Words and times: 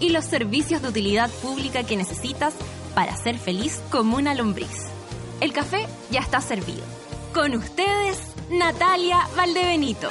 y 0.00 0.08
los 0.08 0.24
servicios 0.24 0.82
de 0.82 0.88
utilidad 0.88 1.30
pública 1.42 1.84
que 1.84 1.96
necesitas 1.96 2.54
para 2.94 3.16
ser 3.16 3.38
feliz 3.38 3.80
como 3.90 4.16
una 4.16 4.34
lombriz. 4.34 4.88
El 5.40 5.52
café 5.52 5.86
ya 6.10 6.20
está 6.20 6.40
servido. 6.40 6.82
Con 7.32 7.54
ustedes, 7.54 8.18
Natalia 8.50 9.18
Valdebenito. 9.36 10.08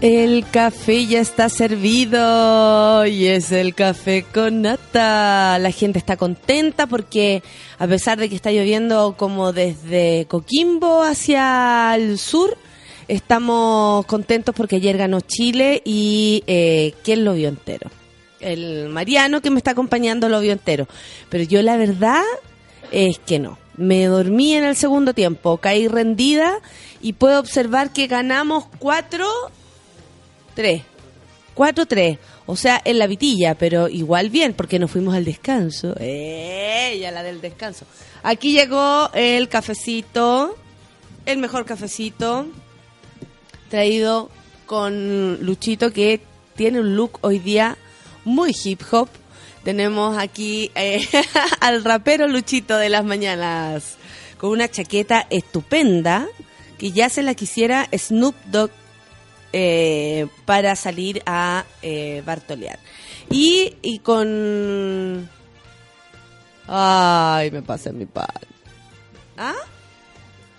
El 0.00 0.46
café 0.50 1.04
ya 1.04 1.20
está 1.20 1.50
servido 1.50 3.04
y 3.04 3.26
es 3.26 3.52
el 3.52 3.74
café 3.74 4.24
con 4.24 4.62
nata. 4.62 5.58
La 5.58 5.70
gente 5.72 5.98
está 5.98 6.16
contenta 6.16 6.86
porque 6.86 7.42
a 7.78 7.86
pesar 7.86 8.18
de 8.18 8.30
que 8.30 8.34
está 8.34 8.50
lloviendo 8.50 9.14
como 9.18 9.52
desde 9.52 10.24
Coquimbo 10.26 11.02
hacia 11.02 11.94
el 11.96 12.18
sur, 12.18 12.56
Estamos 13.10 14.06
contentos 14.06 14.54
porque 14.54 14.76
ayer 14.76 14.96
ganó 14.96 15.20
Chile 15.20 15.82
y 15.84 16.44
eh, 16.46 16.94
¿quién 17.02 17.24
lo 17.24 17.34
vio 17.34 17.48
entero? 17.48 17.90
El 18.38 18.88
Mariano 18.88 19.42
que 19.42 19.50
me 19.50 19.58
está 19.58 19.72
acompañando 19.72 20.28
lo 20.28 20.38
vio 20.38 20.52
entero. 20.52 20.86
Pero 21.28 21.42
yo 21.42 21.60
la 21.60 21.76
verdad 21.76 22.22
es 22.92 23.18
que 23.18 23.40
no. 23.40 23.58
Me 23.76 24.04
dormí 24.04 24.54
en 24.54 24.62
el 24.62 24.76
segundo 24.76 25.12
tiempo, 25.12 25.56
caí 25.56 25.88
rendida 25.88 26.60
y 27.00 27.14
puedo 27.14 27.40
observar 27.40 27.92
que 27.92 28.06
ganamos 28.06 28.66
4 28.78 29.26
3. 30.54 30.82
4-3. 31.56 32.16
O 32.46 32.54
sea, 32.54 32.80
en 32.84 33.00
la 33.00 33.08
vitilla, 33.08 33.56
pero 33.56 33.88
igual 33.88 34.30
bien, 34.30 34.54
porque 34.54 34.78
nos 34.78 34.92
fuimos 34.92 35.16
al 35.16 35.24
descanso. 35.24 35.96
¡Eh! 35.98 37.10
la 37.12 37.24
del 37.24 37.40
descanso. 37.40 37.86
Aquí 38.22 38.52
llegó 38.52 39.10
el 39.14 39.48
cafecito, 39.48 40.56
el 41.26 41.38
mejor 41.38 41.64
cafecito 41.64 42.46
traído 43.70 44.28
con 44.66 45.38
Luchito 45.40 45.92
que 45.92 46.20
tiene 46.54 46.80
un 46.80 46.96
look 46.96 47.18
hoy 47.22 47.38
día 47.38 47.78
muy 48.24 48.52
hip 48.62 48.82
hop. 48.90 49.08
Tenemos 49.64 50.18
aquí 50.18 50.70
eh, 50.74 51.00
al 51.60 51.82
rapero 51.84 52.28
Luchito 52.28 52.76
de 52.76 52.90
las 52.90 53.04
mañanas 53.04 53.96
con 54.36 54.50
una 54.50 54.68
chaqueta 54.68 55.26
estupenda 55.30 56.26
que 56.78 56.92
ya 56.92 57.08
se 57.08 57.22
la 57.22 57.34
quisiera 57.34 57.88
Snoop 57.96 58.34
Dogg 58.46 58.70
eh, 59.52 60.26
para 60.44 60.76
salir 60.76 61.22
a 61.26 61.64
eh, 61.82 62.22
Bartolear. 62.26 62.78
Y, 63.30 63.76
y 63.82 63.98
con... 64.00 65.28
Ay, 66.66 67.50
me 67.50 67.62
pasé 67.62 67.92
mi 67.92 68.06
pan. 68.06 68.26
¿Ah? 69.36 69.54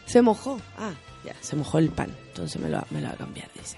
Se 0.05 0.21
mojó. 0.21 0.59
Ah, 0.77 0.93
ya, 1.25 1.33
se 1.41 1.55
mojó 1.55 1.79
el 1.79 1.89
pan 1.89 2.20
entonces 2.31 2.61
me 2.61 2.69
lo, 2.69 2.77
va 2.77 3.09
a 3.09 3.17
cambiar, 3.17 3.49
dice. 3.53 3.77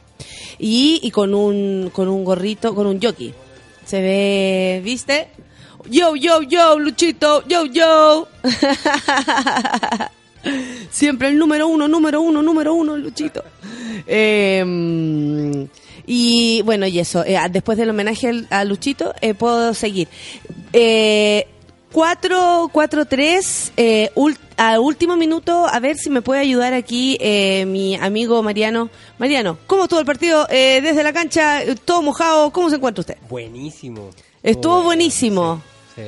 Y, 0.59 1.09
con 1.11 1.33
un 1.33 1.89
con 1.91 2.07
un 2.07 2.23
gorrito, 2.23 2.75
con 2.75 2.85
un 2.85 3.01
jockey. 3.01 3.33
Se 3.85 4.01
ve, 4.01 4.81
¿viste? 4.83 5.27
Yo, 5.89 6.16
yo, 6.16 6.44
yo, 6.44 6.79
Luchito, 6.79 7.44
yo, 7.47 7.66
yo. 7.66 8.28
Siempre 10.91 11.29
el 11.29 11.38
número 11.38 11.67
uno, 11.67 11.88
número 11.88 12.22
uno, 12.22 12.41
número 12.41 12.73
uno, 12.73 12.95
Luchito. 12.95 13.44
Em, 14.05 15.67
y 16.05 16.61
bueno, 16.61 16.85
y 16.85 16.99
eso, 16.99 17.25
eh, 17.25 17.38
después 17.49 17.78
del 17.78 17.89
homenaje 17.89 18.45
a 18.49 18.63
Luchito, 18.63 19.13
eh, 19.22 19.33
puedo 19.33 19.73
seguir. 19.73 20.07
Eh, 20.72 21.47
4, 21.91 22.69
4, 22.72 23.05
3, 23.05 23.73
eh, 23.78 24.11
a 24.58 24.80
último 24.80 25.16
minuto, 25.16 25.68
a 25.68 25.80
ver 25.80 25.97
si 25.97 26.09
me 26.09 26.22
puede 26.22 26.41
ayudar 26.41 26.74
aquí 26.74 27.18
eh, 27.19 27.66
mi 27.66 27.96
amigo 27.96 28.41
Mariano. 28.44 28.90
Mariano, 29.18 29.58
¿cómo 29.68 29.84
estuvo 29.84 30.00
el 30.00 30.06
partido 30.06 30.47
eh, 30.50 30.81
desde 30.81 31.03
la 31.03 31.14
cancha? 31.14 31.62
Todo 31.86 32.02
mojado, 32.02 32.52
¿cómo 32.52 32.69
se 32.69 32.78
encuentra 32.78 33.02
usted? 33.02 33.18
Buenísimo. 33.30 34.09
Estuvo 34.41 34.84
buenísimo. 34.84 35.62
Sí, 35.96 36.03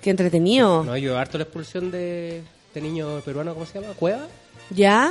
Qué 0.00 0.10
entretenido. 0.10 0.84
No, 0.84 0.92
ayudó 0.92 1.18
harto 1.18 1.38
la 1.38 1.44
expulsión 1.44 1.90
de 1.90 2.42
este 2.66 2.80
niño 2.80 3.20
peruano, 3.24 3.54
¿cómo 3.54 3.66
se 3.66 3.80
llama? 3.80 3.94
¿Cueva? 3.94 4.26
¿Ya? 4.70 5.10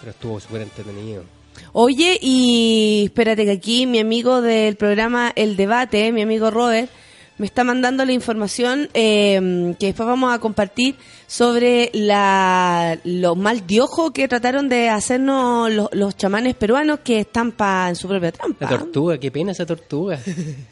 Pero 0.00 0.10
estuvo 0.12 0.40
súper 0.40 0.62
entretenido. 0.62 1.24
Oye, 1.72 2.18
y 2.20 3.04
espérate 3.06 3.44
que 3.44 3.50
aquí 3.50 3.86
mi 3.86 3.98
amigo 3.98 4.40
del 4.40 4.76
programa 4.76 5.32
El 5.36 5.56
Debate, 5.56 6.12
mi 6.12 6.22
amigo 6.22 6.50
Robert, 6.50 6.90
me 7.38 7.46
está 7.46 7.64
mandando 7.64 8.04
la 8.04 8.12
información 8.12 8.88
eh, 8.94 9.74
que 9.78 9.86
después 9.86 10.06
vamos 10.06 10.34
a 10.34 10.38
compartir 10.38 10.96
sobre 11.26 11.90
la, 11.92 12.98
lo 13.04 13.34
mal 13.34 13.66
de 13.66 13.80
ojo 13.80 14.12
que 14.12 14.28
trataron 14.28 14.68
de 14.68 14.88
hacernos 14.88 15.70
los, 15.72 15.88
los 15.92 16.16
chamanes 16.16 16.54
peruanos 16.54 17.00
que 17.00 17.20
estampa 17.20 17.88
en 17.88 17.96
su 17.96 18.06
propia 18.06 18.32
trampa. 18.32 18.70
La 18.70 18.78
tortuga, 18.78 19.18
qué 19.18 19.30
pena 19.30 19.52
esa 19.52 19.66
tortuga. 19.66 20.20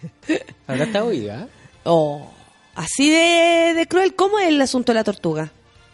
Ahora 0.66 0.84
está 0.84 1.02
viva. 1.04 1.48
Oh, 1.84 2.30
así 2.74 3.10
de, 3.10 3.72
de 3.74 3.86
cruel. 3.88 4.14
¿Cómo 4.14 4.38
es 4.38 4.48
el 4.48 4.60
asunto 4.60 4.92
de 4.92 4.94
la 4.98 5.04
tortuga? 5.04 5.50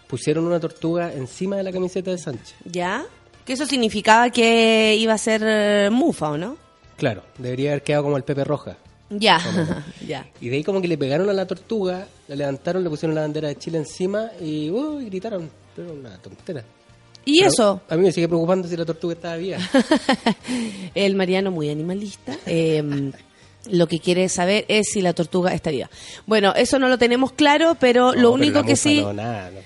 Pusieron 0.08 0.46
una 0.46 0.60
tortuga 0.60 1.12
encima 1.12 1.56
de 1.56 1.62
la 1.62 1.72
camiseta 1.72 2.10
de 2.10 2.18
Sánchez. 2.18 2.54
¿Ya? 2.64 3.04
Que 3.44 3.52
eso 3.52 3.66
significaba 3.66 4.30
que 4.30 4.96
iba 4.98 5.14
a 5.14 5.18
ser 5.18 5.42
eh, 5.44 5.90
mufa, 5.90 6.30
¿o 6.30 6.36
no? 6.36 6.56
Claro, 6.96 7.22
debería 7.38 7.70
haber 7.70 7.82
quedado 7.82 8.04
como 8.04 8.16
el 8.16 8.24
Pepe 8.24 8.42
Roja. 8.44 8.76
Ya, 9.10 9.38
ya. 10.06 10.26
Y 10.40 10.48
de 10.48 10.56
ahí 10.56 10.64
como 10.64 10.80
que 10.80 10.88
le 10.88 10.98
pegaron 10.98 11.28
a 11.28 11.32
la 11.32 11.46
tortuga, 11.46 12.06
la 12.28 12.34
levantaron, 12.36 12.82
le 12.82 12.90
pusieron 12.90 13.14
la 13.14 13.20
bandera 13.22 13.48
de 13.48 13.56
Chile 13.56 13.78
encima 13.78 14.30
y, 14.40 14.68
uh, 14.70 15.00
y 15.00 15.06
gritaron. 15.06 15.48
Pero 15.76 15.92
una 15.92 16.16
tontera. 16.18 16.64
¿Y 17.24 17.38
Pero 17.40 17.50
eso? 17.52 17.80
A 17.88 17.96
mí 17.96 18.02
me 18.02 18.12
sigue 18.12 18.28
preocupando 18.28 18.66
si 18.68 18.76
la 18.76 18.84
tortuga 18.84 19.14
estaba 19.14 19.36
viva. 19.36 19.58
el 20.94 21.14
Mariano 21.14 21.50
muy 21.50 21.70
animalista. 21.70 22.36
eh, 22.46 23.12
lo 23.68 23.88
que 23.88 23.98
quiere 23.98 24.28
saber 24.28 24.64
es 24.68 24.86
si 24.92 25.00
la 25.02 25.12
tortuga 25.12 25.52
está 25.52 25.70
viva. 25.70 25.90
Bueno, 26.24 26.54
eso 26.54 26.78
no 26.78 26.88
lo 26.88 26.98
tenemos 26.98 27.32
claro, 27.32 27.76
pero 27.80 28.12
lo 28.12 28.22
No, 28.22 28.30
único 28.32 28.62
que 28.62 28.76
sí 28.76 29.00
No, 29.00 29.12
nada, 29.12 29.50
no. 29.50 29.58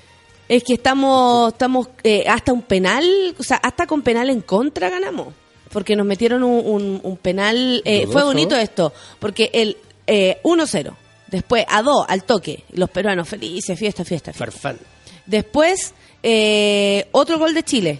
es 0.48 0.64
que 0.64 0.72
estamos, 0.74 1.52
estamos 1.52 1.88
eh, 2.02 2.24
hasta 2.26 2.50
un 2.54 2.62
penal, 2.62 3.04
o 3.38 3.42
sea, 3.42 3.58
hasta 3.58 3.86
con 3.86 4.00
penal 4.00 4.30
en 4.30 4.40
contra 4.40 4.88
ganamos. 4.88 5.34
Porque 5.72 5.94
nos 5.96 6.06
metieron 6.06 6.42
un, 6.42 6.66
un- 6.66 7.00
un 7.02 7.16
penal. 7.16 7.82
eh, 7.84 8.06
fue 8.10 8.24
bonito 8.24 8.56
esto, 8.56 8.92
porque 9.18 9.50
el 9.52 9.76
eh, 10.06 10.38
1-0, 10.42 10.94
después 11.28 11.64
a 11.68 11.82
2 11.82 12.06
al 12.08 12.24
toque, 12.24 12.64
los 12.72 12.90
peruanos 12.90 13.28
felices, 13.28 13.78
fiesta, 13.78 14.04
fiesta, 14.04 14.32
fiesta. 14.32 14.50
Farfán. 14.52 14.78
Después, 15.26 15.94
eh, 16.22 17.06
otro 17.12 17.38
gol 17.38 17.54
de 17.54 17.62
Chile. 17.62 17.98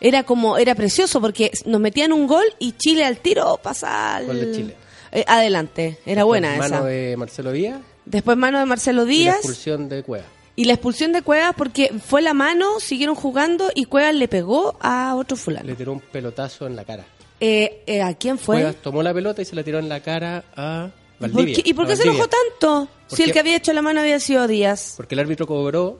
Era 0.00 0.22
como, 0.24 0.56
era 0.58 0.74
precioso 0.74 1.20
porque 1.20 1.50
nos 1.64 1.80
metían 1.80 2.12
un 2.12 2.26
gol 2.26 2.44
y 2.58 2.72
Chile 2.72 3.04
al 3.04 3.18
tiro 3.18 3.58
pasa 3.62 4.16
al- 4.16 4.26
Gol 4.26 4.40
de 4.40 4.52
Chile. 4.52 4.76
eh, 5.12 5.24
adelante. 5.26 5.98
Era 6.06 6.24
buena 6.24 6.48
Después, 6.50 6.66
esa. 6.70 6.76
Mano 6.80 6.86
de 6.88 7.16
Marcelo 7.16 7.52
Díaz 7.52 7.80
Después 8.04 8.36
mano 8.36 8.58
de 8.58 8.66
Marcelo 8.66 9.02
y 9.02 9.06
la 9.06 9.10
Díaz 9.10 9.36
expulsión 9.36 9.88
de 9.88 10.02
Cueva. 10.02 10.24
Y 10.56 10.64
la 10.64 10.72
expulsión 10.72 11.12
de 11.12 11.22
Cuevas 11.22 11.54
porque 11.56 11.92
fue 12.04 12.22
la 12.22 12.34
mano, 12.34 12.80
siguieron 12.80 13.14
jugando 13.14 13.70
y 13.74 13.84
Cuevas 13.84 14.14
le 14.14 14.26
pegó 14.26 14.76
a 14.80 15.14
otro 15.14 15.36
fulano. 15.36 15.66
Le 15.66 15.76
tiró 15.76 15.92
un 15.92 16.00
pelotazo 16.00 16.66
en 16.66 16.74
la 16.74 16.84
cara. 16.84 17.04
Eh, 17.38 17.82
eh, 17.86 18.02
¿A 18.02 18.14
quién 18.14 18.38
fue? 18.38 18.56
Cuevas 18.56 18.76
tomó 18.76 19.02
la 19.02 19.12
pelota 19.12 19.42
y 19.42 19.44
se 19.44 19.54
la 19.54 19.62
tiró 19.62 19.78
en 19.78 19.88
la 19.88 20.00
cara 20.00 20.44
a 20.56 20.88
¿Y 20.88 21.20
por 21.20 21.30
Valdivia. 21.30 21.62
qué, 21.62 21.70
y 21.70 21.74
por 21.74 21.86
qué 21.86 21.96
se 21.96 22.02
enojó 22.04 22.26
tanto? 22.28 22.88
Si 23.06 23.22
el 23.22 23.32
que 23.32 23.38
había 23.40 23.56
hecho 23.56 23.72
la 23.72 23.82
mano 23.82 24.00
había 24.00 24.18
sido 24.18 24.46
Díaz. 24.46 24.94
Porque 24.96 25.14
el 25.14 25.20
árbitro 25.20 25.46
cobró 25.46 25.98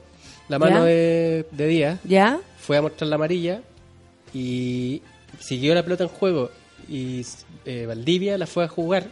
la 0.49 0.59
mano 0.59 0.85
de, 0.85 1.47
de 1.51 1.67
Díaz, 1.67 2.01
¿Ya? 2.05 2.41
fue 2.59 2.77
a 2.77 2.83
mostrar 2.83 3.09
la 3.09 3.17
amarilla 3.17 3.63
y 4.33 5.03
siguió 5.41 5.75
la 5.75 5.83
pelota 5.83 6.05
en 6.05 6.11
juego. 6.11 6.51
Y 6.89 7.25
eh, 7.65 7.87
Valdivia 7.87 8.39
la 8.39 8.47
fue 8.47 8.65
a 8.65 8.69
jugar, 8.69 9.07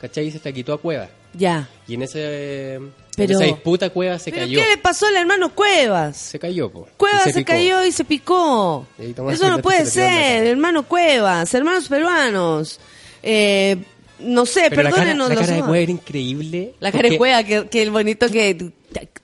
¿cachai? 0.00 0.26
Y 0.26 0.30
se 0.30 0.40
la 0.42 0.52
quitó 0.52 0.72
a 0.72 0.80
Cueva. 0.80 1.08
Ya. 1.34 1.68
Y 1.86 1.94
en, 1.94 2.02
ese, 2.02 2.80
en 3.22 3.26
Pero- 3.28 3.38
esa 3.38 3.46
disputa 3.46 3.90
Cueva 3.90 4.18
se 4.18 4.30
¿Pero 4.30 4.42
cayó. 4.44 4.58
qué 4.60 4.68
le 4.68 4.78
pasó 4.78 5.06
al 5.06 5.16
hermano 5.16 5.54
Cuevas? 5.54 6.16
Se 6.16 6.38
cayó, 6.38 6.70
po. 6.70 6.88
Cuevas 6.96 7.22
se, 7.32 7.44
cayó 7.44 7.84
y 7.84 7.92
se 7.92 8.04
picó. 8.04 8.86
Y 8.98 9.10
Eso 9.32 9.48
no 9.50 9.60
puede 9.60 9.84
se 9.86 9.92
ser, 9.92 10.46
hermano 10.46 10.82
Cuevas, 10.86 11.52
hermanos 11.54 11.88
peruanos. 11.88 12.80
Eh, 13.22 13.76
no 14.18 14.46
sé, 14.46 14.66
Pero 14.70 14.82
la 14.84 14.90
cara, 14.90 15.02
perdónenos 15.02 15.28
la 15.28 15.34
cara 15.34 15.46
de. 15.54 15.60
Cueva 15.60 15.78
era 15.78 15.92
increíble. 15.92 16.74
La 16.80 16.92
cara 16.92 17.08
de 17.08 17.18
Cueva, 17.18 17.42
que, 17.44 17.68
que 17.68 17.82
el 17.82 17.90
bonito 17.90 18.28
que... 18.28 18.72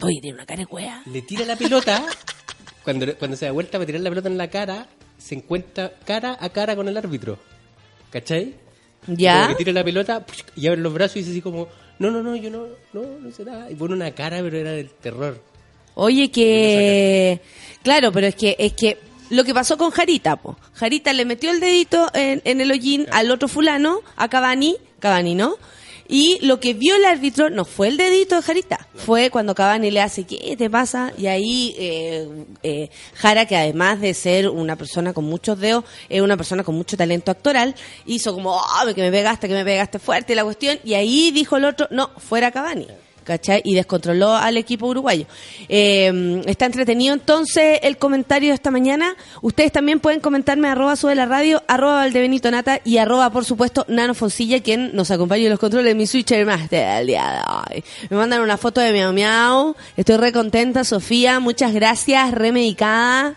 Oye, 0.03 0.21
tiene 0.21 0.35
una 0.35 0.47
cara 0.47 0.61
de 0.61 0.67
Cueva. 0.67 1.03
Le 1.07 1.23
tira 1.23 1.45
la 1.45 1.57
pelota. 1.57 2.05
cuando, 2.85 3.15
cuando 3.17 3.37
se 3.37 3.47
da 3.47 3.53
vuelta 3.53 3.73
para 3.79 3.87
tirar 3.87 4.01
la 4.03 4.11
pelota 4.11 4.29
en 4.29 4.39
la 4.39 4.49
cara, 4.51 4.89
se 5.19 5.35
encuentra 5.35 5.93
cara 6.05 6.37
a 6.41 6.49
cara 6.51 6.75
con 6.77 6.89
el 6.89 6.97
árbitro. 6.97 7.39
¿Cachai? 8.11 8.55
Ya. 9.07 9.49
Que 9.49 9.55
tira 9.57 9.73
la 9.73 9.85
pelota 9.85 10.25
y 10.57 10.67
abre 10.67 10.81
los 10.81 10.93
brazos 10.93 11.17
y 11.17 11.19
dice 11.21 11.31
así 11.31 11.41
como, 11.41 11.69
no, 12.01 12.11
no, 12.11 12.23
no, 12.23 12.35
yo 12.35 12.51
no, 12.51 12.67
no, 12.95 13.03
no 13.21 13.29
hice 13.29 13.45
nada. 13.45 13.71
Y 13.71 13.75
pone 13.75 13.93
una 13.93 14.11
cara, 14.13 14.39
pero 14.41 14.57
era 14.57 14.73
del 14.73 14.89
terror. 14.89 15.39
Oye, 15.95 16.31
que. 16.31 17.41
Claro, 17.83 18.11
pero 18.11 18.27
es 18.27 18.35
que, 18.35 18.57
es 18.59 18.73
que 18.73 18.99
lo 19.29 19.45
que 19.45 19.53
pasó 19.53 19.77
con 19.77 19.91
Jarita, 19.91 20.37
po. 20.37 20.57
Jarita 20.73 21.13
le 21.13 21.27
metió 21.27 21.51
el 21.51 21.61
dedito 21.61 22.09
en, 22.15 22.41
en 22.45 22.63
el 22.63 22.71
hollín 22.71 23.07
al 23.13 23.31
otro 23.31 23.49
fulano, 23.49 24.01
a 24.17 24.29
Cavani, 24.29 24.79
Cavani, 24.99 25.35
¿no? 25.35 25.57
Y 26.13 26.45
lo 26.45 26.59
que 26.59 26.75
vio 26.75 26.97
el 26.97 27.05
árbitro 27.05 27.51
no 27.51 27.65
fue 27.65 27.87
el 27.87 27.97
dedito 27.97 28.35
de 28.35 28.43
Jarita, 28.43 28.85
fue 28.97 29.31
cuando 29.31 29.55
Cavani 29.55 29.93
le 29.93 30.01
hace, 30.01 30.25
¿qué 30.25 30.57
te 30.57 30.69
pasa? 30.69 31.13
Y 31.17 31.29
ahí 31.29 31.73
eh, 31.79 32.29
eh, 32.65 32.91
Jara, 33.15 33.47
que 33.47 33.57
además 33.57 34.01
de 34.01 34.13
ser 34.13 34.49
una 34.49 34.75
persona 34.75 35.13
con 35.13 35.25
muchos 35.25 35.61
dedos, 35.61 35.85
es 36.09 36.21
una 36.21 36.37
persona 36.37 36.65
con 36.65 36.75
mucho 36.75 36.97
talento 36.97 37.31
actoral, 37.31 37.77
hizo 38.07 38.35
como, 38.35 38.57
oh, 38.57 38.95
que 38.95 39.03
me 39.03 39.13
pegaste, 39.13 39.47
que 39.47 39.55
me 39.55 39.65
pegaste 39.65 40.01
fuerte 40.01 40.35
la 40.35 40.43
cuestión, 40.43 40.81
y 40.83 40.95
ahí 40.95 41.31
dijo 41.31 41.57
el 41.57 41.65
otro, 41.65 41.87
no, 41.93 42.11
fuera 42.19 42.51
Cavani. 42.51 42.89
¿Cachai? 43.31 43.63
Y 43.65 43.77
descontroló 43.77 44.35
al 44.35 44.57
equipo 44.57 44.89
uruguayo. 44.89 45.27
Eh, 45.69 46.43
está 46.47 46.67
entretenido 46.67 47.15
entonces 47.15 47.79
el 47.83 47.97
comentario 47.97 48.49
de 48.49 48.57
esta 48.57 48.73
mañana. 48.73 49.15
Ustedes 49.41 49.71
también 49.71 50.01
pueden 50.01 50.19
comentarme 50.19 50.67
arroba 50.67 50.97
sube 50.97 51.15
la 51.15 51.27
radio, 51.27 51.63
arroba 51.69 51.95
Valdebenito 51.95 52.51
Nata 52.51 52.81
y 52.85 52.97
arroba, 52.97 53.31
por 53.31 53.45
supuesto, 53.45 53.85
Nano 53.87 54.15
Foncilla, 54.15 54.61
quien 54.61 54.97
nos 54.97 55.13
acompaña 55.13 55.45
en 55.45 55.51
los 55.51 55.61
controles 55.61 55.87
de 55.91 55.95
mi 55.95 56.09
Switcher 56.09 56.45
Master 56.45 56.97
del 56.97 57.07
día. 57.07 57.55
Me 58.09 58.17
mandan 58.17 58.41
una 58.41 58.57
foto 58.57 58.81
de 58.81 58.93
Miau 58.93 59.13
Miau. 59.13 59.77
Estoy 59.97 60.17
re 60.17 60.33
contenta, 60.33 60.83
Sofía. 60.83 61.39
Muchas 61.39 61.73
gracias, 61.73 62.33
remedicada. 62.33 63.37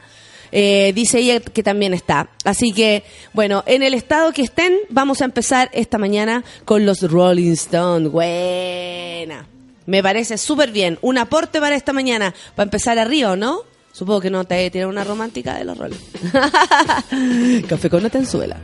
Eh, 0.51 0.92
dice 0.94 1.19
ella 1.19 1.40
que 1.40 1.62
también 1.62 1.94
está. 1.94 2.30
Así 2.45 2.74
que, 2.74 3.04
bueno, 3.34 3.63
en 3.68 3.84
el 3.84 3.94
estado 3.94 4.31
que 4.31 4.42
estén, 4.42 4.74
vamos 4.90 5.22
a 5.22 5.25
empezar 5.25 5.69
esta 5.74 6.00
mañana 6.00 6.44
con 6.66 6.86
los 6.86 7.01
Rolling 7.01 7.54
Stones. 7.54 8.12
Buena. 8.12 9.48
Me 9.85 10.01
parece 10.01 10.38
súper 10.38 10.71
bien. 10.71 10.97
Un 11.01 11.18
aporte 11.18 11.59
para 11.59 11.75
esta 11.75 11.94
mañana. 11.94 12.33
Para 12.56 12.65
empezar 12.65 13.00
arriba, 13.00 13.35
¿no? 13.35 13.62
Supongo 13.91 14.21
que 14.21 14.30
no 14.30 14.44
te 14.44 14.69
tiene 14.71 14.88
una 14.88 15.03
romántica 15.03 15.57
de 15.57 15.65
los 15.65 15.77
roles. 15.77 16.00
Café 17.68 17.89
con 17.89 18.09
Tenzuela. 18.09 18.57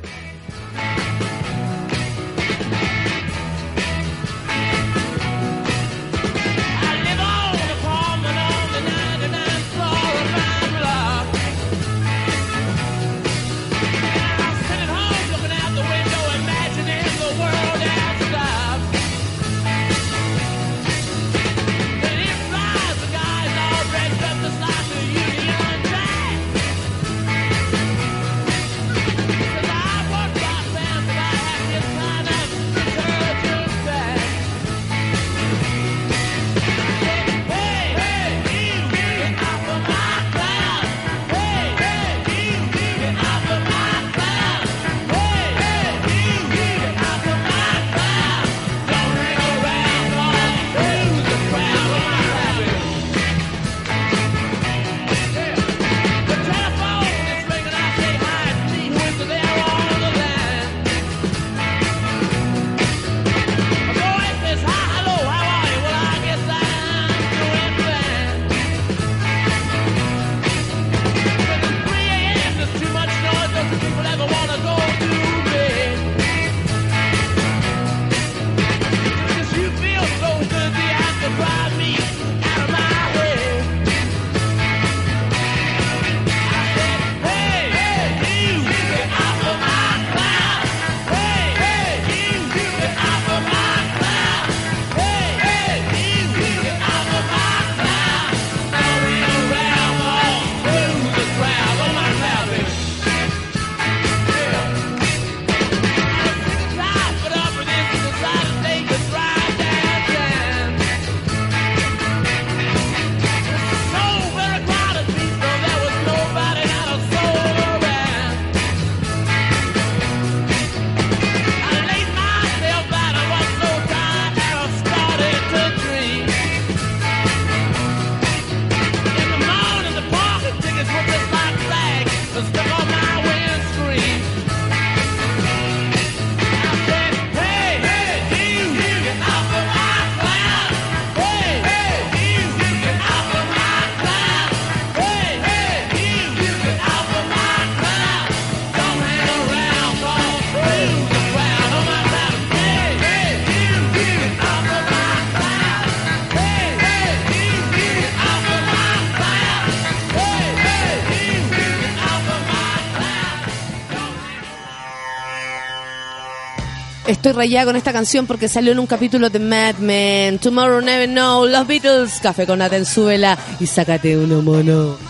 Estoy 167.09 167.31
rayada 167.31 167.66
con 167.66 167.75
esta 167.75 167.92
canción 167.92 168.28
porque 168.28 168.47
salió 168.47 168.71
en 168.71 168.78
un 168.78 168.85
capítulo 168.85 169.31
de 169.31 169.39
Mad 169.39 169.78
Men. 169.78 170.37
Tomorrow 170.37 170.80
Never 170.80 171.09
Know, 171.09 171.44
Los 171.47 171.66
Beatles, 171.66 172.19
Café 172.21 172.45
con 172.45 172.59
Naten, 172.59 172.85
súbela 172.85 173.35
y 173.59 173.66
sácate 173.66 174.16
uno 174.16 174.44
mono. 174.44 175.08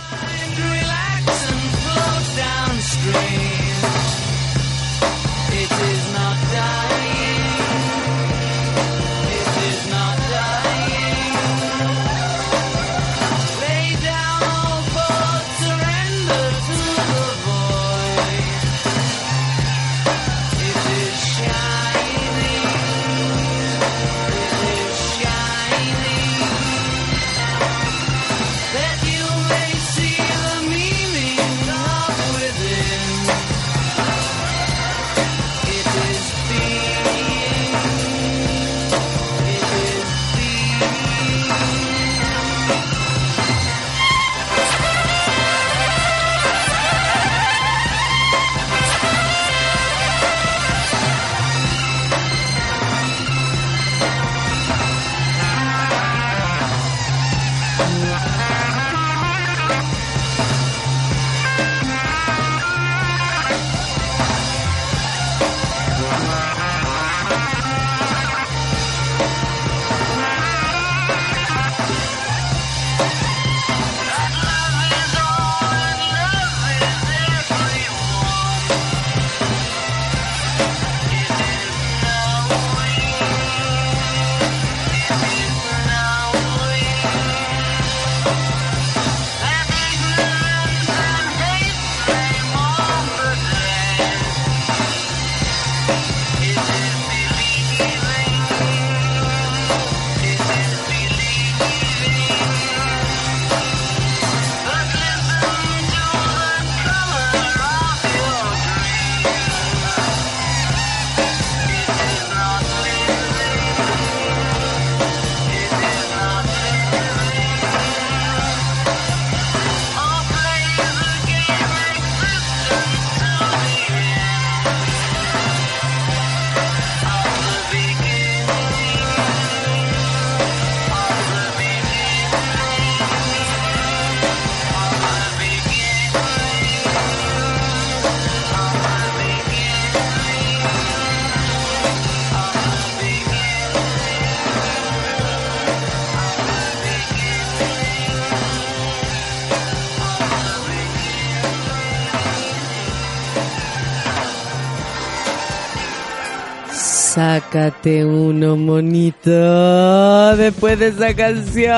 Uno 157.61 158.55
monito 158.55 160.37
después 160.37 160.79
de 160.79 160.87
esa 160.87 161.13
canción. 161.13 161.73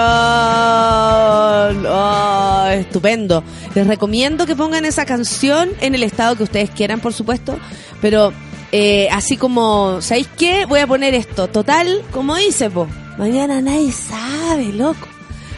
Oh, 1.87 2.67
estupendo. 2.69 3.43
Les 3.73 3.87
recomiendo 3.87 4.45
que 4.45 4.55
pongan 4.55 4.85
esa 4.85 5.05
canción 5.05 5.71
en 5.81 5.95
el 5.95 6.03
estado 6.03 6.35
que 6.35 6.43
ustedes 6.43 6.69
quieran, 6.69 6.99
por 6.99 7.13
supuesto. 7.13 7.57
Pero 7.99 8.31
eh, 8.71 9.09
así 9.11 9.37
como, 9.37 10.01
¿sabéis 10.01 10.29
qué? 10.37 10.65
Voy 10.65 10.81
a 10.81 10.87
poner 10.87 11.15
esto. 11.15 11.47
Total, 11.47 12.03
como 12.11 12.35
dice, 12.35 12.69
po. 12.69 12.87
Mañana 13.17 13.59
nadie 13.59 13.91
sabe, 13.91 14.71
loco. 14.73 15.07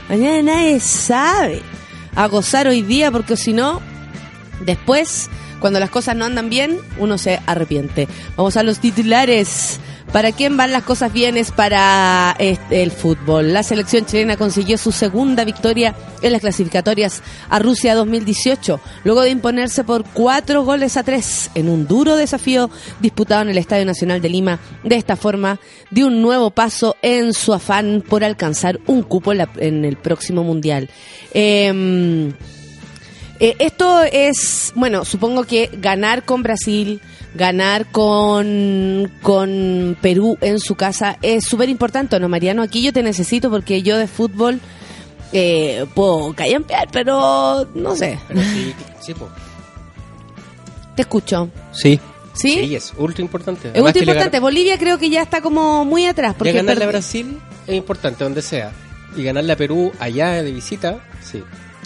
Mañana 0.07 0.53
nadie 0.53 0.79
sabe. 0.79 1.61
A 2.15 2.27
gozar 2.27 2.67
hoy 2.67 2.81
día 2.81 3.11
porque 3.11 3.35
si 3.35 3.51
no, 3.51 3.81
después 4.65 5.29
cuando 5.63 5.79
las 5.79 5.89
cosas 5.89 6.17
no 6.17 6.25
andan 6.25 6.49
bien, 6.49 6.77
uno 6.97 7.17
se 7.17 7.39
arrepiente. 7.45 8.09
Vamos 8.35 8.57
a 8.57 8.63
los 8.63 8.79
titulares. 8.79 9.79
¿Para 10.13 10.31
quién 10.31 10.57
van 10.57 10.71
las 10.71 10.83
cosas 10.83 11.11
bien? 11.11 11.37
Es 11.37 11.51
para 11.51 12.35
este, 12.37 12.83
el 12.83 12.91
fútbol. 12.91 13.51
La 13.51 13.63
selección 13.63 14.05
chilena 14.05 14.37
consiguió 14.37 14.77
su 14.77 14.91
segunda 14.91 15.43
victoria 15.43 15.95
en 16.21 16.31
las 16.31 16.41
clasificatorias 16.41 17.23
a 17.49 17.57
Rusia 17.57 17.95
2018, 17.95 18.79
luego 19.05 19.21
de 19.23 19.31
imponerse 19.31 19.83
por 19.83 20.03
cuatro 20.03 20.63
goles 20.63 20.97
a 20.97 21.03
tres 21.03 21.49
en 21.55 21.67
un 21.67 21.87
duro 21.87 22.15
desafío 22.15 22.69
disputado 22.99 23.41
en 23.41 23.49
el 23.49 23.57
Estadio 23.57 23.85
Nacional 23.85 24.21
de 24.21 24.29
Lima. 24.29 24.59
De 24.83 24.97
esta 24.97 25.15
forma, 25.15 25.59
dio 25.89 26.05
un 26.05 26.21
nuevo 26.21 26.51
paso 26.51 26.95
en 27.01 27.33
su 27.33 27.51
afán 27.51 28.03
por 28.07 28.23
alcanzar 28.23 28.79
un 28.85 29.01
cupo 29.01 29.33
en, 29.33 29.83
el 29.83 29.97
próximo 29.97 30.43
Mundial. 30.43 30.91
Em, 31.33 32.33
eh, 33.39 33.55
esto 33.59 34.03
es, 34.03 34.71
bueno, 34.75 35.05
supongo 35.05 35.43
que 35.43 35.69
ganar 35.73 36.23
con 36.23 36.43
Brasil, 36.43 37.01
ganar 37.35 37.87
con, 37.91 39.11
con 39.21 39.97
Perú 40.01 40.37
en 40.41 40.59
su 40.59 40.75
casa 40.75 41.17
es 41.21 41.45
súper 41.45 41.69
importante, 41.69 42.19
¿no, 42.19 42.29
Mariano? 42.29 42.61
Aquí 42.61 42.81
yo 42.81 42.93
te 42.93 43.03
necesito 43.03 43.49
porque 43.49 43.81
yo 43.81 43.97
de 43.97 44.07
fútbol 44.07 44.59
eh, 45.31 45.85
puedo 45.95 46.33
callampear, 46.33 46.87
pero 46.91 47.67
no 47.73 47.95
sé. 47.95 48.19
Pero 48.27 48.41
sí, 48.41 48.73
sí, 49.01 49.13
po. 49.13 49.29
Te 50.95 51.01
escucho. 51.01 51.49
Sí. 51.71 51.99
¿Sí? 52.35 52.49
Sí, 52.49 52.75
es 52.75 52.93
ultra 52.97 53.21
importante. 53.21 53.69
Es 53.73 53.81
le 53.83 53.99
importante. 53.99 54.37
gar- 54.37 54.41
Bolivia 54.41 54.77
creo 54.79 54.97
que 54.97 55.09
ya 55.09 55.21
está 55.21 55.41
como 55.41 55.85
muy 55.85 56.05
atrás. 56.07 56.33
Porque 56.37 56.51
ganarle 56.51 56.83
a 56.83 56.87
Brasil 56.87 57.39
es 57.67 57.75
importante, 57.75 58.23
donde 58.23 58.41
sea. 58.41 58.71
Y 59.15 59.23
ganarle 59.23 59.53
a 59.53 59.55
Perú 59.55 59.91
allá 59.99 60.41
de 60.41 60.51
visita, 60.51 60.99
sí. 61.23 61.43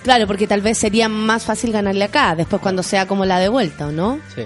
Claro, 0.07 0.25
porque 0.25 0.47
tal 0.47 0.61
vez 0.61 0.77
sería 0.77 1.09
más 1.09 1.43
fácil 1.43 1.73
ganarle 1.73 2.05
acá, 2.05 2.33
después 2.33 2.61
cuando 2.61 2.81
sea 2.81 3.05
como 3.05 3.25
la 3.25 3.39
de 3.39 3.49
vuelta, 3.49 3.87
¿o 3.87 3.91
no? 3.91 4.19
sí. 4.33 4.43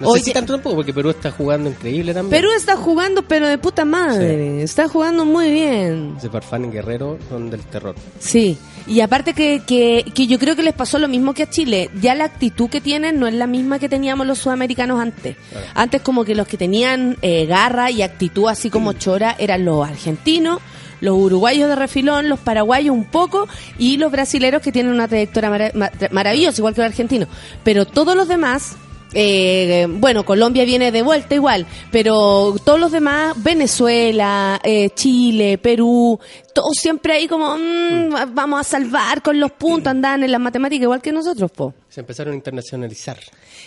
No 0.00 0.08
Oye. 0.08 0.18
sé 0.20 0.24
si 0.26 0.32
tanto 0.32 0.52
tampoco, 0.52 0.76
porque 0.76 0.92
Perú 0.92 1.10
está 1.10 1.30
jugando 1.30 1.70
increíble 1.70 2.12
también. 2.12 2.30
Perú 2.42 2.52
está 2.54 2.76
jugando, 2.76 3.22
pero 3.22 3.46
de 3.46 3.56
puta 3.58 3.84
madre. 3.84 4.60
Está 4.62 4.88
jugando 4.88 5.24
muy 5.24 5.50
bien. 5.52 6.16
Ese 6.18 6.28
Farfán 6.28 6.64
y 6.64 6.68
Guerrero 6.68 7.16
son 7.28 7.48
del 7.48 7.60
terror. 7.62 7.94
Sí, 8.18 8.58
y 8.88 9.00
aparte 9.00 9.32
que, 9.34 9.62
que, 9.64 10.04
que 10.12 10.26
yo 10.26 10.38
creo 10.38 10.56
que 10.56 10.64
les 10.64 10.74
pasó 10.74 10.98
lo 10.98 11.06
mismo 11.08 11.32
que 11.32 11.44
a 11.44 11.48
Chile. 11.48 11.90
Ya 12.02 12.14
la 12.16 12.24
actitud 12.24 12.68
que 12.68 12.80
tienen 12.80 13.18
no 13.18 13.26
es 13.28 13.34
la 13.34 13.46
misma 13.46 13.78
que 13.78 13.88
teníamos 13.88 14.26
los 14.26 14.40
sudamericanos 14.40 15.00
antes. 15.00 15.36
Claro. 15.50 15.66
Antes 15.74 16.02
como 16.02 16.24
que 16.24 16.34
los 16.34 16.48
que 16.48 16.58
tenían 16.58 17.16
eh, 17.22 17.46
garra 17.46 17.90
y 17.90 18.02
actitud 18.02 18.48
así 18.48 18.70
como 18.70 18.94
chora 18.94 19.36
eran 19.38 19.64
los 19.64 19.88
argentinos, 19.88 20.60
los 21.04 21.16
uruguayos 21.16 21.68
de 21.68 21.76
refilón, 21.76 22.28
los 22.28 22.40
paraguayos 22.40 22.94
un 22.94 23.04
poco 23.04 23.46
y 23.78 23.96
los 23.98 24.10
brasileros 24.10 24.62
que 24.62 24.72
tienen 24.72 24.92
una 24.92 25.06
trayectoria 25.06 25.50
mara- 25.50 25.70
ma- 25.74 25.90
maravillosa, 26.10 26.60
igual 26.60 26.74
que 26.74 26.80
los 26.82 26.90
argentinos. 26.90 27.28
Pero 27.62 27.84
todos 27.86 28.16
los 28.16 28.26
demás... 28.26 28.76
eh, 29.16 29.86
bueno, 29.88 30.24
Colombia 30.24 30.64
viene 30.64 30.90
de 30.90 31.02
vuelta 31.02 31.36
igual, 31.36 31.66
pero 31.92 32.56
todos 32.64 32.80
los 32.80 32.90
demás, 32.90 33.34
Venezuela, 33.44 34.60
eh, 34.64 34.90
Chile, 34.94 35.56
Perú, 35.58 36.18
todos 36.52 36.72
siempre 36.80 37.12
ahí 37.14 37.28
como, 37.28 37.56
mm, 37.56 38.34
vamos 38.34 38.60
a 38.60 38.64
salvar 38.64 39.22
con 39.22 39.38
los 39.38 39.52
puntos, 39.52 39.88
andan 39.92 40.24
en 40.24 40.32
las 40.32 40.40
matemáticas 40.40 40.82
igual 40.84 41.00
que 41.00 41.12
nosotros, 41.12 41.50
po. 41.52 41.74
Se 41.88 42.00
empezaron 42.00 42.32
a 42.32 42.36
internacionalizar. 42.36 43.18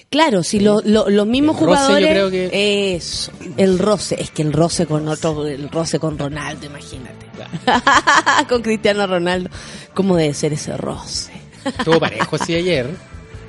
Claro, 0.10 0.42
si 0.42 0.60
lo- 0.62 0.82
lo- 0.86 1.10
los 1.10 1.28
mismos 1.28 1.58
El 1.60 1.66
roce, 1.68 1.76
yo 1.80 1.84
jugadores, 1.86 2.10
creo 2.12 2.32
que- 2.32 2.96
eso, 2.96 3.32
el 3.58 3.78
roce, 3.78 4.16
es 4.22 4.32
que 4.32 4.42
el 4.42 4.54
roce 4.54 4.86
con 4.86 5.08
otro, 5.10 5.46
el 5.46 5.70
roce 5.70 6.00
con 6.00 6.18
Ronaldo, 6.18 6.66
imagínate, 6.66 7.26
con 8.50 8.62
Cristiano 8.62 9.06
Ronaldo, 9.06 9.50
¿cómo 9.94 10.16
debe 10.16 10.34
ser 10.34 10.54
ese 10.54 10.76
roce? 10.78 11.32
Estuvo 11.66 12.00
parejo 12.00 12.38
así 12.40 12.56
ayer. 12.56 12.90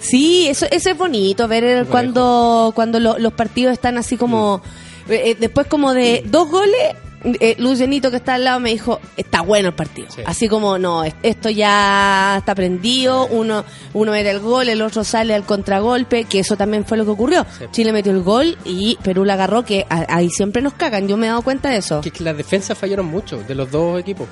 Sí, 0.01 0.49
eso, 0.49 0.67
eso 0.71 0.91
es 0.91 0.99
bonito 0.99 1.47
ver 1.49 1.63
el- 1.65 1.83
Muy 1.85 1.91
cuando, 1.91 2.73
cuando 2.75 2.99
lo- 3.01 3.19
los 3.19 3.33
partidos 3.33 3.73
están 3.73 3.97
así 3.97 4.17
como, 4.17 4.61
eh, 5.09 5.23
eh, 5.31 5.37
después 5.39 5.67
como 5.69 5.95
de 5.95 6.23
dos 6.27 6.51
goles, 6.51 6.95
eh, 7.25 7.57
Lucianito 7.59 8.11
que 8.11 8.17
está 8.19 8.35
al 8.35 8.45
lado 8.45 8.61
me 8.61 8.71
dijo, 8.71 9.01
está 9.17 9.41
bueno 9.43 9.69
el 9.69 9.75
partido. 9.75 10.09
Sí. 10.11 10.23
Así 10.27 10.49
como, 10.49 10.79
no, 10.79 11.05
es- 11.05 11.15
esto 11.23 11.51
ya 11.51 12.37
está 12.39 12.55
prendido, 12.55 13.27
uno, 13.27 13.65
uno 13.95 14.15
era 14.15 14.31
el 14.31 14.41
gol, 14.41 14.69
el 14.69 14.83
otro 14.83 15.05
sale 15.05 15.35
al 15.35 15.45
contragolpe, 15.45 16.25
que 16.25 16.41
eso 16.41 16.57
también 16.57 16.85
fue 16.85 16.97
lo 16.99 17.05
que 17.05 17.11
ocurrió. 17.11 17.45
Sí. 17.59 17.65
Chile 17.73 17.93
metió 17.93 18.13
el 18.13 18.23
gol 18.23 18.57
y 18.65 18.97
Perú 19.03 19.25
la 19.25 19.35
agarró, 19.35 19.65
que 19.65 19.87
ahí 19.89 20.31
siempre 20.31 20.63
nos 20.63 20.75
cagan, 20.75 21.09
yo 21.09 21.17
me 21.17 21.27
he 21.27 21.31
dado 21.31 21.43
cuenta 21.43 21.71
de 21.71 21.79
eso. 21.79 22.01
Que, 22.01 22.11
que 22.11 22.23
las 22.25 22.37
defensas 22.37 22.77
fallaron 22.79 23.07
mucho 23.07 23.39
de 23.43 23.55
los 23.55 23.71
dos 23.71 23.99
equipos. 24.01 24.29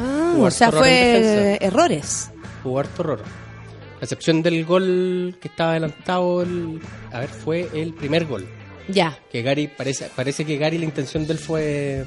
Ah, 0.00 0.32
Hubo 0.36 0.44
o 0.46 0.50
sea, 0.50 0.68
error 0.68 0.80
fue 0.80 1.58
errores. 1.60 2.30
Hubo 2.64 2.78
harto 2.78 3.02
horror. 3.02 3.22
A 4.00 4.04
excepción 4.04 4.42
del 4.42 4.64
gol 4.64 5.36
que 5.40 5.48
estaba 5.48 5.70
adelantado, 5.72 6.42
el, 6.42 6.80
a 7.12 7.20
ver, 7.20 7.28
fue 7.28 7.68
el 7.72 7.94
primer 7.94 8.26
gol. 8.26 8.46
Ya, 8.88 9.18
Que 9.30 9.42
Gary, 9.42 9.68
parece, 9.68 10.08
parece 10.14 10.44
que 10.44 10.56
Gary 10.56 10.78
la 10.78 10.84
intención 10.84 11.26
de 11.26 11.32
él 11.34 11.38
fue 11.38 12.04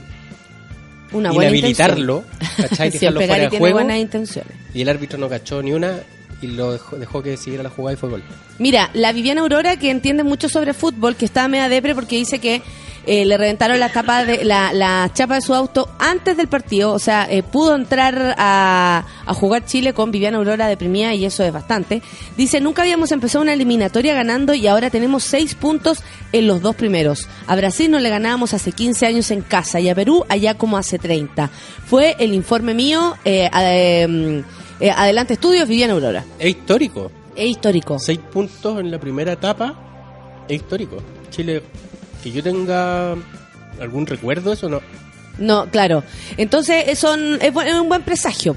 una 1.12 1.32
buena 1.32 1.50
inhabilitarlo, 1.52 2.24
¿cachai? 2.58 2.90
Dejarlo 2.92 3.20
Siempre 3.22 3.28
fuera 3.28 3.28
Gary 3.28 3.42
de 3.44 3.50
tiene 3.50 3.60
juego. 3.60 3.76
buenas 3.76 3.98
intenciones. 3.98 4.52
Y 4.74 4.82
el 4.82 4.90
árbitro 4.90 5.18
no 5.18 5.30
cachó 5.30 5.62
ni 5.62 5.72
una 5.72 6.00
y 6.42 6.48
lo 6.48 6.74
dejó, 6.74 6.98
dejó 6.98 7.24
que 7.24 7.38
siguiera 7.38 7.64
la 7.64 7.70
jugada 7.70 7.94
y 7.94 7.98
fue 7.98 8.10
gol. 8.10 8.24
Mira, 8.60 8.90
la 8.94 9.14
Viviana 9.14 9.42
Aurora, 9.42 9.78
que 9.78 9.90
entiende 9.90 10.24
mucho 10.24 10.50
sobre 10.50 10.74
fútbol, 10.74 11.16
que 11.16 11.26
estaba 11.26 11.48
media 11.48 11.70
depre 11.70 11.96
porque 11.96 12.18
dice 12.18 12.40
que 12.40 12.62
eh, 13.06 13.26
le 13.26 13.38
reventaron 13.38 13.80
la 13.80 13.90
tapa 13.90 14.26
de 14.26 14.44
la, 14.44 14.74
la 14.74 15.12
chapa 15.14 15.36
de 15.36 15.42
su 15.42 15.54
auto 15.54 15.90
antes 16.00 16.38
del 16.38 16.48
partido, 16.48 16.94
o 16.94 17.00
sea, 17.00 17.28
eh, 17.30 17.44
pudo 17.44 17.76
entrar 17.76 18.36
a, 18.38 19.06
a 19.26 19.34
jugar 19.34 19.66
Chile 19.66 19.94
con 19.94 20.12
Viviana 20.12 20.38
Aurora 20.38 20.68
deprimida 20.68 21.14
y 21.14 21.26
eso 21.26 21.44
es 21.44 21.52
bastante. 21.52 22.02
Dice, 22.38 22.62
nunca 22.62 22.82
habíamos 22.82 23.12
empezado 23.12 23.42
una 23.44 23.54
eliminatoria 23.54 24.14
ganando 24.14 24.54
y 24.54 24.68
ahora 24.68 24.90
tenemos 24.90 25.24
seis 25.24 25.56
puntos 25.56 26.04
en 26.32 26.48
los 26.48 26.62
dos 26.62 26.76
primeros. 26.76 27.28
A 27.48 27.56
Brasil 27.56 27.90
no 27.90 28.00
le 28.00 28.10
ganábamos 28.10 28.54
hace 28.54 28.72
15 28.72 29.06
años 29.06 29.32
en 29.32 29.42
casa 29.42 29.80
y 29.80 29.90
a 29.90 29.96
Perú 29.96 30.26
allá 30.30 30.56
como 30.56 30.78
hace 30.78 31.00
30. 31.00 31.50
Fue 31.86 32.16
el 32.20 32.34
informe 32.34 32.74
mío, 32.74 33.16
eh, 33.26 33.50
eh, 33.58 34.44
eh, 34.80 34.92
Adelante 34.92 35.34
Estudios, 35.34 35.68
Viviana 35.68 35.94
Aurora. 35.94 36.26
Es 36.40 36.50
histórico. 36.50 37.12
Es 37.36 37.48
histórico. 37.48 38.00
Seis 38.00 38.20
puntos 38.20 38.80
en 38.80 38.92
la 38.92 39.00
primera 39.00 39.34
etapa 39.34 39.76
es 40.48 40.56
histórico. 40.58 40.98
Chile, 41.30 41.62
que 42.26 42.32
yo 42.32 42.42
tenga 42.42 43.16
algún 43.80 44.08
recuerdo, 44.08 44.54
eso 44.54 44.68
no. 44.68 44.82
No, 45.38 45.70
claro. 45.70 46.04
Entonces 46.38 46.86
eh, 46.88 46.96
son 46.96 47.38
es, 47.40 47.54
un 47.54 47.88
buen 47.88 48.02
presagio. 48.02 48.56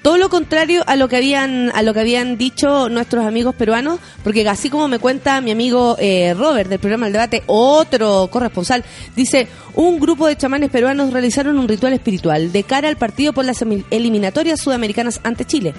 Todo 0.00 0.16
lo 0.16 0.30
contrario 0.30 0.82
a 0.86 0.96
lo 0.96 1.08
que 1.08 1.16
habían 1.16 1.70
a 1.74 1.82
lo 1.82 1.92
que 1.92 2.00
habían 2.00 2.38
dicho 2.38 2.88
nuestros 2.88 3.26
amigos 3.26 3.54
peruanos, 3.54 4.00
porque 4.24 4.48
así 4.48 4.70
como 4.70 4.88
me 4.88 4.98
cuenta 4.98 5.42
mi 5.42 5.50
amigo 5.50 5.96
eh, 5.98 6.32
Robert 6.32 6.70
del 6.70 6.78
programa 6.78 7.06
El 7.06 7.12
Debate, 7.12 7.42
otro 7.48 8.28
corresponsal, 8.30 8.82
dice 9.14 9.46
un 9.74 10.00
grupo 10.00 10.26
de 10.26 10.36
chamanes 10.36 10.70
peruanos 10.70 11.12
realizaron 11.12 11.58
un 11.58 11.68
ritual 11.68 11.92
espiritual 11.92 12.50
de 12.50 12.62
cara 12.62 12.88
al 12.88 12.96
partido 12.96 13.34
por 13.34 13.44
las 13.44 13.62
eliminatorias 13.90 14.58
sudamericanas 14.58 15.20
ante 15.22 15.44
Chile 15.44 15.74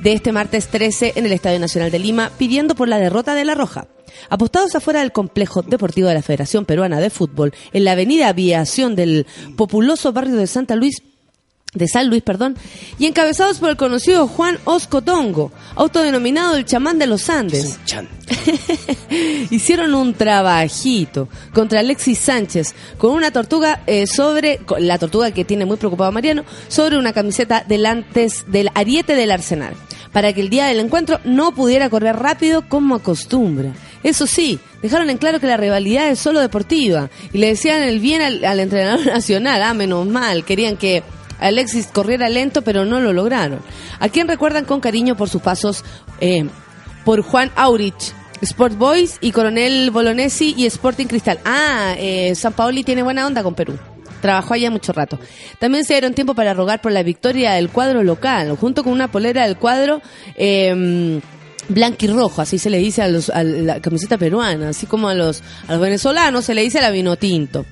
de 0.00 0.14
este 0.14 0.32
martes 0.32 0.68
13 0.68 1.12
en 1.16 1.26
el 1.26 1.32
Estadio 1.32 1.60
Nacional 1.60 1.90
de 1.90 1.98
Lima, 1.98 2.30
pidiendo 2.38 2.74
por 2.74 2.88
la 2.88 2.98
derrota 2.98 3.34
de 3.34 3.44
La 3.44 3.54
Roja. 3.54 3.86
Apostados 4.28 4.74
afuera 4.74 5.00
del 5.00 5.12
complejo 5.12 5.62
deportivo 5.62 6.08
de 6.08 6.14
la 6.14 6.22
Federación 6.22 6.64
Peruana 6.64 7.00
de 7.00 7.10
Fútbol, 7.10 7.52
en 7.72 7.84
la 7.84 7.92
avenida 7.92 8.28
Aviación 8.28 8.96
del 8.96 9.26
populoso 9.56 10.12
barrio 10.12 10.36
de 10.36 10.46
Santa 10.46 10.76
Luis, 10.76 11.02
de 11.72 11.86
San 11.86 12.08
Luis, 12.08 12.22
perdón, 12.22 12.56
y 12.98 13.06
encabezados 13.06 13.58
por 13.58 13.70
el 13.70 13.76
conocido 13.76 14.26
Juan 14.26 14.58
Oscotongo, 14.64 15.52
autodenominado 15.76 16.56
el 16.56 16.64
chamán 16.64 16.98
de 16.98 17.06
los 17.06 17.22
Es 17.22 17.30
Andes. 17.30 17.78
Hicieron 19.50 19.94
un 19.94 20.14
trabajito 20.14 21.28
contra 21.52 21.80
Alexis 21.80 22.18
Sánchez 22.18 22.74
con 22.98 23.12
una 23.12 23.30
tortuga 23.30 23.82
eh, 23.86 24.08
sobre, 24.08 24.58
con 24.58 24.84
la 24.86 24.98
tortuga 24.98 25.30
que 25.30 25.44
tiene 25.44 25.64
muy 25.64 25.76
preocupado 25.76 26.08
a 26.08 26.12
Mariano, 26.12 26.44
sobre 26.66 26.98
una 26.98 27.12
camiseta 27.12 27.64
del 27.66 27.86
antes 27.86 28.44
del 28.48 28.70
ariete 28.74 29.14
del 29.14 29.30
Arsenal, 29.30 29.74
para 30.12 30.32
que 30.32 30.40
el 30.40 30.50
día 30.50 30.66
del 30.66 30.80
encuentro 30.80 31.20
no 31.24 31.52
pudiera 31.52 31.90
correr 31.90 32.16
rápido 32.16 32.68
como 32.68 32.96
acostumbra. 32.96 33.72
Eso 34.02 34.26
sí, 34.26 34.58
dejaron 34.82 35.10
en 35.10 35.18
claro 35.18 35.40
que 35.40 35.46
la 35.46 35.56
rivalidad 35.56 36.08
es 36.08 36.18
solo 36.18 36.40
deportiva 36.40 37.10
y 37.32 37.38
le 37.38 37.48
decían 37.48 37.82
el 37.82 38.00
bien 38.00 38.22
al, 38.22 38.44
al 38.44 38.60
entrenador 38.60 39.06
nacional, 39.06 39.62
ah, 39.62 39.74
menos 39.74 40.06
mal, 40.06 40.44
querían 40.44 40.76
que 40.76 41.02
Alexis 41.38 41.86
corriera 41.86 42.28
lento, 42.28 42.62
pero 42.62 42.84
no 42.84 43.00
lo 43.00 43.12
lograron. 43.12 43.60
A 43.98 44.08
quien 44.08 44.28
recuerdan 44.28 44.64
con 44.64 44.80
cariño 44.80 45.16
por 45.16 45.28
sus 45.28 45.42
pasos 45.42 45.84
eh, 46.20 46.46
por 47.04 47.22
Juan 47.22 47.50
Aurich, 47.56 48.12
Sport 48.42 48.76
Boys 48.76 49.18
y 49.20 49.32
Coronel 49.32 49.90
Bolognesi 49.90 50.54
y 50.56 50.66
Sporting 50.66 51.06
Cristal. 51.06 51.38
Ah, 51.44 51.94
eh, 51.98 52.34
San 52.34 52.52
Paoli 52.52 52.84
tiene 52.84 53.02
buena 53.02 53.26
onda 53.26 53.42
con 53.42 53.54
Perú. 53.54 53.78
Trabajó 54.20 54.54
allá 54.54 54.70
mucho 54.70 54.92
rato. 54.92 55.18
También 55.58 55.84
se 55.84 55.94
dieron 55.94 56.14
tiempo 56.14 56.34
para 56.34 56.54
rogar 56.54 56.80
por 56.80 56.92
la 56.92 57.02
victoria 57.02 57.52
del 57.52 57.70
cuadro 57.70 58.02
local, 58.02 58.56
junto 58.56 58.84
con 58.84 58.92
una 58.92 59.10
polera 59.10 59.46
del 59.46 59.56
cuadro 59.56 60.02
eh, 60.36 61.20
blanco 61.70 62.04
y 62.04 62.08
rojo, 62.08 62.42
así 62.42 62.58
se 62.58 62.68
le 62.68 62.78
dice 62.78 63.02
a, 63.02 63.08
los, 63.08 63.30
a 63.30 63.42
la 63.42 63.80
camiseta 63.80 64.18
peruana, 64.18 64.70
así 64.70 64.86
como 64.86 65.08
a 65.08 65.14
los, 65.14 65.42
a 65.68 65.72
los 65.72 65.80
venezolanos 65.80 66.44
se 66.44 66.54
le 66.54 66.62
dice 66.62 66.80
la 66.80 66.90
vino 66.90 67.16
tinto. 67.16 67.64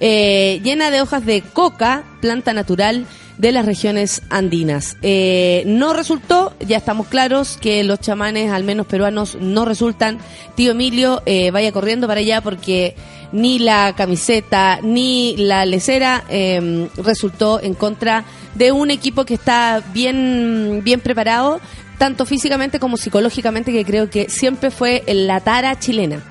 Eh, 0.00 0.60
llena 0.64 0.90
de 0.90 1.00
hojas 1.00 1.24
de 1.26 1.42
coca, 1.42 2.04
planta 2.20 2.52
natural 2.52 3.06
de 3.38 3.52
las 3.52 3.66
regiones 3.66 4.22
andinas. 4.30 4.96
Eh, 5.02 5.64
no 5.66 5.92
resultó, 5.92 6.54
ya 6.66 6.76
estamos 6.76 7.08
claros 7.08 7.58
que 7.60 7.82
los 7.84 8.00
chamanes, 8.00 8.50
al 8.50 8.64
menos 8.64 8.86
peruanos, 8.86 9.36
no 9.40 9.64
resultan. 9.64 10.18
Tío 10.54 10.72
Emilio, 10.72 11.22
eh, 11.26 11.50
vaya 11.50 11.72
corriendo 11.72 12.06
para 12.06 12.20
allá 12.20 12.40
porque 12.40 12.94
ni 13.32 13.58
la 13.58 13.94
camiseta 13.96 14.80
ni 14.82 15.36
la 15.36 15.64
lecera 15.64 16.24
eh, 16.28 16.88
resultó 16.96 17.60
en 17.60 17.74
contra 17.74 18.24
de 18.54 18.72
un 18.72 18.90
equipo 18.90 19.24
que 19.24 19.34
está 19.34 19.82
bien, 19.92 20.82
bien 20.84 21.00
preparado, 21.00 21.60
tanto 21.98 22.26
físicamente 22.26 22.78
como 22.78 22.96
psicológicamente, 22.96 23.72
que 23.72 23.84
creo 23.84 24.10
que 24.10 24.28
siempre 24.28 24.70
fue 24.70 25.02
la 25.06 25.40
tara 25.40 25.78
chilena. 25.78 26.22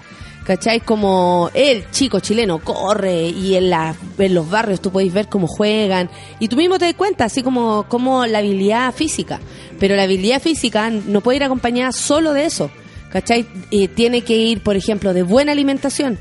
¿Cachai? 0.46 0.80
Como 0.80 1.52
el 1.54 1.90
chico 1.92 2.20
chileno 2.20 2.60
corre 2.60 3.28
y 3.28 3.56
en, 3.56 3.70
la, 3.70 3.96
en 4.18 4.34
los 4.34 4.50
barrios 4.50 4.82
tú 4.82 4.92
podéis 4.92 5.14
ver 5.14 5.30
cómo 5.30 5.48
juegan 5.48 6.10
y 6.40 6.48
tú 6.48 6.56
mismo 6.56 6.80
te 6.80 6.86
das 6.86 6.96
cuenta, 6.96 7.26
así 7.26 7.44
como, 7.44 7.86
como 7.88 8.26
la 8.26 8.40
habilidad 8.40 8.92
física. 8.92 9.40
Pero 9.80 9.96
la 9.96 10.04
habilidad 10.04 10.42
física 10.42 10.90
no 10.90 11.22
puede 11.22 11.38
ir 11.38 11.44
acompañada 11.44 11.92
solo 11.92 12.34
de 12.34 12.46
eso. 12.46 12.72
¿Cachai? 13.12 13.46
Tiene 13.94 14.22
que 14.22 14.36
ir, 14.36 14.62
por 14.62 14.76
ejemplo, 14.76 15.14
de 15.14 15.22
buena 15.24 15.52
alimentación. 15.52 16.18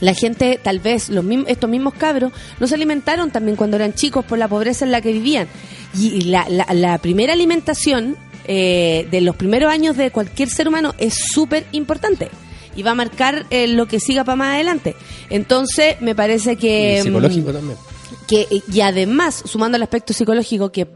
La 0.00 0.14
gente, 0.14 0.58
tal 0.62 0.78
vez, 0.78 1.08
los 1.08 1.24
mismos, 1.24 1.48
estos 1.48 1.68
mismos 1.68 1.94
cabros, 1.94 2.32
no 2.58 2.66
se 2.66 2.74
alimentaron 2.74 3.30
también 3.30 3.56
cuando 3.56 3.76
eran 3.76 3.94
chicos 3.94 4.24
por 4.24 4.38
la 4.38 4.48
pobreza 4.48 4.84
en 4.84 4.92
la 4.92 5.00
que 5.00 5.12
vivían. 5.12 5.48
Y 5.98 6.22
la, 6.22 6.46
la, 6.48 6.66
la 6.72 6.98
primera 6.98 7.32
alimentación 7.32 8.16
eh, 8.46 9.06
de 9.10 9.20
los 9.20 9.36
primeros 9.36 9.70
años 9.70 9.96
de 9.96 10.10
cualquier 10.10 10.48
ser 10.48 10.68
humano 10.68 10.94
es 10.98 11.14
súper 11.14 11.66
importante 11.72 12.28
y 12.74 12.82
va 12.82 12.92
a 12.92 12.94
marcar 12.94 13.46
eh, 13.50 13.66
lo 13.66 13.86
que 13.86 14.00
siga 14.00 14.24
para 14.24 14.36
más 14.36 14.54
adelante. 14.54 14.96
Entonces, 15.28 16.00
me 16.00 16.14
parece 16.14 16.56
que... 16.56 16.98
Y 17.00 17.02
psicológico 17.02 17.52
también. 17.52 17.78
Que, 18.26 18.46
y 18.72 18.80
además, 18.80 19.42
sumando 19.44 19.76
el 19.76 19.82
aspecto 19.82 20.12
psicológico, 20.12 20.70
que 20.70 20.86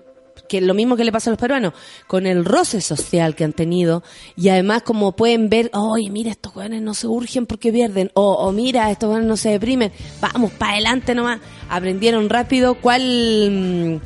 que 0.49 0.61
lo 0.61 0.75
mismo 0.75 0.97
que 0.97 1.05
le 1.05 1.13
pasa 1.13 1.31
a 1.31 1.33
los 1.33 1.41
peruanos, 1.41 1.73
con 2.07 2.27
el 2.27 2.45
roce 2.45 2.81
social 2.81 3.35
que 3.35 3.45
han 3.45 3.53
tenido, 3.53 4.03
y 4.37 4.49
además 4.49 4.83
como 4.83 5.13
pueden 5.13 5.49
ver, 5.49 5.71
oye, 5.73 6.11
mira, 6.11 6.31
estos 6.31 6.53
jóvenes 6.53 6.83
no 6.83 6.95
se 6.95 7.07
urgen 7.07 7.47
porque 7.47 7.73
pierden, 7.73 8.11
o, 8.15 8.35
o 8.35 8.53
mira, 8.53 8.91
estos 8.91 9.09
jóvenes 9.09 9.29
no 9.29 9.37
se 9.37 9.51
deprimen, 9.51 9.93
vamos, 10.21 10.53
para 10.53 10.73
adelante 10.73 11.15
nomás, 11.15 11.41
aprendieron 11.69 12.29
rápido 12.29 12.75
cuál, 12.75 14.01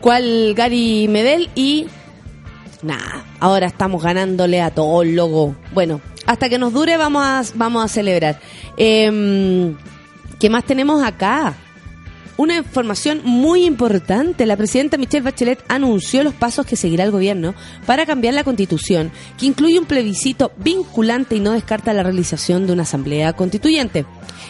cuál 0.00 0.54
Gary 0.54 1.08
Medel 1.08 1.50
y 1.54 1.86
nada, 2.82 3.24
ahora 3.40 3.66
estamos 3.66 4.02
ganándole 4.02 4.60
a 4.60 4.70
todo 4.70 5.02
el 5.02 5.16
logo. 5.16 5.56
Bueno, 5.72 6.00
hasta 6.26 6.48
que 6.48 6.58
nos 6.58 6.72
dure 6.72 6.96
vamos 6.96 7.24
a, 7.24 7.42
vamos 7.54 7.84
a 7.84 7.88
celebrar. 7.88 8.40
Eh, 8.76 9.74
¿Qué 10.38 10.50
más 10.50 10.64
tenemos 10.64 11.02
acá? 11.02 11.56
Una 12.38 12.56
información 12.56 13.22
muy 13.24 13.64
importante. 13.64 14.44
La 14.44 14.58
presidenta 14.58 14.98
Michelle 14.98 15.24
Bachelet 15.24 15.64
anunció 15.68 16.22
los 16.22 16.34
pasos 16.34 16.66
que 16.66 16.76
seguirá 16.76 17.04
el 17.04 17.10
gobierno 17.10 17.54
para 17.86 18.04
cambiar 18.04 18.34
la 18.34 18.44
constitución, 18.44 19.10
que 19.38 19.46
incluye 19.46 19.78
un 19.78 19.86
plebiscito 19.86 20.52
vinculante 20.58 21.36
y 21.36 21.40
no 21.40 21.52
descarta 21.52 21.94
la 21.94 22.02
realización 22.02 22.66
de 22.66 22.74
una 22.74 22.82
asamblea 22.82 23.32
constituyente. 23.32 24.04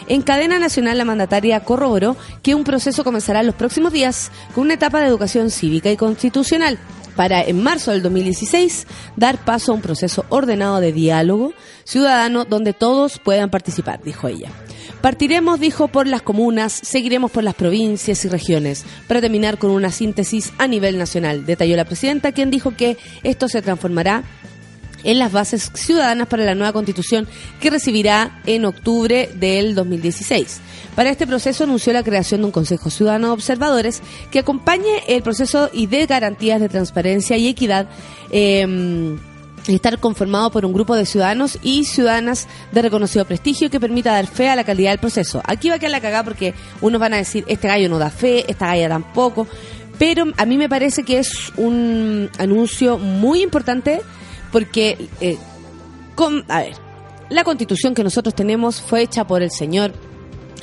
En 0.08 0.22
cadena 0.22 0.58
nacional, 0.58 0.98
la 0.98 1.04
mandataria 1.04 1.60
corroboró 1.60 2.16
que 2.42 2.56
un 2.56 2.64
proceso 2.64 3.04
comenzará 3.04 3.40
en 3.40 3.46
los 3.46 3.54
próximos 3.54 3.92
días 3.92 4.32
con 4.52 4.64
una 4.64 4.74
etapa 4.74 5.00
de 5.00 5.06
educación 5.06 5.50
cívica 5.50 5.90
y 5.90 5.96
constitucional 5.96 6.78
para 7.16 7.42
en 7.42 7.62
marzo 7.62 7.90
del 7.90 8.02
2016 8.02 8.86
dar 9.16 9.44
paso 9.44 9.72
a 9.72 9.74
un 9.74 9.80
proceso 9.80 10.24
ordenado 10.28 10.80
de 10.80 10.92
diálogo 10.92 11.52
ciudadano 11.84 12.44
donde 12.44 12.72
todos 12.72 13.18
puedan 13.18 13.50
participar, 13.50 14.02
dijo 14.02 14.28
ella. 14.28 14.50
Partiremos, 15.00 15.60
dijo, 15.60 15.88
por 15.88 16.06
las 16.06 16.22
comunas, 16.22 16.72
seguiremos 16.72 17.30
por 17.30 17.44
las 17.44 17.54
provincias 17.54 18.24
y 18.24 18.28
regiones, 18.28 18.84
para 19.06 19.20
terminar 19.20 19.58
con 19.58 19.70
una 19.70 19.90
síntesis 19.90 20.52
a 20.58 20.66
nivel 20.66 20.98
nacional, 20.98 21.46
detalló 21.46 21.76
la 21.76 21.84
presidenta, 21.84 22.32
quien 22.32 22.50
dijo 22.50 22.74
que 22.76 22.96
esto 23.22 23.48
se 23.48 23.62
transformará 23.62 24.24
en 25.06 25.18
las 25.18 25.32
bases 25.32 25.70
ciudadanas 25.72 26.26
para 26.26 26.44
la 26.44 26.54
nueva 26.54 26.72
constitución 26.72 27.26
que 27.60 27.70
recibirá 27.70 28.42
en 28.44 28.64
octubre 28.66 29.30
del 29.34 29.74
2016. 29.74 30.60
Para 30.94 31.10
este 31.10 31.26
proceso 31.26 31.64
anunció 31.64 31.92
la 31.92 32.02
creación 32.02 32.40
de 32.40 32.46
un 32.46 32.52
Consejo 32.52 32.90
Ciudadano 32.90 33.28
de 33.28 33.32
Observadores 33.34 34.02
que 34.30 34.40
acompañe 34.40 35.02
el 35.06 35.22
proceso 35.22 35.70
y 35.72 35.86
dé 35.86 36.06
garantías 36.06 36.60
de 36.60 36.68
transparencia 36.68 37.36
y 37.36 37.48
equidad. 37.48 37.88
Eh, 38.30 39.16
estar 39.68 39.98
conformado 39.98 40.50
por 40.50 40.64
un 40.64 40.72
grupo 40.72 40.94
de 40.94 41.06
ciudadanos 41.06 41.58
y 41.62 41.84
ciudadanas 41.84 42.46
de 42.72 42.82
reconocido 42.82 43.24
prestigio 43.24 43.70
que 43.70 43.80
permita 43.80 44.12
dar 44.12 44.26
fe 44.26 44.48
a 44.48 44.56
la 44.56 44.64
calidad 44.64 44.90
del 44.90 45.00
proceso. 45.00 45.42
Aquí 45.44 45.68
va 45.68 45.76
a 45.76 45.78
quedar 45.78 45.90
la 45.90 46.00
cagada 46.00 46.24
porque 46.24 46.54
unos 46.80 47.00
van 47.00 47.14
a 47.14 47.16
decir, 47.16 47.44
este 47.48 47.68
gallo 47.68 47.88
no 47.88 47.98
da 47.98 48.10
fe, 48.10 48.44
esta 48.48 48.66
galla 48.66 48.88
tampoco, 48.88 49.48
pero 49.98 50.24
a 50.36 50.46
mí 50.46 50.56
me 50.56 50.68
parece 50.68 51.02
que 51.02 51.18
es 51.18 51.52
un 51.56 52.30
anuncio 52.38 52.98
muy 52.98 53.42
importante 53.42 54.02
porque, 54.56 54.96
eh, 55.20 55.36
a 56.48 56.60
ver, 56.60 56.72
la 57.28 57.44
constitución 57.44 57.94
que 57.94 58.02
nosotros 58.02 58.34
tenemos 58.34 58.80
fue 58.80 59.02
hecha 59.02 59.26
por 59.26 59.42
el 59.42 59.50
señor 59.50 59.92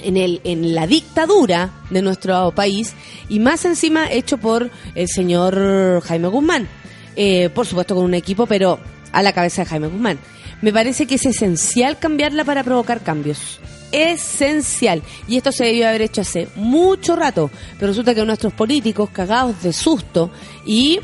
en, 0.02 0.18
el, 0.18 0.42
en 0.44 0.74
la 0.74 0.88
dictadura 0.88 1.70
de 1.92 2.02
nuestro 2.02 2.50
país 2.56 2.96
y 3.30 3.38
más 3.38 3.66
encima 3.66 4.12
hecho 4.12 4.40
por 4.40 4.72
el 4.96 5.08
señor 5.08 6.02
Jaime 6.08 6.28
Guzmán. 6.28 6.68
Eh, 7.16 7.52
por 7.54 7.68
supuesto 7.68 7.94
con 7.94 8.06
un 8.06 8.16
equipo, 8.16 8.48
pero 8.48 8.80
a 9.12 9.22
la 9.22 9.32
cabeza 9.32 9.62
de 9.62 9.70
Jaime 9.70 9.90
Guzmán. 9.90 10.18
Me 10.64 10.74
parece 10.74 11.06
que 11.06 11.14
es 11.14 11.26
esencial 11.28 12.00
cambiarla 12.00 12.46
para 12.46 12.64
provocar 12.64 13.04
cambios. 13.04 13.60
Esencial. 13.92 15.04
Y 15.28 15.38
esto 15.38 15.52
se 15.52 15.66
debió 15.66 15.88
haber 15.88 16.02
hecho 16.02 16.22
hace 16.22 16.48
mucho 16.56 17.16
rato. 17.16 17.52
Pero 17.78 17.92
resulta 17.92 18.16
que 18.16 18.26
nuestros 18.26 18.54
políticos, 18.54 19.12
cagados 19.12 19.62
de 19.62 19.72
susto 19.72 20.32
y 20.66 21.00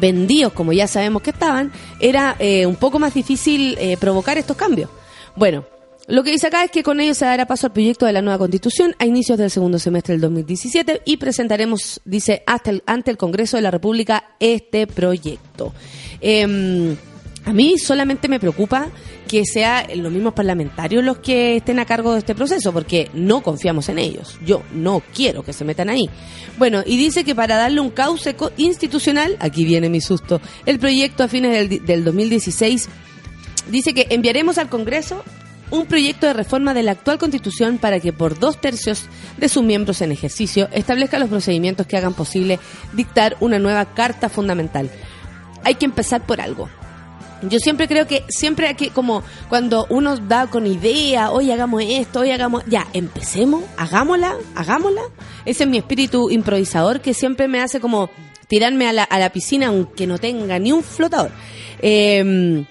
vendidos, 0.00 0.52
como 0.52 0.72
ya 0.72 0.86
sabemos 0.86 1.22
que 1.22 1.30
estaban, 1.30 1.72
era 2.00 2.36
eh, 2.38 2.66
un 2.66 2.76
poco 2.76 2.98
más 2.98 3.14
difícil 3.14 3.76
eh, 3.78 3.96
provocar 3.96 4.38
estos 4.38 4.56
cambios. 4.56 4.90
Bueno, 5.36 5.64
lo 6.06 6.24
que 6.24 6.30
dice 6.30 6.46
acá 6.46 6.64
es 6.64 6.70
que 6.70 6.82
con 6.82 7.00
ello 7.00 7.14
se 7.14 7.26
dará 7.26 7.46
paso 7.46 7.66
al 7.66 7.72
proyecto 7.72 8.06
de 8.06 8.12
la 8.12 8.22
nueva 8.22 8.38
constitución 8.38 8.94
a 8.98 9.04
inicios 9.04 9.36
del 9.38 9.50
segundo 9.50 9.78
semestre 9.78 10.14
del 10.14 10.22
2017 10.22 11.02
y 11.04 11.18
presentaremos, 11.18 12.00
dice, 12.04 12.42
hasta 12.46 12.70
el, 12.70 12.82
ante 12.86 13.10
el 13.10 13.16
Congreso 13.18 13.56
de 13.56 13.62
la 13.62 13.70
República 13.70 14.24
este 14.40 14.86
proyecto. 14.86 15.74
Eh, 16.20 16.96
a 17.44 17.52
mí 17.52 17.78
solamente 17.78 18.28
me 18.28 18.38
preocupa 18.38 18.88
que 19.28 19.44
sean 19.44 19.86
los 20.02 20.10
mismos 20.10 20.34
parlamentarios 20.34 21.04
los 21.04 21.18
que 21.18 21.56
estén 21.56 21.78
a 21.78 21.84
cargo 21.84 22.12
de 22.12 22.18
este 22.18 22.34
proceso, 22.34 22.72
porque 22.72 23.08
no 23.12 23.42
confiamos 23.42 23.88
en 23.88 23.98
ellos. 23.98 24.38
Yo 24.44 24.62
no 24.72 25.02
quiero 25.14 25.44
que 25.44 25.52
se 25.52 25.64
metan 25.64 25.88
ahí. 25.88 26.10
Bueno, 26.58 26.82
y 26.84 26.96
dice 26.96 27.22
que 27.22 27.36
para 27.36 27.56
darle 27.56 27.80
un 27.80 27.90
cauce 27.90 28.34
institucional, 28.56 29.36
aquí 29.38 29.64
viene 29.64 29.88
mi 29.88 30.00
susto, 30.00 30.40
el 30.66 30.80
proyecto 30.80 31.22
a 31.22 31.28
fines 31.28 31.52
del, 31.52 31.84
del 31.86 32.04
2016 32.04 32.88
dice 33.70 33.94
que 33.94 34.06
enviaremos 34.10 34.58
al 34.58 34.68
Congreso 34.68 35.22
un 35.70 35.86
proyecto 35.86 36.26
de 36.26 36.32
reforma 36.32 36.74
de 36.74 36.82
la 36.82 36.92
actual 36.92 37.18
constitución 37.18 37.78
para 37.78 38.00
que 38.00 38.12
por 38.12 38.38
dos 38.38 38.60
tercios 38.60 39.04
de 39.36 39.48
sus 39.48 39.62
miembros 39.62 40.00
en 40.00 40.12
ejercicio 40.12 40.68
establezca 40.72 41.18
los 41.18 41.28
procedimientos 41.28 41.86
que 41.86 41.96
hagan 41.96 42.14
posible 42.14 42.58
dictar 42.94 43.36
una 43.40 43.58
nueva 43.58 43.94
carta 43.94 44.28
fundamental. 44.28 44.90
Hay 45.64 45.74
que 45.74 45.84
empezar 45.84 46.24
por 46.24 46.40
algo. 46.40 46.70
Yo 47.42 47.58
siempre 47.58 47.86
creo 47.86 48.06
que 48.06 48.24
siempre 48.28 48.74
que, 48.74 48.90
como 48.90 49.22
cuando 49.48 49.86
uno 49.90 50.16
da 50.16 50.46
con 50.46 50.66
idea, 50.66 51.30
hoy 51.30 51.50
hagamos 51.50 51.82
esto, 51.86 52.20
hoy 52.20 52.30
hagamos, 52.30 52.64
ya, 52.66 52.86
empecemos, 52.92 53.64
hagámosla, 53.76 54.36
hagámosla. 54.54 55.02
Ese 55.44 55.64
es 55.64 55.70
mi 55.70 55.78
espíritu 55.78 56.30
improvisador 56.30 57.00
que 57.00 57.14
siempre 57.14 57.48
me 57.48 57.60
hace 57.60 57.80
como 57.80 58.10
tirarme 58.48 58.88
a 58.88 58.92
la, 58.92 59.04
a 59.04 59.18
la 59.18 59.30
piscina 59.30 59.68
aunque 59.68 60.06
no 60.06 60.18
tenga 60.18 60.58
ni 60.58 60.72
un 60.72 60.82
flotador. 60.82 61.30
Eh, 61.80 62.64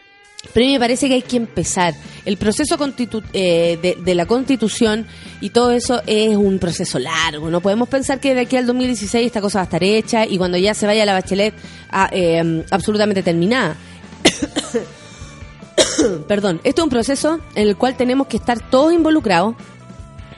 pero 0.53 0.65
me 0.67 0.79
parece 0.79 1.07
que 1.07 1.15
hay 1.15 1.21
que 1.21 1.37
empezar. 1.37 1.93
El 2.25 2.37
proceso 2.37 2.77
constitu 2.77 3.21
eh, 3.33 3.77
de, 3.81 3.97
de, 4.03 4.15
la 4.15 4.25
constitución 4.25 5.05
y 5.41 5.49
todo 5.49 5.71
eso 5.71 6.01
es 6.05 6.35
un 6.35 6.59
proceso 6.59 6.99
largo. 6.99 7.49
No 7.49 7.61
podemos 7.61 7.87
pensar 7.89 8.19
que 8.19 8.33
de 8.33 8.41
aquí 8.41 8.57
al 8.57 8.65
2016 8.65 9.25
esta 9.25 9.41
cosa 9.41 9.59
va 9.59 9.63
a 9.63 9.65
estar 9.65 9.83
hecha 9.83 10.25
y 10.25 10.37
cuando 10.37 10.57
ya 10.57 10.73
se 10.73 10.85
vaya 10.85 11.05
la 11.05 11.13
bachelet 11.13 11.53
a, 11.89 12.09
eh, 12.11 12.63
absolutamente 12.71 13.23
terminada. 13.23 13.77
Perdón, 16.27 16.61
esto 16.63 16.81
es 16.81 16.83
un 16.83 16.89
proceso 16.89 17.39
en 17.55 17.67
el 17.67 17.75
cual 17.75 17.97
tenemos 17.97 18.27
que 18.27 18.37
estar 18.37 18.59
todos 18.69 18.93
involucrados 18.93 19.55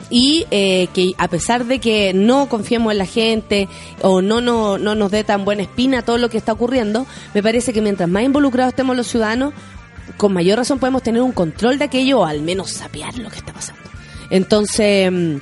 y 0.10 0.45
eh, 0.52 0.88
que 0.93 1.13
a 1.17 1.28
pesar 1.28 1.65
de 1.65 1.80
que 1.80 2.13
no 2.13 2.49
confiemos 2.49 2.91
en 2.91 2.97
la 2.97 3.06
gente 3.06 3.67
o 4.02 4.21
no, 4.21 4.41
no, 4.41 4.78
no 4.78 4.95
nos 4.95 5.12
dé 5.12 5.23
tan 5.23 5.45
buena 5.45 5.63
espina 5.63 6.02
todo 6.02 6.17
lo 6.17 6.30
que 6.30 6.38
está 6.38 6.54
ocurriendo, 6.54 7.06
me 7.34 7.43
parece 7.43 7.73
que 7.73 7.82
mientras 7.82 8.10
más 8.10 8.23
involucrados 8.23 8.73
estemos 8.73 8.95
los 8.95 9.08
ciudadanos, 9.08 9.54
con 10.17 10.34
mayor 10.34 10.58
razón 10.58 10.80
podemos 10.80 11.04
tener 11.04 11.21
un 11.21 11.32
control 11.32 11.78
de 11.78 11.86
aquello 11.86 12.21
o 12.21 12.25
al 12.25 12.41
menos 12.41 12.71
sapear 12.71 13.17
lo 13.17 13.30
que 13.30 13.38
está 13.38 13.54
pasando. 13.54 13.82
Entonces, 14.32 15.12
mm, 15.12 15.36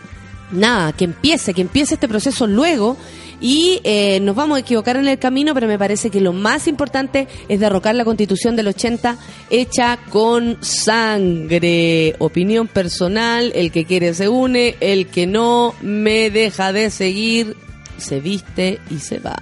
nada, 0.51 0.93
que 0.93 1.05
empiece, 1.05 1.53
que 1.53 1.61
empiece 1.61 1.95
este 1.95 2.07
proceso 2.07 2.47
luego 2.47 2.97
y 3.39 3.81
eh, 3.83 4.19
nos 4.21 4.35
vamos 4.35 4.57
a 4.57 4.61
equivocar 4.61 4.97
en 4.97 5.07
el 5.07 5.19
camino, 5.19 5.53
pero 5.53 5.67
me 5.67 5.77
parece 5.77 6.09
que 6.09 6.21
lo 6.21 6.33
más 6.33 6.67
importante 6.67 7.27
es 7.47 7.59
derrocar 7.59 7.95
la 7.95 8.05
constitución 8.05 8.55
del 8.55 8.67
80 8.67 9.17
hecha 9.49 9.99
con 10.09 10.57
sangre. 10.61 12.15
Opinión 12.19 12.67
personal, 12.67 13.51
el 13.55 13.71
que 13.71 13.85
quiere 13.85 14.13
se 14.13 14.27
une, 14.27 14.75
el 14.79 15.07
que 15.07 15.27
no 15.27 15.75
me 15.81 16.31
deja 16.31 16.73
de 16.73 16.89
seguir, 16.89 17.55
se 17.97 18.19
viste 18.19 18.79
y 18.89 18.99
se 18.99 19.19
va. 19.19 19.37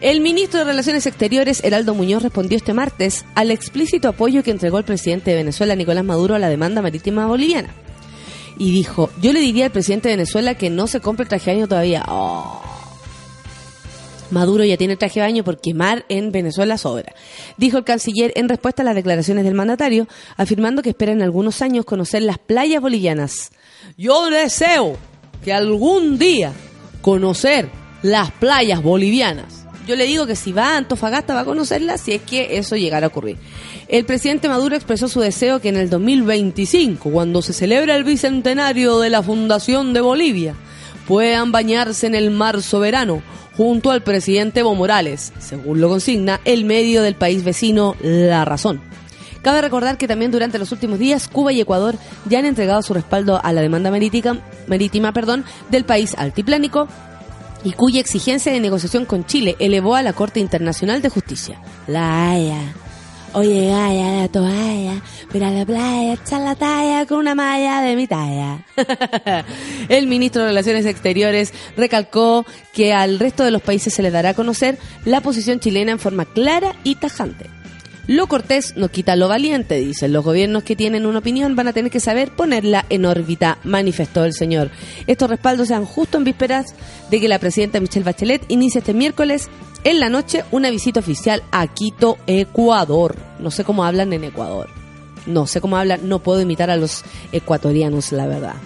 El 0.00 0.20
ministro 0.20 0.60
de 0.60 0.66
Relaciones 0.66 1.06
Exteriores, 1.06 1.62
Heraldo 1.64 1.94
Muñoz, 1.94 2.22
respondió 2.22 2.56
este 2.56 2.72
martes 2.72 3.24
al 3.34 3.50
explícito 3.50 4.08
apoyo 4.08 4.42
que 4.42 4.50
entregó 4.50 4.78
el 4.78 4.84
presidente 4.84 5.30
de 5.30 5.38
Venezuela, 5.38 5.74
Nicolás 5.74 6.04
Maduro, 6.04 6.36
a 6.36 6.38
la 6.38 6.48
demanda 6.48 6.80
marítima 6.80 7.26
boliviana. 7.26 7.70
Y 8.56 8.72
dijo, 8.72 9.10
yo 9.20 9.32
le 9.32 9.40
diría 9.40 9.66
al 9.66 9.72
presidente 9.72 10.08
de 10.08 10.16
Venezuela 10.16 10.54
que 10.54 10.70
no 10.70 10.86
se 10.86 11.00
compre 11.00 11.24
el 11.24 11.28
traje 11.28 11.50
de 11.50 11.56
baño 11.56 11.68
todavía. 11.68 12.04
Oh. 12.08 12.79
Maduro 14.30 14.64
ya 14.64 14.76
tiene 14.76 14.96
traje 14.96 15.20
de 15.20 15.26
baño 15.26 15.44
por 15.44 15.60
quemar 15.60 16.04
en 16.08 16.32
Venezuela 16.32 16.78
sobra, 16.78 17.14
dijo 17.56 17.78
el 17.78 17.84
canciller 17.84 18.32
en 18.36 18.48
respuesta 18.48 18.82
a 18.82 18.84
las 18.84 18.94
declaraciones 18.94 19.44
del 19.44 19.54
mandatario, 19.54 20.06
afirmando 20.36 20.82
que 20.82 20.90
espera 20.90 21.12
en 21.12 21.22
algunos 21.22 21.62
años 21.62 21.84
conocer 21.84 22.22
las 22.22 22.38
playas 22.38 22.80
bolivianas. 22.80 23.50
Yo 23.96 24.30
deseo 24.30 24.96
que 25.44 25.52
algún 25.52 26.18
día 26.18 26.52
conocer 27.00 27.68
las 28.02 28.30
playas 28.32 28.82
bolivianas. 28.82 29.66
Yo 29.86 29.96
le 29.96 30.06
digo 30.06 30.26
que 30.26 30.36
si 30.36 30.52
va 30.52 30.74
a 30.74 30.76
Antofagasta 30.76 31.34
va 31.34 31.40
a 31.40 31.44
conocerlas 31.44 32.00
si 32.00 32.12
es 32.12 32.22
que 32.22 32.58
eso 32.58 32.76
llegara 32.76 33.06
a 33.06 33.08
ocurrir. 33.08 33.38
El 33.88 34.04
presidente 34.04 34.48
Maduro 34.48 34.76
expresó 34.76 35.08
su 35.08 35.20
deseo 35.20 35.60
que 35.60 35.68
en 35.68 35.76
el 35.76 35.90
2025, 35.90 37.10
cuando 37.10 37.42
se 37.42 37.52
celebra 37.52 37.96
el 37.96 38.04
bicentenario 38.04 39.00
de 39.00 39.10
la 39.10 39.22
fundación 39.22 39.92
de 39.92 40.00
Bolivia, 40.00 40.54
puedan 41.06 41.52
bañarse 41.52 42.06
en 42.06 42.14
el 42.14 42.30
mar 42.30 42.62
soberano 42.62 43.22
junto 43.56 43.90
al 43.90 44.02
presidente 44.02 44.60
Evo 44.60 44.74
Morales, 44.74 45.32
según 45.38 45.80
lo 45.80 45.88
consigna 45.88 46.40
el 46.44 46.64
medio 46.64 47.02
del 47.02 47.14
país 47.14 47.44
vecino 47.44 47.96
La 48.00 48.44
Razón. 48.44 48.80
Cabe 49.42 49.62
recordar 49.62 49.96
que 49.96 50.08
también 50.08 50.30
durante 50.30 50.58
los 50.58 50.70
últimos 50.72 50.98
días 50.98 51.28
Cuba 51.28 51.52
y 51.52 51.60
Ecuador 51.60 51.96
ya 52.26 52.38
han 52.38 52.44
entregado 52.44 52.82
su 52.82 52.92
respaldo 52.92 53.40
a 53.42 53.52
la 53.52 53.62
demanda 53.62 53.90
marítima, 53.90 55.12
perdón, 55.12 55.44
del 55.70 55.84
país 55.84 56.14
altiplánico 56.16 56.88
y 57.64 57.72
cuya 57.72 58.00
exigencia 58.00 58.52
de 58.52 58.60
negociación 58.60 59.04
con 59.04 59.24
Chile 59.24 59.56
elevó 59.58 59.94
a 59.94 60.02
la 60.02 60.12
Corte 60.12 60.40
Internacional 60.40 61.02
de 61.02 61.08
Justicia. 61.08 61.60
La. 61.86 62.36
Oye, 63.32 63.68
Gaya, 63.68 64.22
la 64.22 64.28
toalla, 64.28 65.00
mira 65.32 65.50
la 65.52 65.64
playa, 65.64 66.14
echar 66.14 66.40
la 66.40 66.56
talla 66.56 67.06
con 67.06 67.18
una 67.18 67.36
malla 67.36 67.80
de 67.80 67.94
mi 67.94 68.08
talla. 68.08 68.64
El 69.88 70.08
ministro 70.08 70.42
de 70.42 70.48
Relaciones 70.48 70.84
Exteriores 70.84 71.52
recalcó 71.76 72.44
que 72.72 72.92
al 72.92 73.20
resto 73.20 73.44
de 73.44 73.52
los 73.52 73.62
países 73.62 73.94
se 73.94 74.02
les 74.02 74.12
dará 74.12 74.30
a 74.30 74.34
conocer 74.34 74.78
la 75.04 75.20
posición 75.20 75.60
chilena 75.60 75.92
en 75.92 76.00
forma 76.00 76.24
clara 76.24 76.74
y 76.82 76.96
tajante. 76.96 77.59
Lo 78.10 78.26
cortés 78.26 78.76
no 78.76 78.88
quita 78.88 79.14
lo 79.14 79.28
valiente, 79.28 79.76
dicen. 79.76 80.12
Los 80.12 80.24
gobiernos 80.24 80.64
que 80.64 80.74
tienen 80.74 81.06
una 81.06 81.20
opinión 81.20 81.54
van 81.54 81.68
a 81.68 81.72
tener 81.72 81.92
que 81.92 82.00
saber 82.00 82.32
ponerla 82.32 82.84
en 82.88 83.04
órbita, 83.04 83.58
manifestó 83.62 84.24
el 84.24 84.34
señor. 84.34 84.72
Estos 85.06 85.30
respaldos 85.30 85.68
sean 85.68 85.84
justo 85.84 86.18
en 86.18 86.24
vísperas 86.24 86.74
de 87.08 87.20
que 87.20 87.28
la 87.28 87.38
presidenta 87.38 87.78
Michelle 87.78 88.02
Bachelet 88.02 88.44
inicie 88.48 88.80
este 88.80 88.94
miércoles 88.94 89.48
en 89.84 90.00
la 90.00 90.08
noche 90.08 90.44
una 90.50 90.70
visita 90.70 90.98
oficial 90.98 91.44
a 91.52 91.68
Quito, 91.68 92.18
Ecuador. 92.26 93.14
No 93.38 93.52
sé 93.52 93.62
cómo 93.62 93.84
hablan 93.84 94.12
en 94.12 94.24
Ecuador. 94.24 94.68
No 95.26 95.46
sé 95.46 95.60
cómo 95.60 95.76
hablan, 95.76 96.08
no 96.08 96.18
puedo 96.18 96.40
imitar 96.40 96.68
a 96.68 96.76
los 96.76 97.04
ecuatorianos, 97.30 98.10
la 98.10 98.26
verdad. 98.26 98.56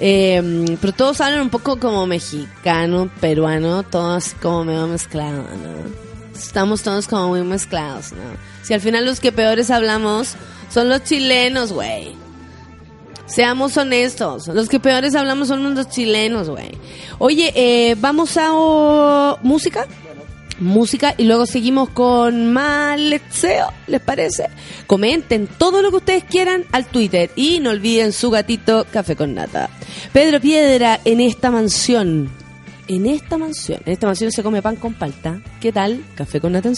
Eh, 0.00 0.76
pero 0.82 0.92
todos 0.92 1.22
hablan 1.22 1.40
un 1.40 1.48
poco 1.48 1.78
como 1.78 2.06
mexicano, 2.06 3.10
peruano, 3.22 3.84
todos 3.84 4.34
como 4.42 4.64
medio 4.64 4.86
mezclado, 4.86 5.44
¿no? 5.44 6.11
Estamos 6.42 6.82
todos 6.82 7.08
como 7.08 7.28
muy 7.28 7.42
mezclados, 7.42 8.12
¿no? 8.12 8.22
Si 8.62 8.74
al 8.74 8.80
final 8.80 9.04
los 9.06 9.20
que 9.20 9.32
peores 9.32 9.70
hablamos 9.70 10.34
son 10.70 10.88
los 10.88 11.04
chilenos, 11.04 11.72
güey. 11.72 12.14
Seamos 13.26 13.76
honestos. 13.76 14.48
Los 14.48 14.68
que 14.68 14.78
peores 14.78 15.14
hablamos 15.14 15.48
son 15.48 15.74
los 15.74 15.88
chilenos, 15.88 16.50
güey. 16.50 16.70
Oye, 17.18 17.52
eh, 17.54 17.96
vamos 17.98 18.36
a 18.36 19.38
música. 19.42 19.86
Música 20.60 21.14
y 21.16 21.24
luego 21.24 21.46
seguimos 21.46 21.88
con 21.88 22.52
más 22.52 23.00
¿les 23.00 24.00
parece? 24.04 24.48
Comenten 24.86 25.46
todo 25.46 25.82
lo 25.82 25.90
que 25.90 25.96
ustedes 25.96 26.24
quieran 26.24 26.66
al 26.72 26.86
Twitter 26.86 27.30
y 27.34 27.58
no 27.58 27.70
olviden 27.70 28.12
su 28.12 28.30
gatito 28.30 28.86
Café 28.92 29.16
con 29.16 29.34
Nata. 29.34 29.70
Pedro 30.12 30.40
Piedra 30.40 31.00
en 31.04 31.20
esta 31.20 31.50
mansión. 31.50 32.41
En 32.94 33.06
esta 33.06 33.38
mansión. 33.38 33.80
En 33.86 33.92
esta 33.94 34.06
mansión 34.06 34.30
se 34.30 34.42
come 34.42 34.60
pan 34.60 34.76
con 34.76 34.92
palta. 34.92 35.40
¿Qué 35.62 35.72
tal? 35.72 36.04
Café 36.14 36.42
con 36.42 36.52
Nata 36.52 36.68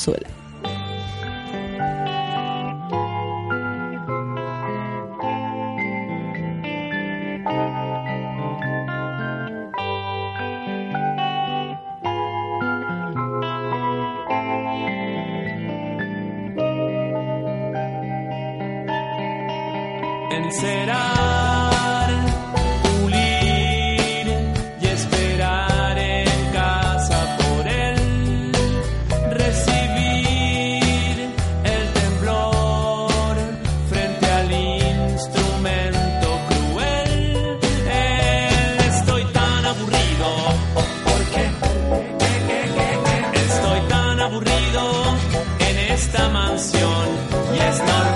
esta 46.15 46.29
mansión 46.29 47.09
y 47.53 47.59
es 47.59 47.79
normal 47.79 48.14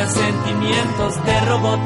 sentimientos 0.00 1.24
de 1.24 1.40
robot, 1.40 1.80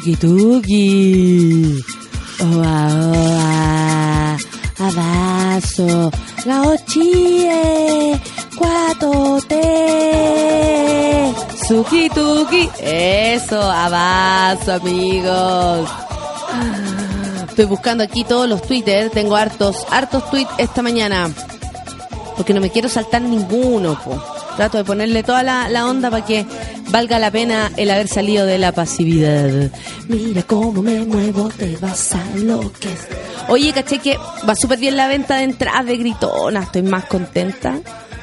Sukituki. 0.00 1.84
Oa, 2.40 2.88
oa. 3.12 4.38
Abrazo. 4.78 6.10
Gaochie. 6.46 8.18
Cuatote. 8.56 9.60
Sukituki. 11.68 12.70
Eso, 12.80 13.60
abrazo, 13.60 14.72
amigos. 14.72 15.90
Estoy 17.50 17.66
buscando 17.66 18.02
aquí 18.02 18.24
todos 18.24 18.48
los 18.48 18.62
Twitter. 18.62 19.10
Tengo 19.10 19.36
hartos, 19.36 19.84
hartos 19.90 20.30
tweets 20.30 20.50
esta 20.56 20.80
mañana. 20.80 21.30
Porque 22.38 22.54
no 22.54 22.62
me 22.62 22.70
quiero 22.70 22.88
saltar 22.88 23.20
ninguno, 23.20 24.00
po. 24.02 24.18
Trato 24.56 24.78
de 24.78 24.84
ponerle 24.84 25.22
toda 25.22 25.42
la, 25.42 25.68
la 25.68 25.86
onda 25.86 26.10
para 26.10 26.24
que 26.24 26.46
valga 26.90 27.18
la 27.18 27.30
pena 27.30 27.70
el 27.76 27.90
haber 27.90 28.08
salido 28.08 28.46
de 28.46 28.58
la 28.58 28.72
pasividad. 28.72 29.70
Mira 30.08 30.42
cómo 30.42 30.82
me 30.82 31.00
muevo, 31.00 31.48
te 31.48 31.76
vas 31.76 32.14
a 32.14 32.22
enloquecer. 32.34 33.18
Oye, 33.48 33.72
caché 33.72 33.98
que 33.98 34.16
va 34.48 34.54
súper 34.54 34.78
bien 34.78 34.96
la 34.96 35.08
venta 35.08 35.36
de 35.36 35.44
entradas 35.44 35.86
de 35.86 35.96
Gritona. 35.96 36.62
Estoy 36.62 36.82
más 36.82 37.06
contenta. 37.06 37.78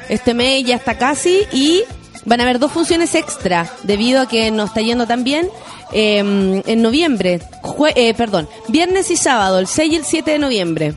Este 0.08 0.34
mes 0.34 0.64
ya 0.64 0.76
está 0.76 0.96
casi 0.96 1.42
y 1.52 1.82
van 2.24 2.40
a 2.40 2.44
haber 2.44 2.58
dos 2.58 2.72
funciones 2.72 3.14
extra 3.14 3.70
debido 3.82 4.22
a 4.22 4.28
que 4.28 4.50
nos 4.50 4.68
está 4.68 4.80
yendo 4.80 5.06
tan 5.06 5.24
bien 5.24 5.48
eh, 5.92 6.18
en 6.18 6.82
noviembre. 6.82 7.40
Eh, 7.94 8.14
perdón, 8.14 8.48
viernes 8.68 9.10
y 9.10 9.16
sábado, 9.16 9.58
el 9.58 9.66
6 9.66 9.92
y 9.92 9.96
el 9.96 10.04
7 10.04 10.30
de 10.32 10.38
noviembre. 10.38 10.94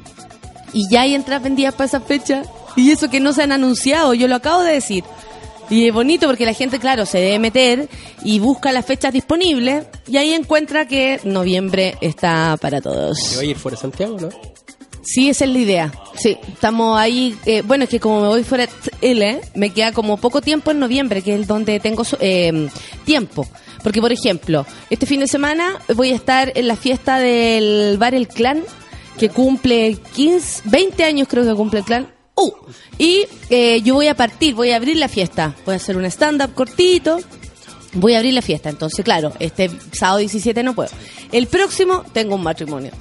Y 0.74 0.90
ya 0.90 1.02
hay 1.02 1.16
entradas 1.16 1.44
vendidas 1.44 1.74
para 1.74 1.86
esa 1.86 2.02
fecha. 2.02 2.44
Y 2.76 2.92
eso 2.92 3.10
que 3.10 3.20
no 3.20 3.34
se 3.34 3.44
han 3.44 3.52
anunciado, 3.52 4.14
yo 4.14 4.30
lo 4.30 4.36
acabo 4.36 4.62
de 4.64 4.74
decir. 4.74 5.04
Y 5.72 5.88
es 5.88 5.94
bonito 5.94 6.28
porque 6.28 6.46
la 6.46 6.54
gente, 6.54 6.78
claro, 6.78 7.06
se 7.08 7.18
debe 7.18 7.40
meter 7.40 7.88
y 8.24 8.38
busca 8.40 8.72
las 8.72 8.86
fechas 8.86 9.12
disponibles 9.14 9.86
y 10.06 10.18
ahí 10.18 10.34
encuentra 10.34 10.86
que 10.86 11.20
noviembre 11.24 11.96
está 12.02 12.58
para 12.62 12.78
¿Te 12.80 12.90
todos. 12.90 13.36
voy 13.38 13.48
a 13.48 13.50
ir 13.52 13.58
fuera 13.58 13.76
de 13.78 13.82
Santiago, 13.82 14.18
no? 14.20 14.30
Sí, 15.04 15.30
esa 15.30 15.46
es 15.46 15.52
la 15.52 15.58
idea. 15.58 15.92
Sí, 16.16 16.38
estamos 16.48 17.00
ahí. 17.00 17.36
eh, 17.46 17.64
bueno, 17.66 17.86
es 17.86 17.90
que 17.90 18.00
como 18.00 18.22
me 18.22 18.28
voy 18.28 18.44
fuera 18.44 18.68
de 18.68 18.72
Chile, 19.02 19.42
me 19.56 19.72
queda 19.72 19.94
como 19.94 20.18
poco 20.18 20.42
tiempo 20.42 20.70
en 20.72 20.80
noviembre, 20.80 21.22
que 21.24 21.34
es 21.36 21.48
donde 21.48 21.80
tengo 21.80 22.04
eh, 22.20 22.68
tiempo. 23.06 23.48
Porque, 23.82 24.00
por 24.00 24.12
ejemplo, 24.12 24.66
este 24.92 25.06
fin 25.08 25.22
de 25.22 25.28
semana 25.28 25.80
voy 25.96 26.12
a 26.12 26.16
estar 26.16 26.52
en 26.54 26.68
la 26.68 26.76
fiesta 26.76 27.18
del 27.18 27.98
bar 27.98 28.14
El 28.14 28.28
Clan, 28.28 28.62
que 29.18 29.30
cumple 29.30 29.98
15, 30.14 30.64
20 30.66 31.04
años 31.04 31.28
creo 31.28 31.44
que 31.46 31.56
cumple 31.56 31.80
el 31.80 31.86
clan. 31.86 32.08
¡Uh! 32.36 32.52
Y 32.98 33.26
eh, 33.50 33.82
yo 33.82 33.96
voy 33.96 34.08
a 34.08 34.15
partir, 34.15 34.56
voy 34.56 34.72
a 34.72 34.78
abrir 34.78 34.98
la 34.98 35.08
fiesta. 35.08 35.56
Voy 35.65 35.74
a 35.74 35.78
hacer 35.78 35.98
un 35.98 36.06
stand-up 36.06 36.54
cortito. 36.54 37.20
Voy 37.94 38.13
a 38.13 38.17
abrir 38.17 38.34
la 38.34 38.41
fiesta. 38.41 38.70
Entonces, 38.70 39.04
claro, 39.04 39.34
este 39.39 39.70
sábado 39.91 40.20
17 40.20 40.63
no 40.63 40.74
puedo. 40.74 40.89
El 41.32 41.48
próximo 41.48 42.04
tengo 42.13 42.36
un 42.36 42.44
matrimonio. 42.44 42.91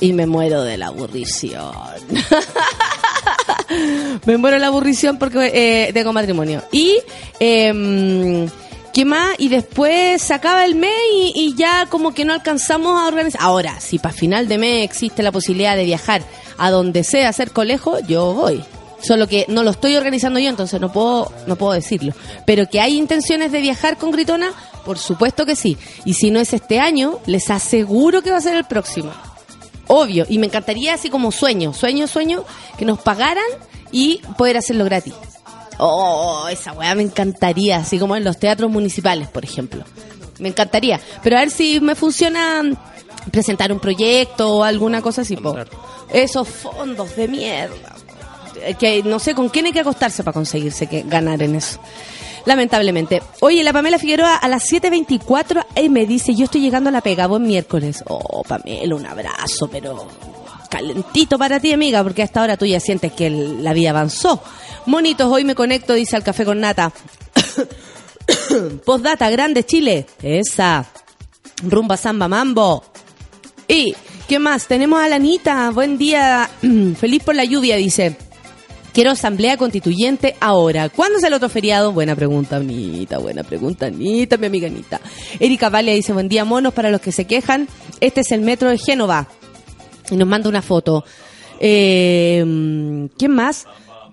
Y 0.00 0.12
me 0.12 0.26
muero 0.26 0.62
de 0.62 0.76
la 0.76 0.88
aburrición. 0.88 1.72
me 4.26 4.36
muero 4.36 4.56
de 4.56 4.60
la 4.60 4.66
aburrición 4.66 5.18
porque 5.18 5.50
eh, 5.54 5.92
tengo 5.92 6.12
matrimonio. 6.12 6.62
Y, 6.72 6.98
eh, 7.38 8.48
¿qué 8.92 9.04
más? 9.04 9.34
Y 9.38 9.48
después 9.48 10.22
se 10.22 10.34
acaba 10.34 10.64
el 10.64 10.74
mes 10.74 10.92
y, 11.12 11.54
ya 11.56 11.86
como 11.86 12.12
que 12.14 12.24
no 12.24 12.32
alcanzamos 12.32 13.00
a 13.00 13.06
organizar. 13.06 13.40
Ahora, 13.42 13.80
si 13.80 13.98
para 13.98 14.14
final 14.14 14.48
de 14.48 14.58
mes 14.58 14.84
existe 14.84 15.22
la 15.22 15.32
posibilidad 15.32 15.76
de 15.76 15.84
viajar 15.84 16.22
a 16.58 16.70
donde 16.70 17.04
sea 17.04 17.28
hacer 17.28 17.50
colegio, 17.52 17.98
yo 18.00 18.34
voy. 18.34 18.62
Solo 19.02 19.26
que 19.26 19.46
no 19.48 19.64
lo 19.64 19.70
estoy 19.70 19.96
organizando 19.96 20.38
yo, 20.38 20.48
entonces 20.48 20.80
no 20.80 20.92
puedo, 20.92 21.32
no 21.46 21.56
puedo 21.56 21.72
decirlo. 21.72 22.12
Pero 22.46 22.68
que 22.68 22.80
hay 22.80 22.96
intenciones 22.96 23.50
de 23.50 23.60
viajar 23.60 23.96
con 23.96 24.12
Gritona, 24.12 24.52
por 24.84 24.98
supuesto 24.98 25.44
que 25.44 25.56
sí. 25.56 25.76
Y 26.04 26.14
si 26.14 26.30
no 26.30 26.38
es 26.38 26.52
este 26.52 26.78
año, 26.78 27.18
les 27.26 27.50
aseguro 27.50 28.22
que 28.22 28.30
va 28.30 28.36
a 28.36 28.42
ser 28.42 28.54
el 28.54 28.64
próximo. 28.64 29.10
Obvio, 29.88 30.24
y 30.28 30.38
me 30.38 30.46
encantaría 30.46 30.94
así 30.94 31.10
como 31.10 31.32
sueño, 31.32 31.74
sueño, 31.74 32.06
sueño, 32.06 32.44
que 32.78 32.84
nos 32.84 33.00
pagaran 33.00 33.44
y 33.90 34.20
poder 34.38 34.56
hacerlo 34.56 34.84
gratis. 34.84 35.14
Oh, 35.84 36.46
esa 36.48 36.72
weá 36.72 36.94
me 36.94 37.02
encantaría, 37.02 37.78
así 37.78 37.98
como 37.98 38.14
en 38.14 38.22
los 38.24 38.38
teatros 38.38 38.70
municipales, 38.70 39.28
por 39.28 39.44
ejemplo. 39.44 39.82
Me 40.38 40.48
encantaría. 40.48 41.00
Pero 41.22 41.36
a 41.36 41.40
ver 41.40 41.50
si 41.50 41.80
me 41.80 41.94
funciona 41.96 42.62
presentar 43.30 43.72
un 43.72 43.80
proyecto 43.80 44.56
o 44.58 44.62
alguna 44.64 45.02
cosa 45.02 45.22
así. 45.22 45.36
po. 45.36 45.56
Esos 46.12 46.48
fondos 46.48 47.16
de 47.16 47.26
mierda. 47.28 47.94
Eh, 48.64 48.74
Que 48.74 49.02
no 49.02 49.18
sé 49.18 49.34
con 49.34 49.48
quién 49.48 49.66
hay 49.66 49.72
que 49.72 49.80
acostarse 49.80 50.22
para 50.22 50.34
conseguirse 50.34 50.86
que 50.86 51.02
ganar 51.02 51.42
en 51.42 51.56
eso. 51.56 51.80
Lamentablemente. 52.44 53.22
Oye, 53.40 53.62
la 53.62 53.72
Pamela 53.72 53.98
Figueroa 53.98 54.36
a 54.36 54.48
las 54.48 54.64
7.24 54.70 55.64
eh, 55.74 55.88
me 55.88 56.06
dice, 56.06 56.34
yo 56.34 56.44
estoy 56.44 56.60
llegando 56.60 56.88
a 56.88 56.92
la 56.92 57.00
pega, 57.00 57.26
buen 57.26 57.42
miércoles. 57.44 58.02
Oh, 58.08 58.42
Pamela, 58.42 58.94
un 58.96 59.06
abrazo, 59.06 59.68
pero 59.70 60.06
calentito 60.68 61.38
para 61.38 61.60
ti, 61.60 61.72
amiga, 61.72 62.02
porque 62.02 62.22
a 62.22 62.24
esta 62.24 62.42
hora 62.42 62.56
tú 62.56 62.64
ya 62.66 62.80
sientes 62.80 63.12
que 63.12 63.26
el- 63.26 63.62
la 63.62 63.72
vida 63.74 63.90
avanzó. 63.90 64.42
Monitos, 64.86 65.30
hoy 65.30 65.44
me 65.44 65.54
conecto, 65.54 65.94
dice 65.94 66.16
al 66.16 66.24
café 66.24 66.44
con 66.44 66.60
nata. 66.60 66.92
Postdata, 68.84 69.30
grande 69.30 69.64
Chile. 69.64 70.06
Esa. 70.22 70.86
Rumba 71.62 71.96
Samba 71.96 72.26
Mambo. 72.26 72.84
Y, 73.68 73.94
¿qué 74.28 74.38
más? 74.40 74.66
Tenemos 74.66 75.00
a 75.00 75.08
la 75.08 75.16
Anita. 75.16 75.70
Buen 75.70 75.98
día. 75.98 76.50
Feliz 76.96 77.22
por 77.22 77.36
la 77.36 77.44
lluvia, 77.44 77.76
dice. 77.76 78.16
Quiero 78.92 79.12
asamblea 79.12 79.56
constituyente 79.56 80.36
ahora. 80.40 80.88
¿Cuándo 80.88 81.18
es 81.18 81.24
el 81.24 81.32
otro 81.32 81.48
feriado? 81.48 81.92
Buena 81.92 82.14
pregunta, 82.16 82.56
Anita. 82.56 83.18
Buena 83.18 83.44
pregunta, 83.44 83.86
Anita, 83.86 84.36
mi 84.36 84.46
amiga 84.46 84.66
Anita. 84.66 85.00
Erika 85.38 85.70
Valia 85.70 85.94
dice, 85.94 86.12
buen 86.12 86.28
día, 86.28 86.44
monos, 86.44 86.74
para 86.74 86.90
los 86.90 87.00
que 87.00 87.12
se 87.12 87.24
quejan. 87.24 87.68
Este 88.00 88.20
es 88.20 88.32
el 88.32 88.40
metro 88.40 88.68
de 88.68 88.78
Génova. 88.78 89.28
Y 90.10 90.16
nos 90.16 90.28
manda 90.28 90.48
una 90.48 90.60
foto. 90.60 91.04
Eh, 91.58 93.08
¿Quién 93.16 93.30
más? 93.30 93.66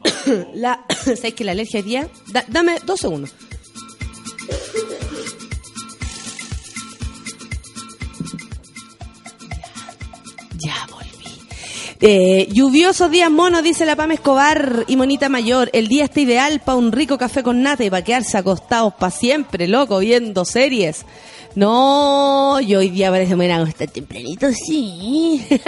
la, 0.54 0.86
¿Sabes 1.04 1.34
que 1.34 1.44
la 1.44 1.52
alergia 1.52 1.80
hoy 1.80 1.84
día? 1.86 2.10
Da- 2.28 2.46
dame 2.48 2.78
dos 2.86 3.00
segundos. 3.00 3.34
Ya 10.58 10.76
volví. 10.92 11.40
Eh, 12.02 12.48
lluviosos 12.52 13.12
días 13.12 13.32
monos, 13.32 13.64
dice 13.64 13.86
la 13.86 13.96
Pam 13.96 14.12
Escobar 14.12 14.86
y 14.88 14.96
Monita 14.96 15.30
Mayor. 15.30 15.70
El 15.74 15.88
día 15.88 16.06
está 16.06 16.20
ideal 16.22 16.62
para 16.64 16.78
un 16.78 16.92
rico 16.92 17.18
café 17.18 17.44
con 17.44 17.62
nata 17.62 17.84
y 17.84 17.90
para 17.90 18.04
quedarse 18.04 18.38
acostados 18.38 18.94
para 18.96 19.12
siempre, 19.12 19.68
loco, 19.68 20.00
viendo 20.00 20.46
series. 20.46 21.06
No, 21.60 22.62
yo 22.62 22.80
hoy 22.80 22.90
día 22.90 23.12
parece 23.12 23.34
a 23.34 23.56
acostar 23.58 23.90
tempranito, 23.90 24.48
sí. 24.54 25.46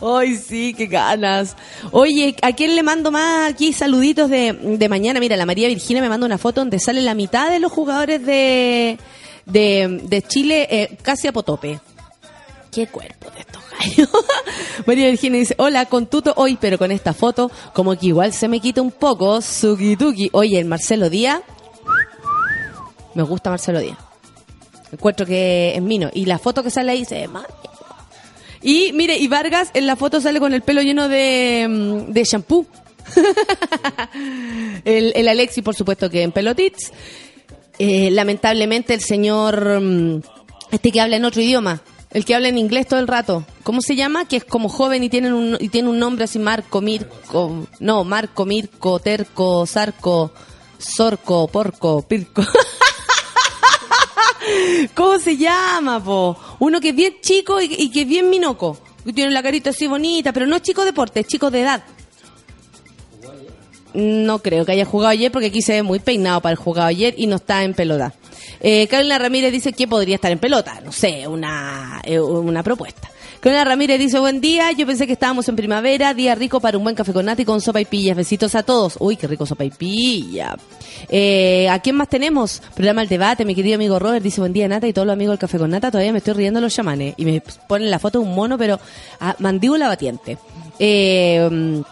Ay, 0.00 0.36
sí, 0.36 0.72
qué 0.72 0.86
ganas. 0.86 1.54
Oye, 1.90 2.34
¿a 2.40 2.52
quién 2.52 2.74
le 2.74 2.82
mando 2.82 3.10
más 3.10 3.52
aquí 3.52 3.74
saluditos 3.74 4.30
de, 4.30 4.54
de 4.54 4.88
mañana? 4.88 5.20
Mira, 5.20 5.36
la 5.36 5.44
María 5.44 5.68
Virginia 5.68 6.00
me 6.00 6.08
manda 6.08 6.24
una 6.24 6.38
foto 6.38 6.62
donde 6.62 6.78
sale 6.78 7.02
la 7.02 7.12
mitad 7.12 7.50
de 7.50 7.58
los 7.58 7.70
jugadores 7.70 8.24
de, 8.24 8.98
de, 9.44 10.00
de 10.04 10.22
Chile 10.22 10.66
eh, 10.70 10.96
casi 11.02 11.28
a 11.28 11.32
potope. 11.32 11.78
Qué 12.72 12.86
cuerpo 12.86 13.30
de 13.30 13.40
estos 13.40 13.62
gallos. 13.78 14.08
María 14.86 15.10
Virginia 15.10 15.38
dice, 15.38 15.54
hola, 15.58 15.84
con 15.84 16.06
tuto 16.06 16.32
hoy, 16.36 16.56
pero 16.58 16.78
con 16.78 16.92
esta 16.92 17.12
foto, 17.12 17.50
como 17.74 17.94
que 17.98 18.06
igual 18.06 18.32
se 18.32 18.48
me 18.48 18.60
quita 18.60 18.80
un 18.80 18.90
poco, 18.90 19.42
suki 19.42 19.96
tuki. 19.96 20.30
Oye, 20.32 20.58
el 20.58 20.64
Marcelo 20.64 21.10
Díaz, 21.10 21.42
me 23.18 23.24
gusta 23.24 23.50
Marcelo 23.50 23.80
Díaz. 23.80 23.98
Encuentro 24.92 25.26
que 25.26 25.74
es 25.74 25.82
mino. 25.82 26.08
Y 26.14 26.24
la 26.26 26.38
foto 26.38 26.62
que 26.62 26.70
sale 26.70 26.92
ahí 26.92 27.00
dice, 27.00 27.26
"Ma- 27.28 27.44
y 28.62 28.92
mire, 28.92 29.18
y 29.18 29.26
Vargas 29.26 29.70
en 29.74 29.86
la 29.88 29.96
foto 29.96 30.20
sale 30.20 30.38
con 30.40 30.54
el 30.54 30.62
pelo 30.62 30.82
lleno 30.82 31.08
de, 31.08 31.66
mm, 31.68 32.12
de 32.12 32.24
shampoo. 32.24 32.64
el, 34.84 35.12
el 35.16 35.28
Alexi, 35.28 35.62
por 35.62 35.74
supuesto, 35.74 36.08
que 36.10 36.22
en 36.22 36.32
pelotits. 36.32 36.92
Eh, 37.78 38.10
lamentablemente 38.10 38.94
el 38.94 39.00
señor, 39.00 39.80
mm, 39.80 40.20
este 40.70 40.90
que 40.92 41.00
habla 41.00 41.16
en 41.16 41.24
otro 41.24 41.42
idioma, 41.42 41.80
el 42.10 42.24
que 42.24 42.34
habla 42.34 42.48
en 42.48 42.58
inglés 42.58 42.86
todo 42.88 42.98
el 43.00 43.06
rato, 43.08 43.44
¿cómo 43.62 43.80
se 43.82 43.94
llama? 43.96 44.26
Que 44.26 44.36
es 44.36 44.44
como 44.44 44.68
joven 44.68 45.02
y 45.04 45.08
tiene 45.08 45.32
un, 45.32 45.56
y 45.60 45.68
tiene 45.68 45.88
un 45.88 45.98
nombre 45.98 46.24
así, 46.24 46.38
Marco, 46.38 46.80
Mirko, 46.80 47.66
no, 47.80 48.04
Marco, 48.04 48.46
Mirko, 48.46 48.98
Terco, 49.00 49.66
Sarco, 49.66 50.32
Sorco, 50.78 51.46
Porco, 51.48 52.02
Pirco. 52.02 52.42
¿Cómo 54.94 55.18
se 55.18 55.36
llama, 55.36 56.02
po? 56.02 56.36
Uno 56.58 56.80
que 56.80 56.90
es 56.90 56.96
bien 56.96 57.16
chico 57.20 57.60
y, 57.60 57.90
que 57.90 58.02
es 58.02 58.08
bien 58.08 58.30
minoco. 58.30 58.78
Tiene 59.14 59.30
la 59.30 59.42
carita 59.42 59.70
así 59.70 59.86
bonita, 59.86 60.32
pero 60.32 60.46
no 60.46 60.56
es 60.56 60.62
chico 60.62 60.82
de 60.82 60.88
deporte, 60.88 61.20
es 61.20 61.26
chico 61.26 61.50
de 61.50 61.60
edad. 61.62 61.82
No 63.94 64.40
creo 64.40 64.66
que 64.66 64.72
haya 64.72 64.84
jugado 64.84 65.10
ayer 65.10 65.32
porque 65.32 65.46
aquí 65.46 65.62
se 65.62 65.72
ve 65.72 65.82
muy 65.82 65.98
peinado 65.98 66.40
para 66.40 66.52
el 66.52 66.58
jugado 66.58 66.88
ayer 66.88 67.14
y 67.16 67.26
no 67.26 67.36
está 67.36 67.64
en 67.64 67.74
pelota. 67.74 68.12
Eh, 68.60 68.86
Carolina 68.88 69.18
Ramírez 69.18 69.52
dice 69.52 69.72
que 69.72 69.88
podría 69.88 70.16
estar 70.16 70.30
en 70.30 70.38
pelota. 70.38 70.80
No 70.84 70.92
sé, 70.92 71.26
una, 71.26 72.00
eh, 72.04 72.20
una 72.20 72.62
propuesta. 72.62 73.10
Corina 73.42 73.62
Ramírez 73.64 74.00
dice, 74.00 74.18
buen 74.18 74.40
día, 74.40 74.72
yo 74.72 74.84
pensé 74.84 75.06
que 75.06 75.12
estábamos 75.12 75.48
en 75.48 75.54
primavera, 75.54 76.12
día 76.12 76.34
rico 76.34 76.60
para 76.60 76.76
un 76.76 76.82
buen 76.82 76.96
café 76.96 77.12
con 77.12 77.24
nata 77.24 77.42
y 77.42 77.44
con 77.44 77.60
sopa 77.60 77.80
y 77.80 77.84
pillas. 77.84 78.16
Besitos 78.16 78.56
a 78.56 78.64
todos. 78.64 78.96
Uy, 78.98 79.16
qué 79.16 79.28
rico 79.28 79.46
sopa 79.46 79.64
y 79.64 79.70
pilla. 79.70 80.56
Eh, 81.08 81.68
¿A 81.68 81.78
quién 81.78 81.94
más 81.94 82.08
tenemos? 82.08 82.60
Programa 82.74 83.02
El 83.02 83.08
Debate, 83.08 83.44
mi 83.44 83.54
querido 83.54 83.76
amigo 83.76 84.00
Robert 84.00 84.24
dice, 84.24 84.40
buen 84.40 84.52
día 84.52 84.66
Nata 84.66 84.88
y 84.88 84.92
todos 84.92 85.06
los 85.06 85.12
amigos 85.12 85.34
del 85.34 85.38
café 85.38 85.56
con 85.56 85.70
nata. 85.70 85.92
Todavía 85.92 86.10
me 86.10 86.18
estoy 86.18 86.34
riendo 86.34 86.60
los 86.60 86.74
chamanes. 86.74 87.14
Y 87.16 87.24
me 87.24 87.40
ponen 87.68 87.92
la 87.92 88.00
foto 88.00 88.18
de 88.20 88.26
un 88.26 88.34
mono, 88.34 88.58
pero 88.58 88.80
a 89.20 89.36
mandíbula 89.38 89.86
batiente. 89.86 90.36
Eh, 90.80 91.82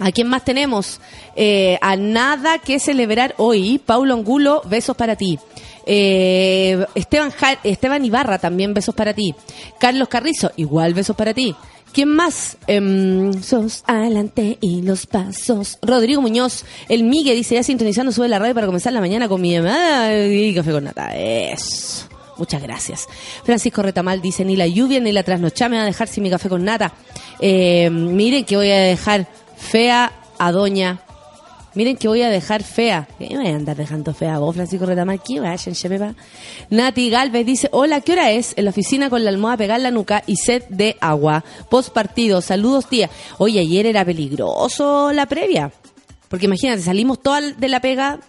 ¿A 0.00 0.10
quién 0.10 0.28
más 0.28 0.44
tenemos? 0.44 1.00
Eh, 1.36 1.78
a 1.80 1.96
nada 1.96 2.58
que 2.58 2.78
celebrar 2.78 3.34
hoy. 3.38 3.80
Paulo 3.84 4.14
Angulo, 4.14 4.62
besos 4.66 4.96
para 4.96 5.16
ti. 5.16 5.38
Eh, 5.86 6.84
Esteban, 6.94 7.32
Esteban 7.64 8.04
Ibarra, 8.04 8.38
también 8.38 8.74
besos 8.74 8.94
para 8.94 9.14
ti. 9.14 9.34
Carlos 9.78 10.08
Carrizo, 10.08 10.52
igual 10.56 10.94
besos 10.94 11.16
para 11.16 11.34
ti. 11.34 11.54
¿Quién 11.92 12.08
más? 12.08 12.56
Em, 12.66 13.34
sos 13.42 13.84
adelante 13.86 14.56
y 14.62 14.80
los 14.80 15.06
pasos. 15.06 15.78
Rodrigo 15.82 16.22
Muñoz, 16.22 16.64
el 16.88 17.04
Migue 17.04 17.34
dice, 17.34 17.56
ya 17.56 17.62
sintonizando, 17.62 18.12
sube 18.12 18.28
la 18.28 18.38
radio 18.38 18.54
para 18.54 18.66
comenzar 18.66 18.94
la 18.94 19.00
mañana 19.00 19.28
con 19.28 19.40
mi 19.40 19.52
llamada 19.52 20.24
y 20.26 20.54
café 20.54 20.72
con 20.72 20.84
nata. 20.84 21.14
Eso. 21.14 22.06
Muchas 22.38 22.62
gracias. 22.62 23.06
Francisco 23.44 23.82
Retamal 23.82 24.22
dice, 24.22 24.42
ni 24.44 24.56
la 24.56 24.66
lluvia 24.66 25.00
ni 25.00 25.12
la 25.12 25.22
trasnochada 25.22 25.68
me 25.68 25.76
va 25.76 25.82
a 25.82 25.86
dejar 25.86 26.08
sin 26.08 26.22
mi 26.22 26.30
café 26.30 26.48
con 26.48 26.64
nata. 26.64 26.94
Eh, 27.40 27.90
miren 27.90 28.46
que 28.46 28.56
voy 28.56 28.70
a 28.70 28.78
dejar 28.78 29.26
fea 29.58 30.12
a 30.38 30.50
doña. 30.50 31.00
Miren 31.74 31.96
que 31.96 32.06
voy 32.08 32.20
a 32.22 32.28
dejar 32.28 32.62
fea. 32.62 33.08
¿Qué 33.18 33.28
me 33.30 33.36
voy 33.44 33.48
a 33.52 33.56
andar 33.56 33.76
dejando 33.76 34.12
fea 34.12 34.38
vos, 34.38 34.54
Francisco 34.54 34.84
Retamal? 34.84 35.22
¿Qué 35.26 35.40
vayan, 35.40 35.74
chepepa? 35.74 36.14
Nati 36.68 37.08
Galvez 37.08 37.46
dice, 37.46 37.68
hola, 37.72 38.00
¿qué 38.02 38.12
hora 38.12 38.30
es? 38.30 38.52
En 38.56 38.64
la 38.66 38.70
oficina 38.70 39.08
con 39.08 39.24
la 39.24 39.30
almohada 39.30 39.56
pegar 39.56 39.80
la 39.80 39.90
nuca 39.90 40.22
y 40.26 40.36
sed 40.36 40.64
de 40.68 40.96
agua. 41.00 41.42
Post 41.70 41.90
partido, 41.94 42.42
saludos 42.42 42.88
tía. 42.88 43.08
Oye, 43.38 43.60
ayer 43.60 43.86
era 43.86 44.04
peligroso 44.04 45.12
la 45.12 45.26
previa. 45.26 45.72
Porque 46.28 46.46
imagínate, 46.46 46.82
salimos 46.82 47.22
toda 47.22 47.40
de 47.40 47.68
la 47.68 47.80
pega. 47.80 48.20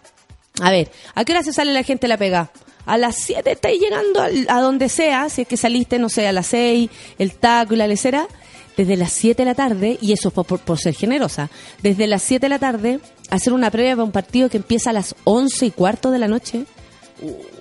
A 0.61 0.71
ver, 0.71 0.89
¿a 1.15 1.25
qué 1.25 1.33
hora 1.33 1.43
se 1.43 1.51
sale 1.53 1.73
la 1.73 1.83
gente 1.83 2.01
de 2.01 2.09
la 2.09 2.17
pega? 2.17 2.49
A 2.85 2.97
las 2.97 3.15
7 3.15 3.51
estáis 3.51 3.79
llegando 3.81 4.21
al- 4.21 4.45
a 4.49 4.59
donde 4.61 4.89
sea, 4.89 5.29
si 5.29 5.41
es 5.43 5.47
que 5.47 5.55
saliste, 5.57 5.99
no 5.99 6.09
sé, 6.09 6.27
a 6.27 6.33
las 6.33 6.47
6, 6.47 6.89
el 7.17 7.33
taco 7.33 7.73
y 7.73 7.77
la 7.77 7.87
lecera, 7.87 8.27
desde 8.77 8.95
las 8.97 9.11
7 9.13 9.41
de 9.41 9.45
la 9.45 9.55
tarde, 9.55 9.97
y 10.01 10.13
eso 10.13 10.29
es 10.29 10.33
por, 10.33 10.59
por- 10.59 10.79
ser 10.79 10.93
generosa, 10.95 11.49
desde 11.81 12.07
las 12.07 12.21
7 12.23 12.45
de 12.45 12.49
la 12.49 12.59
tarde, 12.59 12.99
hacer 13.29 13.53
una 13.53 13.69
previa 13.71 13.91
para 13.95 14.03
un 14.03 14.11
partido 14.11 14.49
que 14.49 14.57
empieza 14.57 14.89
a 14.89 14.93
las 14.93 15.15
11 15.23 15.65
y 15.67 15.71
cuarto 15.71 16.11
de 16.11 16.19
la 16.19 16.27
noche. 16.27 16.65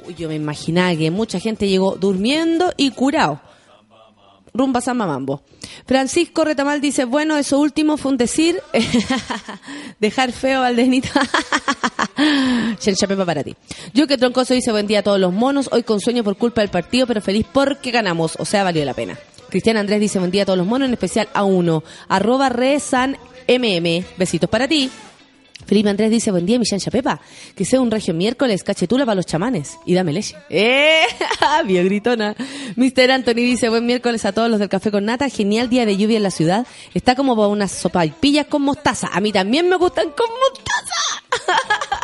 Uy, 0.06 0.14
yo 0.14 0.28
me 0.28 0.34
imaginaba 0.36 0.94
que 0.96 1.10
mucha 1.10 1.38
gente 1.38 1.68
llegó 1.68 1.96
durmiendo 1.96 2.72
y 2.76 2.90
curado. 2.90 3.40
Rumba 4.54 4.82
Samba 4.82 5.06
Mambo. 5.06 5.42
Francisco 5.86 6.44
Retamal 6.44 6.80
dice, 6.82 7.04
bueno, 7.06 7.38
eso 7.38 7.58
último 7.58 7.96
fue 7.96 8.10
un 8.12 8.18
decir, 8.18 8.60
dejar 10.00 10.32
feo 10.32 10.58
a 10.58 10.62
Valdenito. 10.62 11.08
Chencha 12.78 13.06
Pepa 13.06 13.24
para 13.24 13.42
ti. 13.42 13.54
Yo 13.94 14.06
que 14.06 14.18
troncoso 14.18 14.52
dice, 14.54 14.70
buen 14.72 14.86
día 14.86 14.98
a 15.00 15.02
todos 15.02 15.18
los 15.18 15.32
monos, 15.32 15.68
hoy 15.72 15.82
con 15.82 16.00
sueño 16.00 16.22
por 16.22 16.36
culpa 16.36 16.60
del 16.60 16.70
partido, 16.70 17.06
pero 17.06 17.20
feliz 17.22 17.46
porque 17.50 17.90
ganamos, 17.90 18.34
o 18.38 18.44
sea, 18.44 18.62
valió 18.64 18.84
la 18.84 18.94
pena. 18.94 19.18
Cristian 19.52 19.76
Andrés 19.76 20.00
dice, 20.00 20.18
buen 20.18 20.30
día 20.30 20.44
a 20.44 20.46
todos 20.46 20.56
los 20.56 20.66
monos, 20.66 20.88
en 20.88 20.94
especial 20.94 21.28
a 21.34 21.44
uno, 21.44 21.84
arroba 22.08 22.48
resan 22.48 23.18
mm, 23.46 24.16
besitos 24.16 24.48
para 24.48 24.66
ti. 24.66 24.90
Felipe 25.66 25.90
Andrés 25.90 26.10
dice, 26.10 26.30
buen 26.30 26.46
día, 26.46 26.58
mi 26.58 26.64
chancha 26.64 26.90
Pepa. 26.90 27.20
Que 27.54 27.66
sea 27.66 27.82
un 27.82 27.90
regio 27.90 28.14
miércoles, 28.14 28.64
cachetula 28.64 29.04
para 29.04 29.16
los 29.16 29.26
chamanes. 29.26 29.76
Y 29.84 29.92
dame 29.92 30.14
leche. 30.14 30.36
¡Eh! 30.48 31.02
Bien 31.66 31.84
gritona. 31.84 32.34
Mr. 32.76 33.10
Anthony 33.10 33.34
dice, 33.34 33.68
buen 33.68 33.84
miércoles 33.84 34.24
a 34.24 34.32
todos 34.32 34.48
los 34.48 34.58
del 34.58 34.70
Café 34.70 34.90
con 34.90 35.04
Nata. 35.04 35.28
Genial 35.28 35.68
día 35.68 35.84
de 35.84 35.98
lluvia 35.98 36.16
en 36.16 36.22
la 36.22 36.30
ciudad. 36.30 36.66
Está 36.94 37.14
como 37.14 37.36
para 37.36 37.48
unas 37.48 37.72
sopaipillas 37.72 38.46
con 38.46 38.62
mostaza. 38.62 39.10
A 39.12 39.20
mí 39.20 39.32
también 39.32 39.68
me 39.68 39.76
gustan 39.76 40.12
con 40.12 40.30
mostaza. 40.30 41.98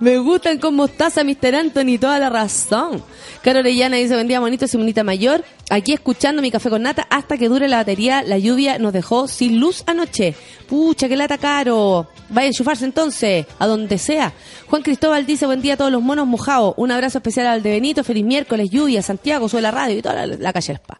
me 0.00 0.18
gustan 0.18 0.58
con 0.58 0.74
mostaza, 0.74 1.24
Mr. 1.24 1.54
Anthony. 1.54 1.98
Toda 1.98 2.18
la 2.18 2.30
razón. 2.30 3.02
Caro 3.42 3.60
Orellana 3.60 3.96
dice, 3.96 4.14
buen 4.14 4.28
día, 4.28 4.40
bonito, 4.40 4.66
soy 4.66 4.92
mayor. 5.04 5.44
Aquí 5.68 5.92
escuchando 5.92 6.42
mi 6.42 6.50
Café 6.50 6.70
con 6.70 6.82
Nata 6.82 7.06
hasta 7.10 7.36
que 7.36 7.48
dure 7.48 7.68
la 7.68 7.78
batería. 7.78 8.22
La 8.22 8.38
lluvia 8.38 8.78
nos 8.78 8.92
dejó 8.92 9.28
sin 9.28 9.60
luz 9.60 9.82
anoche. 9.86 10.34
Pucha, 10.68 11.08
qué 11.08 11.16
lata 11.16 11.38
caro. 11.38 12.08
Vaya 12.28 12.46
a 12.46 12.48
enchufarse 12.48 12.84
entonces, 12.84 13.46
a 13.58 13.66
donde 13.66 13.98
sea. 13.98 14.32
Juan 14.68 14.82
Cristóbal 14.82 15.26
dice, 15.26 15.46
buen 15.46 15.62
día 15.62 15.74
a 15.74 15.76
todos 15.76 15.92
los 15.92 16.02
monos 16.02 16.26
mojados. 16.26 16.74
Un 16.76 16.90
abrazo 16.90 17.18
especial 17.18 17.46
al 17.46 17.62
de 17.62 17.70
Benito, 17.70 18.04
feliz 18.04 18.24
miércoles, 18.24 18.70
lluvia, 18.70 19.02
Santiago, 19.02 19.48
sube 19.48 19.60
la 19.60 19.70
radio 19.70 19.98
y 19.98 20.02
toda 20.02 20.26
la, 20.26 20.36
la 20.36 20.52
calle 20.52 20.68
del 20.68 20.76
Spa. 20.76 20.98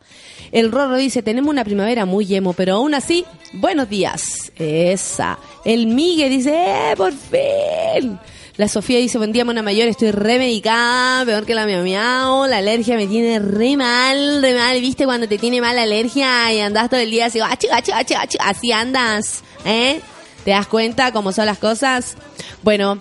El 0.53 0.71
Rorro 0.71 0.97
dice, 0.97 1.23
tenemos 1.23 1.51
una 1.51 1.65
primavera 1.65 2.05
muy 2.05 2.27
yemo, 2.27 2.53
pero 2.53 2.75
aún 2.75 2.95
así, 2.95 3.25
buenos 3.53 3.89
días. 3.89 4.53
Esa. 4.57 5.39
El 5.65 5.89
Migue 5.89 6.29
dice, 6.29 6.53
eh, 6.55 6.95
por 6.97 7.13
fin. 7.13 7.96
La 8.57 8.69
Sofía 8.69 8.99
dice, 8.99 9.19
buen 9.19 9.33
día, 9.33 9.45
mona 9.45 9.63
mayor, 9.63 9.87
estoy 9.89 10.11
re 10.13 10.39
medicada, 10.39 11.25
peor 11.27 11.45
que 11.45 11.55
la 11.55 11.67
miau 11.67 11.83
miau, 11.83 12.47
la 12.47 12.59
alergia 12.59 12.97
me 12.97 13.07
tiene 13.07 13.39
re 13.39 13.77
mal, 13.77 14.41
re 14.41 14.55
mal, 14.55 14.81
¿viste? 14.81 15.05
Cuando 15.05 15.29
te 15.29 15.37
tiene 15.37 15.61
mal 15.61 15.77
la 15.77 15.83
alergia 15.83 16.53
y 16.53 16.61
andas 16.61 16.89
todo 16.89 17.01
el 17.01 17.11
día 17.11 17.27
así, 17.27 17.39
achi, 17.41 17.69
achi, 17.71 17.93
achi, 17.93 18.15
achi, 18.15 18.39
así 18.41 18.73
andas, 18.73 19.43
¿eh? 19.67 20.01
¿Te 20.45 20.53
das 20.53 20.67
cuenta 20.69 21.13
cómo 21.13 21.33
son 21.33 21.47
las 21.47 21.59
cosas? 21.59 22.17
Bueno, 22.63 22.99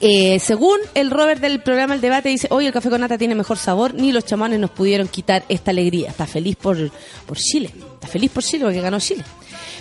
eh, 0.00 0.38
según 0.38 0.78
el 0.94 1.10
Robert 1.10 1.42
del 1.42 1.60
programa 1.60 1.94
El 1.94 2.00
Debate, 2.00 2.30
dice, 2.30 2.48
hoy 2.50 2.66
el 2.66 2.72
café 2.72 2.88
con 2.88 3.02
nata 3.02 3.18
tiene 3.18 3.34
mejor 3.34 3.58
sabor, 3.58 3.92
ni 3.92 4.12
los 4.12 4.24
chamanes 4.24 4.60
nos 4.60 4.70
pudieron 4.70 5.08
quitar 5.08 5.44
esta 5.48 5.72
alegría. 5.72 6.08
Está 6.08 6.26
feliz 6.26 6.56
por, 6.56 6.90
por 7.26 7.36
Chile, 7.36 7.70
está 7.94 8.06
feliz 8.06 8.30
por 8.30 8.42
Chile 8.42 8.64
porque 8.64 8.80
ganó 8.80 8.98
Chile. 8.98 9.24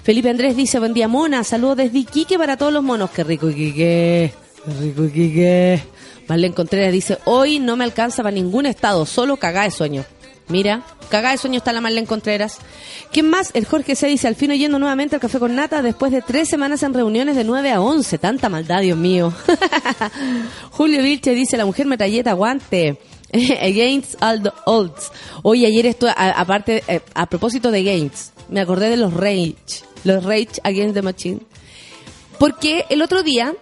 Felipe 0.03 0.29
Andrés 0.29 0.55
dice, 0.55 0.79
buen 0.79 0.93
día 0.93 1.07
mona, 1.07 1.43
saludos 1.43 1.77
desde 1.77 1.99
Iquique 1.99 2.37
para 2.37 2.57
todos 2.57 2.73
los 2.73 2.83
monos. 2.83 3.11
Qué 3.11 3.23
rico 3.23 3.49
Iquique, 3.49 4.33
qué 4.65 4.73
rico 4.79 5.05
Iquique. 5.05 5.83
Marlene 6.27 6.53
Contreras 6.53 6.93
dice, 6.93 7.17
hoy 7.25 7.59
no 7.59 7.75
me 7.75 7.83
alcanza 7.83 8.21
para 8.21 8.35
ningún 8.35 8.65
estado, 8.65 9.05
solo 9.05 9.37
cagá 9.37 9.63
de 9.63 9.71
sueño. 9.71 10.05
Mira, 10.47 10.83
cagá 11.09 11.31
de 11.31 11.37
sueño 11.37 11.57
está 11.57 11.73
la 11.73 11.81
Marlene 11.81 12.07
Contreras. 12.07 12.57
¿Quién 13.11 13.29
más? 13.29 13.51
El 13.53 13.65
Jorge 13.65 13.95
C. 13.95 14.07
dice, 14.07 14.27
al 14.27 14.35
fin 14.35 14.51
oyendo 14.51 14.79
nuevamente 14.79 15.15
el 15.15 15.21
café 15.21 15.37
con 15.37 15.55
nata 15.55 15.81
después 15.83 16.11
de 16.11 16.23
tres 16.23 16.49
semanas 16.49 16.81
en 16.81 16.93
reuniones 16.93 17.35
de 17.35 17.43
9 17.43 17.71
a 17.71 17.81
11. 17.81 18.17
Tanta 18.17 18.49
maldad, 18.49 18.81
Dios 18.81 18.97
mío. 18.97 19.31
Julio 20.71 21.03
Vilche 21.03 21.35
dice, 21.35 21.55
la 21.55 21.65
mujer 21.65 21.85
metralleta, 21.85 22.31
aguante. 22.31 22.99
Against 23.61 24.21
all 24.23 24.41
the 24.41 24.51
olds. 24.65 25.11
Oye, 25.43 25.67
ayer 25.67 25.85
esto, 25.85 26.07
aparte, 26.15 26.83
eh, 26.87 27.01
a 27.13 27.27
propósito 27.27 27.69
de 27.69 27.83
Games, 27.83 28.31
me 28.49 28.59
acordé 28.59 28.89
de 28.89 28.97
los 28.97 29.13
Rage. 29.13 29.55
Los 30.03 30.23
Rage 30.23 30.59
Against 30.63 30.93
the 30.95 31.01
Machine. 31.01 31.39
Porque 32.37 32.85
el 32.89 33.01
otro 33.01 33.23
día, 33.23 33.53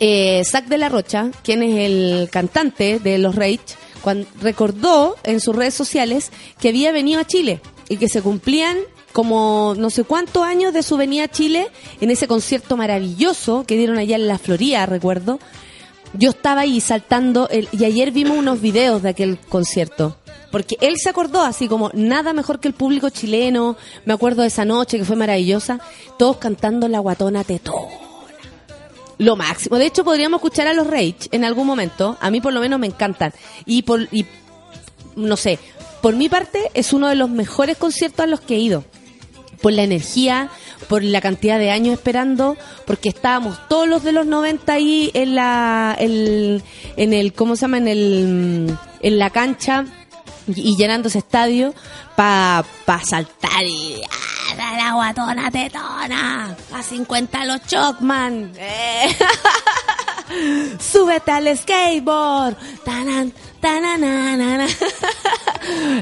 eh, 0.00 0.42
Zach 0.44 0.66
de 0.66 0.78
la 0.78 0.88
Rocha, 0.88 1.30
quien 1.42 1.62
es 1.62 1.78
el 1.78 2.28
cantante 2.30 2.98
de 2.98 3.18
los 3.18 3.34
Rage, 3.34 3.60
recordó 4.40 5.16
en 5.24 5.40
sus 5.40 5.56
redes 5.56 5.74
sociales 5.74 6.30
que 6.60 6.68
había 6.68 6.92
venido 6.92 7.20
a 7.20 7.26
Chile 7.26 7.60
y 7.88 7.96
que 7.96 8.08
se 8.08 8.22
cumplían 8.22 8.76
como 9.12 9.74
no 9.78 9.88
sé 9.90 10.04
cuántos 10.04 10.42
años 10.44 10.74
de 10.74 10.82
su 10.82 10.96
venida 10.98 11.24
a 11.24 11.28
Chile 11.28 11.68
en 12.00 12.10
ese 12.10 12.28
concierto 12.28 12.76
maravilloso 12.76 13.64
que 13.66 13.76
dieron 13.76 13.96
allá 13.98 14.16
en 14.16 14.28
la 14.28 14.38
Florida, 14.38 14.84
recuerdo. 14.84 15.40
Yo 16.12 16.30
estaba 16.30 16.60
ahí 16.62 16.80
saltando 16.80 17.48
el- 17.48 17.68
y 17.72 17.84
ayer 17.84 18.10
vimos 18.10 18.36
unos 18.38 18.60
videos 18.60 19.02
de 19.02 19.08
aquel 19.08 19.38
concierto. 19.48 20.16
Porque 20.50 20.76
él 20.80 20.96
se 20.98 21.10
acordó 21.10 21.42
así 21.42 21.68
como 21.68 21.90
nada 21.94 22.32
mejor 22.32 22.60
que 22.60 22.68
el 22.68 22.74
público 22.74 23.10
chileno. 23.10 23.76
Me 24.04 24.14
acuerdo 24.14 24.42
de 24.42 24.48
esa 24.48 24.64
noche 24.64 24.98
que 24.98 25.04
fue 25.04 25.16
maravillosa. 25.16 25.80
Todos 26.18 26.36
cantando 26.36 26.88
la 26.88 27.00
guatona 27.00 27.44
tetona. 27.44 28.06
Lo 29.18 29.34
máximo. 29.36 29.78
De 29.78 29.86
hecho, 29.86 30.04
podríamos 30.04 30.38
escuchar 30.38 30.68
a 30.68 30.74
los 30.74 30.86
Rage 30.86 31.28
en 31.32 31.44
algún 31.44 31.66
momento. 31.66 32.16
A 32.20 32.30
mí 32.30 32.40
por 32.40 32.52
lo 32.52 32.60
menos 32.60 32.78
me 32.78 32.86
encantan. 32.86 33.32
Y 33.64 33.82
por, 33.82 34.02
y, 34.12 34.26
no 35.16 35.36
sé, 35.36 35.58
por 36.02 36.14
mi 36.14 36.28
parte 36.28 36.70
es 36.74 36.92
uno 36.92 37.08
de 37.08 37.14
los 37.14 37.30
mejores 37.30 37.76
conciertos 37.78 38.20
a 38.20 38.26
los 38.26 38.40
que 38.40 38.56
he 38.56 38.58
ido 38.58 38.84
por 39.60 39.72
la 39.72 39.82
energía, 39.82 40.50
por 40.88 41.02
la 41.02 41.20
cantidad 41.20 41.58
de 41.58 41.70
años 41.70 41.94
esperando, 41.94 42.56
porque 42.86 43.08
estábamos 43.08 43.58
todos 43.68 43.88
los 43.88 44.04
de 44.04 44.12
los 44.12 44.26
90 44.26 44.72
ahí 44.72 45.10
en 45.14 45.34
la, 45.34 45.96
el, 45.98 46.62
en 46.96 47.12
el, 47.12 47.32
¿cómo 47.32 47.56
se 47.56 47.62
llama? 47.62 47.78
En 47.78 47.88
el, 47.88 48.76
en 49.00 49.18
la 49.18 49.30
cancha 49.30 49.86
y, 50.48 50.76
llenando 50.76 51.08
ese 51.08 51.18
estadio 51.18 51.74
para 52.14 52.64
pa 52.84 53.00
saltar 53.04 53.64
y 53.64 54.00
¡ah, 54.58 54.76
la 54.76 54.92
guatona 54.92 55.50
tetona, 55.50 56.56
a 56.72 56.82
50 56.82 57.44
los 57.44 57.66
Chocman, 57.66 58.52
eh. 58.58 59.16
súbete 60.78 61.30
al 61.30 61.56
skateboard, 61.56 62.56
tanan, 62.84 63.32
tananana. 63.60 64.66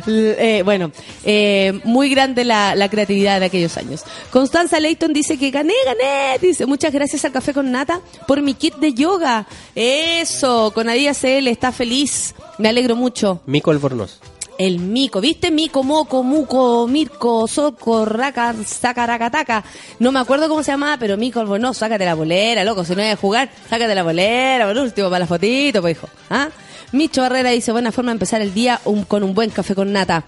Eh, 0.06 0.60
bueno, 0.62 0.92
eh, 1.24 1.80
muy 1.84 2.10
grande 2.10 2.44
la, 2.44 2.74
la 2.74 2.90
creatividad 2.90 3.40
de 3.40 3.46
aquellos 3.46 3.78
años. 3.78 4.02
Constanza 4.30 4.78
Leighton 4.78 5.14
dice 5.14 5.38
que 5.38 5.50
gané, 5.50 5.72
gané. 5.86 6.38
Dice, 6.38 6.66
muchas 6.66 6.92
gracias 6.92 7.24
al 7.24 7.32
Café 7.32 7.54
con 7.54 7.70
Nata 7.70 8.00
por 8.26 8.42
mi 8.42 8.52
kit 8.52 8.74
de 8.74 8.92
yoga. 8.92 9.46
Eso, 9.74 10.72
con 10.74 10.90
Adidas 10.90 11.18
CL, 11.18 11.48
está 11.48 11.72
feliz. 11.72 12.34
Me 12.58 12.68
alegro 12.68 12.94
mucho. 12.94 13.40
Mico 13.46 13.70
Albornoz. 13.70 14.20
El 14.56 14.78
mico, 14.78 15.20
¿viste? 15.20 15.50
Mico, 15.50 15.82
moco, 15.82 16.22
muco, 16.22 16.86
mirco, 16.86 17.48
soco, 17.48 18.04
raca, 18.04 18.54
sacaracataca. 18.64 19.64
No 19.98 20.12
me 20.12 20.20
acuerdo 20.20 20.48
cómo 20.48 20.62
se 20.62 20.70
llamaba, 20.70 20.96
pero 20.96 21.16
mico, 21.16 21.44
bueno, 21.44 21.74
sácate 21.74 22.04
la 22.04 22.14
bolera, 22.14 22.62
loco, 22.62 22.84
si 22.84 22.94
no 22.94 23.02
hay 23.02 23.10
a 23.10 23.16
jugar, 23.16 23.50
sácate 23.68 23.94
la 23.94 24.04
bolera, 24.04 24.66
por 24.66 24.78
último, 24.78 25.08
para 25.08 25.20
la 25.20 25.26
fotito, 25.26 25.80
pues 25.80 25.96
hijo. 25.96 26.08
¿Ah? 26.30 26.48
Micho 26.92 27.22
Barrera 27.22 27.50
dice, 27.50 27.72
buena 27.72 27.90
forma 27.90 28.12
de 28.12 28.16
empezar 28.16 28.40
el 28.40 28.54
día 28.54 28.80
con 29.08 29.24
un 29.24 29.34
buen 29.34 29.50
café 29.50 29.74
con 29.74 29.92
nata. 29.92 30.24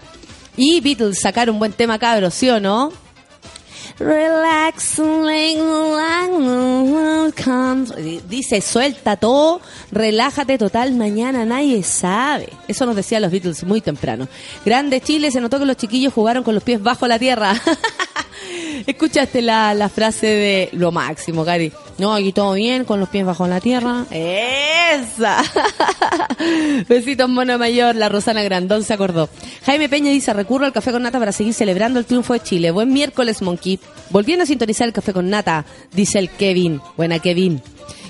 Y 0.57 0.81
Beatles 0.81 1.21
sacar 1.21 1.49
un 1.49 1.59
buen 1.59 1.71
tema 1.71 1.97
cabros, 1.97 2.33
¿sí 2.33 2.49
o 2.49 2.59
no? 2.59 2.91
Relax. 3.99 5.01
Dice, 8.29 8.61
suelta 8.61 9.17
todo, 9.17 9.61
relájate 9.91 10.57
total, 10.57 10.93
mañana 10.93 11.45
nadie 11.45 11.83
sabe. 11.83 12.49
Eso 12.67 12.85
nos 12.85 12.95
decían 12.95 13.21
los 13.21 13.31
Beatles 13.31 13.63
muy 13.63 13.81
temprano. 13.81 14.27
Grande 14.65 15.01
Chile, 15.01 15.31
se 15.31 15.41
notó 15.41 15.59
que 15.59 15.65
los 15.65 15.77
chiquillos 15.77 16.13
jugaron 16.13 16.43
con 16.43 16.53
los 16.55 16.63
pies 16.63 16.81
bajo 16.81 17.07
la 17.07 17.19
tierra. 17.19 17.53
Escuchaste 18.85 19.41
la, 19.41 19.73
la 19.73 19.89
frase 19.89 20.27
de 20.27 20.69
lo 20.73 20.91
máximo, 20.91 21.43
Gary. 21.43 21.71
No, 21.97 22.13
aquí 22.13 22.31
todo 22.31 22.53
bien, 22.53 22.85
con 22.85 22.99
los 22.99 23.09
pies 23.09 23.25
bajo 23.25 23.47
la 23.47 23.59
tierra. 23.59 24.05
¡Esa! 24.11 25.43
Besitos, 26.87 27.29
mono 27.29 27.57
mayor. 27.57 27.95
La 27.95 28.09
Rosana 28.09 28.43
Grandón 28.43 28.83
se 28.83 28.93
acordó. 28.93 29.29
Jaime 29.65 29.89
Peña 29.89 30.11
dice, 30.11 30.33
recurro 30.33 30.65
al 30.65 30.73
café 30.73 30.91
con 30.91 31.01
nata 31.03 31.19
para 31.19 31.31
seguir 31.31 31.53
celebrando 31.53 31.99
el 31.99 32.05
triunfo 32.05 32.33
de 32.33 32.41
Chile. 32.41 32.71
Buen 32.71 32.93
miércoles, 32.93 33.41
Monkey. 33.41 33.79
Volviendo 34.11 34.43
a 34.43 34.45
sintonizar 34.47 34.87
el 34.87 34.93
café 34.93 35.13
con 35.13 35.29
nata, 35.29 35.65
dice 35.91 36.19
el 36.19 36.29
Kevin. 36.29 36.81
Buena, 36.95 37.19
Kevin. 37.19 37.61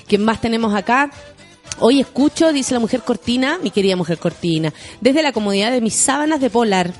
¿Quién 0.06 0.24
más 0.24 0.40
tenemos 0.40 0.74
acá? 0.74 1.10
Hoy 1.80 2.00
escucho, 2.00 2.52
dice 2.52 2.74
la 2.74 2.80
mujer 2.80 3.02
Cortina, 3.02 3.58
mi 3.62 3.70
querida 3.70 3.94
mujer 3.94 4.18
Cortina, 4.18 4.72
desde 5.00 5.22
la 5.22 5.32
comodidad 5.32 5.70
de 5.70 5.80
mis 5.80 5.94
sábanas 5.94 6.40
de 6.40 6.50
polar. 6.50 6.92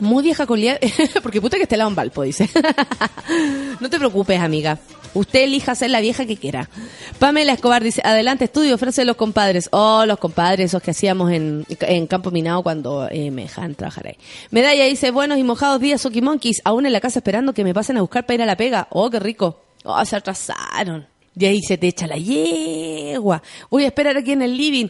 Muy 0.00 0.22
vieja 0.22 0.46
colía, 0.46 0.78
porque 1.22 1.40
puta 1.40 1.56
que 1.56 1.64
esté 1.64 1.76
la 1.76 1.86
en 1.86 1.94
Valpo, 1.94 2.22
dice. 2.22 2.48
no 3.80 3.90
te 3.90 3.98
preocupes, 3.98 4.40
amiga. 4.40 4.78
Usted 5.12 5.44
elija 5.44 5.74
ser 5.74 5.90
la 5.90 6.00
vieja 6.00 6.24
que 6.24 6.36
quiera. 6.36 6.68
Pamela 7.18 7.52
Escobar 7.52 7.82
dice, 7.82 8.00
adelante 8.04 8.44
estudio, 8.44 8.76
ofrece 8.76 9.04
los 9.04 9.16
compadres. 9.16 9.68
Oh, 9.72 10.04
los 10.06 10.18
compadres, 10.18 10.66
esos 10.66 10.82
que 10.82 10.92
hacíamos 10.92 11.32
en, 11.32 11.66
en 11.68 12.06
Campo 12.06 12.30
Minado 12.30 12.62
cuando 12.62 13.08
eh, 13.10 13.30
me 13.30 13.42
dejan 13.42 13.74
trabajar 13.74 14.06
ahí. 14.06 14.16
Medalla 14.50 14.84
dice, 14.84 15.10
buenos 15.10 15.38
y 15.38 15.42
mojados 15.42 15.80
días, 15.80 16.04
Oki 16.06 16.22
Monkeys, 16.22 16.62
aún 16.64 16.86
en 16.86 16.92
la 16.92 17.00
casa 17.00 17.18
esperando 17.18 17.52
que 17.52 17.64
me 17.64 17.74
pasen 17.74 17.96
a 17.96 18.02
buscar 18.02 18.24
para 18.24 18.34
ir 18.36 18.42
a 18.42 18.46
la 18.46 18.56
pega. 18.56 18.86
Oh, 18.90 19.10
qué 19.10 19.18
rico. 19.18 19.60
Oh, 19.84 20.04
se 20.04 20.16
atrasaron. 20.16 21.06
Y 21.36 21.46
ahí 21.46 21.60
se 21.60 21.76
te 21.76 21.88
echa 21.88 22.06
la 22.06 22.16
yegua. 22.16 23.42
Voy 23.68 23.84
a 23.84 23.86
esperar 23.88 24.16
aquí 24.16 24.32
en 24.32 24.42
el 24.42 24.56
living. 24.56 24.88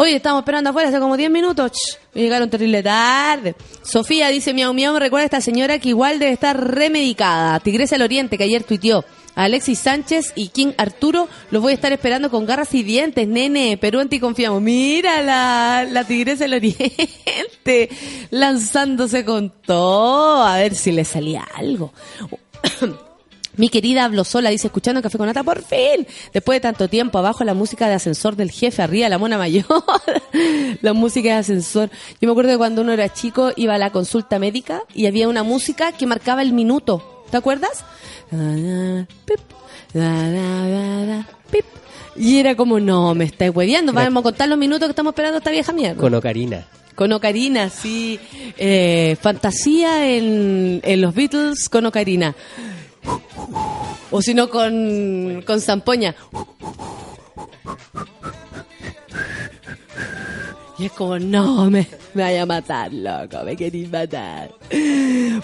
Oye, 0.00 0.16
estamos 0.16 0.40
esperando 0.40 0.70
afuera 0.70 0.88
hace 0.88 0.98
como 0.98 1.14
10 1.14 1.30
minutos. 1.30 1.72
Llegaron 2.14 2.48
terrible 2.48 2.82
tarde. 2.82 3.54
Sofía 3.82 4.28
dice, 4.30 4.54
miau 4.54 4.72
miau, 4.72 4.94
me 4.94 4.98
recuerda 4.98 5.24
a 5.24 5.26
esta 5.26 5.40
señora 5.42 5.78
que 5.78 5.90
igual 5.90 6.18
debe 6.18 6.32
estar 6.32 6.58
remedicada. 6.58 7.60
Tigresa 7.60 7.96
del 7.96 8.04
Oriente, 8.04 8.38
que 8.38 8.44
ayer 8.44 8.64
tuiteó. 8.64 9.04
Alexis 9.34 9.78
Sánchez 9.78 10.32
y 10.36 10.48
King 10.48 10.72
Arturo 10.78 11.28
los 11.50 11.60
voy 11.60 11.72
a 11.72 11.74
estar 11.74 11.92
esperando 11.92 12.30
con 12.30 12.46
garras 12.46 12.72
y 12.72 12.82
dientes, 12.82 13.28
nene. 13.28 13.76
Perú 13.76 14.00
en 14.00 14.08
ti 14.08 14.20
confiamos. 14.20 14.62
Mira 14.62 15.20
la, 15.20 15.86
la 15.86 16.04
Tigresa 16.04 16.44
del 16.44 16.54
Oriente 16.54 17.90
lanzándose 18.30 19.26
con 19.26 19.50
todo. 19.50 20.42
A 20.44 20.56
ver 20.56 20.76
si 20.76 20.92
le 20.92 21.04
salía 21.04 21.46
algo. 21.54 21.92
Mi 23.60 23.68
querida 23.68 24.06
hablo 24.06 24.24
sola, 24.24 24.48
dice, 24.48 24.68
escuchando 24.68 25.02
Café 25.02 25.18
con 25.18 25.26
Nata, 25.26 25.44
por 25.44 25.62
fin. 25.62 26.06
Después 26.32 26.56
de 26.56 26.60
tanto 26.60 26.88
tiempo, 26.88 27.18
abajo 27.18 27.44
la 27.44 27.52
música 27.52 27.88
de 27.88 27.94
ascensor 27.94 28.34
del 28.34 28.50
jefe, 28.50 28.80
arriba 28.80 29.10
la 29.10 29.18
mona 29.18 29.36
mayor. 29.36 29.66
la 30.80 30.94
música 30.94 31.28
de 31.28 31.34
ascensor. 31.40 31.90
Yo 32.22 32.26
me 32.26 32.30
acuerdo 32.30 32.52
que 32.52 32.56
cuando 32.56 32.80
uno 32.80 32.94
era 32.94 33.12
chico, 33.12 33.52
iba 33.56 33.74
a 33.74 33.78
la 33.78 33.90
consulta 33.90 34.38
médica 34.38 34.84
y 34.94 35.04
había 35.04 35.28
una 35.28 35.42
música 35.42 35.92
que 35.92 36.06
marcaba 36.06 36.40
el 36.40 36.54
minuto. 36.54 37.26
¿Te 37.30 37.36
acuerdas? 37.36 37.84
Y 42.16 42.38
era 42.38 42.54
como, 42.54 42.80
no, 42.80 43.14
me 43.14 43.26
estáis 43.26 43.54
hueviando, 43.54 43.92
vamos 43.92 44.22
a 44.22 44.24
contar 44.24 44.48
los 44.48 44.56
minutos 44.56 44.86
que 44.86 44.92
estamos 44.92 45.10
esperando 45.10 45.36
a 45.36 45.40
esta 45.40 45.50
vieja 45.50 45.74
mierda. 45.74 46.00
Con 46.00 46.14
Ocarina. 46.14 46.66
Con 46.94 47.12
Ocarina, 47.12 47.68
sí. 47.68 48.18
Eh, 48.56 49.18
fantasía 49.20 50.08
en, 50.08 50.80
en 50.82 51.00
los 51.02 51.14
Beatles 51.14 51.68
con 51.68 51.84
Ocarina. 51.84 52.34
O 54.10 54.22
si 54.22 54.34
no, 54.34 54.48
con, 54.48 55.42
con 55.46 55.60
Zampoña. 55.60 56.14
Y 60.80 60.86
es 60.86 60.92
como, 60.92 61.18
no, 61.18 61.70
me, 61.70 61.86
me 62.14 62.22
vaya 62.22 62.42
a 62.42 62.46
matar, 62.46 62.90
loco, 62.90 63.44
me 63.44 63.54
queréis 63.54 63.90
matar. 63.90 64.50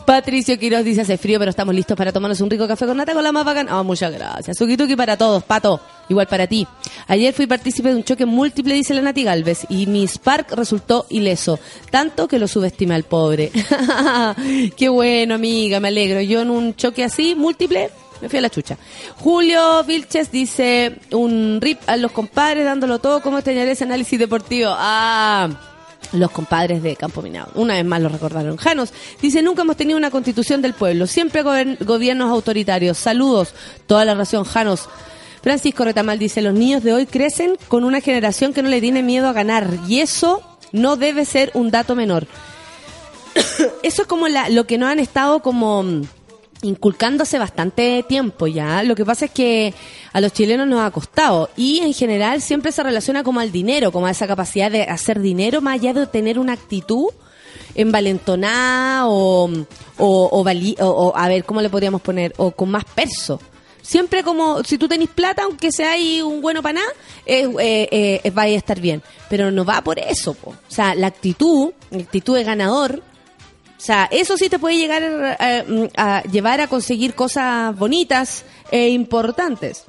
Patricio 0.06 0.58
Quiroz 0.58 0.82
dice, 0.82 1.02
hace 1.02 1.18
frío, 1.18 1.38
pero 1.38 1.50
estamos 1.50 1.74
listos 1.74 1.94
para 1.94 2.10
tomarnos 2.10 2.40
un 2.40 2.48
rico 2.48 2.66
café 2.66 2.86
con 2.86 2.96
nata 2.96 3.12
con 3.12 3.22
la 3.22 3.32
más 3.32 3.44
bacana. 3.44 3.70
Ah, 3.78 3.82
muchas 3.82 4.10
gracias. 4.14 4.56
Suki 4.56 4.78
tuki 4.78 4.96
para 4.96 5.18
todos, 5.18 5.44
pato. 5.44 5.78
Igual 6.08 6.26
para 6.26 6.46
ti. 6.46 6.66
Ayer 7.06 7.34
fui 7.34 7.46
partícipe 7.46 7.90
de 7.90 7.96
un 7.96 8.04
choque 8.04 8.24
múltiple, 8.24 8.72
dice 8.72 8.94
la 8.94 9.02
Nati 9.02 9.24
Galvez, 9.24 9.66
y 9.68 9.86
mi 9.86 10.08
Spark 10.08 10.52
resultó 10.52 11.04
ileso. 11.10 11.58
Tanto 11.90 12.28
que 12.28 12.38
lo 12.38 12.48
subestimé 12.48 12.94
al 12.94 13.02
pobre. 13.02 13.52
Qué 14.76 14.88
bueno, 14.88 15.34
amiga, 15.34 15.80
me 15.80 15.88
alegro. 15.88 16.22
Yo 16.22 16.40
en 16.40 16.48
un 16.48 16.76
choque 16.76 17.04
así, 17.04 17.34
múltiple, 17.34 17.90
me 18.20 18.28
fui 18.28 18.38
a 18.38 18.42
la 18.42 18.50
chucha. 18.50 18.76
Julio 19.16 19.84
Vilches 19.84 20.30
dice, 20.30 20.96
un 21.12 21.58
rip 21.60 21.80
a 21.86 21.96
los 21.96 22.12
compadres 22.12 22.64
dándolo 22.64 22.98
todo. 22.98 23.20
¿Cómo 23.20 23.38
extrañaré 23.38 23.72
ese 23.72 23.84
análisis 23.84 24.18
deportivo? 24.18 24.70
Ah... 24.76 25.48
Los 26.12 26.30
compadres 26.30 26.84
de 26.84 26.94
Campo 26.94 27.20
Minado. 27.20 27.50
Una 27.56 27.74
vez 27.74 27.84
más 27.84 28.00
lo 28.00 28.08
recordaron. 28.08 28.56
Janos 28.56 28.92
dice, 29.20 29.42
nunca 29.42 29.62
hemos 29.62 29.76
tenido 29.76 29.98
una 29.98 30.10
constitución 30.10 30.62
del 30.62 30.72
pueblo, 30.72 31.08
siempre 31.08 31.42
gobiernos 31.42 32.30
autoritarios. 32.30 32.96
Saludos, 32.96 33.54
toda 33.86 34.04
la 34.04 34.14
ración 34.14 34.44
Janos. 34.44 34.88
Francisco 35.42 35.84
Retamal 35.84 36.18
dice, 36.18 36.42
los 36.42 36.54
niños 36.54 36.82
de 36.82 36.92
hoy 36.92 37.06
crecen 37.06 37.56
con 37.68 37.84
una 37.84 38.00
generación 38.00 38.52
que 38.52 38.62
no 38.62 38.68
le 38.68 38.80
tiene 38.80 39.02
miedo 39.02 39.28
a 39.28 39.32
ganar 39.32 39.68
y 39.88 40.00
eso 40.00 40.42
no 40.72 40.96
debe 40.96 41.24
ser 41.24 41.50
un 41.54 41.70
dato 41.70 41.94
menor. 41.94 42.26
eso 43.82 44.02
es 44.02 44.08
como 44.08 44.26
lo 44.28 44.66
que 44.66 44.78
no 44.78 44.86
han 44.86 44.98
estado 44.98 45.40
como 45.40 45.84
inculcando 46.66 47.22
hace 47.22 47.38
bastante 47.38 48.04
tiempo 48.08 48.46
ya. 48.46 48.82
Lo 48.82 48.94
que 48.94 49.04
pasa 49.04 49.26
es 49.26 49.30
que 49.30 49.74
a 50.12 50.20
los 50.20 50.32
chilenos 50.32 50.66
nos 50.66 50.80
ha 50.80 50.90
costado 50.90 51.50
y 51.56 51.80
en 51.80 51.92
general 51.92 52.42
siempre 52.42 52.72
se 52.72 52.82
relaciona 52.82 53.22
como 53.22 53.40
al 53.40 53.52
dinero, 53.52 53.92
como 53.92 54.06
a 54.06 54.10
esa 54.10 54.26
capacidad 54.26 54.70
de 54.70 54.82
hacer 54.82 55.20
dinero 55.20 55.60
más 55.60 55.74
allá 55.74 55.92
de 55.94 56.06
tener 56.06 56.38
una 56.38 56.52
actitud 56.52 57.06
envalentonada 57.74 59.06
o, 59.06 59.50
o, 59.98 61.12
a 61.14 61.28
ver, 61.28 61.44
¿cómo 61.44 61.60
le 61.60 61.70
podríamos 61.70 62.02
poner? 62.02 62.32
O 62.36 62.50
con 62.50 62.70
más 62.70 62.84
perso. 62.84 63.40
Siempre 63.82 64.24
como, 64.24 64.64
si 64.64 64.78
tú 64.78 64.88
tenés 64.88 65.10
plata, 65.10 65.44
aunque 65.44 65.70
sea 65.70 65.92
ahí 65.92 66.20
un 66.20 66.40
bueno 66.40 66.60
nada, 66.60 66.80
eh, 67.24 67.48
eh, 67.60 68.20
eh, 68.24 68.32
a 68.34 68.48
estar 68.48 68.80
bien. 68.80 69.00
Pero 69.30 69.52
no 69.52 69.64
va 69.64 69.80
por 69.82 70.00
eso, 70.00 70.34
po. 70.34 70.50
O 70.50 70.70
sea, 70.70 70.96
la 70.96 71.06
actitud, 71.06 71.70
la 71.90 71.98
actitud 71.98 72.34
de 72.34 72.42
ganador, 72.42 73.02
o 73.76 73.80
sea, 73.80 74.08
eso 74.10 74.36
sí 74.36 74.48
te 74.48 74.58
puede 74.58 74.78
llegar 74.78 75.02
eh, 75.40 75.90
a, 75.96 76.22
llevar 76.22 76.60
a 76.60 76.68
conseguir 76.68 77.14
cosas 77.14 77.76
bonitas 77.76 78.44
e 78.70 78.88
importantes. 78.88 79.84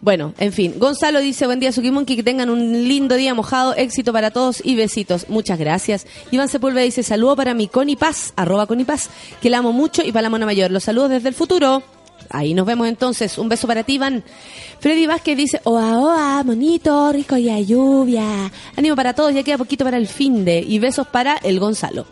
Bueno, 0.00 0.34
en 0.38 0.52
fin. 0.52 0.74
Gonzalo 0.78 1.20
dice, 1.20 1.46
buen 1.46 1.58
día, 1.58 1.72
Sukimonki, 1.72 2.16
que 2.16 2.22
tengan 2.22 2.48
un 2.48 2.88
lindo 2.88 3.16
día 3.16 3.34
mojado, 3.34 3.74
éxito 3.74 4.12
para 4.12 4.30
todos 4.30 4.62
y 4.64 4.76
besitos. 4.76 5.28
Muchas 5.28 5.58
gracias. 5.58 6.06
Iván 6.30 6.48
Sepúlveda 6.48 6.84
dice, 6.84 7.02
saludo 7.02 7.36
para 7.36 7.54
mi 7.54 7.68
Connie 7.68 7.96
Paz, 7.96 8.32
arroba 8.36 8.66
Connie 8.66 8.84
Paz, 8.84 9.10
que 9.40 9.50
la 9.50 9.58
amo 9.58 9.72
mucho, 9.72 10.02
y 10.04 10.12
para 10.12 10.22
la 10.22 10.30
mona 10.30 10.46
mayor. 10.46 10.70
Los 10.70 10.84
saludos 10.84 11.10
desde 11.10 11.28
el 11.28 11.34
futuro. 11.34 11.82
Ahí 12.30 12.54
nos 12.54 12.66
vemos 12.66 12.88
entonces. 12.88 13.36
Un 13.36 13.48
beso 13.48 13.66
para 13.66 13.84
ti, 13.84 13.94
Iván. 13.94 14.24
Freddy 14.80 15.06
Vázquez 15.06 15.36
dice, 15.36 15.60
oa, 15.64 15.98
oa, 15.98 16.42
monito, 16.44 17.12
rico 17.12 17.36
y 17.36 17.50
a 17.50 17.60
lluvia. 17.60 18.50
Ánimo 18.76 18.96
para 18.96 19.14
todos, 19.14 19.34
ya 19.34 19.42
queda 19.42 19.58
poquito 19.58 19.84
para 19.84 19.96
el 19.96 20.06
fin 20.06 20.44
de. 20.44 20.60
Y 20.60 20.78
besos 20.78 21.06
para 21.06 21.36
el 21.36 21.58
Gonzalo. 21.58 22.06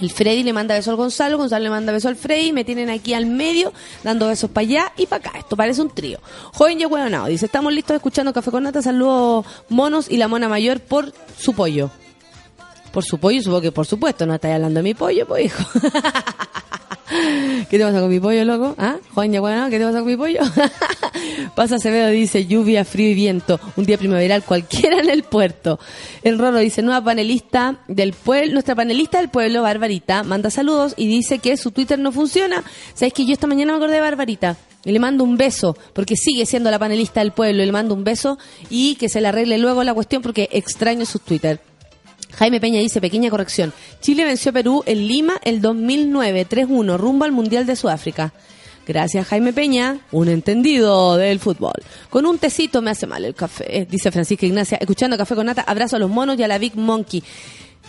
El 0.00 0.10
Freddy 0.10 0.42
le 0.42 0.52
manda 0.52 0.74
besos 0.74 0.88
al 0.88 0.96
Gonzalo, 0.96 1.36
Gonzalo 1.36 1.64
le 1.64 1.70
manda 1.70 1.92
besos 1.92 2.08
al 2.08 2.16
Freddy, 2.16 2.52
me 2.52 2.64
tienen 2.64 2.88
aquí 2.90 3.12
al 3.12 3.26
medio, 3.26 3.72
dando 4.02 4.28
besos 4.28 4.50
para 4.50 4.66
allá 4.66 4.92
y 4.96 5.06
para 5.06 5.28
acá. 5.28 5.38
Esto 5.38 5.56
parece 5.56 5.82
un 5.82 5.90
trío. 5.90 6.18
Joven 6.54 6.80
y 6.80 6.86
hueonado, 6.86 7.26
dice, 7.26 7.46
estamos 7.46 7.72
listos 7.72 7.96
escuchando 7.96 8.32
Café 8.32 8.50
con 8.50 8.62
Nata, 8.62 8.82
saludos 8.82 9.46
monos 9.68 10.10
y 10.10 10.16
la 10.16 10.28
mona 10.28 10.48
mayor 10.48 10.80
por 10.80 11.12
su 11.38 11.54
pollo. 11.54 11.90
Por 12.92 13.04
su 13.04 13.18
pollo, 13.18 13.40
supongo 13.40 13.60
que 13.60 13.72
por 13.72 13.86
supuesto, 13.86 14.26
no 14.26 14.34
estáis 14.34 14.56
hablando 14.56 14.78
de 14.78 14.84
mi 14.84 14.94
pollo, 14.94 15.26
pues 15.26 15.46
hijo. 15.46 15.64
¿Qué 17.68 17.78
te 17.78 17.84
pasa 17.84 18.00
con 18.00 18.08
mi 18.08 18.20
pollo, 18.20 18.44
loco? 18.44 18.74
¿Ah? 18.78 18.96
Juan 19.14 19.32
ya 19.32 19.40
bueno, 19.40 19.68
¿qué 19.68 19.78
te 19.78 19.84
pasa 19.84 19.98
con 19.98 20.06
mi 20.06 20.16
pollo? 20.16 20.40
Pasa 21.54 21.76
Acevedo 21.76 22.08
dice 22.08 22.46
lluvia, 22.46 22.84
frío 22.84 23.10
y 23.10 23.14
viento, 23.14 23.60
un 23.76 23.84
día 23.84 23.98
primaveral 23.98 24.42
cualquiera 24.42 25.00
en 25.00 25.10
el 25.10 25.24
puerto. 25.24 25.78
El 26.22 26.38
Roro 26.38 26.58
dice 26.58 26.82
nueva 26.82 27.02
panelista 27.02 27.80
del 27.88 28.12
pueblo, 28.12 28.52
nuestra 28.52 28.74
panelista 28.74 29.18
del 29.18 29.30
pueblo, 29.30 29.62
Barbarita, 29.62 30.22
manda 30.22 30.50
saludos 30.50 30.94
y 30.96 31.08
dice 31.08 31.38
que 31.38 31.56
su 31.56 31.70
Twitter 31.72 31.98
no 31.98 32.12
funciona. 32.12 32.62
¿Sabes 32.94 33.12
que 33.12 33.26
yo 33.26 33.32
esta 33.32 33.46
mañana 33.46 33.72
me 33.72 33.78
acordé 33.78 33.94
de 33.94 34.00
Barbarita? 34.00 34.56
Y 34.84 34.92
le 34.92 34.98
mando 34.98 35.24
un 35.24 35.36
beso, 35.36 35.76
porque 35.92 36.16
sigue 36.16 36.46
siendo 36.46 36.70
la 36.70 36.78
panelista 36.78 37.20
del 37.20 37.32
pueblo, 37.32 37.62
y 37.62 37.66
le 37.66 37.72
mando 37.72 37.94
un 37.94 38.04
beso 38.04 38.38
y 38.70 38.94
que 38.94 39.08
se 39.08 39.20
le 39.20 39.28
arregle 39.28 39.58
luego 39.58 39.84
la 39.84 39.92
cuestión 39.92 40.22
porque 40.22 40.48
extraño 40.52 41.04
sus 41.04 41.20
Twitter. 41.20 41.60
Jaime 42.32 42.60
Peña 42.60 42.80
dice, 42.80 43.00
pequeña 43.00 43.30
corrección. 43.30 43.72
Chile 44.00 44.24
venció 44.24 44.50
a 44.50 44.52
Perú 44.52 44.82
en 44.86 45.06
Lima 45.06 45.40
el 45.44 45.60
2009, 45.60 46.46
3-1, 46.48 46.96
rumbo 46.96 47.24
al 47.24 47.32
Mundial 47.32 47.66
de 47.66 47.76
Sudáfrica. 47.76 48.32
Gracias, 48.86 49.28
Jaime 49.28 49.52
Peña, 49.52 50.00
un 50.10 50.28
entendido 50.28 51.16
del 51.16 51.38
fútbol. 51.38 51.74
Con 52.08 52.26
un 52.26 52.38
tecito 52.38 52.82
me 52.82 52.90
hace 52.90 53.06
mal 53.06 53.24
el 53.24 53.34
café, 53.34 53.86
dice 53.88 54.10
Francisca 54.10 54.46
Ignacia. 54.46 54.78
Escuchando 54.80 55.16
Café 55.16 55.34
con 55.34 55.46
Nata, 55.46 55.62
abrazo 55.62 55.96
a 55.96 55.98
los 55.98 56.10
monos 56.10 56.38
y 56.38 56.42
a 56.42 56.48
la 56.48 56.58
Big 56.58 56.76
Monkey. 56.76 57.22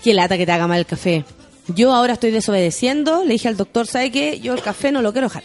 Qué 0.03 0.13
lata 0.13 0.37
que 0.37 0.45
te 0.45 0.51
haga 0.51 0.67
mal 0.67 0.79
el 0.79 0.85
café. 0.85 1.25
Yo 1.67 1.93
ahora 1.93 2.13
estoy 2.13 2.31
desobedeciendo. 2.31 3.23
Le 3.23 3.33
dije 3.33 3.47
al 3.47 3.57
doctor, 3.57 3.87
¿sabe 3.87 4.11
qué? 4.11 4.39
Yo 4.39 4.53
el 4.53 4.61
café 4.61 4.91
no 4.91 5.01
lo 5.01 5.11
quiero 5.11 5.27
dejar. 5.27 5.43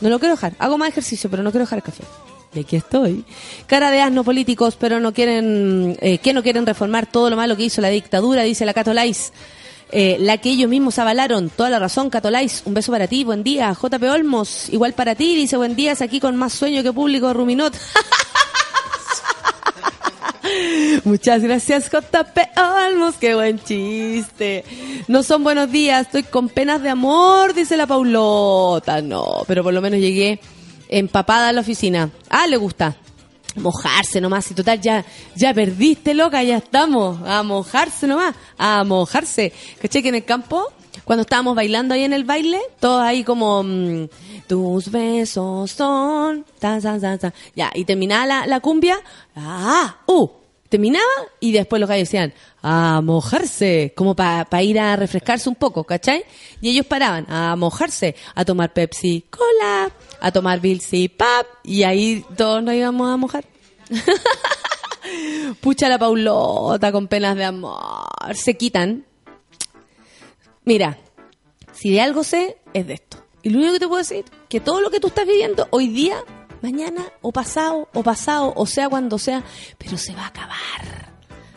No 0.00 0.08
lo 0.08 0.18
quiero 0.18 0.34
dejar. 0.34 0.54
Hago 0.58 0.78
más 0.78 0.88
ejercicio, 0.88 1.30
pero 1.30 1.42
no 1.42 1.50
quiero 1.50 1.64
dejar 1.66 1.78
el 1.78 1.82
café. 1.82 2.04
Y 2.52 2.60
aquí 2.60 2.76
estoy. 2.76 3.24
Cara 3.66 3.90
de 3.90 4.00
asno 4.00 4.24
políticos, 4.24 4.76
pero 4.78 4.98
no 4.98 5.12
quieren, 5.12 5.96
eh, 6.00 6.18
que 6.18 6.32
no 6.32 6.42
quieren 6.42 6.66
reformar 6.66 7.06
todo 7.06 7.30
lo 7.30 7.36
malo 7.36 7.56
que 7.56 7.64
hizo 7.64 7.80
la 7.80 7.90
dictadura, 7.90 8.42
dice 8.42 8.66
la 8.66 8.74
Catolais. 8.74 9.32
Eh, 9.92 10.18
la 10.20 10.38
que 10.38 10.50
ellos 10.50 10.68
mismos 10.68 10.98
avalaron. 10.98 11.50
Toda 11.50 11.70
la 11.70 11.78
razón, 11.78 12.10
Catolais. 12.10 12.62
Un 12.64 12.74
beso 12.74 12.92
para 12.92 13.06
ti, 13.06 13.24
buen 13.24 13.44
día. 13.44 13.72
JP 13.72 14.02
Olmos, 14.10 14.68
igual 14.70 14.94
para 14.94 15.14
ti, 15.14 15.36
dice 15.36 15.56
buen 15.56 15.76
día, 15.76 15.92
es 15.92 16.02
aquí 16.02 16.18
con 16.18 16.36
más 16.36 16.52
sueño 16.52 16.82
que 16.82 16.92
público, 16.92 17.32
Ruminot. 17.32 17.74
Muchas 21.04 21.42
gracias, 21.42 21.90
JP 21.90 22.38
Olmos. 22.56 23.14
Qué 23.16 23.34
buen 23.34 23.60
chiste. 23.60 24.64
No 25.06 25.22
son 25.22 25.44
buenos 25.44 25.70
días, 25.70 26.06
estoy 26.06 26.24
con 26.24 26.48
penas 26.48 26.82
de 26.82 26.90
amor, 26.90 27.54
dice 27.54 27.76
la 27.76 27.86
Paulota. 27.86 29.02
No, 29.02 29.44
pero 29.46 29.62
por 29.62 29.72
lo 29.72 29.80
menos 29.80 30.00
llegué 30.00 30.40
empapada 30.90 31.48
a 31.48 31.52
la 31.52 31.60
oficina. 31.60 32.10
Ah, 32.28 32.46
le 32.46 32.56
gusta. 32.56 32.96
Mojarse 33.56 34.20
nomás, 34.20 34.50
y 34.50 34.54
total, 34.54 34.80
ya, 34.80 35.04
ya 35.34 35.52
perdiste, 35.54 36.14
loca, 36.14 36.42
ya 36.42 36.58
estamos. 36.58 37.18
A 37.26 37.42
mojarse 37.42 38.06
nomás, 38.06 38.34
a 38.58 38.84
mojarse. 38.84 39.52
¿Caché 39.80 40.02
que 40.02 40.10
en 40.10 40.16
el 40.16 40.24
campo, 40.24 40.72
cuando 41.04 41.22
estábamos 41.22 41.56
bailando 41.56 41.94
ahí 41.94 42.04
en 42.04 42.12
el 42.12 42.24
baile, 42.24 42.60
todos 42.78 43.02
ahí 43.02 43.24
como, 43.24 43.62
mm, 43.62 44.08
tus 44.46 44.90
besos 44.90 45.70
son, 45.70 46.44
ta, 46.58 46.80
ta, 46.80 47.00
ta, 47.00 47.18
ta. 47.18 47.34
Ya, 47.54 47.70
y 47.74 47.84
terminaba 47.84 48.26
la, 48.26 48.46
la 48.46 48.60
cumbia, 48.60 49.00
ah, 49.34 49.96
uh, 50.06 50.28
terminaba 50.70 51.04
y 51.40 51.50
después 51.52 51.80
los 51.80 51.88
gallos 51.88 52.08
decían, 52.08 52.32
a 52.62 53.00
mojarse, 53.02 53.92
como 53.96 54.14
para 54.14 54.62
ir 54.62 54.78
a 54.78 54.96
refrescarse 54.96 55.48
un 55.48 55.56
poco, 55.56 55.84
¿cachai? 55.84 56.24
Y 56.60 56.70
ellos 56.70 56.86
paraban 56.86 57.26
a 57.28 57.56
mojarse, 57.56 58.14
a 58.34 58.44
tomar 58.44 58.72
Pepsi 58.72 59.24
Cola, 59.28 59.90
a 60.20 60.32
tomar 60.32 60.60
Bilsi 60.60 61.08
Pap, 61.08 61.46
y 61.64 61.82
ahí 61.82 62.24
todos 62.36 62.62
nos 62.62 62.74
íbamos 62.74 63.10
a 63.10 63.16
mojar. 63.16 63.44
Pucha 65.60 65.88
la 65.88 65.98
Paulota 65.98 66.92
con 66.92 67.08
penas 67.08 67.36
de 67.36 67.44
amor, 67.44 68.34
se 68.34 68.56
quitan. 68.56 69.04
Mira, 70.64 70.98
si 71.72 71.90
de 71.90 72.00
algo 72.00 72.22
sé, 72.22 72.58
es 72.74 72.86
de 72.86 72.94
esto. 72.94 73.16
Y 73.42 73.50
lo 73.50 73.58
único 73.58 73.72
que 73.72 73.80
te 73.80 73.88
puedo 73.88 73.98
decir, 73.98 74.24
que 74.48 74.60
todo 74.60 74.80
lo 74.80 74.90
que 74.90 75.00
tú 75.00 75.08
estás 75.08 75.26
viviendo 75.26 75.66
hoy 75.70 75.88
día, 75.88 76.16
mañana, 76.60 77.06
o 77.22 77.32
pasado, 77.32 77.88
o 77.94 78.02
pasado, 78.02 78.52
o 78.54 78.66
sea 78.66 78.88
cuando 78.88 79.18
sea, 79.18 79.42
pero 79.78 79.96
se 79.96 80.14
va 80.14 80.24
a 80.24 80.28
acabar. 80.28 81.10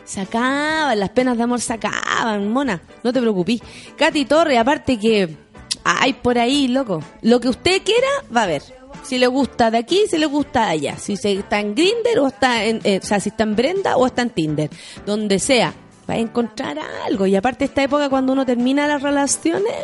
Se 0.04 0.20
acaban, 0.20 0.98
las 0.98 1.10
penas 1.10 1.36
de 1.36 1.42
amor 1.42 1.60
se 1.60 1.72
acaban, 1.74 2.50
mona, 2.50 2.82
no 3.02 3.12
te 3.12 3.20
preocupes. 3.20 3.60
Katy 3.96 4.24
Torre, 4.24 4.58
aparte 4.58 4.98
que 4.98 5.43
hay 5.84 6.14
por 6.14 6.38
ahí, 6.38 6.68
loco, 6.68 7.02
lo 7.22 7.40
que 7.40 7.48
usted 7.48 7.82
quiera, 7.82 8.08
va 8.34 8.42
a 8.42 8.46
ver. 8.46 8.62
Si 9.02 9.18
le 9.18 9.26
gusta 9.26 9.70
de 9.70 9.78
aquí, 9.78 10.00
si 10.08 10.16
le 10.18 10.26
gusta 10.26 10.66
de 10.66 10.70
allá. 10.72 10.96
Si 10.98 11.16
se 11.16 11.32
está 11.32 11.60
en 11.60 11.74
Grinder 11.74 12.18
o 12.20 12.28
está 12.28 12.64
en, 12.64 12.80
eh, 12.84 13.00
o 13.02 13.06
sea, 13.06 13.20
si 13.20 13.28
está 13.28 13.42
en 13.42 13.54
Brenda 13.54 13.96
o 13.96 14.06
está 14.06 14.22
en 14.22 14.30
Tinder. 14.30 14.70
Donde 15.04 15.38
sea, 15.38 15.74
va 16.08 16.14
a 16.14 16.18
encontrar 16.18 16.78
algo. 17.06 17.26
Y 17.26 17.36
aparte 17.36 17.66
esta 17.66 17.82
época 17.82 18.08
cuando 18.08 18.32
uno 18.32 18.46
termina 18.46 18.86
las 18.86 19.02
relaciones, 19.02 19.74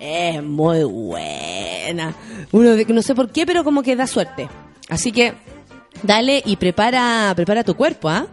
es 0.00 0.42
muy 0.42 0.82
buena. 0.84 2.14
Uno 2.52 2.70
de- 2.74 2.84
no 2.86 3.02
sé 3.02 3.14
por 3.14 3.30
qué, 3.30 3.46
pero 3.46 3.62
como 3.62 3.82
que 3.82 3.94
da 3.94 4.06
suerte. 4.06 4.48
Así 4.88 5.12
que 5.12 5.34
dale 6.02 6.42
y 6.44 6.56
prepara, 6.56 7.32
prepara 7.36 7.62
tu 7.62 7.76
cuerpo, 7.76 8.08
¿ah? 8.08 8.26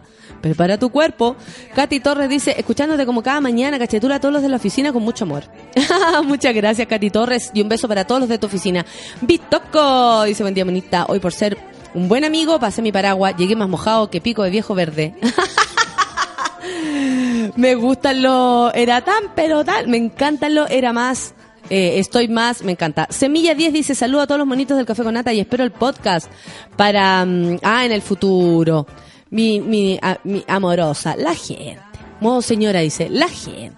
Prepara 0.44 0.76
tu 0.76 0.90
cuerpo. 0.90 1.36
Katy 1.74 2.00
Torres 2.00 2.28
dice, 2.28 2.54
escuchándote 2.58 3.06
como 3.06 3.22
cada 3.22 3.40
mañana, 3.40 3.78
cachetura 3.78 4.16
a 4.16 4.20
todos 4.20 4.34
los 4.34 4.42
de 4.42 4.50
la 4.50 4.56
oficina 4.56 4.92
con 4.92 5.02
mucho 5.02 5.24
amor. 5.24 5.44
Muchas 6.24 6.54
gracias, 6.54 6.86
Katy 6.86 7.08
Torres, 7.08 7.50
y 7.54 7.62
un 7.62 7.70
beso 7.70 7.88
para 7.88 8.06
todos 8.06 8.20
los 8.20 8.28
de 8.28 8.36
tu 8.36 8.46
oficina. 8.46 8.84
Bitoco, 9.22 10.24
dice, 10.24 10.42
buen 10.42 10.52
día, 10.52 10.66
bonita. 10.66 11.06
Hoy 11.08 11.18
por 11.18 11.32
ser 11.32 11.56
un 11.94 12.08
buen 12.08 12.24
amigo, 12.24 12.60
pasé 12.60 12.82
mi 12.82 12.92
paraguas, 12.92 13.34
llegué 13.38 13.56
más 13.56 13.70
mojado 13.70 14.10
que 14.10 14.20
pico 14.20 14.42
de 14.42 14.50
viejo 14.50 14.74
verde. 14.74 15.14
me 17.56 17.74
gustan 17.74 18.22
los 18.22 18.70
era 18.74 19.00
tan 19.00 19.34
pero 19.34 19.64
tal 19.64 19.88
me 19.88 19.96
encantan 19.96 20.54
los 20.54 20.70
era 20.70 20.92
más 20.92 21.34
eh, 21.70 21.98
estoy 21.98 22.28
más 22.28 22.62
me 22.62 22.72
encanta 22.72 23.06
semilla 23.10 23.54
10 23.54 23.72
dice 23.72 23.94
saludo 23.94 24.22
a 24.22 24.26
todos 24.26 24.38
los 24.38 24.46
monitos 24.46 24.76
del 24.76 24.86
café 24.86 25.04
con 25.04 25.14
nata 25.14 25.32
y 25.32 25.40
espero 25.40 25.62
el 25.62 25.70
podcast 25.70 26.30
para 26.76 27.24
mm, 27.24 27.58
ah 27.62 27.84
en 27.84 27.92
el 27.92 28.02
futuro 28.02 28.86
mi, 29.34 29.60
mi, 29.60 29.98
mi 30.24 30.44
amorosa 30.48 31.16
la 31.16 31.34
gente 31.34 31.78
modo 32.20 32.40
señora 32.40 32.80
dice 32.80 33.08
la 33.10 33.28
gente 33.28 33.76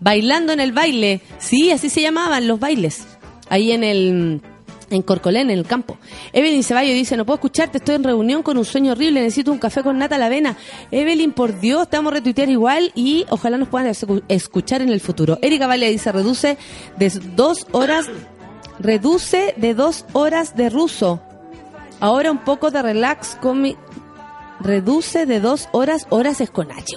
bailando 0.00 0.52
en 0.52 0.60
el 0.60 0.72
baile 0.72 1.20
sí 1.38 1.70
así 1.70 1.88
se 1.88 2.02
llamaban 2.02 2.46
los 2.46 2.58
bailes 2.60 3.06
ahí 3.48 3.72
en 3.72 3.84
el 3.84 4.40
en 4.88 5.02
Corcolén, 5.02 5.50
en 5.50 5.58
el 5.58 5.66
campo. 5.66 5.98
Evelyn 6.32 6.62
Ceballos 6.62 6.94
dice, 6.94 7.16
no 7.16 7.26
puedo 7.26 7.34
escucharte, 7.38 7.78
estoy 7.78 7.96
en 7.96 8.04
reunión 8.04 8.44
con 8.44 8.56
un 8.56 8.64
sueño 8.64 8.92
horrible, 8.92 9.20
necesito 9.20 9.50
un 9.50 9.58
café 9.58 9.82
con 9.82 9.98
nata 9.98 10.14
a 10.14 10.18
la 10.18 10.26
avena. 10.26 10.56
Evelyn, 10.92 11.32
por 11.32 11.58
Dios, 11.58 11.90
te 11.90 11.96
vamos 11.96 12.12
a 12.12 12.14
retuitear 12.18 12.48
igual 12.48 12.92
y 12.94 13.26
ojalá 13.30 13.58
nos 13.58 13.66
puedan 13.66 13.88
escu- 13.88 14.22
escuchar 14.28 14.82
en 14.82 14.90
el 14.90 15.00
futuro. 15.00 15.40
Erika 15.42 15.66
Valle 15.66 15.90
dice, 15.90 16.12
reduce 16.12 16.56
de 16.98 17.10
dos 17.34 17.66
horas, 17.72 18.06
reduce 18.78 19.54
de 19.56 19.74
dos 19.74 20.04
horas 20.12 20.54
de 20.54 20.70
ruso. 20.70 21.20
Ahora 21.98 22.30
un 22.30 22.44
poco 22.44 22.70
de 22.70 22.80
relax 22.80 23.36
con 23.42 23.62
mi... 23.62 23.76
Reduce 24.60 25.26
de 25.26 25.40
dos 25.40 25.68
horas, 25.72 26.06
horas 26.10 26.40
es 26.40 26.50
con 26.50 26.70
H. 26.70 26.96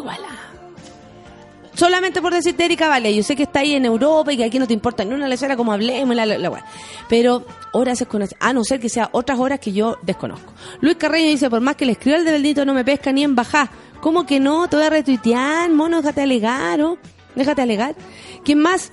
Solamente 1.74 2.22
por 2.22 2.34
decirte 2.34 2.66
Erika 2.66 2.89
Vale, 2.89 3.16
yo 3.16 3.24
sé 3.24 3.38
que 3.38 3.43
está 3.43 3.62
ahí 3.62 3.74
en 3.74 3.86
Europa 3.86 4.34
y 4.34 4.38
que 4.38 4.43
aquí 4.43 4.60
no 4.60 4.68
te 4.68 4.74
importa 4.74 5.05
ni 5.05 5.14
una 5.14 5.30
lecera 5.30 5.55
como 5.55 5.72
hablemos, 5.72 6.14
la, 6.14 6.26
la, 6.26 6.38
la. 6.38 6.66
Pero 7.07 7.45
horas 7.72 8.01
es 8.01 8.07
con 8.07 8.22
H, 8.22 8.36
a 8.39 8.51
no 8.51 8.64
ser 8.66 8.80
que 8.80 8.89
sea 8.89 9.10
otras 9.14 9.39
horas 9.39 9.60
que 9.60 9.72
yo 9.72 9.97
desconozco. 10.01 10.53
Luis 10.82 10.97
Carreño 10.97 11.30
dice, 11.30 11.49
por 11.49 11.62
más 11.62 11.78
que 11.78 11.86
le 11.86 11.93
escriba 11.93 12.18
el 12.18 12.26
de 12.26 12.66
no 12.66 12.74
me 12.74 12.84
pesca 12.84 13.12
ni 13.14 13.24
en 13.24 13.36
bajar. 13.36 13.70
¿Cómo 14.01 14.26
que 14.26 14.39
no? 14.39 14.68
Te 14.68 14.76
voy 14.76 14.86
a 14.86 14.89
retuitear, 14.89 15.70
mono, 15.70 16.01
déjate 16.01 16.22
alegar, 16.22 16.82
¿o? 16.82 16.97
Déjate 17.36 17.62
alegar. 17.62 17.95
¿Quién 18.43 18.60
más? 18.60 18.91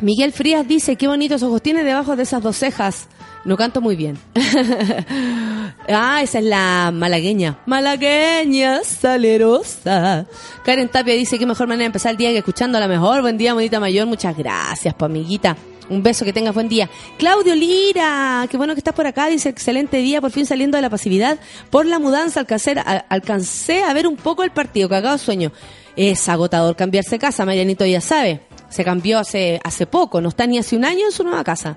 Miguel 0.00 0.32
Frías 0.32 0.66
dice, 0.66 0.96
qué 0.96 1.08
bonitos 1.08 1.42
ojos 1.42 1.62
tiene 1.62 1.84
debajo 1.84 2.16
de 2.16 2.24
esas 2.24 2.42
dos 2.42 2.56
cejas. 2.56 3.08
No 3.44 3.58
canto 3.58 3.82
muy 3.82 3.94
bien. 3.94 4.18
ah, 5.88 6.20
esa 6.22 6.38
es 6.38 6.44
la 6.44 6.90
malagueña. 6.92 7.58
Malagueña, 7.66 8.82
salerosa. 8.84 10.26
Karen 10.64 10.88
Tapia 10.88 11.14
dice, 11.14 11.38
qué 11.38 11.44
mejor 11.44 11.68
manera 11.68 11.82
de 11.82 11.86
empezar 11.86 12.12
el 12.12 12.16
día 12.16 12.30
que 12.30 12.38
escuchando 12.38 12.78
a 12.78 12.80
la 12.80 12.88
mejor. 12.88 13.20
Buen 13.20 13.36
día, 13.36 13.52
bonita 13.52 13.80
mayor. 13.80 14.06
Muchas 14.06 14.36
gracias, 14.36 14.94
pa' 14.94 15.06
amiguita. 15.06 15.56
Un 15.90 16.02
beso, 16.02 16.24
que 16.24 16.32
tengas 16.32 16.54
buen 16.54 16.70
día. 16.70 16.88
Claudio 17.18 17.54
Lira, 17.54 18.46
qué 18.50 18.56
bueno 18.56 18.72
que 18.72 18.80
estás 18.80 18.94
por 18.94 19.06
acá. 19.06 19.26
Dice, 19.26 19.50
excelente 19.50 19.98
día, 19.98 20.22
por 20.22 20.30
fin 20.30 20.46
saliendo 20.46 20.76
de 20.76 20.82
la 20.82 20.88
pasividad. 20.88 21.38
Por 21.68 21.84
la 21.84 21.98
mudanza 21.98 22.40
alcancé, 22.40 22.74
alcancé 23.10 23.82
a 23.82 23.92
ver 23.92 24.06
un 24.06 24.16
poco 24.16 24.42
el 24.42 24.52
partido, 24.52 24.88
cagado 24.88 25.18
sueño. 25.18 25.52
Es 25.96 26.26
agotador 26.30 26.76
cambiarse 26.76 27.18
casa, 27.18 27.44
Marianito 27.44 27.84
ya 27.84 28.00
sabe. 28.00 28.40
Se 28.70 28.82
cambió 28.84 29.18
hace, 29.20 29.60
poco, 29.90 30.20
no 30.20 30.30
está 30.30 30.46
ni 30.46 30.58
hace 30.58 30.76
un 30.76 30.84
año 30.84 31.06
en 31.06 31.12
su 31.12 31.22
nueva 31.22 31.44
casa. 31.44 31.76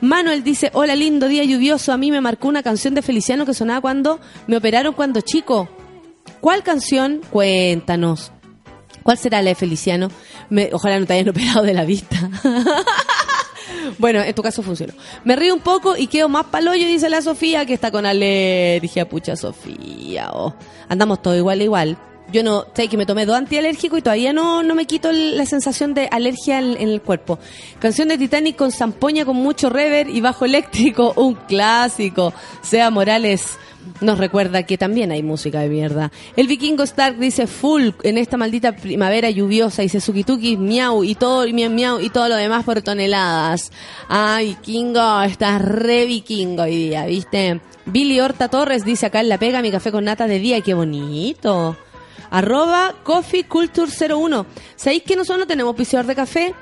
Manuel 0.00 0.44
dice, 0.44 0.70
hola 0.74 0.94
lindo 0.94 1.26
día 1.28 1.42
lluvioso, 1.44 1.92
a 1.92 1.96
mí 1.96 2.10
me 2.12 2.20
marcó 2.20 2.46
una 2.48 2.62
canción 2.62 2.94
de 2.94 3.02
Feliciano 3.02 3.44
que 3.46 3.54
sonaba 3.54 3.80
cuando 3.80 4.20
me 4.46 4.56
operaron 4.56 4.94
cuando 4.94 5.20
chico. 5.22 5.68
¿Cuál 6.40 6.62
canción? 6.62 7.20
Cuéntanos. 7.30 8.30
¿Cuál 9.02 9.18
será 9.18 9.42
la 9.42 9.50
de 9.50 9.54
Feliciano? 9.56 10.08
Me- 10.50 10.70
ojalá 10.72 11.00
no 11.00 11.06
te 11.06 11.14
hayan 11.14 11.28
operado 11.30 11.62
de 11.62 11.74
la 11.74 11.84
vista. 11.84 12.16
bueno, 13.98 14.20
en 14.22 14.34
tu 14.34 14.42
caso 14.42 14.62
funcionó. 14.62 14.92
Me 15.24 15.36
río 15.36 15.54
un 15.54 15.60
poco 15.60 15.96
y 15.96 16.06
quedo 16.06 16.28
más 16.28 16.46
paloyo, 16.46 16.86
dice 16.86 17.08
la 17.08 17.22
Sofía, 17.22 17.66
que 17.66 17.74
está 17.74 17.90
con 17.90 18.06
alergia. 18.06 19.08
Pucha 19.08 19.36
Sofía. 19.36 20.30
oh. 20.32 20.54
Andamos 20.88 21.22
todos 21.22 21.36
igual, 21.38 21.62
igual. 21.62 21.96
Yo 22.32 22.42
no, 22.42 22.66
sé 22.74 22.88
que 22.88 22.96
me 22.96 23.06
tomé 23.06 23.24
dos 23.24 23.36
antialérgicos 23.36 23.98
y 23.98 24.02
todavía 24.02 24.32
no, 24.32 24.62
no 24.62 24.74
me 24.74 24.86
quito 24.86 25.12
la 25.12 25.46
sensación 25.46 25.94
de 25.94 26.08
alergia 26.10 26.58
en, 26.58 26.76
en 26.76 26.88
el 26.88 27.00
cuerpo. 27.00 27.38
Canción 27.78 28.08
de 28.08 28.18
Titanic 28.18 28.56
con 28.56 28.72
zampoña 28.72 29.24
con 29.24 29.36
mucho 29.36 29.70
rever 29.70 30.08
y 30.08 30.20
bajo 30.20 30.44
eléctrico, 30.44 31.12
un 31.16 31.34
clásico. 31.34 32.32
Sea 32.62 32.90
Morales 32.90 33.58
nos 34.00 34.18
recuerda 34.18 34.64
que 34.64 34.78
también 34.78 35.12
hay 35.12 35.22
música 35.22 35.60
de 35.60 35.68
mierda. 35.68 36.10
El 36.36 36.46
vikingo 36.46 36.82
Stark 36.82 37.18
dice 37.18 37.46
full 37.46 37.90
en 38.02 38.18
esta 38.18 38.36
maldita 38.36 38.74
primavera 38.76 39.30
lluviosa, 39.30 39.82
dice 39.82 40.00
Sukituki, 40.00 40.56
miau 40.56 41.04
y 41.04 41.14
todo, 41.14 41.46
miau, 41.52 41.70
miau 41.70 42.00
y 42.00 42.10
todo 42.10 42.28
lo 42.28 42.36
demás 42.36 42.64
por 42.64 42.82
toneladas. 42.82 43.70
Ay, 44.08 44.48
vikingo, 44.48 45.22
estás 45.22 45.62
re 45.62 46.06
vikingo 46.06 46.62
hoy 46.62 46.76
día, 46.76 47.06
¿viste? 47.06 47.60
Billy 47.86 48.18
Horta 48.20 48.48
Torres 48.48 48.84
dice 48.84 49.06
acá 49.06 49.20
en 49.20 49.28
La 49.28 49.38
Pega, 49.38 49.62
mi 49.62 49.70
café 49.70 49.92
con 49.92 50.04
nata 50.04 50.26
de 50.26 50.40
día, 50.40 50.60
qué 50.60 50.74
bonito. 50.74 51.76
Arroba 52.36 52.94
Coffee 53.02 53.44
Culture 53.44 53.90
01. 53.90 54.44
¿Sabéis 54.76 55.02
que 55.04 55.16
nosotros 55.16 55.38
no 55.38 55.46
tenemos 55.46 55.70
auspiciador 55.70 56.06
de 56.06 56.14
café? 56.14 56.54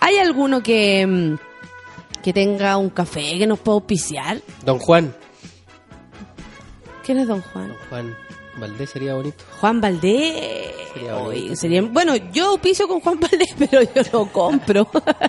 ¿Hay 0.00 0.16
alguno 0.16 0.62
que, 0.62 1.06
mm, 1.06 2.22
que 2.22 2.32
tenga 2.32 2.78
un 2.78 2.88
café 2.88 3.36
que 3.38 3.46
nos 3.46 3.58
pueda 3.58 3.74
auspiciar? 3.74 4.40
Don 4.64 4.78
Juan. 4.78 5.14
¿Quién 7.04 7.18
es 7.18 7.28
don 7.28 7.42
Juan? 7.42 7.68
Don 7.68 7.76
Juan 7.90 8.16
Valdés 8.56 8.88
sería 8.90 9.14
bonito. 9.14 9.44
Juan 9.60 9.80
Valdés. 9.82 10.70
Sería 10.94 11.14
bonito. 11.16 11.56
sería- 11.56 11.82
bueno, 11.82 12.16
yo 12.32 12.50
auspicio 12.50 12.88
con 12.88 13.00
Juan 13.00 13.20
Valdés, 13.20 13.54
pero 13.58 13.82
yo 13.82 14.02
lo 14.12 14.26
compro. 14.32 14.88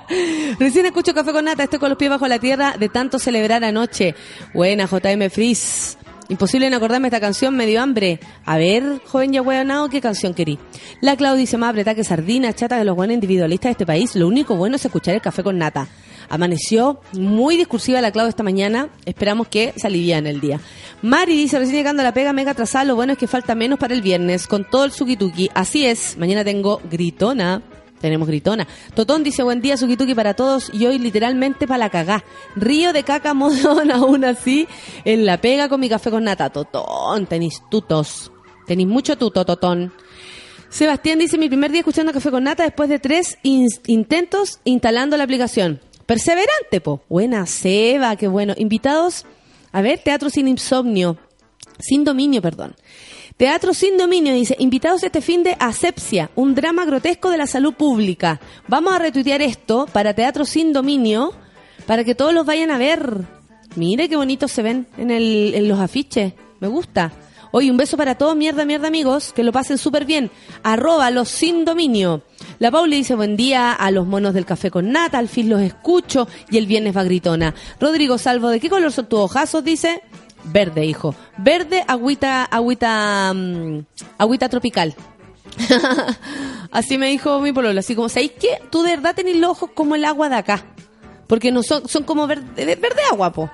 Recién 0.59 0.85
escucho 0.85 1.13
Café 1.13 1.33
con 1.33 1.43
Nata, 1.43 1.63
estoy 1.63 1.79
con 1.79 1.89
los 1.89 1.97
pies 1.97 2.09
bajo 2.09 2.25
la 2.27 2.39
tierra 2.39 2.75
de 2.79 2.87
tanto 2.87 3.19
celebrar 3.19 3.63
anoche. 3.65 4.15
Buena, 4.53 4.85
JM 4.85 5.29
Frizz. 5.29 5.97
Imposible 6.29 6.69
no 6.69 6.77
acordarme 6.77 7.09
esta 7.09 7.19
canción, 7.19 7.55
me 7.55 7.65
dio 7.65 7.81
hambre. 7.81 8.19
A 8.45 8.57
ver, 8.57 9.01
joven 9.05 9.33
ya 9.33 9.41
hueonado, 9.41 9.89
¿qué 9.89 9.99
canción 9.99 10.33
querí? 10.33 10.57
La 11.01 11.17
Claudia 11.17 11.39
dice 11.39 11.57
más 11.57 11.71
apretada 11.71 11.95
que 11.95 12.03
sardina, 12.03 12.53
chata 12.53 12.77
de 12.77 12.85
los 12.85 12.95
buenos 12.95 13.15
individualistas 13.15 13.69
de 13.69 13.71
este 13.71 13.85
país. 13.85 14.15
Lo 14.15 14.27
único 14.27 14.55
bueno 14.55 14.77
es 14.77 14.85
escuchar 14.85 15.15
el 15.15 15.21
café 15.21 15.43
con 15.43 15.57
nata. 15.57 15.87
Amaneció 16.29 17.01
muy 17.11 17.57
discursiva 17.57 17.99
la 17.99 18.11
Claudia 18.11 18.29
esta 18.29 18.43
mañana. 18.43 18.89
Esperamos 19.05 19.47
que 19.49 19.73
se 19.75 19.87
aliviane 19.87 20.29
el 20.29 20.39
día. 20.39 20.59
Mari 21.01 21.35
dice, 21.35 21.59
recién 21.59 21.77
llegando 21.77 22.01
a 22.01 22.05
la 22.05 22.13
pega 22.13 22.31
mega 22.31 22.51
atrasada, 22.51 22.85
lo 22.85 22.95
bueno 22.95 23.13
es 23.13 23.19
que 23.19 23.27
falta 23.27 23.53
menos 23.53 23.77
para 23.77 23.93
el 23.93 24.01
viernes, 24.01 24.47
con 24.47 24.63
todo 24.63 24.85
el 24.85 24.91
sukituki. 24.91 25.49
Así 25.53 25.85
es, 25.85 26.17
mañana 26.17 26.45
tengo 26.45 26.81
gritona. 26.89 27.61
Tenemos 28.03 28.27
gritona. 28.27 28.67
Totón 28.95 29.23
dice, 29.23 29.43
buen 29.43 29.61
día, 29.61 29.77
sukituki 29.77 30.13
para 30.13 30.33
todos. 30.33 30.69
Y 30.73 30.85
hoy 30.87 30.99
literalmente 30.99 31.67
para 31.67 31.77
la 31.77 31.89
cagá. 31.89 32.25
Río 32.53 32.91
de 32.91 33.03
caca 33.03 33.33
modón 33.33 33.91
aún 33.91 34.25
así, 34.25 34.67
en 35.05 35.25
la 35.25 35.39
pega 35.39 35.69
con 35.69 35.79
mi 35.79 35.87
café 35.87 36.11
con 36.11 36.25
nata. 36.25 36.49
Totón, 36.49 37.27
tenéis 37.27 37.61
tutos. 37.71 38.29
Tenéis 38.67 38.89
mucho 38.89 39.17
tuto, 39.17 39.45
Totón. 39.45 39.93
Sebastián 40.67 41.17
dice, 41.17 41.37
mi 41.37 41.47
primer 41.47 41.71
día 41.71 41.79
escuchando 41.79 42.11
Café 42.11 42.29
con 42.29 42.43
Nata 42.43 42.63
después 42.63 42.89
de 42.89 42.99
tres 42.99 43.37
in- 43.43 43.69
intentos 43.85 44.59
instalando 44.65 45.15
la 45.15 45.23
aplicación. 45.23 45.79
Perseverante, 46.05 46.81
po. 46.81 47.01
Buena, 47.07 47.45
Seba, 47.45 48.17
qué 48.17 48.27
bueno. 48.27 48.53
Invitados, 48.57 49.25
a 49.71 49.81
ver, 49.81 49.99
Teatro 49.99 50.29
sin 50.29 50.49
insomnio. 50.49 51.17
Sin 51.79 52.03
dominio, 52.03 52.41
perdón. 52.41 52.75
Teatro 53.37 53.73
sin 53.73 53.97
dominio 53.97 54.33
dice, 54.33 54.55
invitados 54.59 55.03
este 55.03 55.21
fin 55.21 55.43
de 55.43 55.55
Asepsia, 55.59 56.29
un 56.35 56.53
drama 56.53 56.85
grotesco 56.85 57.31
de 57.31 57.37
la 57.39 57.47
salud 57.47 57.73
pública. 57.73 58.39
Vamos 58.67 58.93
a 58.93 58.99
retuitear 58.99 59.41
esto 59.41 59.87
para 59.91 60.13
Teatro 60.13 60.45
sin 60.45 60.71
dominio, 60.71 61.33
para 61.87 62.03
que 62.03 62.13
todos 62.13 62.33
los 62.33 62.45
vayan 62.45 62.69
a 62.69 62.77
ver. 62.77 63.25
Mire 63.75 64.07
qué 64.07 64.15
bonitos 64.15 64.51
se 64.51 64.61
ven 64.61 64.87
en, 64.97 65.09
el, 65.09 65.53
en 65.55 65.67
los 65.67 65.79
afiches. 65.79 66.33
Me 66.59 66.67
gusta. 66.67 67.11
Oye, 67.51 67.69
un 67.69 67.77
beso 67.77 67.97
para 67.97 68.15
todos, 68.15 68.35
mierda, 68.35 68.65
mierda, 68.65 68.87
amigos. 68.87 69.33
Que 69.33 69.43
lo 69.43 69.51
pasen 69.51 69.79
súper 69.79 70.05
bien. 70.05 70.29
Arroba 70.61 71.09
los 71.09 71.29
sin 71.29 71.65
dominio. 71.65 72.21
La 72.59 72.71
Pauli 72.71 72.97
dice 72.97 73.15
buen 73.15 73.35
día 73.35 73.73
a 73.73 73.91
los 73.91 74.05
monos 74.05 74.33
del 74.33 74.45
café 74.45 74.69
con 74.69 74.91
nata. 74.91 75.17
Al 75.17 75.27
fin 75.27 75.49
los 75.49 75.61
escucho. 75.61 76.27
Y 76.49 76.57
el 76.57 76.67
viernes 76.67 76.95
va 76.95 77.03
gritona. 77.03 77.53
Rodrigo 77.79 78.17
Salvo, 78.17 78.49
¿de 78.49 78.59
qué 78.59 78.69
color 78.69 78.91
son 78.91 79.07
tus 79.07 79.19
ojazos? 79.19 79.63
Dice. 79.63 80.01
Verde, 80.45 80.85
hijo. 80.85 81.15
Verde, 81.37 81.83
agüita, 81.87 82.43
agüita, 82.45 83.33
mm, 83.33 83.79
agüita 84.17 84.49
tropical. 84.49 84.95
así 86.71 86.97
me 86.97 87.07
dijo 87.07 87.39
mi 87.39 87.51
pololo. 87.53 87.79
Así 87.79 87.95
como, 87.95 88.09
¿sabéis 88.09 88.33
qué? 88.39 88.61
Tú 88.69 88.83
de 88.83 88.91
verdad 88.91 89.15
tenés 89.15 89.37
los 89.37 89.51
ojos 89.51 89.69
como 89.73 89.95
el 89.95 90.05
agua 90.05 90.29
de 90.29 90.35
acá. 90.35 90.65
Porque 91.27 91.51
no 91.51 91.63
son, 91.63 91.87
son 91.87 92.03
como 92.03 92.27
verde, 92.27 92.45
verde 92.55 93.01
agua, 93.11 93.31
po. 93.31 93.49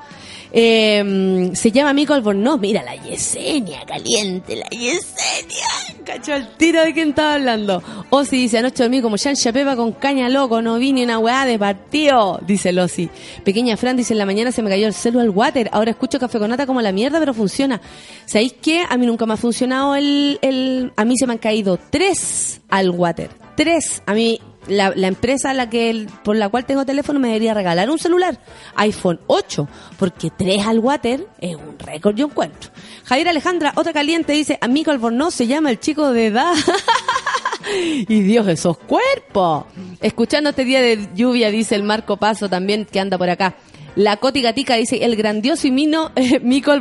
Eh, 0.51 1.51
se 1.53 1.71
llama 1.71 1.93
Mico 1.93 2.13
Albornoz. 2.13 2.59
Mira, 2.59 2.83
la 2.83 2.95
Yesenia, 2.95 3.85
caliente, 3.85 4.55
la 4.55 4.67
Yesenia. 4.69 5.67
Cacho 6.05 6.33
el 6.33 6.47
tiro 6.57 6.83
de 6.83 6.93
quién 6.93 7.09
estaba 7.09 7.35
hablando. 7.35 7.83
Osi 8.09 8.37
dice, 8.37 8.57
anoche 8.57 8.83
dormí 8.83 9.01
como 9.01 9.17
Chancha 9.17 9.53
Pepa 9.53 9.75
con 9.75 9.91
caña 9.91 10.27
loco, 10.29 10.61
no 10.61 10.79
vi 10.79 10.91
ni 10.91 11.03
una 11.03 11.19
weá 11.19 11.45
de 11.45 11.59
partido, 11.59 12.39
dice 12.45 12.69
el 12.69 12.79
Osi. 12.79 13.09
Pequeña 13.43 13.77
Fran 13.77 13.95
dice, 13.95 14.13
en 14.13 14.17
la 14.17 14.25
mañana 14.25 14.51
se 14.51 14.63
me 14.63 14.69
cayó 14.69 14.87
el 14.87 14.93
celu 14.93 15.19
al 15.19 15.29
water, 15.29 15.69
ahora 15.71 15.91
escucho 15.91 16.19
café 16.19 16.39
con 16.39 16.49
nata 16.49 16.65
como 16.65 16.81
la 16.81 16.91
mierda, 16.91 17.19
pero 17.19 17.33
funciona. 17.33 17.79
¿Sabéis 18.25 18.55
qué? 18.59 18.85
A 18.89 18.97
mí 18.97 19.05
nunca 19.05 19.25
me 19.25 19.33
ha 19.33 19.37
funcionado 19.37 19.95
el... 19.95 20.91
A 20.95 21.05
mí 21.05 21.15
se 21.17 21.27
me 21.27 21.33
han 21.33 21.39
caído 21.39 21.77
tres 21.89 22.61
al 22.69 22.89
water. 22.89 23.29
Tres. 23.55 24.01
A 24.05 24.13
mí 24.13 24.39
la, 24.69 24.93
la 24.95 25.07
empresa 25.07 25.49
a 25.49 25.53
la 25.53 25.69
que 25.69 25.89
el- 25.89 26.07
por 26.23 26.35
la 26.35 26.47
cual 26.49 26.65
tengo 26.65 26.85
teléfono 26.85 27.19
me 27.19 27.27
debería 27.29 27.53
regalar 27.53 27.89
un 27.89 27.99
celular 27.99 28.39
iPhone 28.75 29.19
8 29.27 29.67
porque 29.97 30.29
3 30.29 30.65
al 30.67 30.79
water 30.79 31.27
es 31.41 31.55
un 31.55 31.77
récord 31.79 32.15
yo 32.15 32.27
encuentro. 32.27 32.69
Javier 33.05 33.27
Alejandra 33.29 33.73
otra 33.75 33.91
caliente 33.93 34.33
dice 34.33 34.57
amigo 34.61 34.91
Albornoz 34.91 35.33
se 35.33 35.47
llama 35.47 35.69
el 35.71 35.79
chico 35.79 36.11
de 36.11 36.27
edad 36.27 36.53
y 38.07 38.21
Dios 38.21 38.47
esos 38.47 38.77
cuerpos. 38.77 39.65
Escuchando 40.01 40.51
este 40.51 40.65
día 40.65 40.81
de 40.81 41.09
lluvia 41.15 41.51
dice 41.51 41.75
el 41.75 41.83
Marco 41.83 42.17
Paso 42.17 42.49
también 42.49 42.85
que 42.85 42.99
anda 42.99 43.17
por 43.17 43.29
acá 43.29 43.55
la 43.95 44.17
Coti 44.17 44.41
Gatica 44.41 44.75
dice, 44.75 45.03
el 45.03 45.15
grandioso 45.15 45.67
y 45.67 45.71
mino 45.71 46.11
eh, 46.15 46.39
Mico 46.39 46.71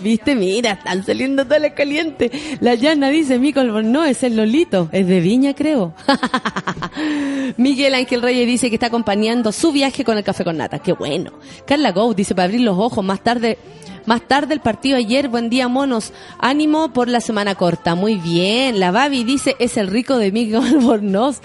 viste, 0.00 0.34
mira, 0.34 0.72
están 0.72 1.04
saliendo 1.04 1.44
todas 1.44 1.62
las 1.62 1.72
calientes. 1.72 2.30
La 2.60 2.74
Llana 2.74 3.10
dice, 3.10 3.38
Mico 3.38 3.60
Albornoz 3.60 4.08
es 4.08 4.22
el 4.22 4.36
Lolito, 4.36 4.88
es 4.92 5.06
de 5.06 5.20
Viña, 5.20 5.54
creo. 5.54 5.94
Miguel 7.56 7.94
Ángel 7.94 8.22
Reyes 8.22 8.46
dice 8.46 8.68
que 8.68 8.76
está 8.76 8.86
acompañando 8.86 9.52
su 9.52 9.72
viaje 9.72 10.04
con 10.04 10.16
el 10.16 10.24
café 10.24 10.44
con 10.44 10.56
nata, 10.56 10.78
qué 10.78 10.92
bueno. 10.92 11.32
Carla 11.66 11.92
Go 11.92 12.14
dice, 12.14 12.34
para 12.34 12.46
abrir 12.46 12.60
los 12.60 12.78
ojos, 12.78 13.04
más 13.04 13.22
tarde, 13.22 13.58
más 14.06 14.22
tarde 14.22 14.54
el 14.54 14.60
partido 14.60 14.96
ayer, 14.96 15.28
buen 15.28 15.48
día 15.48 15.68
monos, 15.68 16.12
ánimo 16.38 16.92
por 16.92 17.08
la 17.08 17.20
semana 17.20 17.54
corta, 17.54 17.94
muy 17.94 18.16
bien. 18.16 18.78
La 18.80 18.90
Babi 18.90 19.24
dice, 19.24 19.56
es 19.58 19.76
el 19.76 19.88
rico 19.88 20.18
de 20.18 20.32
Mico 20.32 20.58
Albornoz. 20.58 21.40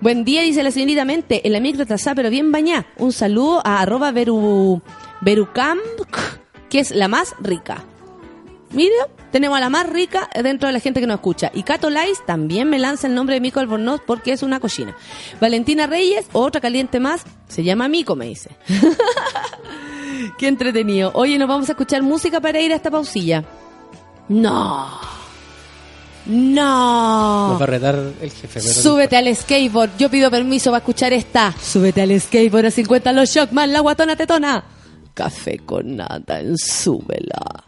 Buen 0.00 0.24
día, 0.24 0.42
dice 0.42 0.62
la 0.62 0.70
señorita 0.70 1.04
Mente, 1.04 1.46
en 1.46 1.52
la 1.52 1.60
micro 1.60 1.84
pero 2.14 2.28
bien 2.28 2.50
bañá. 2.50 2.86
Un 2.98 3.12
saludo 3.12 3.62
a 3.64 3.80
arroba 3.80 4.10
veru, 4.10 4.82
verucamp, 5.20 5.80
que 6.68 6.80
es 6.80 6.90
la 6.90 7.08
más 7.08 7.34
rica. 7.40 7.84
Mira, 8.72 8.94
tenemos 9.30 9.56
a 9.56 9.60
la 9.60 9.70
más 9.70 9.88
rica 9.88 10.28
dentro 10.42 10.66
de 10.66 10.72
la 10.72 10.80
gente 10.80 11.00
que 11.00 11.06
nos 11.06 11.16
escucha. 11.16 11.50
Y 11.54 11.62
Cato 11.62 11.88
Lais 11.88 12.24
también 12.26 12.68
me 12.68 12.78
lanza 12.78 13.06
el 13.06 13.14
nombre 13.14 13.36
de 13.36 13.40
Mico 13.40 13.60
Albornoz 13.60 14.00
porque 14.06 14.32
es 14.32 14.42
una 14.42 14.60
cochina. 14.60 14.96
Valentina 15.40 15.86
Reyes, 15.86 16.26
otra 16.32 16.60
caliente 16.60 16.98
más, 16.98 17.22
se 17.48 17.62
llama 17.62 17.88
Mico, 17.88 18.16
me 18.16 18.26
dice. 18.26 18.50
Qué 20.38 20.48
entretenido. 20.48 21.10
Oye, 21.14 21.38
nos 21.38 21.48
vamos 21.48 21.68
a 21.68 21.72
escuchar 21.72 22.02
música 22.02 22.40
para 22.40 22.60
ir 22.60 22.72
a 22.72 22.76
esta 22.76 22.90
pausilla. 22.90 23.44
No. 24.28 24.86
No. 26.26 27.48
Nos 27.48 27.60
va 27.60 27.64
a 27.64 27.66
retar 27.66 27.98
el 28.20 28.30
jefe. 28.30 28.60
no 28.60 28.66
Súbete 28.66 29.16
al 29.16 29.34
skateboard. 29.34 29.90
Yo 29.98 30.08
pido 30.08 30.30
permiso 30.30 30.70
para 30.70 30.78
escuchar 30.78 31.12
esta. 31.12 31.52
Súbete 31.60 32.02
al 32.02 32.20
skateboard 32.20 32.66
a 32.66 32.70
50 32.70 33.12
los 33.12 33.28
Shockman, 33.30 33.72
la 33.72 33.80
guatona 33.80 34.16
tetona. 34.16 34.64
Café 35.14 35.58
con 35.58 35.96
nata 35.96 36.40
en 36.40 36.56
súbela. 36.56 37.64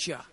плечах. 0.00 0.32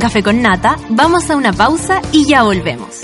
Café 0.00 0.22
con 0.22 0.40
Nata, 0.40 0.76
vamos 0.88 1.28
a 1.28 1.36
una 1.36 1.52
pausa 1.52 2.00
y 2.10 2.26
ya 2.26 2.42
volvemos. 2.42 3.02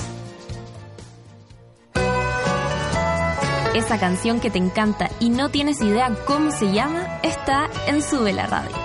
Esa 3.74 4.00
canción 4.00 4.40
que 4.40 4.48
te 4.48 4.56
encanta 4.56 5.10
y 5.20 5.28
no 5.28 5.50
tienes 5.50 5.82
idea 5.82 6.16
cómo 6.26 6.50
se 6.50 6.72
llama 6.72 7.20
está 7.22 7.68
en 7.86 8.00
Sube 8.00 8.32
la 8.32 8.46
Radio. 8.46 8.76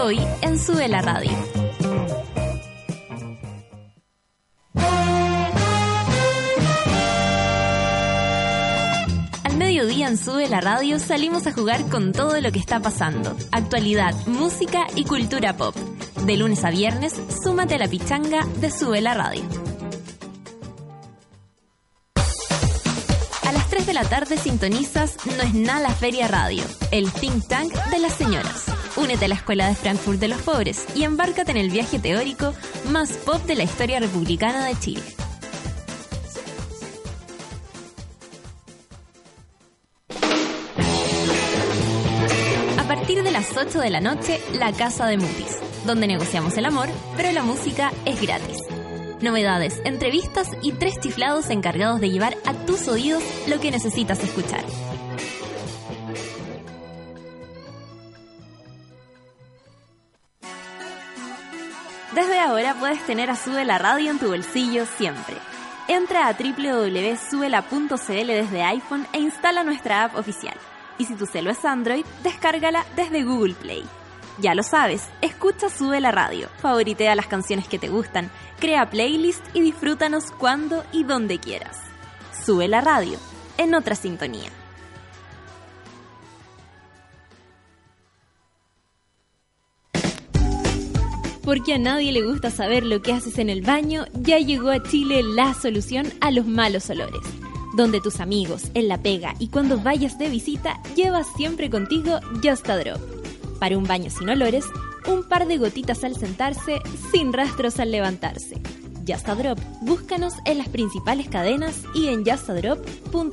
Hoy 0.00 0.20
en 0.42 0.60
Sube 0.60 0.86
la 0.86 1.02
Radio 1.02 1.51
la 10.52 10.60
radio 10.60 10.98
salimos 10.98 11.46
a 11.46 11.52
jugar 11.52 11.88
con 11.88 12.12
todo 12.12 12.38
lo 12.42 12.52
que 12.52 12.58
está 12.58 12.78
pasando. 12.78 13.34
Actualidad, 13.52 14.14
música 14.26 14.86
y 14.94 15.04
cultura 15.04 15.56
pop. 15.56 15.74
De 16.26 16.36
lunes 16.36 16.62
a 16.62 16.70
viernes, 16.70 17.18
súmate 17.42 17.76
a 17.76 17.78
la 17.78 17.88
pichanga 17.88 18.46
de 18.60 18.70
Sube 18.70 19.00
la 19.00 19.14
Radio. 19.14 19.42
A 23.44 23.52
las 23.52 23.66
3 23.70 23.86
de 23.86 23.94
la 23.94 24.04
tarde 24.04 24.36
sintonizas 24.36 25.16
No 25.24 25.42
es 25.42 25.54
nada 25.54 25.88
la 25.88 25.94
Feria 25.94 26.28
Radio, 26.28 26.62
el 26.90 27.10
think 27.10 27.48
tank 27.48 27.72
de 27.90 27.98
las 27.98 28.12
señoras. 28.12 28.66
Únete 28.96 29.24
a 29.24 29.28
la 29.28 29.36
Escuela 29.36 29.68
de 29.68 29.74
Frankfurt 29.74 30.20
de 30.20 30.28
los 30.28 30.42
Pobres 30.42 30.84
y 30.94 31.04
embárcate 31.04 31.52
en 31.52 31.56
el 31.56 31.70
viaje 31.70 31.98
teórico 31.98 32.52
más 32.90 33.12
pop 33.12 33.42
de 33.46 33.54
la 33.54 33.64
historia 33.64 34.00
republicana 34.00 34.66
de 34.66 34.78
Chile. 34.78 35.02
8 43.62 43.78
de 43.78 43.90
la 43.90 44.00
noche, 44.00 44.40
la 44.54 44.72
Casa 44.72 45.06
de 45.06 45.16
Mutis, 45.16 45.56
donde 45.86 46.08
negociamos 46.08 46.56
el 46.56 46.64
amor, 46.64 46.88
pero 47.16 47.30
la 47.30 47.44
música 47.44 47.92
es 48.04 48.20
gratis. 48.20 48.58
Novedades, 49.20 49.80
entrevistas 49.84 50.48
y 50.62 50.72
tres 50.72 50.98
chiflados 50.98 51.48
encargados 51.48 52.00
de 52.00 52.10
llevar 52.10 52.36
a 52.44 52.54
tus 52.54 52.88
oídos 52.88 53.22
lo 53.46 53.60
que 53.60 53.70
necesitas 53.70 54.18
escuchar. 54.24 54.64
Desde 62.16 62.40
ahora 62.40 62.74
puedes 62.80 63.06
tener 63.06 63.30
a 63.30 63.36
Sube 63.36 63.64
la 63.64 63.78
Radio 63.78 64.10
en 64.10 64.18
tu 64.18 64.30
bolsillo 64.30 64.86
siempre. 64.86 65.36
Entra 65.86 66.26
a 66.26 66.32
www.subela.cl 66.32 68.26
desde 68.26 68.62
iPhone 68.64 69.06
e 69.12 69.20
instala 69.20 69.62
nuestra 69.62 70.02
app 70.02 70.16
oficial. 70.16 70.56
Y 71.02 71.04
si 71.04 71.16
tu 71.16 71.26
celo 71.26 71.50
es 71.50 71.64
Android, 71.64 72.04
descárgala 72.22 72.86
desde 72.94 73.24
Google 73.24 73.54
Play. 73.54 73.82
Ya 74.38 74.54
lo 74.54 74.62
sabes, 74.62 75.08
escucha 75.20 75.68
Sube 75.68 76.00
la 76.00 76.12
Radio, 76.12 76.48
favoritea 76.58 77.16
las 77.16 77.26
canciones 77.26 77.66
que 77.66 77.80
te 77.80 77.88
gustan, 77.88 78.30
crea 78.60 78.88
playlist 78.88 79.44
y 79.52 79.62
disfrútanos 79.62 80.30
cuando 80.30 80.84
y 80.92 81.02
donde 81.02 81.40
quieras. 81.40 81.76
Sube 82.46 82.68
la 82.68 82.80
radio, 82.82 83.18
en 83.58 83.74
otra 83.74 83.96
sintonía. 83.96 84.48
Porque 91.42 91.74
a 91.74 91.78
nadie 91.78 92.12
le 92.12 92.22
gusta 92.22 92.52
saber 92.52 92.86
lo 92.86 93.02
que 93.02 93.12
haces 93.12 93.38
en 93.38 93.50
el 93.50 93.62
baño, 93.62 94.04
ya 94.12 94.38
llegó 94.38 94.70
a 94.70 94.84
Chile 94.84 95.24
la 95.24 95.52
solución 95.54 96.06
a 96.20 96.30
los 96.30 96.46
malos 96.46 96.88
olores. 96.90 97.22
Donde 97.74 98.00
tus 98.00 98.20
amigos, 98.20 98.64
en 98.74 98.88
la 98.88 98.98
pega 98.98 99.34
y 99.38 99.48
cuando 99.48 99.78
vayas 99.78 100.18
de 100.18 100.28
visita, 100.28 100.80
llevas 100.94 101.26
siempre 101.36 101.70
contigo 101.70 102.20
Just 102.42 102.68
a 102.68 102.76
Drop. 102.76 103.00
Para 103.58 103.78
un 103.78 103.84
baño 103.84 104.10
sin 104.10 104.28
olores, 104.28 104.66
un 105.06 105.24
par 105.24 105.46
de 105.46 105.58
gotitas 105.58 106.04
al 106.04 106.16
sentarse, 106.16 106.80
sin 107.10 107.32
rastros 107.32 107.78
al 107.80 107.90
levantarse. 107.90 108.60
Just 109.08 109.28
a 109.28 109.34
Drop, 109.34 109.58
búscanos 109.80 110.34
en 110.44 110.58
las 110.58 110.68
principales 110.68 111.28
cadenas 111.28 111.82
y 111.94 112.08
en 112.08 112.24
justadrop.cl. 112.24 113.32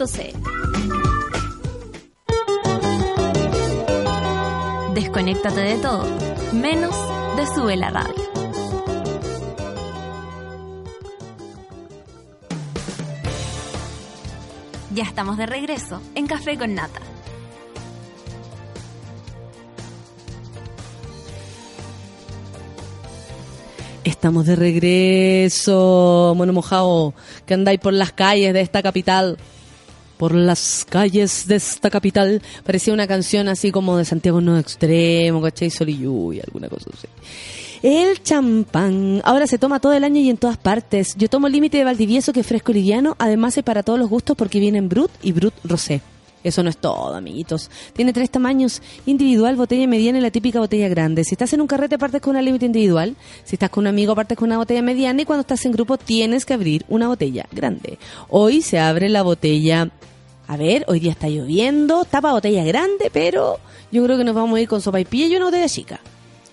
Desconéctate 4.94 5.62
de 5.62 5.78
todo, 5.78 6.06
menos 6.54 6.96
de 7.36 7.46
Sube 7.56 7.76
la 7.76 7.90
Radio. 7.90 8.39
Ya 14.94 15.04
estamos 15.04 15.38
de 15.38 15.46
regreso 15.46 16.02
en 16.16 16.26
Café 16.26 16.58
con 16.58 16.74
Nata. 16.74 17.00
Estamos 24.04 24.48
de 24.48 24.56
regreso, 24.56 26.34
mono 26.36 26.54
mojado, 26.54 27.14
que 27.46 27.54
andáis 27.54 27.80
por 27.80 27.94
las 27.94 28.14
calles 28.14 28.52
de 28.54 28.62
esta 28.62 28.82
capital. 28.82 29.38
Por 30.18 30.34
las 30.34 30.86
calles 30.90 31.48
de 31.48 31.56
esta 31.56 31.92
capital. 31.92 32.42
Parecía 32.66 32.94
una 32.94 33.08
canción 33.08 33.48
así 33.48 33.72
como 33.72 33.96
de 33.96 34.06
Santiago 34.06 34.42
No 34.42 34.58
Extremo, 34.58 35.42
¿cachai? 35.42 35.70
Sol 35.70 35.90
y 35.90 36.42
alguna 36.42 36.68
cosa 36.68 36.90
así. 36.92 37.08
El 37.82 38.22
champán. 38.24 39.22
Ahora 39.24 39.48
se 39.48 39.58
toma 39.58 39.80
todo 39.80 39.94
el 39.94 40.04
año 40.04 40.20
y 40.20 40.30
en 40.30 40.36
todas 40.36 40.58
partes. 40.58 41.16
Yo 41.16 41.30
tomo 41.30 41.48
el 41.48 41.54
límite 41.54 41.78
de 41.78 41.86
Valdivieso, 41.86 42.34
que 42.34 42.42
es 42.42 42.48
fresco 42.48 42.74
liviano. 42.74 43.16
Además 43.20 43.58
es 43.58 43.64
para 43.64 43.84
todos 43.84 43.98
los 43.98 44.10
gustos 44.10 44.36
porque 44.36 44.60
vienen 44.60 44.90
Brut 44.90 45.12
y 45.22 45.32
Brut 45.32 45.54
Rosé. 45.64 46.02
Eso 46.44 46.62
no 46.62 46.70
es 46.70 46.78
todo, 46.78 47.16
amiguitos. 47.16 47.72
Tiene 47.94 48.12
tres 48.12 48.30
tamaños, 48.30 48.82
individual, 49.06 49.56
botella 49.56 49.88
mediana 49.88 50.20
y 50.20 50.22
la 50.22 50.30
típica 50.30 50.60
botella 50.60 50.90
grande. 50.90 51.24
Si 51.24 51.36
estás 51.36 51.54
en 51.54 51.62
un 51.62 51.68
carrete 51.68 51.98
partes 51.98 52.22
con 52.22 52.32
una 52.32 52.42
límite 52.42 52.66
individual, 52.66 53.16
si 53.46 53.56
estás 53.56 53.70
con 53.70 53.84
un 53.84 53.88
amigo 53.88 54.14
partes 54.14 54.38
con 54.38 54.50
una 54.50 54.58
botella 54.58 54.82
mediana 54.82 55.22
y 55.22 55.26
cuando 55.26 55.42
estás 55.42 55.66
en 55.66 55.72
grupo 55.72 55.98
tienes 55.98 56.46
que 56.46 56.54
abrir 56.54 56.84
una 56.90 57.08
botella 57.08 57.46
grande. 57.52 57.98
Hoy 58.28 58.62
se 58.62 58.80
abre 58.80 59.08
la 59.08 59.24
botella... 59.24 59.90
A 60.48 60.58
ver, 60.58 60.84
hoy 60.88 61.00
día 61.00 61.12
está 61.12 61.30
lloviendo, 61.30 62.06
tapa 62.06 62.32
botella 62.32 62.64
grande, 62.64 63.12
pero 63.14 63.60
yo 63.92 64.04
creo 64.04 64.18
que 64.18 64.24
nos 64.24 64.34
vamos 64.34 64.58
a 64.58 64.62
ir 64.62 64.68
con 64.68 64.82
sopa 64.82 65.00
y 65.00 65.06
pilla 65.06 65.28
y 65.28 65.36
una 65.36 65.46
botella 65.46 65.70
chica. 65.70 66.00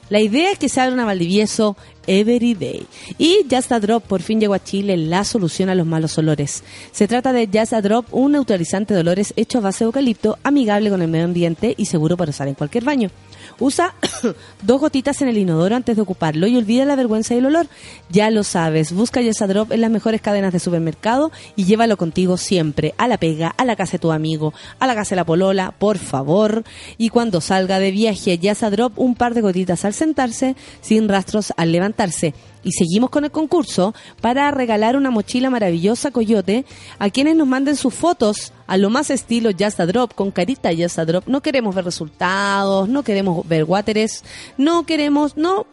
La 0.09 0.20
idea 0.20 0.52
es 0.52 0.59
que 0.59 0.68
se 0.68 0.80
abra 0.80 0.94
una 0.94 1.04
Valdivieso 1.04 1.76
every 2.07 2.54
day. 2.54 2.86
Y 3.18 3.38
Just 3.50 3.72
a 3.72 3.80
Drop 3.80 4.04
por 4.04 4.22
fin 4.22 4.40
llegó 4.40 4.54
a 4.54 4.62
Chile 4.62 4.96
la 4.96 5.24
solución 5.24 5.68
a 5.68 5.74
los 5.74 5.86
malos 5.86 6.16
olores. 6.18 6.62
Se 6.92 7.09
trata 7.09 7.32
de 7.32 7.48
Just 7.52 7.72
a 7.72 7.82
Drop, 7.82 8.07
un 8.12 8.32
neutralizante 8.32 8.94
de 8.94 9.00
olores 9.00 9.32
hecho 9.36 9.59
a 9.59 9.62
base 9.62 9.80
de 9.80 9.86
eucalipto, 9.86 10.38
amigable 10.44 10.90
con 10.90 11.02
el 11.02 11.09
medio 11.09 11.24
ambiente 11.24 11.74
y 11.76 11.86
seguro 11.86 12.16
para 12.16 12.30
usar 12.30 12.48
en 12.48 12.54
cualquier 12.54 12.84
baño. 12.84 13.11
Usa 13.59 13.94
dos 14.62 14.80
gotitas 14.80 15.22
en 15.22 15.28
el 15.28 15.38
inodoro 15.38 15.76
antes 15.76 15.96
de 15.96 16.02
ocuparlo 16.02 16.46
y 16.46 16.57
olvida 16.57 16.84
la 16.84 16.96
vergüenza 16.96 17.34
y 17.34 17.38
el 17.38 17.46
olor. 17.46 17.66
Ya 18.11 18.30
lo 18.30 18.44
sabes, 18.44 18.92
busca 18.92 19.22
Just 19.22 19.42
a 19.42 19.46
Drop 19.46 19.72
en 19.72 19.80
las 19.80 19.90
mejores 19.90 20.20
cadenas 20.20 20.52
de 20.52 20.59
supermercado 20.59 21.32
y 21.57 21.64
llévalo 21.64 21.96
contigo 21.96 22.36
siempre, 22.36 22.94
a 22.98 23.09
la 23.09 23.18
pega, 23.18 23.48
a 23.48 23.64
la 23.64 23.76
casa 23.76 23.92
de 23.92 23.98
tu 24.00 24.12
amigo, 24.12 24.52
a 24.78 24.86
la 24.86 24.94
casa 24.94 25.11
de 25.11 25.16
la 25.16 25.24
polola, 25.24 25.72
por 25.78 25.98
favor. 25.98 26.64
Y 26.98 27.09
cuando 27.09 27.40
salga 27.40 27.78
de 27.78 27.90
viaje, 27.90 28.38
a 28.61 28.70
Drop, 28.70 28.98
un 28.98 29.14
par 29.14 29.34
de 29.34 29.40
gotitas 29.40 29.84
al 29.84 29.94
sentarse, 29.94 30.57
sin 30.80 31.09
rastros 31.09 31.52
al 31.57 31.72
levantarse. 31.72 32.34
Y 32.66 32.72
seguimos 32.72 33.10
con 33.10 33.24
el 33.24 33.30
concurso 33.30 33.94
para 34.20 34.50
regalar 34.50 34.96
una 34.96 35.12
mochila 35.12 35.50
maravillosa 35.50 36.10
Coyote 36.10 36.64
a 36.98 37.10
quienes 37.10 37.36
nos 37.36 37.46
manden 37.46 37.76
sus 37.76 37.94
fotos 37.94 38.52
a 38.66 38.76
lo 38.76 38.90
más 38.90 39.10
estilo 39.10 39.50
Just 39.56 39.78
con 40.12 40.32
carita 40.32 40.70
Just 40.76 40.98
Drop. 40.98 41.28
No 41.28 41.42
queremos 41.42 41.76
ver 41.76 41.84
resultados, 41.84 42.88
no 42.88 43.04
queremos 43.04 43.46
ver 43.46 43.62
wateres, 43.62 44.24
no 44.58 44.84
queremos, 44.84 45.36
no, 45.36 45.68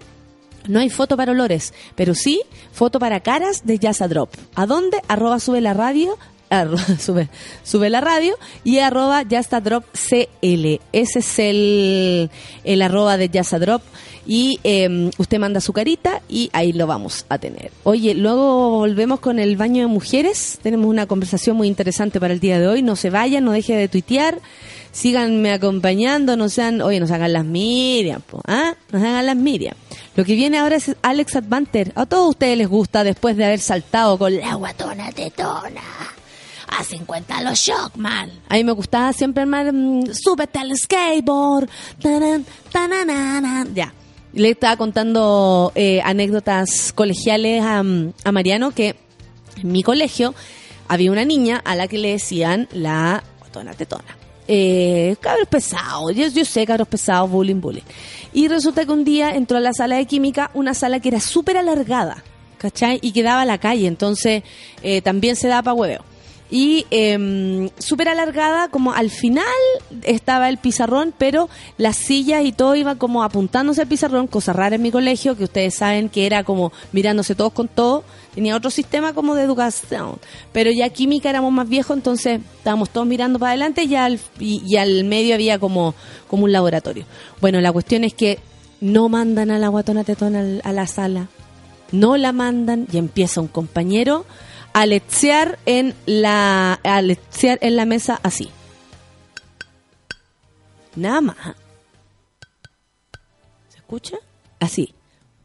no 0.68 0.80
hay 0.80 0.92
foto 0.92 1.18
para 1.18 1.32
olores, 1.32 1.74
pero 1.96 2.14
sí 2.14 2.44
foto 2.72 3.00
para 3.00 3.22
caras 3.22 3.66
de 3.66 3.80
Just 3.82 4.02
a. 4.02 4.30
¿A 4.54 4.68
dónde? 4.68 5.02
Arroba 5.08 5.40
sube 5.40 5.62
la 5.62 5.74
radio. 5.74 6.16
sube, 7.00 7.30
sube 7.64 7.90
la 7.90 8.02
radio 8.02 8.36
y 8.64 8.80
arroba 8.80 9.24
Drop 9.24 9.86
CL. 9.94 10.80
Ese 10.92 11.20
es 11.20 11.40
el, 11.40 12.30
el 12.64 12.82
arroba 12.82 13.18
de 13.18 13.28
Drop 13.28 13.82
y 14.26 14.60
eh, 14.64 15.12
usted 15.18 15.40
manda 15.40 15.60
su 15.60 15.74
carita 15.74 16.22
y 16.30 16.50
ahí 16.54 16.72
lo 16.72 16.88
vamos 16.88 17.26
a 17.30 17.38
tener. 17.38 17.72
Oye, 17.84 18.14
luego 18.14 18.70
volvemos 18.70 19.20
con 19.20 19.40
el 19.40 19.58
baño 19.58 19.82
de 19.82 19.88
mujeres. 19.88 20.60
Tenemos 20.62 20.88
una 20.88 21.08
conversación 21.08 21.58
muy 21.58 21.68
interesante 21.68 22.20
para 22.20 22.34
el 22.34 22.40
día 22.40 22.60
de 22.60 22.68
hoy. 22.68 22.82
No 22.82 22.96
se 22.96 23.10
vayan, 23.10 23.44
no 23.44 23.52
deje 23.52 23.76
de 23.76 23.88
tuitear. 23.88 24.40
Síganme 24.92 25.52
acompañando, 25.52 26.38
no 26.38 26.50
sean, 26.50 26.80
oye, 26.82 27.00
nos 27.00 27.10
hagan 27.10 27.34
las 27.34 27.46
Miriam, 27.46 28.22
¿ah? 28.46 28.76
Nos 28.92 29.02
hagan 29.02 29.26
las 29.26 29.36
Miriam. 29.36 29.76
Lo 30.16 30.24
que 30.24 30.36
viene 30.36 30.60
ahora 30.60 30.76
es 30.76 30.96
Alex 31.02 31.36
Advanter. 31.36 31.92
A 31.96 32.06
todos 32.06 32.30
ustedes 32.30 32.58
les 32.60 32.68
gusta 32.68 33.04
después 33.04 33.36
de 33.36 33.46
haber 33.46 33.60
saltado 33.60 34.20
con 34.20 34.36
la 34.38 34.54
guatona 34.54 35.12
tetona. 35.12 36.13
A 36.78 36.84
50 36.84 37.42
los 37.44 37.60
Shockman. 37.60 38.32
A 38.50 38.56
mí 38.56 38.64
me 38.64 38.72
gustaba 38.72 39.14
siempre 39.14 39.44
armar, 39.44 39.72
mm, 39.72 40.14
súbete 40.14 40.60
al 40.60 40.76
skateboard. 40.76 41.70
Taran. 42.02 42.46
Ya. 43.76 43.94
Le 44.34 44.50
estaba 44.50 44.76
contando 44.78 45.72
eh, 45.76 46.02
anécdotas 46.04 46.92
colegiales 46.94 47.64
a, 47.64 47.84
Mariano 48.32 48.72
que 48.72 48.96
en 49.62 49.72
mi 49.72 49.84
colegio 49.84 50.34
había 50.88 51.12
una 51.12 51.26
niña 51.26 51.62
a 51.64 51.76
la 51.76 51.88
que 51.88 52.00
le 52.00 52.10
decían 52.14 52.68
la 52.72 53.24
guatona 53.40 53.74
tetona. 53.74 54.18
Eh, 54.48 55.16
cabros 55.22 55.48
pesados, 55.48 56.14
yo, 56.16 56.28
yo 56.28 56.44
sé 56.44 56.66
cabros 56.66 56.88
pesados, 56.88 57.30
bullying, 57.30 57.62
bullying. 57.62 57.84
Y 58.34 58.48
resulta 58.48 58.84
que 58.86 58.92
un 58.92 59.06
día 59.06 59.36
entró 59.36 59.58
a 59.58 59.62
la 59.62 59.74
sala 59.74 59.98
de 59.98 60.06
química, 60.06 60.50
una 60.56 60.74
sala 60.74 61.00
que 61.00 61.10
era 61.10 61.20
súper 61.20 61.58
alargada, 61.58 62.24
¿cachai? 62.58 62.98
Y 63.04 63.12
que 63.12 63.22
daba 63.22 63.44
a 63.44 63.46
la 63.46 63.60
calle, 63.60 63.86
entonces 63.86 64.42
eh, 64.82 65.02
también 65.02 65.36
se 65.36 65.48
daba 65.48 65.62
para 65.62 65.76
hueveo. 65.76 66.13
Y 66.50 66.86
eh, 66.92 67.70
súper 67.80 68.10
alargada, 68.10 68.68
como 68.68 68.94
al 68.94 69.10
final 69.10 69.44
estaba 70.04 70.50
el 70.50 70.58
pizarrón, 70.58 71.14
pero 71.18 71.50
las 71.78 71.96
sillas 71.98 72.46
y 72.46 72.52
todo 72.52 72.76
iba 72.76 72.96
como 72.96 73.24
apuntándose 73.24 73.82
al 73.82 73.88
pizarrón, 73.88 74.28
cosa 74.28 74.54
rara 74.54 74.76
en 74.76 74.82
mi 74.82 74.92
colegio, 74.92 75.36
que 75.36 75.46
ustedes 75.46 75.76
saben 75.76 76.10
que 76.10 76.26
era 76.26 76.44
como 76.44 76.72
mirándose 76.92 77.34
todos 77.36 77.54
con 77.54 77.68
todo. 77.68 78.04
Tenía 78.36 78.56
otro 78.56 78.70
sistema 78.70 79.14
como 79.14 79.36
de 79.36 79.44
educación. 79.44 80.20
Pero 80.52 80.72
ya 80.72 80.90
química 80.90 81.30
éramos 81.30 81.52
más 81.52 81.68
viejos, 81.68 81.98
entonces 81.98 82.42
estábamos 82.58 82.90
todos 82.90 83.08
mirando 83.08 83.40
para 83.40 83.52
adelante 83.52 83.84
y 83.84 83.96
al, 83.96 84.20
y, 84.40 84.76
al 84.78 85.04
medio 85.06 85.36
había 85.36 85.60
como, 85.60 85.96
como 86.28 86.44
un 86.44 86.52
laboratorio. 86.52 87.06
Bueno, 87.42 87.62
la 87.62 87.72
cuestión 87.72 88.04
es 88.04 88.14
que 88.14 88.40
no 88.82 89.10
mandan 89.10 89.50
a 89.50 89.60
la 89.60 89.70
guatona 89.70 90.04
tetona 90.04 90.60
a 90.64 90.72
la 90.72 90.88
sala. 90.88 91.30
No 91.92 92.18
la 92.18 92.32
mandan 92.32 92.88
y 92.92 92.98
empieza 92.98 93.40
un 93.40 93.48
compañero 93.48 94.26
a 94.74 94.86
letsear 94.86 95.60
en 95.66 95.96
la, 96.06 96.80
en 96.84 97.76
la 97.76 97.86
mesa 97.86 98.20
así. 98.24 98.50
Nada 100.96 101.22
más. 101.22 101.38
¿Se 103.70 103.78
escucha? 103.78 104.18
Así. 104.60 104.94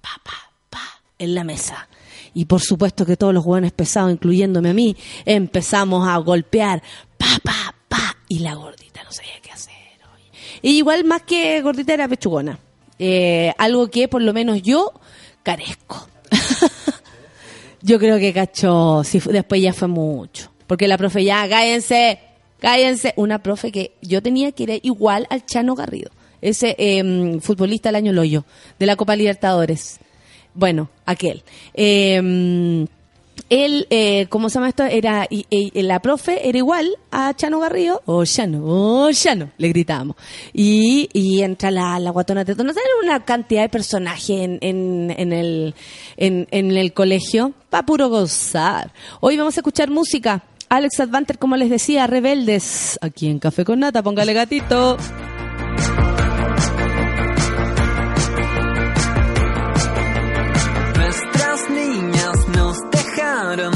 Pa, 0.01 0.11
pa, 0.25 0.53
pa, 0.71 1.03
en 1.19 1.35
la 1.35 1.45
mesa. 1.45 1.89
Y 2.35 2.45
por 2.45 2.61
supuesto 2.61 3.07
que 3.07 3.17
todos 3.17 3.35
los 3.35 3.45
jóvenes 3.45 3.73
pesados, 3.73 4.13
incluyéndome 4.13 4.71
a 4.71 4.75
mí, 4.75 4.97
empezamos 5.25 6.07
a 6.07 6.17
golpear. 6.19 6.83
Pa, 7.17 7.39
pa, 7.43 7.75
pa. 7.89 8.17
Y 8.29 8.41
la 8.41 8.55
gordita 8.55 9.03
no 9.05 9.13
sabía 9.13 9.41
qué 9.43 9.51
hacer. 9.51 9.75
oye. 10.15 10.31
Y 10.63 10.79
igual 10.79 11.05
más 11.05 11.23
que 11.23 11.61
gordita 11.63 11.95
era 11.95 12.09
pechugona. 12.09 12.59
Eh, 12.99 13.53
algo 13.59 13.89
que 13.89 14.09
por 14.09 14.23
lo 14.23 14.33
menos 14.33 14.63
yo 14.63 14.93
carezco. 15.43 16.09
Yo 17.83 17.99
creo 17.99 18.19
que 18.19 18.33
cachó, 18.33 19.03
sí, 19.05 19.21
fu- 19.21 19.31
después 19.31 19.63
ya 19.63 19.73
fue 19.73 19.89
mucho. 19.89 20.51
Porque 20.67 20.89
la 20.89 20.99
profe 20.99 21.25
ya, 21.25 21.49
cállense, 21.49 22.19
cállense. 22.61 23.15
Una 23.17 23.43
profe 23.43 23.71
que 23.73 23.93
yo 24.03 24.23
tenía 24.23 24.53
que 24.53 24.65
ir 24.65 24.81
igual 24.83 25.27
al 25.31 25.47
Chano 25.47 25.75
Garrido, 25.75 26.11
ese 26.43 26.75
eh, 26.79 27.39
futbolista 27.41 27.89
del 27.89 27.97
año 27.97 28.13
Loyo, 28.13 28.45
de 28.79 28.87
la 28.87 28.97
Copa 28.97 29.17
Libertadores. 29.17 29.99
Bueno, 30.55 30.91
aquel. 31.07 31.43
Eh, 31.75 32.87
él, 33.51 33.87
eh, 33.91 34.27
¿cómo 34.29 34.49
se 34.49 34.55
llama 34.55 34.69
esto? 34.69 34.85
Era, 34.85 35.27
la 35.75 36.01
profe 36.01 36.49
era 36.49 36.59
igual 36.59 36.97
a 37.11 37.35
Chano 37.35 37.61
Garrido, 37.61 38.03
o 38.05 38.25
Chano, 38.25 38.63
o 38.65 39.11
Chano, 39.13 39.51
le 39.57 39.69
gritábamos. 39.69 40.17
Y, 40.53 41.09
y 41.13 41.43
entra 41.43 41.71
la, 41.71 41.99
la 41.99 42.11
guatona 42.11 42.45
tetona. 42.45 42.73
Era 42.73 42.81
una 43.03 43.25
cantidad 43.25 43.63
de 43.63 43.69
personajes 43.69 44.31
en, 44.31 44.59
en, 44.61 45.15
en 45.17 45.33
el, 45.33 45.75
en, 46.17 46.47
en 46.51 46.77
el 46.77 46.93
colegio, 46.93 47.53
para 47.71 47.87
puro 47.87 48.09
gozar. 48.09 48.93
Hoy 49.21 49.37
vamos 49.37 49.57
a 49.57 49.61
escuchar 49.61 49.91
música. 49.91 50.45
Alex 50.69 51.01
Advanter, 51.01 51.39
como 51.39 51.57
les 51.57 51.71
decía, 51.71 52.07
Rebeldes, 52.07 52.99
aquí 53.01 53.29
en 53.29 53.39
Café 53.39 53.65
con 53.65 53.81
Nata, 53.81 54.03
póngale 54.03 54.35
gatito. 54.35 54.99
Dejaron 63.57 63.73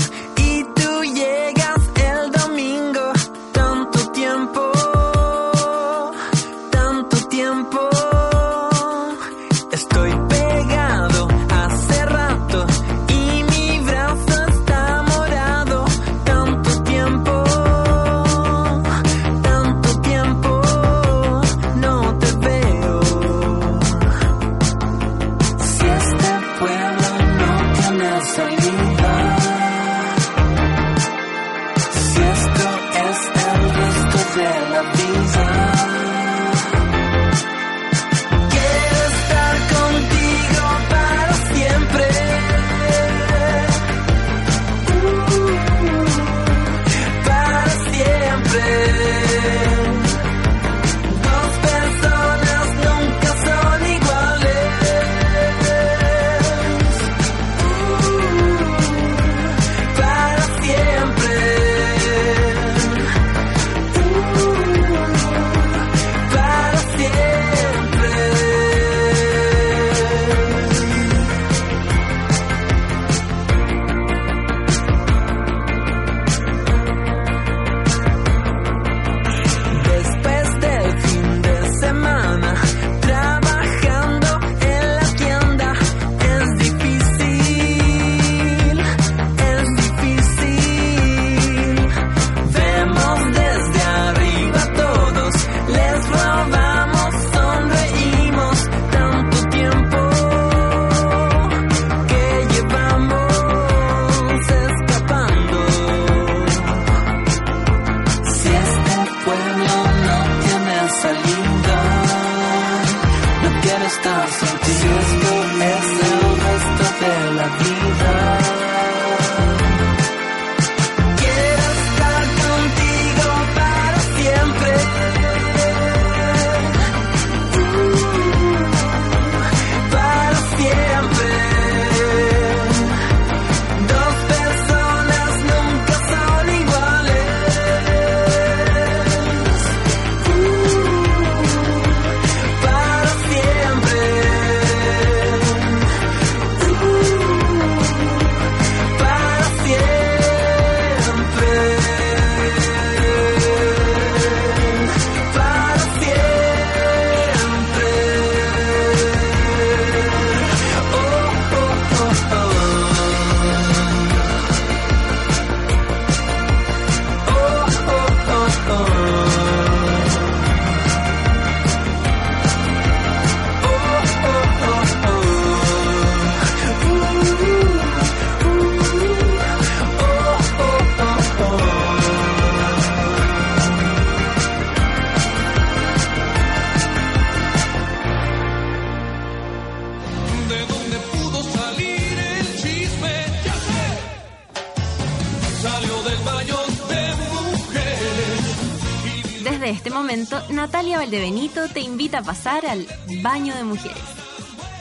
Natalia 201.13 201.29
Valdebenito 201.29 201.69
te 201.69 201.81
invita 201.81 202.19
a 202.19 202.23
pasar 202.23 202.65
al 202.65 202.87
baño 203.23 203.55
de 203.55 203.65
mujeres. 203.65 204.03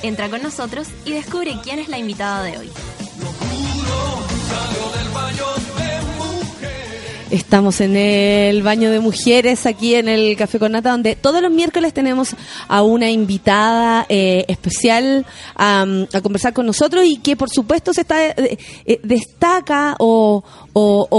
Entra 0.02 0.30
con 0.30 0.42
nosotros 0.42 0.88
y 1.06 1.12
descubre 1.12 1.58
quién 1.62 1.80
es 1.80 1.90
la 1.90 1.98
invitada 1.98 2.44
de 2.44 2.58
hoy. 2.58 2.70
Estamos 7.30 7.82
en 7.82 7.96
el 7.96 8.62
baño 8.62 8.92
de 8.92 9.00
mujeres 9.00 9.66
aquí 9.66 9.96
en 9.96 10.08
el 10.08 10.36
Café 10.38 10.60
con 10.60 10.72
Nata, 10.72 10.92
donde 10.92 11.16
todos 11.16 11.42
los 11.42 11.52
miércoles 11.52 11.94
tenemos 11.94 12.36
a 12.68 12.82
una 12.82 13.10
invitada 13.10 14.06
eh, 14.08 14.46
especial 14.48 15.26
a, 15.56 15.86
conversar 16.24 16.54
con 16.54 16.66
nosotros 16.66 17.06
y 17.06 17.18
que 17.18 17.36
por 17.36 17.50
supuesto 17.50 17.94
se 17.94 18.02
está 18.02 18.26
eh, 18.26 18.58
eh, 18.86 19.00
destaca 19.04 19.96
o 20.00 20.44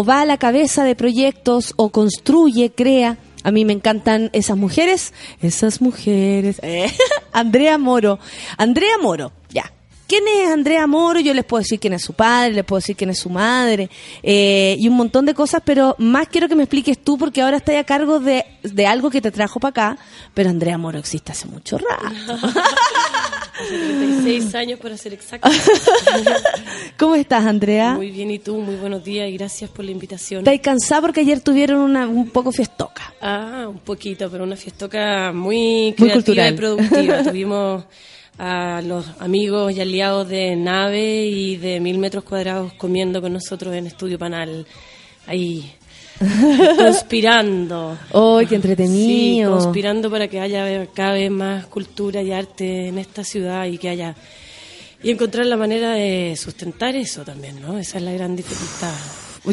va 0.07 0.21
a 0.23 0.27
la 0.27 0.39
cabeza 0.39 0.85
de 0.85 0.95
proyectos 0.95 1.75
o 1.77 1.91
construye, 1.91 2.71
crea. 2.71 3.19
A 3.43 3.51
mí 3.51 3.65
me 3.65 3.73
encantan 3.73 4.31
esas 4.33 4.57
mujeres, 4.57 5.13
esas 5.41 5.81
mujeres. 5.81 6.59
Eh, 6.63 6.91
Andrea 7.33 7.79
Moro, 7.79 8.19
Andrea 8.57 8.99
Moro, 9.01 9.33
ya. 9.51 9.73
¿Quién 10.07 10.25
es 10.29 10.51
Andrea 10.51 10.87
Moro? 10.87 11.21
Yo 11.21 11.33
les 11.33 11.43
puedo 11.43 11.63
decir 11.63 11.81
quién 11.81 11.95
es 11.95 12.03
su 12.03 12.13
padre, 12.13 12.53
les 12.53 12.65
puedo 12.65 12.81
decir 12.81 12.95
quién 12.95 13.09
es 13.09 13.19
su 13.19 13.31
madre 13.31 13.89
eh, 14.23 14.77
y 14.79 14.87
un 14.87 14.95
montón 14.95 15.25
de 15.25 15.33
cosas, 15.33 15.63
pero 15.65 15.97
más 15.99 16.29
quiero 16.29 16.49
que 16.49 16.55
me 16.55 16.65
expliques 16.65 16.99
tú 17.03 17.17
porque 17.17 17.41
ahora 17.41 17.57
estás 17.57 17.77
a 17.77 17.85
cargo 17.85 18.21
de, 18.21 18.45
de 18.63 18.87
algo 18.87 19.09
que 19.09 19.23
te 19.23 19.31
trajo 19.31 19.59
para 19.59 19.71
acá, 19.71 19.99
pero 20.35 20.51
Andrea 20.51 20.77
Moro 20.77 20.99
existe 20.99 21.33
hace 21.33 21.49
mucho 21.49 21.79
rato. 21.79 22.49
36 23.69 24.55
años 24.55 24.79
para 24.81 24.97
ser 24.97 25.15
exacto. 25.15 25.49
¿Cómo 26.99 27.15
estás, 27.15 27.45
Andrea? 27.47 27.95
Muy 27.95 28.11
bien, 28.11 28.31
¿y 28.31 28.39
tú? 28.39 28.59
Muy 28.59 28.77
buenos 28.77 29.03
días 29.05 29.29
y 29.29 29.37
gracias 29.37 29.71
por 29.71 29.85
la 29.85 29.91
invitación. 29.91 30.41
¿Estás 30.41 30.61
cansada 30.61 31.01
porque 31.01 31.21
ayer 31.21 31.41
tuvieron 31.41 31.81
una, 31.81 32.07
un 32.07 32.31
poco 32.31 32.53
fiestoca? 32.53 33.15
Ah, 33.21 33.67
un 33.69 33.79
poquito, 33.79 34.31
pero 34.31 34.45
una 34.45 34.57
fiestoca 34.57 35.33
muy 35.33 35.95
Muy 35.99 36.11
creativa 36.11 36.15
cultural. 36.15 36.55
y 36.55 36.57
productiva. 36.57 37.23
Tuvimos 37.31 37.85
a 38.39 38.81
los 38.83 39.07
amigos 39.21 39.73
y 39.77 39.81
aliados 39.81 40.29
de 40.29 40.57
Nave 40.57 41.27
y 41.27 41.57
de 41.57 41.81
Mil 41.81 41.99
Metros 41.99 42.25
Cuadrados 42.25 42.73
comiendo 42.75 43.21
con 43.21 43.33
nosotros 43.33 43.75
en 43.75 43.87
Estudio 43.87 44.19
Panal, 44.19 44.67
ahí 45.27 45.71
conspirando. 46.77 47.99
¡Ay, 48.13 48.47
qué 48.47 48.51
Sí, 48.51 48.55
entretenido! 48.57 49.53
conspirando 49.59 50.11
para 50.11 50.29
que 50.29 50.41
haya 50.41 50.87
cada 50.95 51.13
vez 51.13 51.31
más 51.31 51.67
cultura 51.67 52.23
y 52.23 52.33
arte 52.33 52.89
en 52.89 52.99
esta 52.99 53.25
ciudad 53.25 53.67
y 53.67 53.79
que 53.79 53.89
haya 53.89 54.15
y 55.03 55.11
encontrar 55.11 55.47
la 55.47 55.57
manera 55.57 55.93
de 55.95 56.35
sustentar 56.37 56.95
eso 56.95 57.23
también, 57.25 57.61
¿no? 57.61 57.77
Esa 57.79 57.99
es 57.99 58.05
la 58.05 58.13
gran 58.13 58.37
dificultad. 58.37 58.93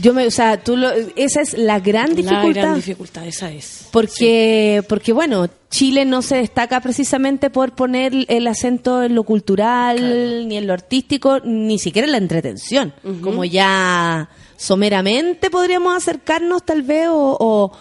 Yo 0.04 0.14
me, 0.14 0.28
o 0.28 0.32
sea, 0.32 0.64
tú 0.64 0.78
lo- 0.78 0.92
esa 1.16 1.42
es 1.42 1.58
la 1.58 1.80
gran 1.80 2.10
La 2.10 2.16
dificultad. 2.16 2.62
gran 2.62 2.76
dificultad, 2.76 3.26
esa 3.26 3.52
es. 3.52 3.88
Porque, 3.92 4.84
porque 4.88 5.12
bueno, 5.12 5.48
Chile 5.72 6.06
no 6.06 6.22
se 6.22 6.36
destaca 6.36 6.80
precisamente 6.82 7.50
por 7.50 7.72
poner 7.74 8.14
el 8.28 8.46
acento 8.46 9.02
en 9.02 9.16
lo 9.16 9.24
cultural, 9.24 10.48
ni 10.48 10.58
en 10.58 10.68
lo 10.68 10.74
artístico, 10.74 11.40
ni 11.44 11.80
siquiera 11.80 12.06
en 12.06 12.12
la 12.12 12.20
entretención. 12.20 12.94
Como 13.24 13.44
ya 13.46 14.30
someramente 14.60 15.50
podríamos 15.50 15.96
acercarnos 15.96 16.66
tal 16.66 16.82
vez 16.82 17.08
o, 17.10 17.38
o, 17.42 17.72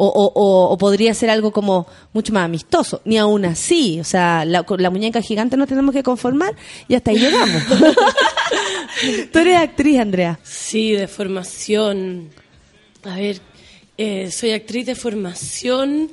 o- 0.00 0.78
podría 0.78 1.12
ser 1.12 1.28
algo 1.30 1.50
como 1.50 1.86
mucho 2.12 2.32
más 2.32 2.44
amistoso. 2.44 3.02
Ni 3.04 3.18
aún 3.18 3.44
así, 3.44 3.98
o 3.98 4.04
sea, 4.04 4.44
la, 4.44 4.64
la 4.78 4.90
muñeca 4.90 5.20
gigante 5.20 5.56
nos 5.56 5.68
tenemos 5.68 5.92
que 5.92 6.04
conformar 6.04 6.54
y 6.86 6.94
hasta 6.94 7.10
ahí 7.10 7.18
llegamos. 7.18 7.62
Tú 9.32 9.38
eres 9.40 9.56
actriz, 9.58 9.98
Andrea. 9.98 10.38
Sí, 10.44 10.92
de 10.92 11.08
formación. 11.08 12.30
A 13.04 13.16
ver, 13.16 13.40
eh, 13.96 14.30
soy 14.30 14.52
actriz 14.52 14.86
de 14.86 14.94
formación. 14.94 16.10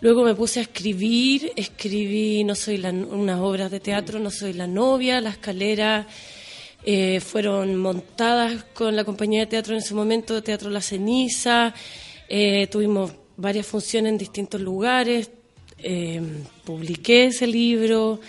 Luego 0.00 0.24
me 0.24 0.34
puse 0.34 0.58
a 0.58 0.62
escribir. 0.64 1.52
Escribí 1.56 2.42
No 2.44 2.54
soy 2.56 2.78
la, 2.78 2.90
unas 2.90 3.38
obras 3.40 3.70
de 3.70 3.78
teatro, 3.80 4.18
No 4.18 4.30
soy 4.30 4.52
la 4.54 4.66
novia, 4.66 5.20
La 5.20 5.30
escalera. 5.30 6.06
Eh, 6.84 7.20
fueron 7.20 7.76
montadas 7.76 8.64
con 8.74 8.94
la 8.96 9.04
compañía 9.04 9.40
de 9.40 9.46
teatro 9.46 9.74
en 9.74 9.80
ese 9.80 9.94
momento, 9.94 10.42
Teatro 10.42 10.70
La 10.70 10.80
Ceniza. 10.80 11.74
Eh, 12.28 12.66
tuvimos 12.70 13.12
varias 13.36 13.66
funciones 13.66 14.10
en 14.12 14.18
distintos 14.18 14.60
lugares. 14.60 15.30
eh, 15.78 16.20
publiqué 16.64 17.26
ese 17.26 17.46
libro. 17.46 18.20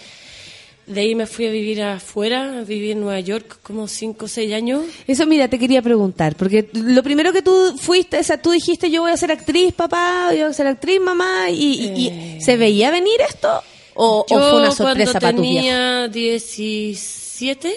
De 0.87 1.01
ahí 1.01 1.15
me 1.15 1.25
fui 1.25 1.47
a 1.47 1.49
vivir 1.51 1.81
afuera, 1.81 2.63
viví 2.67 2.91
en 2.91 2.99
Nueva 3.01 3.19
York 3.19 3.57
como 3.63 3.87
5 3.87 4.25
o 4.25 4.27
6 4.27 4.53
años. 4.53 4.83
Eso, 5.07 5.25
mira, 5.25 5.47
te 5.47 5.57
quería 5.57 5.81
preguntar, 5.81 6.35
porque 6.35 6.69
lo 6.73 7.01
primero 7.01 7.33
que 7.33 7.41
tú 7.41 7.75
fuiste, 7.79 8.19
o 8.19 8.23
sea, 8.23 8.39
tú 8.39 8.51
dijiste, 8.51 8.91
yo 8.91 9.01
voy 9.01 9.11
a 9.11 9.17
ser 9.17 9.31
actriz, 9.31 9.73
papá, 9.73 10.27
yo 10.33 10.41
voy 10.43 10.49
a 10.51 10.53
ser 10.53 10.67
actriz, 10.67 10.99
mamá, 11.01 11.49
y, 11.49 11.91
y- 12.37 12.41
¿se 12.41 12.55
veía 12.55 12.91
venir 12.91 13.15
esto? 13.27 13.63
¿O, 13.95 14.19
o 14.19 14.25
Yo 14.29 14.35
fue 14.37 14.59
una 14.59 14.71
sorpresa 14.71 15.19
cuando 15.19 15.41
para 15.41 15.49
viejos? 15.49 15.55
tenía 15.63 16.07
17, 16.09 17.75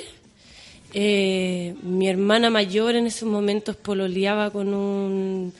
eh, 0.94 1.74
mi 1.82 2.08
hermana 2.08 2.50
mayor 2.50 2.94
en 2.96 3.06
esos 3.06 3.28
momentos 3.28 3.76
pololeaba 3.76 4.50
con 4.50 4.72
un 4.74 5.52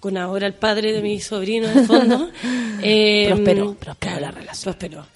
con 0.00 0.18
ahora 0.18 0.46
el 0.46 0.52
padre 0.52 0.92
de 0.92 1.00
mi 1.00 1.18
sobrino 1.20 1.68
en 1.68 1.78
el 1.78 1.86
fondo. 1.86 2.30
Eh, 2.86 3.28
Prosperó, 3.28 3.74
prosperó 3.76 4.20
la 4.20 4.30
relación. 4.30 4.74
prosperó. 4.74 5.06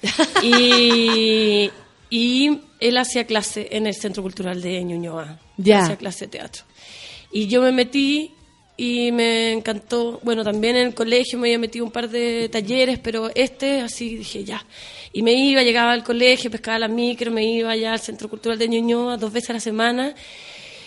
Y, 0.43 1.71
y 2.09 2.61
él 2.81 2.97
hacía 2.97 3.27
clase 3.27 3.69
en 3.73 3.87
el 3.87 3.95
Centro 3.95 4.23
Cultural 4.23 4.63
de 4.63 4.83
Ñuñoa. 4.85 5.39
Ya. 5.59 5.81
Hacía 5.83 5.97
clase 5.97 6.25
de 6.27 6.31
teatro. 6.31 6.63
Y 7.31 7.47
yo 7.49 7.61
me 7.61 7.73
metí 7.73 8.33
y 8.81 9.11
me 9.11 9.53
encantó. 9.53 10.21
Bueno, 10.23 10.45
también 10.45 10.77
en 10.77 10.87
el 10.87 10.95
colegio 10.95 11.37
me 11.39 11.49
había 11.49 11.59
metido 11.59 11.85
un 11.85 11.91
par 11.91 12.09
de 12.09 12.49
talleres, 12.49 13.01
pero 13.01 13.29
este, 13.35 13.81
así 13.81 14.17
dije 14.17 14.45
ya. 14.45 14.65
Y 15.13 15.23
me 15.23 15.33
iba, 15.33 15.63
llegaba 15.65 15.93
al 15.93 16.05
colegio, 16.05 16.49
pescaba 16.51 16.79
la 16.79 16.87
micro, 16.89 17.33
me 17.33 17.45
iba 17.45 17.73
allá 17.73 17.93
al 17.93 17.99
Centro 17.99 18.29
Cultural 18.29 18.57
de 18.57 18.69
Ñuñoa 18.69 19.17
dos 19.17 19.33
veces 19.33 19.51
a 19.51 19.55
la 19.55 19.61
semana. 19.61 20.15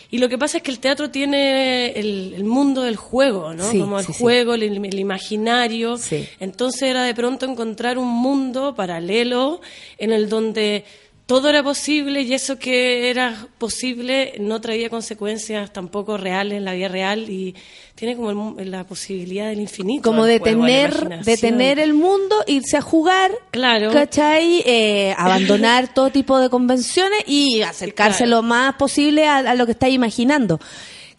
Y 0.10 0.20
lo 0.20 0.30
que 0.30 0.38
pasa 0.38 0.58
es 0.58 0.64
que 0.64 0.72
el 0.72 0.80
teatro 0.80 1.10
tiene 1.10 1.92
el, 1.92 2.34
el 2.36 2.44
mundo 2.46 2.82
del 2.84 2.96
juego, 2.96 3.54
¿no? 3.54 3.70
Sí, 3.70 3.80
Como 3.80 4.00
el 4.00 4.06
sí, 4.06 4.14
sí. 4.14 4.20
juego, 4.22 4.54
el, 4.54 4.64
el 4.64 5.00
imaginario. 5.00 5.98
Sí. 5.98 6.28
Entonces 6.40 6.84
era 6.84 7.04
de 7.04 7.14
pronto 7.14 7.46
encontrar 7.46 7.98
un 7.98 8.08
mundo 8.10 8.74
paralelo 8.74 9.60
en 9.98 10.12
el 10.12 10.30
donde 10.30 10.86
todo 11.32 11.50
era 11.50 11.64
posible 11.64 12.22
y 12.24 12.34
eso 12.34 12.60
que 12.60 13.10
era 13.10 13.48
posible 13.58 14.34
no 14.40 14.60
traía 14.60 14.90
consecuencias 14.90 15.72
tampoco 15.72 16.18
reales 16.18 16.58
en 16.58 16.66
la 16.66 16.74
vida 16.74 16.90
real 16.90 17.30
y 17.30 17.56
tiene 17.96 18.18
como 18.18 18.60
el 18.60 18.70
la 18.72 18.84
posibilidad 18.84 19.48
del 19.48 19.62
infinito. 19.62 20.04
Como 20.10 20.26
de 20.26 20.40
tener, 20.42 20.92
de 20.94 21.06
imaginación. 21.06 21.40
tener 21.40 21.80
el 21.80 21.94
mundo, 21.94 22.36
irse 22.48 22.76
a 22.76 22.82
jugar, 22.82 23.32
Claro. 23.52 23.92
¿cachai? 23.92 24.62
Eh, 24.66 25.14
abandonar 25.18 25.88
todo 25.94 26.10
tipo 26.10 26.38
de 26.40 26.50
convenciones 26.50 27.24
y 27.28 27.62
acercarse 27.62 28.26
Claro. 28.26 28.38
lo 28.38 28.44
más 28.44 28.76
posible 28.76 29.26
a, 29.28 29.38
a 29.38 29.56
lo 29.56 29.66
que 29.66 29.72
estáis 29.72 29.96
imaginando. 29.96 30.60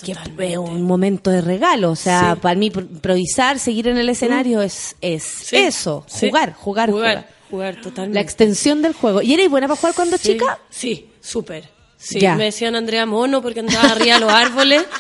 Que 0.05 0.15
Totalmente. 0.15 0.53
es 0.53 0.59
un 0.59 0.83
momento 0.83 1.31
de 1.31 1.41
regalo, 1.41 1.93
o 1.93 1.97
sea, 1.97 2.35
Sí. 2.35 2.41
para 2.43 2.55
mí 2.59 2.71
pro- 2.71 2.83
improvisar, 2.83 3.59
seguir 3.61 3.87
en 3.89 3.97
el 3.99 4.09
escenario 4.09 4.61
es, 4.61 4.97
es 5.01 5.23
Sí, 5.23 5.57
eso, 5.57 6.05
sí. 6.09 6.27
jugar, 6.29 6.53
jugar, 6.55 6.91
jugar. 6.91 7.29
Jugar, 7.53 7.77
totalmente. 7.81 8.15
La 8.17 8.21
extensión 8.23 8.83
del 8.83 8.93
juego. 8.95 9.23
¿Y 9.23 9.33
eres 9.35 9.49
buena 9.49 9.69
para 9.69 9.79
jugar 9.79 9.95
cuando 9.95 10.17
Sí, 10.17 10.33
chica? 10.33 10.59
Sí, 10.71 11.11
súper. 11.21 11.69
Sí, 11.97 12.19
Ya. 12.19 12.35
me 12.35 12.45
decían 12.45 12.75
Andrea 12.75 13.07
Mono 13.07 13.41
porque 13.43 13.61
andaba 13.61 13.91
arriba 13.93 14.15
de 14.15 14.21
los 14.21 14.33
árboles. 14.33 14.85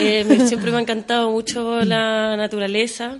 Eh, 0.00 0.24
me- 0.24 0.46
siempre 0.46 0.70
me 0.70 0.76
ha 0.78 0.80
encantado 0.80 1.28
mucho 1.30 1.80
la 1.84 2.36
naturaleza. 2.36 3.18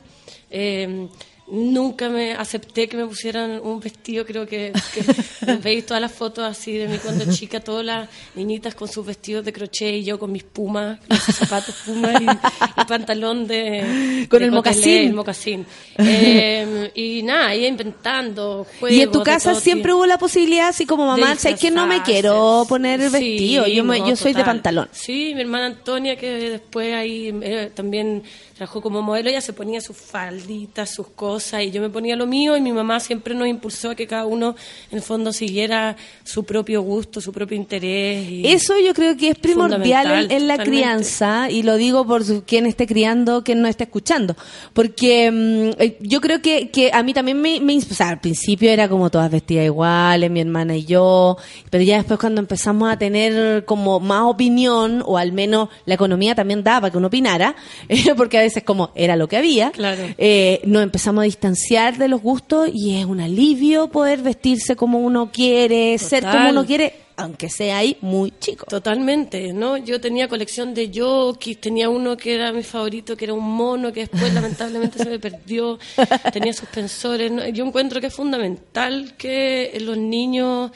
Eh, 0.48 1.08
nunca 1.50 2.08
me 2.08 2.32
acepté 2.34 2.88
que 2.88 2.96
me 2.96 3.06
pusieran 3.06 3.60
un 3.62 3.80
vestido, 3.80 4.26
creo 4.26 4.46
que, 4.46 4.72
que 4.92 5.52
veis 5.62 5.86
todas 5.86 6.00
las 6.00 6.12
fotos 6.12 6.44
así 6.44 6.72
de 6.74 6.88
mí 6.88 6.98
cuando 6.98 7.32
chica, 7.32 7.60
todas 7.60 7.84
las 7.84 8.08
niñitas 8.34 8.74
con 8.74 8.86
sus 8.88 9.06
vestidos 9.06 9.44
de 9.44 9.52
crochet 9.52 9.94
y 9.94 10.04
yo 10.04 10.18
con 10.18 10.30
mis 10.30 10.44
pumas, 10.44 10.98
con 11.06 11.16
sus 11.18 11.34
zapatos 11.36 11.74
pumas 11.86 12.20
y, 12.20 12.24
y 12.24 12.84
pantalón 12.86 13.46
de... 13.46 14.26
Con 14.30 14.40
de 14.40 14.46
el 14.46 14.50
cotelé, 14.52 14.52
mocasín. 14.52 15.08
el 15.08 15.14
mocasín. 15.14 15.66
Eh, 15.98 16.90
y 16.94 17.22
nada, 17.22 17.54
iba 17.54 17.66
inventando 17.66 18.66
juegos 18.78 18.96
Y 18.96 19.02
en 19.02 19.10
tu 19.10 19.22
casa 19.22 19.54
siempre 19.54 19.92
hubo 19.94 20.06
la 20.06 20.18
posibilidad, 20.18 20.68
así 20.68 20.86
como 20.86 21.06
mamá, 21.06 21.36
sé 21.36 21.54
que 21.54 21.70
no 21.70 21.86
me 21.86 22.02
quiero 22.02 22.66
poner 22.68 23.00
el 23.00 23.10
Sí, 23.10 23.18
vestido, 23.18 23.66
yo, 23.66 23.84
me- 23.84 23.98
no, 24.00 24.08
yo 24.08 24.16
soy 24.16 24.32
de 24.34 24.44
pantalón. 24.44 24.88
Sí, 24.92 25.32
mi 25.34 25.42
hermana 25.42 25.66
Antonia, 25.66 26.16
que 26.16 26.30
después 26.50 26.92
ahí 26.94 27.32
eh, 27.42 27.70
también 27.74 28.22
trabajó 28.58 28.82
como 28.82 29.02
modelo, 29.02 29.30
ella 29.30 29.40
se 29.40 29.52
ponía 29.52 29.80
sus 29.80 29.96
falditas, 29.96 30.90
sus 30.92 31.06
cosas, 31.08 31.62
y 31.62 31.70
yo 31.70 31.80
me 31.80 31.90
ponía 31.90 32.16
lo 32.16 32.26
mío, 32.26 32.56
y 32.56 32.60
mi 32.60 32.72
mamá 32.72 32.98
siempre 32.98 33.32
nos 33.34 33.46
impulsó 33.46 33.90
a 33.90 33.94
que 33.94 34.08
cada 34.08 34.26
uno, 34.26 34.56
en 34.90 34.98
el 34.98 35.02
fondo, 35.02 35.32
siguiera 35.32 35.96
su 36.24 36.42
propio 36.44 36.82
gusto, 36.82 37.20
su 37.20 37.32
propio 37.32 37.56
interés. 37.56 38.28
y- 38.28 38.46
Eso 38.48 38.74
yo 38.78 38.92
creo 38.94 39.16
que 39.16 39.28
es 39.28 39.38
primordial 39.38 40.26
en, 40.32 40.48
la 40.48 40.58
crianza 40.58 41.50
y 41.50 41.62
lo 41.62 41.76
digo 41.76 42.04
por 42.04 42.24
su- 42.24 42.42
quien 42.44 42.66
esté 42.66 42.86
criando, 42.88 43.44
quien 43.44 43.62
no 43.62 43.68
esté 43.68 43.84
escuchando. 43.84 44.34
Porque 44.72 45.30
mm, 45.30 45.80
eh, 45.80 45.96
yo 46.00 46.20
creo 46.20 46.42
que, 46.42 46.70
que 46.70 46.90
a 46.92 47.02
mí 47.04 47.14
también 47.14 47.40
me, 47.40 47.60
me 47.60 47.76
o 47.76 47.80
sea, 47.80 48.08
al 48.08 48.20
principio 48.20 48.70
era 48.70 48.88
como 48.88 49.08
todas 49.08 49.30
vestidas 49.30 49.66
iguales, 49.66 50.30
mi 50.32 50.40
hermana 50.40 50.76
y 50.76 50.84
yo, 50.84 51.36
pero 51.70 51.84
ya 51.84 51.98
después 51.98 52.18
cuando 52.18 52.40
empezamos 52.40 52.90
a 52.90 52.98
tener 52.98 53.64
como 53.64 54.00
más 54.00 54.22
opinión, 54.24 55.02
o 55.06 55.16
al 55.16 55.30
menos 55.30 55.68
la 55.86 55.94
economía 55.94 56.34
también 56.34 56.64
daba 56.64 56.90
que 56.90 56.98
uno 56.98 57.06
opinara, 57.06 57.54
porque 58.16 58.38
a 58.38 58.47
veces 58.48 58.62
como 58.64 58.90
era 58.94 59.16
lo 59.16 59.28
que 59.28 59.36
había, 59.36 59.70
Claro. 59.70 60.02
eh, 60.18 60.60
nos 60.64 60.82
empezamos 60.82 61.22
a 61.22 61.24
distanciar 61.24 61.96
de 61.98 62.08
los 62.08 62.20
gustos 62.22 62.68
y 62.72 62.96
es 62.96 63.04
un 63.04 63.20
alivio 63.20 63.88
poder 63.88 64.20
vestirse 64.22 64.76
como 64.76 64.98
uno 64.98 65.30
quiere, 65.32 65.96
ser 65.98 66.24
como 66.24 66.50
uno 66.50 66.66
quiere, 66.66 66.94
aunque 67.16 67.48
sea 67.50 67.78
ahí 67.78 67.96
muy 68.00 68.32
chico. 68.38 68.66
Totalmente, 68.66 69.52
¿no? 69.52 69.76
Yo 69.76 70.00
tenía 70.00 70.28
colección 70.28 70.72
de 70.74 70.90
jockeys, 70.94 71.60
tenía 71.60 71.88
uno 71.90 72.16
que 72.16 72.34
era 72.34 72.52
mi 72.52 72.62
favorito, 72.62 73.16
que 73.16 73.24
era 73.24 73.34
un 73.34 73.44
mono, 73.48 73.92
que 73.92 74.00
después 74.06 74.32
lamentablemente 74.32 74.98
se 74.98 75.08
me 75.10 75.18
perdió, 75.18 75.78
tenía 76.32 76.52
suspensores. 76.52 77.30
¿no? 77.32 77.48
Yo 77.48 77.64
encuentro 77.66 78.00
que 78.00 78.06
es 78.08 78.14
fundamental 78.14 79.14
que 79.16 79.76
los 79.80 79.96
niños 79.98 80.70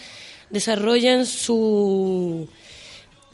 desarrollen 0.51 1.27
su 1.27 2.49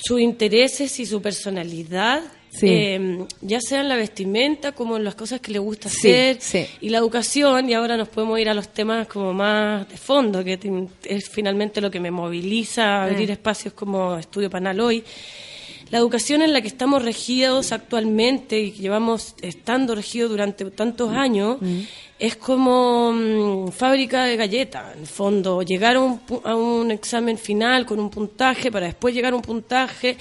sus 0.01 0.21
intereses 0.21 1.01
y 1.01 1.07
su 1.07 1.21
personalidad, 1.21 2.23
Sí. 2.51 2.67
eh, 2.69 3.25
ya 3.43 3.61
sea 3.61 3.81
en 3.83 3.89
la 3.89 3.97
vestimenta 3.97 4.73
como 4.73 4.97
en 4.97 5.05
las 5.05 5.15
cosas 5.15 5.41
que 5.41 5.53
le 5.53 5.59
gusta 5.59 5.89
Sí, 5.89 5.99
hacer 6.09 6.37
sí. 6.41 6.67
y 6.81 6.89
la 6.89 6.99
educación 6.99 7.69
y 7.69 7.75
ahora 7.75 7.97
nos 7.97 8.09
podemos 8.09 8.39
ir 8.41 8.49
a 8.49 8.55
los 8.55 8.69
temas 8.69 9.07
como 9.07 9.33
más 9.33 9.89
de 9.89 9.97
fondo 9.97 10.43
que 10.43 10.59
es 11.05 11.29
finalmente 11.29 11.81
lo 11.81 11.91
que 11.91 12.01
me 12.01 12.11
moviliza 12.11 12.85
a 12.85 13.05
abrir 13.05 13.31
espacios 13.31 13.75
como 13.75 14.17
Estudio 14.19 14.49
Panal 14.51 14.81
hoy 14.81 15.05
la 15.91 15.97
educación 15.99 16.43
en 16.43 16.53
la 16.53 16.61
que 16.61 16.69
estamos 16.69 17.03
regidos 17.03 17.73
actualmente 17.73 18.61
y 18.61 18.73
que 18.73 18.83
llevamos 18.83 19.35
estando 19.41 19.95
regidos 19.95 20.29
durante 20.31 20.65
tantos 20.71 21.13
años 21.15 21.57
es 22.19 22.37
como 22.37 23.11
mm, 23.13 23.69
fábrica 23.69 24.25
de 24.25 24.37
galletas, 24.37 24.95
en 24.95 25.01
el 25.03 25.07
fondo. 25.07 25.63
Llegar 25.63 25.97
a 25.97 26.01
un, 26.01 26.21
a 26.45 26.55
un 26.57 26.91
examen 26.91 27.39
final 27.39 27.87
con 27.87 27.99
un 28.01 28.11
puntaje 28.11 28.71
para 28.71 28.85
después 28.87 29.15
llegar 29.15 29.33
a 29.33 29.37
un 29.37 29.41
puntaje 29.43 30.19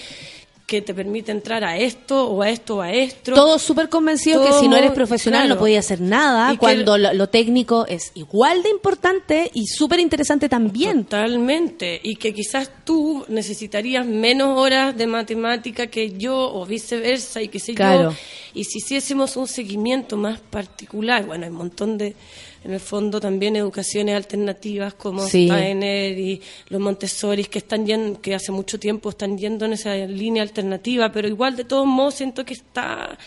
que 0.67 0.81
te 0.81 0.93
permite 0.93 1.31
entrar 1.31 1.63
a 1.63 1.77
esto 1.77 2.27
o 2.27 2.41
a 2.41 2.49
esto 2.49 2.75
o 2.75 2.81
a 2.81 2.91
esto. 2.91 3.33
Todos 3.33 3.61
súper 3.61 3.87
convencidos 3.87 4.45
que 4.45 4.51
si 4.51 4.67
no 4.67 4.75
eres 4.75 4.91
profesional 4.91 5.47
no 5.47 5.57
podías 5.57 5.85
hacer 5.85 6.01
nada, 6.01 6.53
Y 6.53 6.57
cuando 6.57 6.97
lo, 6.97 7.13
lo 7.13 7.29
técnico 7.29 7.85
es 7.87 8.11
igual 8.15 8.61
de 8.63 8.69
importante 8.69 9.49
y 9.53 9.65
súper 9.67 10.01
interesante 10.01 10.49
también. 10.49 11.05
Totalmente. 11.05 12.01
Y 12.03 12.17
que 12.17 12.33
quizás 12.33 12.69
tú 12.83 13.23
necesitarías 13.29 14.05
menos 14.05 14.57
horas 14.59 14.97
de 14.97 15.07
matemática 15.07 15.87
que 15.87 16.17
yo 16.17 16.35
o 16.37 16.65
viceversa 16.65 17.41
y 17.41 17.47
qué 17.47 17.59
sé 17.59 17.73
Claro. 17.73 18.11
yo. 18.11 18.17
Y 18.53 18.65
si 18.65 18.79
hiciésemos 18.79 19.37
un 19.37 19.47
seguimiento 19.47 20.17
más 20.17 20.41
particular, 20.41 21.25
bueno, 21.25 21.45
hay 21.45 21.49
un 21.51 21.57
montón 21.57 21.97
de, 21.97 22.13
en 22.63 22.73
el 22.73 22.79
fondo 22.79 23.19
también 23.19 23.55
educaciones 23.55 24.15
alternativas 24.15 24.93
como 24.95 25.25
Sí. 25.27 25.47
Steiner 25.47 26.17
y 26.17 26.41
los 26.69 26.81
Montessori 26.81 27.45
que 27.45 27.59
están 27.59 27.85
yendo, 27.85 28.19
que 28.21 28.35
hace 28.35 28.51
mucho 28.51 28.79
tiempo 28.79 29.09
están 29.09 29.37
yendo 29.37 29.65
en 29.65 29.73
esa 29.73 29.95
línea 29.95 30.43
alternativa, 30.43 31.11
pero 31.11 31.27
igual 31.27 31.55
de 31.55 31.63
todos 31.63 31.85
modos 31.85 32.15
siento 32.15 32.43
que 32.45 32.53
está 32.53 33.17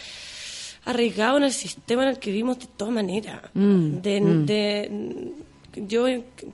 arraigado 0.84 1.36
en 1.38 1.44
el 1.44 1.52
sistema 1.52 2.02
en 2.04 2.08
el 2.10 2.18
que 2.18 2.30
vivimos 2.30 2.58
de 2.58 2.66
todas 2.76 2.92
maneras. 2.94 3.40
Mm, 3.54 3.96
de, 4.00 4.20
de- 4.46 5.32
yo 5.86 6.06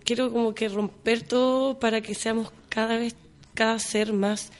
quiero 0.04 0.30
como 0.30 0.54
que 0.54 0.68
romper 0.68 1.22
todo 1.22 1.78
para 1.78 2.00
que 2.02 2.14
seamos 2.14 2.52
cada 2.68 2.98
vez, 2.98 3.14
cada 3.54 3.78
ser 3.78 4.12
más 4.12 4.50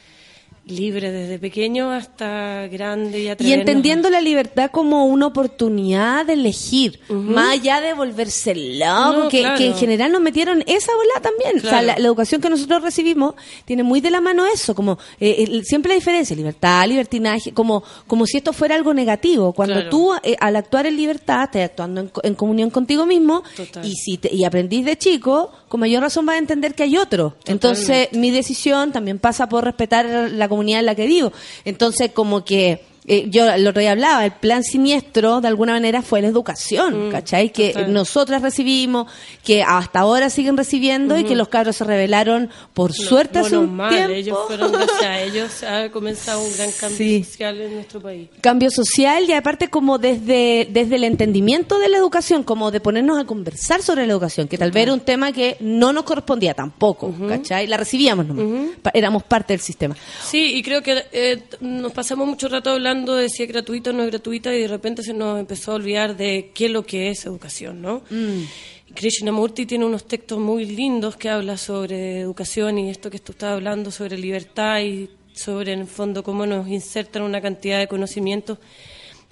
libre, 0.67 1.13
desde 1.13 1.39
pequeño 1.39 1.93
hasta 1.93 2.67
grande 2.67 3.21
y 3.21 3.23
Y 3.23 3.29
atrevernos 3.29 3.57
a- 3.59 3.61
entendiendo 3.71 4.11
la 4.11 4.21
libertad 4.21 4.71
como 4.73 5.07
una 5.07 5.27
oportunidad 5.27 6.27
de 6.27 6.33
elegir, 6.33 6.99
más 7.09 7.53
allá 7.53 7.81
de 7.81 7.95
volverse 7.95 8.53
loco, 8.55 9.13
No, 9.25 9.29
que, 9.29 9.41
claro. 9.43 9.59
que 9.59 9.67
en 9.67 9.75
general 9.77 10.11
nos 10.11 10.21
metieron 10.21 10.65
esa 10.67 10.93
bola 10.95 11.21
también. 11.23 11.59
O 11.59 11.61
sea, 11.61 11.71
Claro. 11.71 11.87
la, 11.87 11.99
la 11.99 12.07
educación 12.07 12.41
que 12.41 12.51
nosotros 12.51 12.83
recibimos 12.83 13.35
tiene 13.65 13.85
muy 13.85 14.01
de 14.01 14.11
la 14.11 14.21
mano 14.21 14.45
eso, 14.45 14.75
como 14.75 14.99
eh, 15.21 15.45
el- 15.49 15.65
siempre 15.65 15.91
la 15.91 15.95
diferencia, 15.95 16.35
libertad, 16.35 16.85
libertinaje, 16.89 17.53
como, 17.53 17.85
como 18.09 18.27
si 18.27 18.39
esto 18.39 18.53
fuera 18.53 18.75
algo 18.75 18.93
negativo. 18.93 19.53
Cuando 19.53 19.75
Claro. 19.75 19.91
tú 19.91 20.13
eh, 20.25 20.37
al 20.41 20.57
actuar 20.57 20.87
en 20.87 20.97
libertad, 20.97 21.45
estás 21.45 21.63
actuando 21.71 22.01
en, 22.01 22.11
en 22.25 22.35
comunión 22.35 22.71
contigo 22.71 23.07
mismo 23.07 23.45
Total. 23.57 23.87
y 23.87 23.93
si 23.95 24.19
te- 24.19 24.35
y 24.35 24.43
aprendís 24.45 24.85
de 24.85 24.99
chico, 24.99 25.53
con 25.69 25.79
mayor 25.81 26.03
razón 26.03 26.27
vas 26.27 26.35
a 26.35 26.39
entender 26.39 26.75
que 26.75 26.83
hay 26.83 26.97
otro. 26.97 27.37
Entonces, 27.47 28.09
mi 28.13 28.33
decisión 28.33 28.91
también 28.91 29.21
pasa 29.21 29.49
por 29.49 29.63
respetar 29.65 30.07
la 30.07 30.49
comunidad 30.49 30.56
en 30.63 30.87
la 30.87 30.95
que 30.95 31.07
vivo. 31.07 31.33
Entonces, 31.65 32.11
como 32.13 32.45
que 32.45 32.83
eh, 33.07 33.27
yo 33.31 33.49
el 33.49 33.67
otro 33.67 33.81
día 33.81 33.93
hablaba, 33.93 34.25
el 34.25 34.33
plan 34.33 34.63
siniestro 34.65 35.41
de 35.41 35.49
alguna 35.49 35.73
manera 35.75 36.03
fue 36.03 36.21
la 36.23 36.29
educación, 36.29 37.09
Mm, 37.09 37.11
¿cachai? 37.13 37.53
Que 37.53 37.69
total. 37.73 37.93
nosotras 37.93 38.43
recibimos, 38.43 39.11
que 39.45 39.63
hasta 39.63 40.01
ahora 40.01 40.29
siguen 40.31 40.57
recibiendo 40.57 41.17
y 41.19 41.25
que 41.25 41.35
los 41.37 41.49
cabros 41.49 41.77
se 41.77 41.85
rebelaron 41.85 42.51
por 42.75 42.93
suerte 42.93 43.39
hace 43.41 43.51
Menos 43.51 43.69
un 43.69 43.77
mal, 43.77 43.95
tiempo. 43.95 44.13
ellos 44.15 44.39
fueron 44.47 44.73
gracias 44.73 45.03
a 45.05 45.21
ellos 45.21 45.63
ha 45.63 45.91
comenzado 45.91 46.43
un 46.43 46.53
gran 46.57 46.71
cambio 46.73 46.97
Sí. 46.99 47.25
social 47.25 47.61
en 47.61 47.75
nuestro 47.75 48.01
país. 48.01 48.29
cambio 48.41 48.71
social 48.71 49.25
y 49.29 49.33
aparte 49.33 49.69
como 49.69 49.99
desde, 49.99 50.67
desde 50.71 50.97
el 50.97 51.05
entendimiento 51.05 51.79
de 51.79 51.89
la 51.89 51.99
educación, 51.99 52.43
como 52.43 52.71
de 52.71 52.81
ponernos 52.81 53.19
a 53.19 53.25
conversar 53.25 53.83
sobre 53.83 54.07
la 54.07 54.13
educación, 54.13 54.49
que 54.49 54.59
tal 54.59 54.71
vez 54.73 54.85
era 54.85 54.93
un 54.93 55.01
tema 55.01 55.33
que 55.33 55.57
no 55.61 55.93
nos 55.93 56.05
correspondía 56.05 56.55
tampoco, 56.55 57.15
¿cachai? 57.29 57.67
La 57.67 57.77
recibíamos 57.77 58.27
nomás, 58.27 58.71
éramos 58.95 59.23
parte 59.23 59.53
del 59.53 59.61
sistema. 59.61 59.95
Sí, 60.25 60.55
y 60.57 60.63
creo 60.63 60.83
que 60.83 61.05
eh, 61.13 61.43
nos 61.61 61.93
pasamos 61.93 62.27
mucho 62.27 62.49
rato 62.49 62.71
hablando 62.71 62.96
de 63.05 63.29
si 63.29 63.43
es 63.43 63.49
gratuita 63.49 63.91
o 63.91 63.93
no 63.93 64.03
es 64.03 64.11
gratuita 64.11 64.55
y 64.55 64.63
de 64.63 64.69
repente 64.69 65.03
se 65.03 65.13
nos 65.13 65.39
empezó 65.39 65.73
a 65.73 65.75
olvidar 65.75 66.17
de 66.17 66.51
qué 66.55 66.67
es 66.67 66.71
lo 66.71 66.85
que 66.85 67.11
es 67.11 67.27
educación, 67.27 67.83
¿no? 67.83 68.03
Y 68.11 68.93
Krishnamurti 68.93 69.67
tiene 69.67 69.85
unos 69.85 70.07
textos 70.07 70.39
muy 70.39 70.65
lindos 70.65 71.17
que 71.17 71.29
habla 71.29 71.57
sobre 71.57 72.21
educación 72.21 72.79
y 72.79 72.91
esto 72.91 73.11
que 73.11 73.19
tú 73.19 73.33
estabas 73.33 73.57
hablando 73.57 73.91
sobre 73.91 74.17
libertad 74.17 74.81
y 74.81 75.11
sobre 75.35 75.73
en 75.73 75.81
el 75.81 75.87
fondo 75.87 76.23
cómo 76.23 76.47
nos 76.47 76.69
insertan 76.69 77.23
una 77.23 77.41
cantidad 77.41 77.79
de 77.79 77.89
conocimientos 77.89 78.59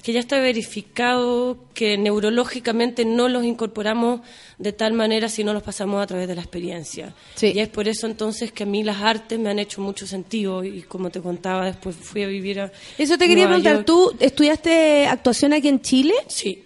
que 0.04 0.12
ya 0.12 0.20
está 0.20 0.38
verificado 0.38 1.56
que 1.72 1.96
neurológicamente 1.96 3.06
no 3.06 3.26
los 3.30 3.42
incorporamos 3.42 4.20
de 4.58 4.74
tal 4.74 4.92
manera 4.92 5.30
si 5.30 5.44
no 5.44 5.54
los 5.54 5.62
pasamos 5.62 6.02
a 6.02 6.06
través 6.06 6.28
de 6.28 6.34
la 6.34 6.42
experiencia. 6.42 7.14
Sí. 7.34 7.52
Y 7.54 7.60
es 7.60 7.70
por 7.70 7.88
eso 7.88 8.06
entonces 8.06 8.52
que 8.52 8.64
a 8.64 8.66
mí 8.66 8.84
las 8.84 9.00
artes 9.00 9.38
me 9.38 9.48
han 9.48 9.58
hecho 9.58 9.80
mucho 9.80 10.06
sentido 10.06 10.62
y 10.62 10.82
como 10.82 11.08
te 11.08 11.22
contaba, 11.22 11.64
después 11.64 11.96
fui 11.96 12.22
a 12.22 12.26
vivir 12.26 12.60
a 12.60 12.70
Eso 12.98 13.16
te 13.16 13.26
quería 13.26 13.46
Nueva 13.46 13.62
preguntar, 13.62 13.74
York. 13.76 13.86
¿tú 13.86 14.14
estudiaste 14.20 15.06
actuación 15.06 15.54
aquí 15.54 15.68
en 15.68 15.80
Chile? 15.80 16.12
Sí. 16.28 16.62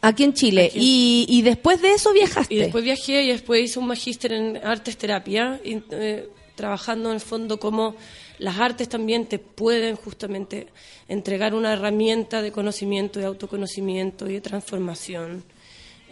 Aquí 0.00 0.24
en 0.24 0.34
Chile. 0.34 0.64
Aquí. 0.64 0.78
Y, 0.80 1.26
y 1.28 1.42
después 1.42 1.80
de 1.80 1.92
eso 1.92 2.12
viajaste. 2.12 2.52
Y 2.52 2.58
después 2.58 2.82
viajé 2.82 3.22
y 3.22 3.28
después 3.28 3.62
hice 3.62 3.78
un 3.78 3.86
magíster 3.86 4.32
en 4.32 4.56
artes 4.56 4.96
terapia, 4.96 5.60
y, 5.62 5.80
eh, 5.92 6.28
trabajando 6.56 7.10
en 7.10 7.14
el 7.14 7.20
fondo 7.20 7.60
como 7.60 7.94
las 8.40 8.58
artes 8.58 8.88
también 8.88 9.26
te 9.26 9.38
pueden 9.38 9.96
justamente 9.96 10.68
entregar 11.08 11.54
una 11.54 11.74
herramienta 11.74 12.40
de 12.40 12.50
conocimiento, 12.50 13.20
de 13.20 13.26
autoconocimiento 13.26 14.28
y 14.28 14.34
de 14.34 14.40
transformación 14.40 15.44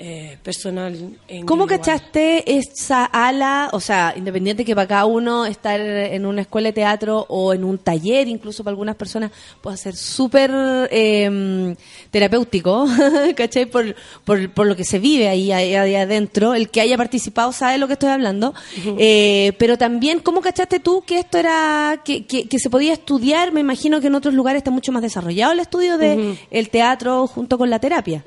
eh, 0.01 0.39
personal. 0.45 1.19
E 1.27 1.45
¿Cómo 1.45 1.67
cachaste 1.67 2.57
esa 2.57 3.05
ala, 3.05 3.69
o 3.73 3.81
sea, 3.81 4.15
independiente 4.17 4.65
que 4.65 4.75
para 4.75 4.87
cada 4.87 5.07
uno 5.07 5.45
estar 5.45 5.81
en 5.81 6.25
una 6.25 6.43
escuela 6.43 6.69
de 6.69 6.73
teatro 6.73 7.27
o 7.29 7.53
en 7.53 7.65
un 7.65 7.79
taller, 7.79 8.29
incluso 8.29 8.63
para 8.63 8.73
algunas 8.73 8.95
personas, 8.95 9.33
puede 9.61 9.77
ser 9.77 9.97
súper 9.97 10.53
eh, 10.93 11.75
terapéutico, 12.13 12.87
¿cachai? 13.37 13.67
Por, 13.67 13.97
por, 14.25 14.51
por 14.51 14.67
lo 14.69 14.77
que 14.77 14.85
se 14.85 15.01
vive 15.01 15.29
ahí, 15.29 15.51
ahí, 15.51 15.75
ahí 15.75 15.97
adentro. 15.97 16.55
El 16.55 16.71
que 16.71 16.81
haya 16.81 16.97
participado 16.97 17.51
sabe 17.51 17.73
de 17.73 17.79
lo 17.79 17.89
que 17.89 17.95
estoy 17.95 18.11
hablando. 18.11 18.55
Eh, 18.99 19.53
pero 19.59 19.77
también, 19.77 20.21
¿cómo 20.21 20.41
cachaste 20.41 20.79
tú 20.79 21.03
que 21.05 21.19
esto 21.19 21.39
era, 21.39 22.03
que, 22.05 22.25
que, 22.25 22.49
que 22.49 22.59
se 22.61 22.71
podía 22.71 22.93
estudiar? 22.93 23.53
Me 23.53 23.61
imagino 23.61 24.01
que 24.01 24.07
en 24.07 24.15
otros 24.15 24.33
lugares 24.33 24.61
está 24.61 24.71
mucho 24.71 24.93
más 24.93 25.03
desarrollado 25.03 25.53
el 25.53 25.61
estudio 25.61 25.99
de 25.99 26.39
el 26.53 26.71
teatro 26.71 27.27
junto 27.27 27.59
con 27.59 27.69
la 27.69 27.81
terapia. 27.81 28.23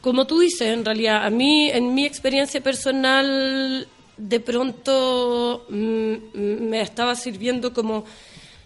Como 0.00 0.26
tú 0.26 0.40
dices, 0.40 0.68
en 0.68 0.84
realidad, 0.84 1.24
a 1.26 1.30
mí, 1.30 1.70
en 1.70 1.94
mi 1.94 2.06
experiencia 2.06 2.62
personal, 2.62 3.86
de 4.16 4.40
pronto 4.40 5.66
mm, 5.68 6.14
me 6.34 6.80
estaba 6.80 7.14
sirviendo 7.14 7.72
como, 7.74 8.04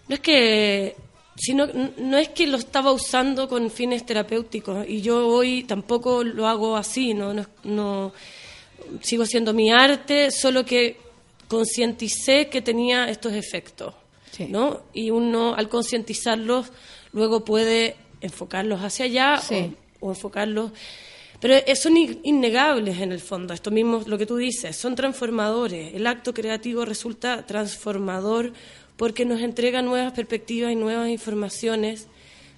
no 0.07 0.15
es 0.15 0.21
que, 0.21 0.95
sino, 1.35 1.67
no 1.97 2.17
es 2.17 2.29
que 2.29 2.47
lo 2.47 2.57
estaba 2.57 2.91
usando 2.93 3.49
con 3.49 3.69
fines 3.69 4.05
terapéuticos, 4.05 4.87
y 4.87 5.01
yo 5.01 5.27
hoy 5.27 5.63
tampoco 5.63 6.23
lo 6.23 6.47
hago 6.47 6.77
así, 6.77 7.13
no, 7.13 7.33
no, 7.33 7.45
no 7.65 8.13
sigo 9.01 9.25
siendo 9.25 9.53
mi 9.53 9.71
arte, 9.71 10.31
solo 10.31 10.65
que 10.65 10.97
concienticé 11.49 12.47
que 12.47 12.61
tenía 12.61 13.09
estos 13.09 13.33
efectos, 13.33 13.93
Sí. 14.31 14.47
¿no? 14.49 14.81
Y 14.93 15.11
uno, 15.11 15.55
al 15.55 15.69
concientizarlos, 15.69 16.67
luego 17.13 17.45
puede 17.45 17.95
enfocarlos 18.19 18.81
hacia 18.81 19.05
allá 19.05 19.37
Sí. 19.37 19.73
o, 20.01 20.07
o 20.07 20.09
enfocarlos... 20.11 20.71
Pero 21.39 21.55
son 21.75 21.97
in- 21.97 22.19
innegables 22.23 22.99
en 22.99 23.11
el 23.11 23.19
fondo, 23.19 23.53
esto 23.53 23.71
mismo, 23.71 24.01
lo 24.05 24.17
que 24.17 24.25
tú 24.25 24.37
dices, 24.37 24.75
son 24.75 24.95
transformadores. 24.95 25.93
El 25.93 26.07
acto 26.07 26.33
creativo 26.33 26.85
resulta 26.85 27.45
transformador 27.45 28.53
porque 28.97 29.25
nos 29.25 29.41
entrega 29.41 29.81
nuevas 29.81 30.13
perspectivas 30.13 30.71
y 30.71 30.75
nuevas 30.75 31.09
informaciones 31.09 32.07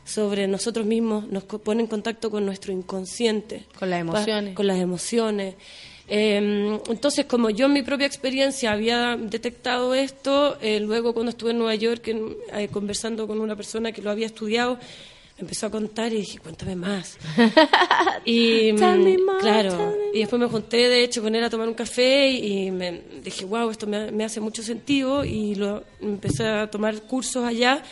sobre 0.05 0.47
nosotros 0.47 0.85
mismos, 0.85 1.27
nos 1.27 1.43
pone 1.43 1.81
en 1.81 1.87
contacto 1.87 2.31
con 2.31 2.45
nuestro 2.45 2.71
inconsciente. 2.71 3.65
Con 3.77 3.89
las 3.89 3.99
emociones. 4.01 4.55
Con 4.55 4.67
las 4.67 4.79
emociones. 4.79 5.55
Eh, 6.07 6.79
entonces, 6.89 7.25
como 7.25 7.49
yo 7.49 7.65
en 7.65 7.73
mi 7.73 7.81
propia 7.81 8.07
experiencia 8.07 8.71
había 8.71 9.17
detectado 9.17 9.93
esto, 9.93 10.57
eh, 10.61 10.79
luego 10.79 11.13
cuando 11.13 11.31
estuve 11.31 11.51
en 11.51 11.57
Nueva 11.57 11.75
York 11.75 12.07
eh, 12.07 12.69
conversando 12.71 13.27
con 13.27 13.41
una 13.41 13.57
persona 13.57 13.91
que 13.91 14.01
lo 14.01 14.09
había 14.09 14.27
estudiado, 14.27 14.79
empezó 15.37 15.67
a 15.67 15.69
contar 15.69 16.11
y 16.13 16.17
dije, 16.17 16.39
cuéntame 16.39 16.75
más. 16.75 17.17
y 18.25 18.71
me 18.73 18.97
mm, 18.97 19.25
more, 19.25 19.39
claro, 19.39 19.95
y 20.13 20.19
después 20.19 20.39
me 20.39 20.47
junté 20.47 20.89
de 20.89 21.03
hecho 21.03 21.21
con 21.21 21.35
él 21.35 21.43
a 21.43 21.49
tomar 21.49 21.67
un 21.67 21.73
café 21.73 22.29
y 22.29 22.71
me 22.71 23.01
dije, 23.23 23.45
wow, 23.45 23.69
esto 23.69 23.87
me, 23.87 24.11
me 24.11 24.23
hace 24.23 24.39
mucho 24.39 24.63
sentido 24.63 25.23
y 25.23 25.55
lo, 25.55 25.83
empecé 26.01 26.47
a 26.47 26.69
tomar 26.69 27.01
cursos 27.03 27.43
allá 27.43 27.83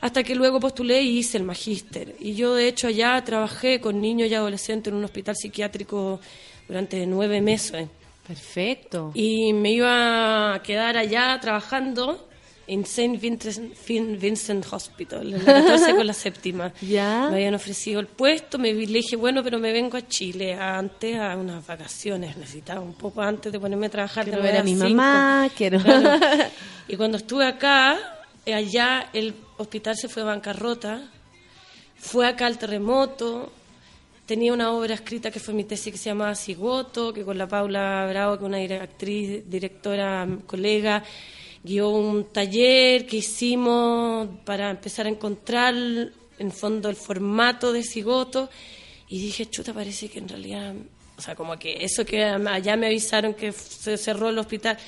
hasta 0.00 0.22
que 0.22 0.34
luego 0.34 0.60
postulé 0.60 1.02
y 1.02 1.18
hice 1.18 1.36
el 1.36 1.44
magíster. 1.44 2.16
Y 2.18 2.34
yo, 2.34 2.54
de 2.54 2.68
hecho, 2.68 2.86
allá 2.86 3.22
trabajé 3.22 3.80
con 3.80 4.00
niños 4.00 4.30
y 4.30 4.34
adolescentes 4.34 4.90
en 4.90 4.96
un 4.96 5.04
hospital 5.04 5.36
psiquiátrico 5.36 6.20
durante 6.66 7.06
nueve 7.06 7.40
meses. 7.40 7.88
Perfecto. 8.26 9.10
Y 9.14 9.52
me 9.52 9.72
iba 9.72 10.54
a 10.54 10.62
quedar 10.62 10.96
allá 10.96 11.38
trabajando 11.40 12.29
en 12.72 12.82
St. 12.82 13.16
Vincent, 13.18 13.74
Vin- 13.88 14.16
Vincent 14.18 14.64
Hospital, 14.72 15.32
en 15.34 15.44
la 15.44 15.54
14 15.54 15.94
con 15.96 16.06
la 16.06 16.12
séptima. 16.12 16.72
Ya. 16.80 17.26
Me 17.30 17.36
habían 17.36 17.54
ofrecido 17.54 17.98
el 18.00 18.06
puesto, 18.06 18.58
me 18.58 18.72
vi- 18.72 18.86
le 18.86 18.98
dije, 18.98 19.16
bueno, 19.16 19.42
pero 19.42 19.58
me 19.58 19.72
vengo 19.72 19.96
a 19.96 20.06
Chile 20.06 20.54
antes 20.54 21.16
a 21.18 21.36
unas 21.36 21.66
vacaciones, 21.66 22.36
necesitaba 22.36 22.80
un 22.80 22.94
poco 22.94 23.22
antes 23.22 23.50
de 23.52 23.58
ponerme 23.58 23.86
a 23.86 23.90
trabajar. 23.90 24.24
de 24.24 24.30
Quiero 24.30 24.42
ver 24.44 24.56
a 24.58 24.62
mi 24.62 24.72
cinco. 24.74 24.84
mamá, 24.88 25.48
quiero... 25.56 25.80
Claro. 25.80 26.18
Y 26.88 26.96
cuando 26.96 27.18
estuve 27.18 27.46
acá, 27.46 27.98
eh, 28.44 28.52
allá 28.54 29.10
el 29.12 29.34
hospital 29.58 29.96
se 29.96 30.08
fue 30.08 30.22
a 30.22 30.26
bancarrota, 30.26 31.02
fue 31.96 32.26
acá 32.26 32.46
el 32.48 32.58
terremoto, 32.58 33.52
tenía 34.26 34.52
una 34.52 34.72
obra 34.72 34.94
escrita 34.94 35.30
que 35.30 35.38
fue 35.40 35.54
mi 35.54 35.64
tesis 35.64 35.92
que 35.92 35.98
se 35.98 36.10
llamaba 36.10 36.34
Cigoto, 36.34 37.12
que 37.12 37.24
con 37.24 37.36
la 37.38 37.46
Paula 37.46 38.06
Bravo, 38.08 38.38
que 38.38 38.44
es 38.44 38.48
una 38.48 38.82
actriz, 38.82 39.42
directora, 39.48 40.24
mm, 40.26 40.38
colega, 40.46 41.04
guió 41.62 41.90
un 41.90 42.24
taller 42.24 43.06
que 43.06 43.18
hicimos 43.18 44.28
para 44.44 44.70
empezar 44.70 45.06
a 45.06 45.10
encontrar 45.10 45.74
en 45.74 46.52
fondo 46.52 46.88
el 46.88 46.96
formato 46.96 47.72
de 47.72 47.82
cigoto 47.82 48.48
y 49.08 49.20
dije, 49.20 49.46
chuta, 49.46 49.74
parece 49.74 50.08
que 50.08 50.20
en 50.20 50.28
realidad, 50.28 50.74
o 51.18 51.20
sea, 51.20 51.34
como 51.34 51.58
que 51.58 51.84
eso 51.84 52.04
que 52.04 52.24
allá 52.24 52.76
me 52.76 52.86
avisaron 52.86 53.34
que 53.34 53.52
se 53.52 53.96
cerró 53.96 54.30
el 54.30 54.38
hospital 54.38 54.78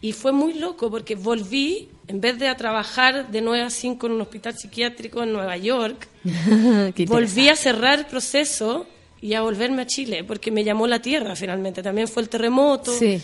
y 0.00 0.12
fue 0.12 0.32
muy 0.32 0.54
loco 0.54 0.90
porque 0.90 1.14
volví, 1.14 1.88
en 2.06 2.20
vez 2.20 2.38
de 2.38 2.48
a 2.48 2.56
trabajar 2.56 3.30
de 3.30 3.40
9 3.40 3.62
a 3.64 3.70
5 3.70 4.06
en 4.06 4.12
un 4.12 4.20
hospital 4.20 4.56
psiquiátrico 4.56 5.22
en 5.22 5.32
Nueva 5.32 5.56
York, 5.56 6.08
volví 7.06 7.48
a 7.48 7.56
cerrar 7.56 8.00
el 8.00 8.06
proceso 8.06 8.86
y 9.20 9.34
a 9.34 9.42
volverme 9.42 9.82
a 9.82 9.86
Chile, 9.86 10.22
porque 10.22 10.50
me 10.50 10.62
llamó 10.62 10.86
la 10.86 11.00
tierra 11.00 11.34
finalmente. 11.34 11.82
También 11.82 12.06
fue 12.06 12.22
el 12.22 12.28
terremoto. 12.28 12.96
Sí. 12.96 13.20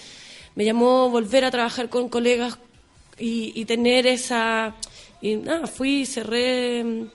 Me 0.57 0.65
llamó 0.65 1.09
volver 1.11 1.45
a 1.45 1.51
trabajar 1.51 1.89
con 1.89 2.09
colegas 2.09 2.59
y, 3.19 3.53
y 3.61 3.65
tener 3.65 4.07
esa. 4.07 4.75
Y 5.21 5.37
nada, 5.37 5.67
fui 5.67 6.01
y 6.01 6.07
cerré 6.07 6.85
mm, 6.85 7.11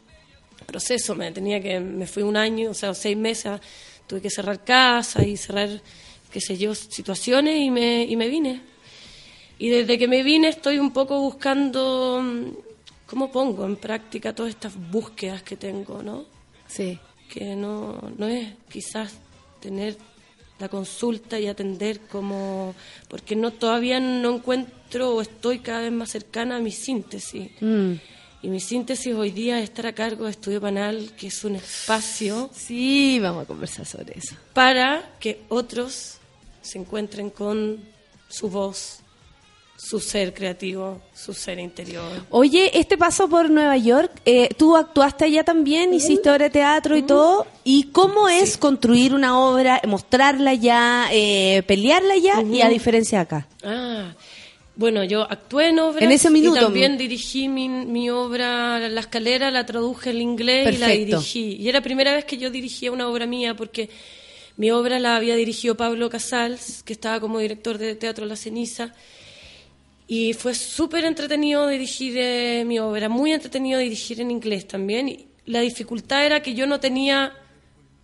proceso. 0.66 1.16
Me 1.16 1.32
tenía 1.32 1.62
que. 1.62 1.80
Me 1.80 2.08
fui 2.08 2.24
un 2.24 2.38
año, 2.38 2.72
o 2.72 2.74
sea, 2.74 2.94
seis 2.94 3.18
meses. 3.18 3.60
Tuve 4.08 4.22
que 4.22 4.30
cerrar 4.30 4.64
casa 4.64 5.24
y 5.24 5.38
cerrar, 5.38 5.70
qué 6.32 6.42
sé 6.42 6.58
yo, 6.58 6.74
situaciones 6.74 7.60
y 7.60 7.70
me, 7.70 8.04
y 8.04 8.16
me 8.16 8.28
vine. 8.28 8.62
Y 9.60 9.70
desde 9.70 9.98
que 10.00 10.08
me 10.08 10.24
vine 10.24 10.48
estoy 10.48 10.80
un 10.80 10.92
poco 10.92 11.20
buscando 11.20 12.22
mm, 12.24 12.50
cómo 13.06 13.32
pongo 13.32 13.66
en 13.66 13.76
práctica 13.76 14.34
todas 14.34 14.52
estas 14.52 14.74
búsquedas 14.76 15.44
que 15.44 15.58
tengo, 15.58 16.02
¿no? 16.02 16.26
Sí. 16.68 16.98
que 17.28 17.56
no, 17.56 18.00
no 18.18 18.28
es 18.28 18.48
quizás 18.72 19.14
tener 19.60 19.98
la 20.60 20.70
consulta 20.70 21.40
y 21.40 21.48
atender 21.48 22.00
como 22.02 22.76
porque 23.08 23.36
no 23.36 23.52
todavía 23.52 24.00
no 24.00 24.36
encuentro 24.36 25.16
o 25.16 25.22
estoy 25.22 25.60
cada 25.60 25.82
vez 25.82 25.92
más 25.92 26.10
cercana 26.10 26.58
a 26.58 26.60
mi 26.60 26.72
síntesis 26.72 27.50
Mm. 27.62 27.94
y 28.42 28.48
mi 28.50 28.60
síntesis 28.60 29.14
hoy 29.16 29.32
día 29.32 29.58
es 29.60 29.66
estar 29.66 29.86
a 29.88 29.94
cargo 29.94 30.26
de 30.26 30.32
Estudio 30.32 30.60
Panal 30.62 31.12
que 31.18 31.28
es 31.28 31.44
un 31.44 31.56
espacio 31.56 32.50
Sí, 32.54 33.20
vamos 33.22 33.44
a 33.44 33.48
conversar 33.48 33.86
sobre 33.86 34.18
eso. 34.18 34.36
para 34.54 35.16
que 35.20 35.42
otros 35.50 36.18
se 36.62 36.78
encuentren 36.78 37.30
con 37.30 37.80
su 38.30 38.50
voz 38.50 39.00
su 39.80 40.02
ser 40.02 40.34
creativo 40.34 41.02
su 41.16 41.34
ser 41.34 41.58
interior 41.58 42.12
Oye, 42.32 42.78
este 42.78 42.98
paso 42.98 43.30
por 43.30 43.50
Nueva 43.50 43.78
York, 43.78 44.12
eh, 44.26 44.50
tú 44.58 44.76
actuaste 44.76 45.24
allá 45.24 45.46
también, 45.46 45.94
hiciste 45.94 46.30
obra 46.30 46.46
de 46.46 46.50
teatro 46.50 46.98
y 46.98 47.04
todo. 47.04 47.48
¿Y 47.64 47.86
cómo 47.86 48.28
es 48.28 48.58
construir 48.58 49.14
una 49.14 49.40
obra, 49.40 49.82
mostrarla 49.88 50.54
ya, 50.54 51.08
eh, 51.12 51.64
pelearla 51.66 52.18
ya 52.18 52.42
y 52.42 52.62
a 52.62 52.68
diferencia 52.68 53.20
de 53.20 53.22
acá? 53.22 53.48
Ah, 53.64 54.14
bueno, 54.76 55.04
yo 55.06 55.22
actué 55.22 55.70
en 55.70 55.80
obras 55.80 56.04
En 56.04 56.12
ese 56.12 56.30
minuto. 56.30 56.58
y 56.58 56.60
también 56.62 56.98
dirigí 56.98 57.48
mi, 57.48 57.70
mi 57.70 58.10
obra 58.10 58.80
La 58.90 59.00
Escalera, 59.00 59.50
la 59.50 59.66
traduje 59.66 60.10
al 60.10 60.22
inglés 60.22 60.76
y 60.76 60.78
la 60.78 60.88
dirigí. 60.88 61.56
Y 61.56 61.70
era 61.70 61.80
la 61.80 61.84
primera 61.84 62.14
vez 62.14 62.26
que 62.26 62.38
yo 62.38 62.50
dirigía 62.50 62.92
una 62.92 63.08
obra 63.08 63.26
mía 63.26 63.56
porque 63.56 63.90
mi 64.58 64.72
obra 64.72 65.00
la 65.00 65.16
había 65.16 65.36
dirigido 65.36 65.76
Pablo 65.76 66.10
Casals, 66.10 66.84
que 66.84 66.92
estaba 66.92 67.22
como 67.22 67.40
director 67.40 67.78
de 67.78 67.96
Teatro 67.96 68.26
La 68.26 68.36
Ceniza. 68.36 68.94
Y 70.12 70.34
fue 70.34 70.56
súper 70.56 71.06
entretenido 71.06 71.68
dirigir 71.68 72.18
eh, 72.18 72.64
mi 72.66 72.80
obra, 72.80 73.10
muy 73.10 73.32
entretenido 73.32 73.80
dirigir 73.80 74.20
en 74.20 74.32
inglés 74.32 74.68
también. 74.68 75.08
Y 75.08 75.28
la 75.46 75.60
dificultad 75.60 76.26
era 76.26 76.42
que 76.42 76.56
yo 76.56 76.66
no 76.66 76.80
tenía 76.80 77.32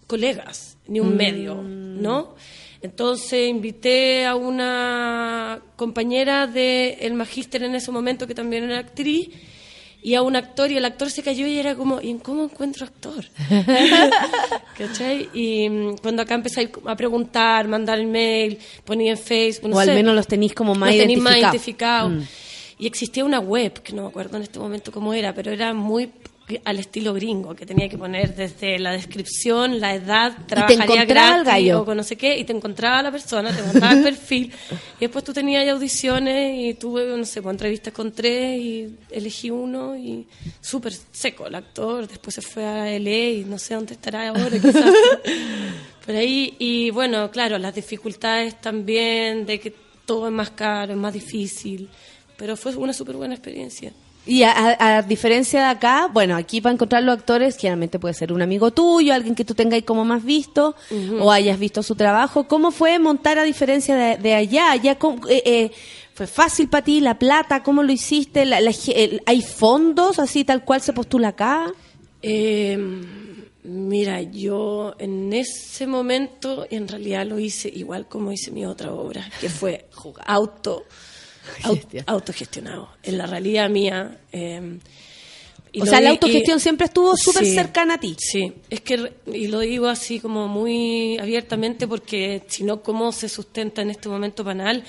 colegas, 0.06 0.77
ni 0.88 0.99
un 0.99 1.18
medio, 1.18 1.56
¿no? 1.64 2.36
Entonces 2.84 3.49
invité 3.49 4.23
a 4.27 4.36
una 4.36 5.60
compañera 5.76 6.45
del 6.45 7.15
magíster 7.15 7.64
en 7.64 7.73
ese 7.73 7.90
momento, 7.91 8.27
que 8.27 8.36
también 8.36 8.65
era 8.65 8.77
actriz, 8.77 9.30
y 10.06 10.14
a 10.14 10.22
un 10.22 10.36
actor, 10.36 10.72
y 10.72 10.77
el 10.77 10.86
actor 10.86 11.10
se 11.10 11.23
cayó 11.23 11.48
y 11.48 11.57
era 11.57 11.73
como, 11.73 11.99
¿y 11.99 12.11
en 12.11 12.19
cómo 12.19 12.44
encuentro 12.44 12.86
actor? 12.86 13.26
¿Cachai? 14.77 15.30
Y 15.34 15.68
mm, 15.68 15.98
cuando 15.98 16.22
acá 16.22 16.36
empecé 16.36 16.69
a 16.86 16.95
preguntar, 16.95 17.68
mandar 17.68 17.98
el 17.98 18.06
mail, 18.06 18.60
ponía 18.84 19.14
en 19.14 19.18
Facebook, 19.18 19.72
no 19.72 19.77
o 19.77 19.80
al 19.80 19.88
menos 19.88 20.14
los 20.14 20.27
tenéis 20.27 20.53
como 20.53 20.76
más 20.76 20.91
los 20.91 20.99
tenéis 20.99 21.19
más 21.19 21.38
identificados. 21.40 22.11
identificados. 22.11 22.76
Y 22.77 22.86
existía 22.86 23.26
una 23.26 23.40
web, 23.40 23.82
que 23.82 23.94
no 23.94 24.03
me 24.03 24.10
acuerdo 24.10 24.38
en 24.38 24.44
este 24.44 24.60
momento 24.60 24.91
cómo 24.91 25.11
era, 25.11 25.34
pero 25.34 25.52
era 25.52 25.73
muy 25.73 26.11
al 26.64 26.78
estilo 26.78 27.14
gringo, 27.14 27.56
que 27.56 27.66
tenía 27.66 27.90
que 27.90 27.98
poner 27.98 28.36
desde 28.36 28.78
la 28.78 28.92
descripción, 28.92 29.80
la 29.80 29.96
edad, 29.96 30.38
trabajaría 30.46 30.84
encontraba 30.84 31.06
gratis 31.06 31.46
gallo. 31.46 31.82
o 31.82 31.96
no 31.96 32.04
sé 32.04 32.18
qué, 32.18 32.38
y 32.38 32.44
te 32.44 32.54
encontraba 32.54 33.02
la 33.02 33.12
persona, 33.12 33.56
te 33.56 33.64
montaba 33.64 33.94
el 33.94 34.04
perfil, 34.04 34.52
y 34.70 35.00
después 35.00 35.24
tú 35.24 35.34
tenías 35.34 35.68
audiciones 35.68 36.56
y 36.60 36.76
tuve, 36.76 37.06
no 37.18 37.26
sé, 37.26 37.42
pues, 37.42 37.54
entrevistas 37.54 37.94
con 37.94 38.12
tres 38.12 38.60
y 38.60 38.96
elegí 39.10 39.50
uno 39.50 39.98
y 39.98 40.28
súper 40.62 40.94
seco 41.12 41.48
el 41.48 41.56
actor, 41.56 42.08
después 42.08 42.36
se 42.36 42.42
fue 42.42 42.64
a 42.64 43.00
LA 43.00 43.30
y 43.30 43.46
no 43.46 43.58
sé 43.58 43.74
dónde 43.74 43.96
estará 43.96 44.30
ahora, 44.30 44.52
quizás 44.52 44.86
por 46.06 46.16
ahí, 46.16 46.56
y 46.60 46.92
bueno, 46.92 47.32
claro, 47.32 47.58
las 47.58 47.74
dificultades 47.74 48.62
también 48.62 49.48
de 49.48 49.60
que 49.60 49.74
todo 50.06 50.28
es 50.28 50.34
más 50.34 50.52
caro, 50.52 50.94
es 50.94 51.00
más 51.00 51.14
difícil, 51.14 51.90
pero 52.38 52.56
fue 52.56 52.76
una 52.76 52.94
súper 52.94 53.16
buena 53.16 53.34
experiencia. 53.34 53.92
Y 54.28 54.42
a, 54.44 54.52
a- 54.52 54.98
a 54.98 55.02
diferencia 55.04 55.60
de 55.60 55.66
acá, 55.68 56.10
bueno, 56.12 56.36
aquí 56.36 56.60
para 56.62 56.74
encontrar 56.74 57.04
los 57.04 57.18
actores, 57.18 57.58
generalmente 57.58 58.00
puede 58.00 58.14
ser 58.16 58.34
un 58.34 58.42
amigo 58.42 58.72
tuyo, 58.72 59.14
alguien 59.14 59.36
que 59.36 59.46
tú 59.46 59.54
tengáis 59.54 59.84
como 59.84 60.04
más 60.04 60.24
visto, 60.24 60.76
o 61.20 61.32
hayas 61.32 61.60
visto 61.60 61.84
su 61.84 61.96
trabajo. 61.96 62.48
¿Cómo 62.48 62.72
fue 62.72 62.98
montar 63.00 63.38
a 63.38 63.44
diferencia 63.44 63.96
de, 63.96 64.18
de 64.18 64.34
allá? 64.34 64.72
allá 64.72 64.98
eh, 65.30 65.44
eh, 65.46 65.72
¿Fue 66.16 66.28
fácil 66.28 66.70
para 66.70 66.84
ti 66.84 67.02
la 67.02 67.20
plata? 67.20 67.62
¿Cómo 67.62 67.84
lo 67.84 67.92
hiciste? 67.92 68.46
La- 68.46 68.62
la 68.62 68.72
el- 68.96 69.22
¿Hay 69.26 69.42
fondos 69.42 70.18
así 70.18 70.44
tal 70.44 70.64
cual 70.66 70.82
se 70.82 70.94
postula 70.94 71.28
acá? 71.30 71.72
Eh, 72.22 72.78
mira, 73.64 74.22
yo 74.22 74.96
en 74.98 75.34
ese 75.34 75.86
momento 75.88 76.66
en 76.70 76.88
realidad 76.88 77.26
lo 77.28 77.38
hice 77.38 77.70
igual 77.74 78.08
como 78.08 78.32
hice 78.32 78.50
mi 78.52 78.66
otra 78.66 78.92
obra, 78.94 79.30
que 79.40 79.50
fue 79.50 79.88
auto, 80.26 80.84
au- 80.84 80.86
autogestionado. 82.06 82.90
En 83.04 83.18
la 83.18 83.26
realidad 83.26 83.70
mía. 83.70 84.20
eh, 84.32 84.80
y 85.72 85.82
o 85.82 85.86
sea, 85.86 86.00
la 86.00 86.12
autogestión 86.12 86.58
y- 86.58 86.62
siempre 86.62 86.86
estuvo 86.86 87.18
súper 87.18 87.44
Sí, 87.46 87.54
cercana 87.54 87.96
a 87.96 88.00
ti. 88.00 88.16
Sí, 88.18 88.54
es 88.70 88.80
que, 88.80 89.12
y 89.34 89.48
lo 89.48 89.60
digo 89.60 89.88
así 89.88 90.22
como 90.22 90.48
muy 90.48 91.18
abiertamente 91.18 91.86
porque 91.86 92.44
si 92.48 92.64
no, 92.64 92.82
¿cómo 92.82 93.12
se 93.12 93.28
sustenta 93.28 93.82
en 93.82 93.90
este 93.90 94.08
momento 94.08 94.46
Panal? 94.46 94.86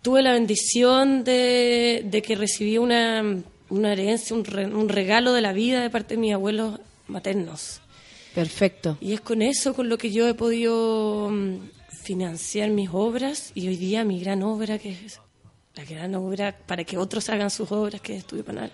Tuve 0.00 0.22
la 0.22 0.32
bendición 0.32 1.24
de, 1.24 2.04
de 2.06 2.22
que 2.22 2.36
recibí 2.36 2.78
una, 2.78 3.22
una 3.68 3.92
herencia, 3.92 4.34
un, 4.34 4.46
re- 4.46 4.64
un 4.66 4.88
regalo 4.88 5.34
de 5.34 5.42
la 5.42 5.52
vida 5.52 5.82
de 5.82 5.90
parte 5.90 6.14
de 6.14 6.20
mis 6.22 6.32
abuelos 6.32 6.80
maternos. 7.06 7.80
Perfecto. 8.34 8.96
Y 9.02 9.12
es 9.12 9.20
con 9.20 9.42
eso 9.42 9.74
con 9.74 9.90
lo 9.90 9.98
que 9.98 10.10
yo 10.10 10.26
he 10.26 10.32
podido 10.32 11.28
mm, 11.30 11.56
financiar 12.02 12.70
mis 12.70 12.88
obras 12.92 13.50
y 13.54 13.68
hoy 13.68 13.76
día 13.76 14.04
mi 14.04 14.20
gran 14.20 14.42
obra, 14.42 14.78
que 14.78 14.90
es 14.90 15.20
la 15.78 15.84
gran 15.84 16.12
obra 16.16 16.52
para 16.66 16.82
que 16.82 16.98
otros 16.98 17.28
hagan 17.28 17.50
sus 17.50 17.70
obras, 17.70 18.00
que 18.00 18.14
es 18.14 18.18
Estudio 18.18 18.44
Panal. 18.44 18.72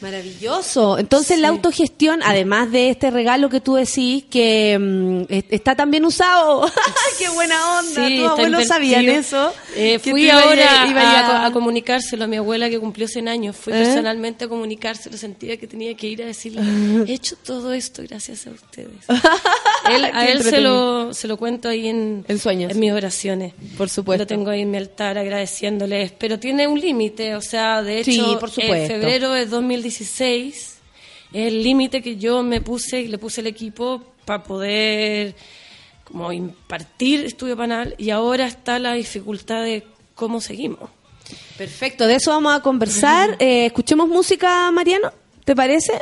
Maravilloso. 0.00 0.98
Entonces 0.98 1.36
Sí. 1.36 1.42
la 1.42 1.48
autogestión, 1.48 2.20
además 2.24 2.72
de 2.72 2.90
este 2.90 3.10
regalo 3.12 3.48
que 3.48 3.60
tú 3.60 3.74
decís, 3.76 4.24
que 4.28 5.26
es- 5.28 5.44
está 5.50 5.76
también 5.76 6.04
usado. 6.04 6.68
¡Qué 7.20 7.28
buena 7.28 7.78
onda! 7.78 8.06
Sí, 8.08 8.18
¿Tus 8.18 8.30
abuelos 8.30 8.66
sabían 8.66 9.04
eso? 9.08 9.52
Eh, 9.76 10.00
fui 10.00 10.28
ahora 10.28 10.86
ibas 10.88 11.04
a, 11.04 11.20
a- 11.44 11.46
a 11.46 11.52
comunicárselo 11.52 12.24
a 12.24 12.26
mi 12.26 12.36
abuela 12.36 12.68
que 12.68 12.80
cumplió 12.80 13.06
100 13.06 13.28
años. 13.28 13.54
Fui 13.56 13.72
¿Eh? 13.72 13.76
personalmente 13.76 14.46
a 14.46 14.48
comunicárselo. 14.48 15.16
Sentía 15.16 15.56
que 15.56 15.68
tenía 15.68 15.94
que 15.96 16.08
ir 16.08 16.20
a 16.22 16.26
decirle, 16.26 16.62
he 17.08 17.12
hecho 17.14 17.36
todo 17.36 17.72
esto 17.72 18.02
gracias 18.02 18.46
a 18.48 18.50
ustedes. 18.50 18.90
Él- 19.88 20.04
a 20.04 20.26
él 20.28 20.42
se 20.42 20.60
lo, 20.60 21.12
se 21.14 21.28
lo 21.28 21.36
cuento 21.36 21.68
ahí 21.68 21.88
en, 21.88 22.24
En 22.26 22.38
sueños. 22.38 22.72
en 22.72 22.80
mis 22.80 22.90
oraciones. 22.92 23.52
Por 23.76 23.88
supuesto. 23.88 24.22
Lo 24.22 24.26
tengo 24.26 24.50
ahí 24.50 24.62
en 24.62 24.70
mi 24.70 24.78
altar 24.78 25.18
agradeciéndoles. 25.18 26.10
Pero 26.24 26.38
tiene 26.38 26.66
un 26.66 26.80
límite. 26.80 27.34
O 27.34 27.42
sea, 27.42 27.82
de 27.82 27.98
hecho, 27.98 28.10
Sí, 28.10 28.36
por 28.40 28.50
en 28.56 28.86
febrero 28.86 29.32
de 29.32 29.44
2016 29.44 30.54
es 30.54 31.46
el 31.46 31.62
límite 31.62 32.00
que 32.00 32.16
yo 32.16 32.42
me 32.42 32.62
puse 32.62 33.02
y 33.02 33.08
le 33.08 33.18
puse 33.18 33.42
al 33.42 33.46
equipo 33.46 34.02
para 34.24 34.42
poder 34.42 35.34
como 36.04 36.32
impartir 36.32 37.26
estudio 37.26 37.58
panal 37.58 37.94
y 37.98 38.08
ahora 38.08 38.46
está 38.46 38.78
la 38.78 38.94
dificultad 38.94 39.64
de 39.64 39.84
cómo 40.14 40.40
seguimos. 40.40 40.88
Perfecto, 41.58 42.06
de 42.06 42.14
eso 42.14 42.30
vamos 42.30 42.54
a 42.54 42.60
conversar. 42.60 43.36
Eh, 43.38 43.66
escuchemos 43.66 44.08
música, 44.08 44.70
Mariano, 44.70 45.12
¿te 45.44 45.54
parece? 45.54 45.92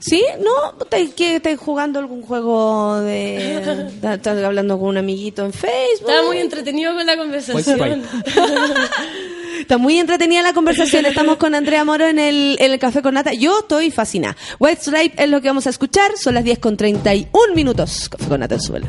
¿Sí? 0.00 0.24
¿No? 0.40 0.82
¿Estás 0.82 1.14
que 1.14 1.36
estás 1.36 1.58
jugando 1.58 1.98
algún 1.98 2.22
juego 2.22 3.00
de... 3.00 3.58
Estás 4.02 4.42
hablando 4.42 4.78
con 4.78 4.88
un 4.88 4.96
amiguito 4.96 5.44
en 5.44 5.52
Facebook? 5.52 6.08
Estaba 6.08 6.26
muy 6.26 6.38
entretenido 6.38 6.94
con 6.94 7.06
la 7.06 7.16
conversación. 7.16 8.02
Está 9.64 9.78
muy 9.78 9.98
entretenida 9.98 10.42
la 10.42 10.52
conversación. 10.52 11.06
Estamos 11.06 11.38
con 11.38 11.54
Andrea 11.54 11.86
Moro 11.86 12.04
en 12.04 12.18
el, 12.18 12.58
el 12.60 12.78
Café 12.78 13.00
con 13.00 13.14
Nata. 13.14 13.32
Yo 13.32 13.60
estoy 13.60 13.90
fascinada. 13.90 14.36
White 14.58 14.82
Stripe 14.82 15.24
es 15.24 15.30
lo 15.30 15.40
que 15.40 15.48
vamos 15.48 15.66
a 15.66 15.70
escuchar. 15.70 16.10
Son 16.18 16.34
las 16.34 16.44
10 16.44 16.58
con 16.58 16.76
31 16.76 17.54
minutos. 17.54 18.10
Café 18.10 18.28
con 18.28 18.40
Nata 18.40 18.56
en 18.56 18.60
suelo. 18.60 18.88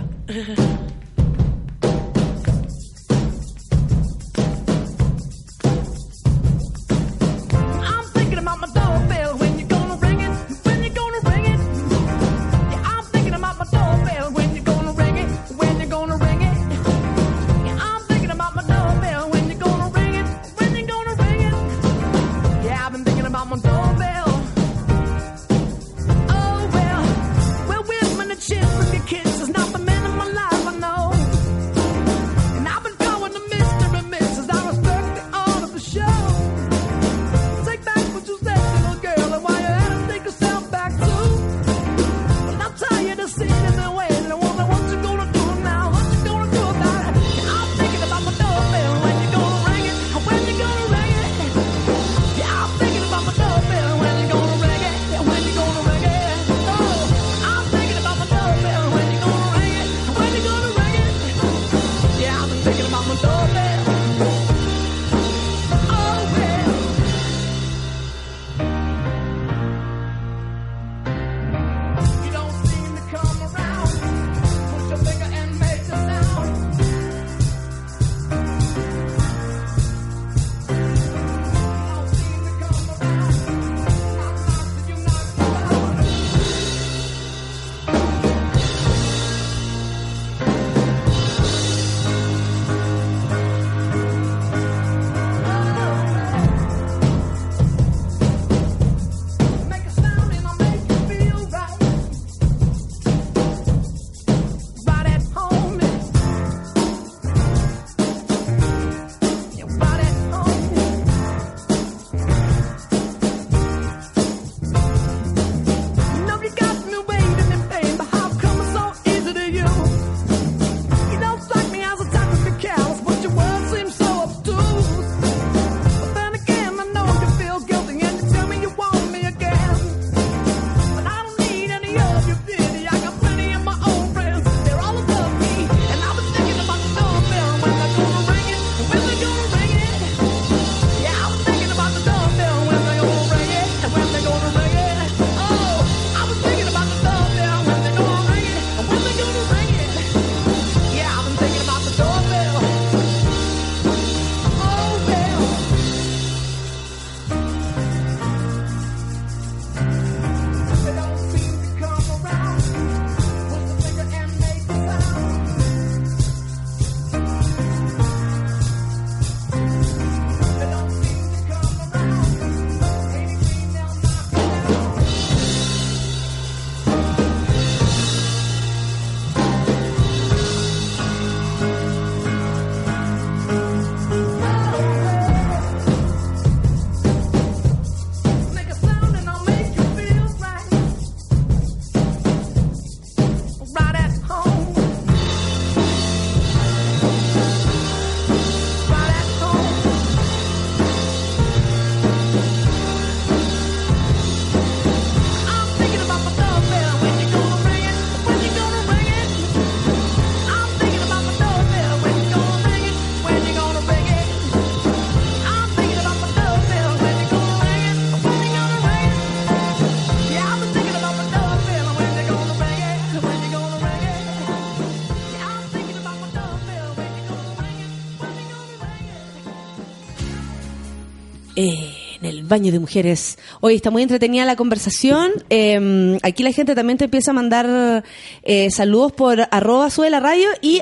Baño 232.48 232.72
de 232.72 232.80
mujeres. 232.80 233.38
Hoy 233.62 233.76
está 233.76 233.92
muy 233.92 234.04
entretenida 234.04 234.46
la 234.46 234.56
conversación. 234.56 235.32
Eh, 235.50 236.18
aquí 236.24 236.44
la 236.44 236.52
gente 236.52 236.76
también 236.76 236.98
te 236.98 237.06
empieza 237.06 237.32
a 237.32 237.34
mandar 237.34 238.04
eh, 238.44 238.72
saludos 238.72 239.12
por 239.12 239.48
arroba 239.52 239.90
sube 239.90 240.10
la 240.10 240.20
radio. 240.20 240.48
Y 240.62 240.82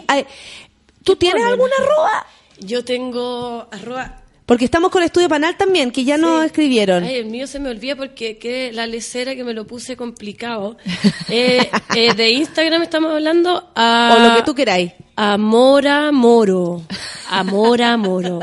¿tú 1.03 1.15
tienes 1.15 1.41
ponen? 1.41 1.53
alguna 1.53 1.73
arroba? 1.79 2.25
Yo 2.59 2.85
tengo 2.85 3.67
arroba 3.71 4.22
Porque 4.45 4.65
estamos 4.65 4.91
con 4.91 5.03
Estudio 5.03 5.29
Panal 5.29 5.55
también, 5.57 5.91
que 5.91 6.03
ya 6.03 6.17
nos 6.17 6.41
Sí. 6.41 6.45
escribieron. 6.47 7.03
Ay, 7.05 7.15
el 7.15 7.27
mío 7.27 7.47
se 7.47 7.59
me 7.59 7.69
olvida 7.69 7.95
porque 7.95 8.37
que 8.37 8.71
la 8.73 8.85
lecera 8.87 9.35
que 9.35 9.43
me 9.45 9.53
lo 9.53 9.65
puse 9.65 9.95
complicado. 9.95 10.77
Eh, 11.29 11.69
eh, 11.95 12.13
de 12.13 12.31
Instagram 12.31 12.81
estamos 12.83 13.11
hablando 13.11 13.71
a... 13.75 14.15
o 14.15 14.29
lo 14.29 14.35
que 14.35 14.41
tú 14.43 14.53
queráis. 14.53 14.91
Amora 15.15 16.11
Moro. 16.11 16.81
Amora 17.29 17.95
Moro. 17.97 18.39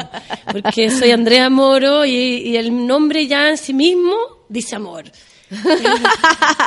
Porque 0.51 0.91
soy 0.91 1.11
Andrea 1.11 1.51
Moro 1.51 2.05
y, 2.07 2.13
y 2.13 2.57
el 2.57 2.87
nombre 2.87 3.27
ya 3.27 3.49
en 3.51 3.59
sí 3.59 3.75
mismo 3.75 4.15
dice 4.49 4.77
amor. 4.77 5.05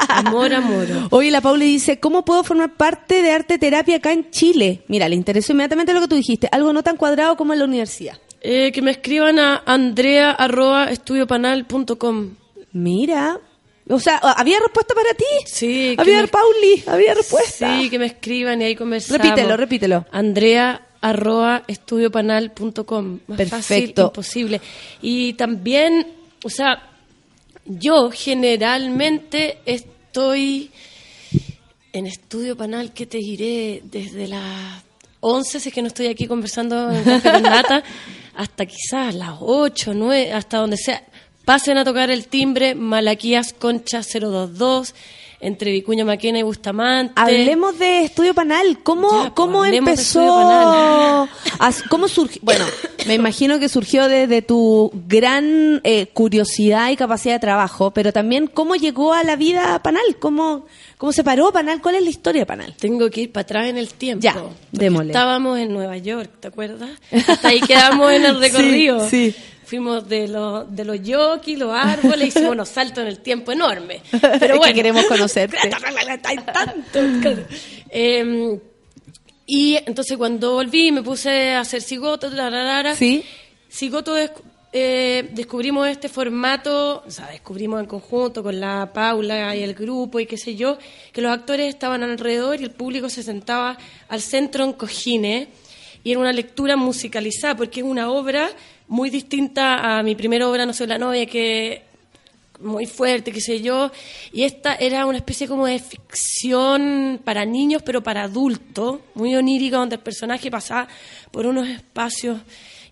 Amora 0.07 0.61
Moro. 0.61 1.07
Oye, 1.11 1.31
la 1.31 1.41
Pauli 1.41 1.65
dice, 1.65 1.99
¿cómo 1.99 2.23
puedo 2.23 2.43
formar 2.43 2.76
parte 2.76 3.22
de 3.22 3.31
arte 3.31 3.57
terapia 3.57 3.97
acá 3.97 4.11
en 4.14 4.30
Chile? 4.30 4.84
Mira, 4.88 5.10
le 5.10 5.15
interesó 5.15 5.51
inmediatamente 5.53 5.93
lo 5.93 6.01
que 6.01 6.07
tú 6.07 6.15
dijiste, 6.15 6.47
algo 6.51 6.72
no 6.73 6.84
tan 6.84 6.97
cuadrado 6.97 7.35
como 7.35 7.53
en 7.53 7.60
la 7.60 7.65
universidad. 7.65 8.18
Eh, 8.45 8.73
que 8.73 8.81
me 8.81 8.91
escriban 8.91 9.39
a 9.39 9.63
andrea.estudiopanal.com. 9.65 12.35
Mira, 12.73 13.39
o 13.89 13.99
sea, 13.99 14.17
¿había 14.17 14.59
respuesta 14.59 14.93
para 14.93 15.13
ti? 15.13 15.23
Sí, 15.45 15.95
Había, 15.97 16.21
me- 16.23 16.27
Pauli, 16.27 16.83
había 16.87 17.13
respuesta. 17.13 17.79
Sí, 17.79 17.89
que 17.89 17.99
me 17.99 18.07
escriban 18.07 18.61
y 18.61 18.65
ahí 18.65 18.75
conversamos. 18.75 19.21
Repítelo, 19.21 19.55
repítelo. 19.57 20.05
Andrea 20.11 20.87
arroba 21.01 21.63
estudiopanal.com. 21.67 23.19
Más 23.27 23.37
fácil, 23.37 23.49
Perfecto. 23.49 24.01
imposible. 24.07 24.61
Y 25.01 25.33
también, 25.33 26.07
o 26.43 26.49
sea, 26.49 26.81
yo 27.65 28.09
generalmente 28.11 29.59
estoy 29.65 30.71
en 31.91 32.07
Estudio 32.07 32.55
Panal, 32.57 32.91
que 32.93 33.05
te 33.05 33.17
diré? 33.19 33.81
Desde 33.83 34.27
las 34.27 34.81
11, 35.19 35.59
si 35.59 35.69
es 35.69 35.75
que 35.75 35.81
no 35.81 35.87
estoy 35.89 36.07
aquí 36.07 36.25
conversando 36.27 36.89
en 36.91 37.03
con 37.03 37.43
Nata, 37.43 37.83
hasta 38.35 38.65
quizás 38.65 39.15
las 39.15 39.38
8, 39.39 39.93
9, 39.93 40.34
hasta 40.34 40.57
donde 40.57 40.77
sea. 40.77 41.03
Pasen 41.45 41.77
a 41.77 41.84
tocar 41.84 42.10
el 42.10 42.27
timbre 42.27 42.73
Malaquías 42.73 43.53
Concha 43.53 44.01
022, 44.01 44.95
entre 45.43 45.71
Vicuña 45.71 46.05
Maquena 46.05 46.39
y 46.39 46.43
Bustamante. 46.43 47.13
Hablemos 47.15 47.77
de 47.77 48.05
Estudio 48.05 48.33
Panal. 48.33 48.79
¿Cómo, 48.83 49.11
Ya, 49.11 49.17
pues, 49.21 49.31
cómo 49.35 49.65
empezó? 49.65 51.27
As- 51.59 51.83
¿Cómo 51.89 52.07
surgió? 52.07 52.41
Bueno, 52.43 52.65
me 53.07 53.13
imagino 53.15 53.59
que 53.59 53.69
surgió 53.69 54.07
desde 54.07 54.41
tu 54.41 54.91
gran 55.07 55.81
eh, 55.83 56.07
curiosidad 56.13 56.89
y 56.91 56.95
capacidad 56.95 57.35
de 57.35 57.39
trabajo, 57.39 57.91
pero 57.91 58.11
también 58.13 58.47
cómo 58.47 58.75
llegó 58.75 59.13
a 59.13 59.23
la 59.23 59.35
vida 59.35 59.81
Panal. 59.83 60.03
¿Cómo, 60.19 60.65
cómo 60.97 61.11
se 61.11 61.23
paró 61.23 61.51
Panal? 61.51 61.81
¿Cuál 61.81 61.95
es 61.95 62.03
la 62.03 62.09
historia 62.09 62.41
de 62.41 62.45
Panal? 62.45 62.73
Tengo 62.79 63.09
que 63.09 63.21
ir 63.21 63.31
para 63.31 63.43
atrás 63.43 63.67
en 63.69 63.77
el 63.77 63.93
tiempo. 63.93 64.23
Ya, 64.23 64.35
démosle. 64.71 65.11
Estábamos 65.11 65.59
en 65.59 65.73
Nueva 65.73 65.97
York, 65.97 66.29
¿te 66.39 66.47
acuerdas? 66.47 66.89
Hasta 67.27 67.49
ahí 67.49 67.61
quedamos 67.61 68.11
en 68.11 68.25
el 68.25 68.39
recorrido. 68.39 69.07
Sí, 69.09 69.31
sí. 69.31 69.35
Fuimos 69.73 70.07
de 70.07 70.27
los 70.27 70.75
de 70.75 70.85
los 70.85 71.01
yokis, 71.01 71.57
los 71.57 71.73
árboles, 71.73 72.27
hicimos 72.27 72.51
unos 72.51 72.69
saltos 72.69 72.99
en 73.01 73.07
el 73.07 73.17
tiempo 73.21 73.51
enormes. 73.51 74.03
Pero 74.11 74.27
Es 74.35 74.39
que 74.51 74.57
bueno, 74.59 74.75
queremos 74.75 75.03
conocerte. 75.05 75.57
Tanto. 76.21 77.41
Eh, 77.89 78.59
y 79.47 79.75
entonces 79.83 80.15
cuando 80.15 80.53
volví 80.53 80.91
me 80.91 81.01
puse 81.01 81.53
a 81.53 81.61
hacer 81.61 81.81
cigoto, 81.81 82.29
tararara. 82.29 82.95
Sí. 82.95 83.23
Cigoto 83.71 84.15
es- 84.15 84.29
eh, 84.73 85.27
descubrimos 85.31 85.87
este 85.87 86.07
formato, 86.07 87.03
o 87.07 87.09
sea, 87.09 87.27
descubrimos 87.31 87.79
en 87.79 87.87
conjunto 87.87 88.43
con 88.43 88.59
la 88.59 88.91
Paula 88.93 89.55
y 89.55 89.63
el 89.63 89.73
grupo 89.73 90.19
y 90.19 90.27
qué 90.27 90.37
sé 90.37 90.53
yo, 90.55 90.77
que 91.11 91.21
los 91.23 91.31
actores 91.31 91.67
estaban 91.67 92.03
alrededor 92.03 92.61
y 92.61 92.63
el 92.63 92.71
público 92.71 93.09
se 93.09 93.23
sentaba 93.23 93.75
al 94.07 94.21
centro 94.21 94.65
en 94.65 94.73
cojines 94.73 95.47
y 96.03 96.11
era 96.11 96.19
una 96.19 96.31
lectura 96.33 96.75
musicalizada 96.75 97.55
porque 97.55 97.79
es 97.79 97.85
una 97.87 98.11
obra 98.11 98.49
muy 98.88 99.10
distinta 99.10 99.97
a 99.97 100.03
mi 100.03 100.15
primera 100.15 100.47
obra, 100.47 100.65
No 100.65 100.73
soy 100.73 100.88
la 100.88 100.97
novia, 100.97 101.26
que 101.26 101.84
muy 102.60 102.85
fuerte, 102.85 103.31
qué 103.31 103.41
sé 103.41 103.61
yo, 103.61 103.91
y 104.31 104.43
esta 104.43 104.76
era 104.76 105.05
una 105.05 105.18
especie 105.18 105.47
como 105.47 105.65
de 105.65 105.80
ficción 105.80 107.19
para 107.23 107.45
niños, 107.45 107.81
pero 107.84 108.01
para 108.01 108.23
adultos, 108.23 108.99
muy 109.15 109.35
onírica, 109.35 109.77
donde 109.77 109.95
el 109.95 110.01
personaje 110.01 110.49
pasaba 110.49 110.88
por 111.31 111.45
unos 111.45 111.68
espacios 111.68 112.39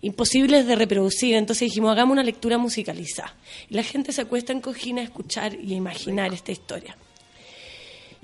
imposibles 0.02 0.66
de 0.66 0.76
reproducir. 0.76 1.34
Entonces 1.34 1.68
dijimos, 1.68 1.92
hagamos 1.92 2.12
una 2.12 2.22
lectura 2.22 2.58
musicalizada. 2.58 3.34
Y 3.70 3.74
la 3.74 3.82
gente 3.82 4.12
se 4.12 4.20
acuesta 4.20 4.52
en 4.52 4.60
cojina 4.60 5.00
a 5.00 5.04
escuchar 5.04 5.54
y 5.54 5.72
a 5.72 5.76
imaginar 5.76 6.34
esta 6.34 6.52
historia. 6.52 6.96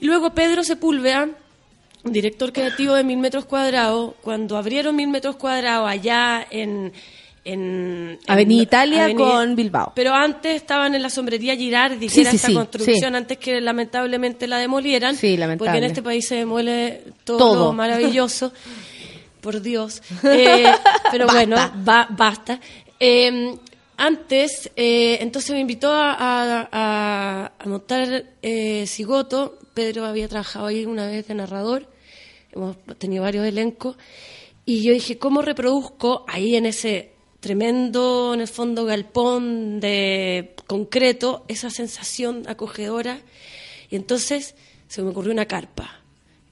Y 0.01 0.07
luego 0.07 0.35
Pedro 0.35 0.63
Sepúlveda, 0.65 1.29
director 2.05 2.53
creativo 2.53 2.95
de 2.95 3.05
Mil 3.05 3.19
Metros 3.19 3.47
Cuadrados, 3.47 4.15
cuando 4.23 4.57
abrieron 4.57 4.95
Mil 4.95 5.09
Metros 5.09 5.37
Cuadrados 5.37 5.89
allá 5.89 6.47
en... 6.51 6.93
en 7.53 8.19
Avenida 8.27 8.57
en- 8.59 8.63
Italia 8.63 9.05
Avenida- 9.05 9.25
con 9.31 9.57
Bilbao. 9.57 9.93
Pero 9.95 10.15
antes 10.15 10.55
estaban 10.57 10.95
en 10.95 11.03
la 11.03 11.11
sombrería 11.11 11.57
Girardi, 11.57 12.07
que 12.07 12.15
Sí, 12.15 12.21
era 12.21 12.31
sí, 12.31 12.37
esta 12.37 12.49
sí, 12.49 12.55
construcción 12.55 13.15
antes 13.15 13.39
que 13.39 13.61
lamentablemente 13.61 14.47
la 14.47 14.59
demolieran. 14.59 15.17
Sí, 15.17 15.37
lamentable. 15.37 15.69
Porque 15.71 15.79
en 15.79 15.85
este 15.85 16.03
país 16.03 16.27
se 16.27 16.37
demuele 16.37 17.03
todo, 17.25 17.39
Todo. 17.39 17.65
lo 17.67 17.73
maravilloso. 17.73 18.53
Por 19.41 19.63
Dios. 19.63 20.03
Eh, 20.25 20.65
pero 21.13 21.27
bueno, 21.27 21.57
ba- 21.85 22.09
basta. 22.11 22.61
Eh, 22.99 23.55
antes, 23.97 24.71
eh, 24.77 25.19
entonces 25.21 25.53
me 25.53 25.61
invitó 25.61 25.93
a, 25.93 26.69
a- 26.73 27.53
montar 27.65 28.25
Cigoto. 28.87 29.59
Pedro 29.75 30.05
había 30.07 30.29
trabajado 30.29 30.67
ahí 30.67 30.85
una 30.85 31.07
vez 31.07 31.29
de 31.29 31.35
narrador. 31.35 31.87
Hemos 32.53 32.77
tenido 32.99 33.23
varios 33.23 33.47
elencos. 33.47 33.97
Y 34.65 34.83
yo 34.83 34.93
dije, 34.93 35.19
¿cómo 35.19 35.41
reproduzco 35.41 36.25
ahí 36.29 36.57
en 36.57 36.67
ese 36.67 37.13
tremendo, 37.41 38.33
en 38.35 38.41
el 38.41 38.49
fondo, 38.49 38.85
galpón 38.85 39.81
de 39.81 40.55
concreto, 40.67 41.45
esa 41.49 41.71
sensación 41.71 42.45
acogedora? 42.49 43.21
Y 43.91 43.97
entonces 43.97 44.55
se 44.89 45.03
me 45.03 45.11
ocurrió 45.11 45.33
una 45.33 45.47
carpa. 45.47 46.01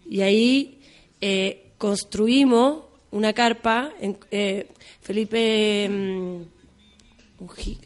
Y 0.08 0.20
ahí 0.22 0.78
eh, 1.20 1.66
construimos 1.78 2.84
una 3.10 3.32
carpa. 3.32 3.90
En, 4.00 4.16
eh, 4.30 4.68
Felipe 5.02 5.88
mm, 5.88 7.44
Muji- 7.44 7.78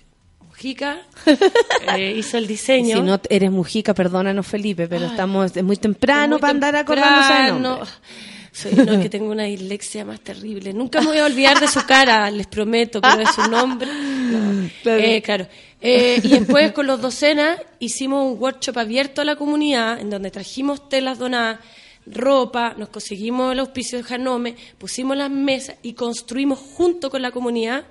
Mujica 0.47 1.01
eh, 1.97 2.15
hizo 2.17 2.37
el 2.39 2.47
diseño. 2.47 2.97
Si 2.97 3.03
no 3.03 3.21
eres 3.29 3.51
Mujica, 3.51 3.95
perdónanos 3.95 4.47
Felipe, 4.47 4.87
pero 4.89 5.05
Ay. 5.07 5.11
estamos 5.13 5.57
es 5.57 5.65
muy 5.65 5.77
temprano 5.77 6.35
Muy 6.37 6.41
para 6.41 6.51
andar 6.53 6.77
acordándose 6.77 7.33
de 7.35 7.53
nombre. 7.61 7.91
Soy, 8.53 8.73
no, 8.73 8.93
es 8.93 8.99
que 8.99 9.09
tengo 9.09 9.31
una 9.31 9.45
dislexia 9.45 10.05
más 10.05 10.21
terrible. 10.21 10.73
Nunca 10.73 11.01
me 11.01 11.09
voy 11.09 11.19
a 11.19 11.27
olvidar 11.27 11.61
de 11.61 11.69
su 11.69 11.85
cara, 11.87 12.31
les 12.31 12.47
prometo, 12.47 13.01
pero 13.01 13.19
de 13.19 13.27
su 13.27 13.49
nombre. 13.49 13.89
no. 14.33 14.69
Claro. 14.83 15.03
Eh, 15.03 15.23
claro. 15.23 15.47
Eh, 15.81 16.21
y 16.23 16.29
después 16.29 16.73
con 16.73 16.87
los 16.87 17.01
docenas 17.01 17.59
hicimos 17.79 18.33
un 18.33 18.41
workshop 18.41 18.79
abierto 18.79 19.23
a 19.23 19.25
la 19.25 19.37
comunidad 19.37 20.01
en 20.01 20.11
donde 20.11 20.31
trajimos 20.31 20.89
telas 20.89 21.19
donadas, 21.19 21.61
ropa, 22.07 22.75
nos 22.77 22.89
conseguimos 22.89 23.53
el 23.53 23.61
auspicio 23.61 23.99
de 23.99 24.05
Janome, 24.05 24.57
pusimos 24.79 25.17
las 25.17 25.31
mesas 25.31 25.77
y 25.83 25.95
construimos 25.95 26.59
junto 26.59 27.11
con 27.11 27.23
la 27.23 27.31
comunidad 27.31 27.85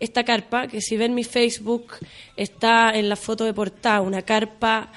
esta 0.00 0.24
carpa, 0.24 0.66
que 0.66 0.80
si 0.80 0.96
ven 0.96 1.14
mi 1.14 1.24
Facebook 1.24 1.92
está 2.36 2.90
en 2.90 3.08
la 3.08 3.16
foto 3.16 3.44
de 3.44 3.52
portada, 3.52 4.00
una 4.00 4.22
carpa 4.22 4.90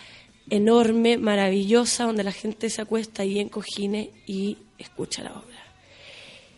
enorme, 0.49 1.17
maravillosa, 1.17 2.05
donde 2.05 2.23
la 2.23 2.31
gente 2.31 2.69
se 2.69 2.81
acuesta 2.81 3.23
ahí 3.23 3.39
en 3.39 3.49
cojines 3.49 4.09
y 4.25 4.57
escucha 4.84 5.23
la 5.23 5.31
obra. 5.31 5.64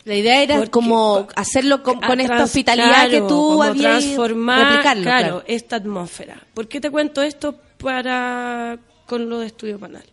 La 0.06 0.15
idea 0.15 0.43
era 0.43 0.57
Porque- 0.57 0.72
como 0.72 1.27
hacerlo 1.35 1.81
con, 1.81 2.19
esta 2.19 2.43
hospitalidad 2.43 3.10
que 3.10 3.22
tú 3.22 3.64
habías 3.64 4.03
transformar 4.03 4.81
claro, 4.81 5.02
claro. 5.02 5.43
esta 5.47 5.77
atmósfera. 5.77 6.45
¿Por 6.53 6.68
qué 6.68 6.80
te 6.80 6.91
cuento 6.91 7.23
esto 7.23 7.56
para 7.77 8.77
con 9.07 9.27
lo 9.30 9.39
de 9.39 9.47
Estudio 9.47 9.80
Panal? 9.80 10.06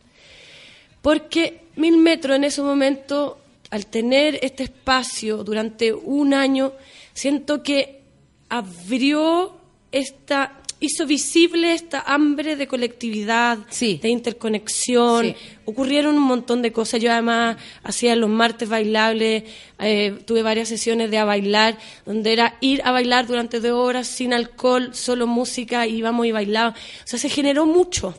Porque 1.02 1.64
Mil 1.76 1.98
Metros 1.98 2.36
en 2.36 2.44
ese 2.44 2.62
momento, 2.62 3.38
al 3.70 3.86
tener 3.86 4.38
este 4.42 4.62
espacio 4.62 5.44
durante 5.44 5.92
un 5.92 6.32
año, 6.32 6.72
siento 7.12 7.62
que 7.62 8.00
abrió 8.48 9.56
esta 9.90 10.61
hizo 10.82 11.06
visible 11.06 11.72
esta 11.72 12.00
hambre 12.00 12.56
de 12.56 12.66
colectividad, 12.66 13.58
Sí. 13.70 13.98
de 14.02 14.08
interconexión. 14.10 15.26
Sí. 15.26 15.34
Ocurrieron 15.64 16.16
un 16.16 16.22
montón 16.24 16.60
de 16.60 16.72
cosas. 16.72 17.00
Yo 17.00 17.10
además 17.12 17.56
hacía 17.82 18.14
los 18.16 18.28
martes 18.28 18.68
bailables, 18.68 19.44
eh, 19.78 20.18
tuve 20.26 20.42
varias 20.42 20.68
sesiones 20.68 21.10
de 21.10 21.18
a 21.18 21.24
bailar, 21.24 21.78
donde 22.04 22.32
era 22.32 22.56
ir 22.60 22.82
a 22.84 22.90
bailar 22.92 23.26
durante 23.26 23.60
dos 23.60 23.72
horas 23.72 24.06
sin 24.08 24.32
alcohol, 24.34 24.90
solo 24.94 25.26
música, 25.26 25.86
íbamos 25.86 26.26
y 26.26 26.32
bailábamos. 26.32 26.78
O 26.78 27.06
sea, 27.06 27.18
se 27.18 27.28
generó 27.28 27.64
mucho. 27.64 28.14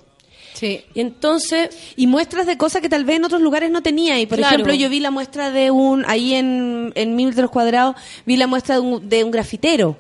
Sí. 0.53 0.81
Y 0.94 1.02
entonces, 1.02 1.69
Y 1.98 2.07
muestras 2.07 2.45
de 2.45 2.57
cosas 2.57 2.81
que 2.81 2.88
tal 2.90 3.03
vez 3.06 3.18
en 3.18 3.26
otros 3.26 3.41
lugares 3.41 3.69
no 3.72 3.81
tenía. 3.81 4.19
Y 4.19 4.26
por 4.26 4.38
Claro. 4.38 4.53
ejemplo, 4.56 4.73
yo 4.73 4.88
vi 4.90 4.99
la 4.99 5.11
muestra 5.11 5.52
de 5.52 5.72
un, 5.72 6.06
ahí 6.07 6.34
en, 6.34 6.91
en 6.95 7.15
mil 7.15 7.27
metros 7.30 7.52
cuadrados, 7.52 7.95
vi 8.26 8.38
la 8.38 8.48
muestra 8.48 8.76
de 8.76 8.81
un, 8.81 9.10
de 9.10 9.23
un 9.23 9.31
grafitero. 9.31 9.98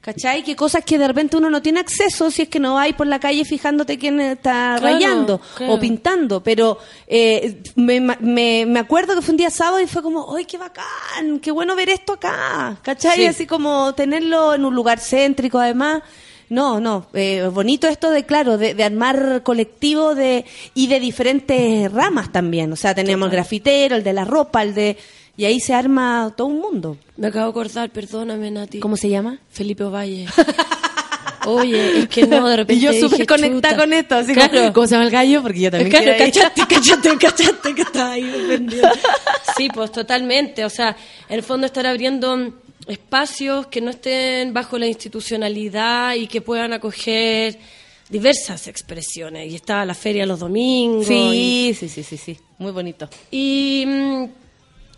¿Cachai? 0.00 0.42
Que 0.42 0.56
cosas 0.56 0.82
que 0.82 0.96
de 0.98 1.06
repente 1.06 1.36
uno 1.36 1.50
no 1.50 1.60
tiene 1.60 1.80
acceso 1.80 2.30
si 2.30 2.42
es 2.42 2.48
que 2.48 2.58
no 2.58 2.78
hay 2.78 2.94
por 2.94 3.06
la 3.06 3.20
calle 3.20 3.44
fijándote 3.44 3.98
quién 3.98 4.18
está 4.18 4.76
Claro, 4.78 4.82
rayando 4.82 5.40
claro. 5.56 5.74
o 5.74 5.78
pintando. 5.78 6.42
Pero 6.42 6.78
eh, 7.06 7.62
me, 7.76 8.00
me, 8.00 8.64
me 8.66 8.78
acuerdo 8.80 9.14
que 9.14 9.20
fue 9.20 9.32
un 9.32 9.36
día 9.36 9.50
sábado 9.50 9.78
y 9.80 9.86
fue 9.86 10.02
como, 10.02 10.34
¡ay, 10.34 10.46
qué 10.46 10.56
bacán! 10.56 11.38
¡Qué 11.40 11.50
bueno 11.50 11.76
ver 11.76 11.90
esto 11.90 12.14
acá! 12.14 12.78
¿Cachai? 12.82 13.16
Sí. 13.16 13.26
Así 13.26 13.46
como 13.46 13.92
tenerlo 13.94 14.54
en 14.54 14.64
un 14.64 14.74
lugar 14.74 15.00
céntrico 15.00 15.58
además. 15.58 16.02
No, 16.48 16.80
no, 16.80 17.06
eh, 17.12 17.48
bonito 17.52 17.86
esto 17.86 18.10
de, 18.10 18.24
claro, 18.24 18.58
de, 18.58 18.74
de 18.74 18.82
armar 18.82 19.42
colectivo 19.44 20.16
de 20.16 20.44
y 20.74 20.88
de 20.88 20.98
diferentes 20.98 21.92
ramas 21.92 22.32
también. 22.32 22.72
O 22.72 22.76
sea, 22.76 22.92
tenemos 22.94 23.26
el 23.26 23.32
grafitero, 23.32 23.94
el 23.96 24.02
de 24.02 24.12
la 24.14 24.24
ropa, 24.24 24.62
el 24.62 24.74
de... 24.74 24.96
Y 25.40 25.46
ahí 25.46 25.58
se 25.58 25.72
arma 25.72 26.34
todo 26.36 26.48
un 26.48 26.58
mundo. 26.60 26.98
Me 27.16 27.28
acabo 27.28 27.46
de 27.46 27.50
acordar, 27.52 27.88
perdóname, 27.88 28.50
Nati. 28.50 28.78
¿Cómo 28.78 28.98
se 28.98 29.08
llama? 29.08 29.38
Felipe 29.48 29.84
Ovalle. 29.84 30.26
Oye, 31.46 32.00
es 32.00 32.08
que 32.10 32.26
no, 32.26 32.46
de 32.46 32.56
repente 32.56 32.74
Y 32.74 32.80
yo 32.84 32.92
súper 32.92 33.26
conectada 33.26 33.74
con 33.74 33.90
esto, 33.94 34.16
así 34.16 34.34
Claro. 34.34 34.52
como, 34.52 34.72
¿cómo 34.74 34.86
se 34.86 34.96
llama 34.96 35.06
el 35.06 35.10
gallo? 35.10 35.40
Porque 35.40 35.60
yo 35.60 35.70
también 35.70 35.90
Claro, 35.92 36.12
cachaste, 36.18 36.60
cachaste, 36.68 37.16
cachaste 37.16 37.74
que 37.74 37.80
estaba 37.80 38.12
ahí. 38.12 38.66
Sí, 39.56 39.70
pues 39.72 39.90
totalmente. 39.92 40.66
O 40.66 40.68
sea, 40.68 40.94
en 41.30 41.36
el 41.36 41.42
fondo 41.42 41.64
estar 41.66 41.86
abriendo 41.86 42.52
espacios 42.86 43.66
que 43.68 43.80
no 43.80 43.88
estén 43.92 44.52
bajo 44.52 44.76
la 44.76 44.88
institucionalidad 44.88 46.16
y 46.16 46.26
que 46.26 46.42
puedan 46.42 46.74
acoger 46.74 47.58
diversas 48.10 48.68
expresiones. 48.68 49.50
Y 49.50 49.54
está 49.54 49.86
la 49.86 49.94
feria 49.94 50.26
los 50.26 50.40
domingos. 50.40 51.06
Sí, 51.06 51.74
sí, 51.80 51.88
sí, 51.88 52.02
sí, 52.02 52.18
sí, 52.18 52.36
muy 52.58 52.72
bonito. 52.72 53.08
Y, 53.30 53.84
y, 53.84 53.86
mm, 53.86 54.24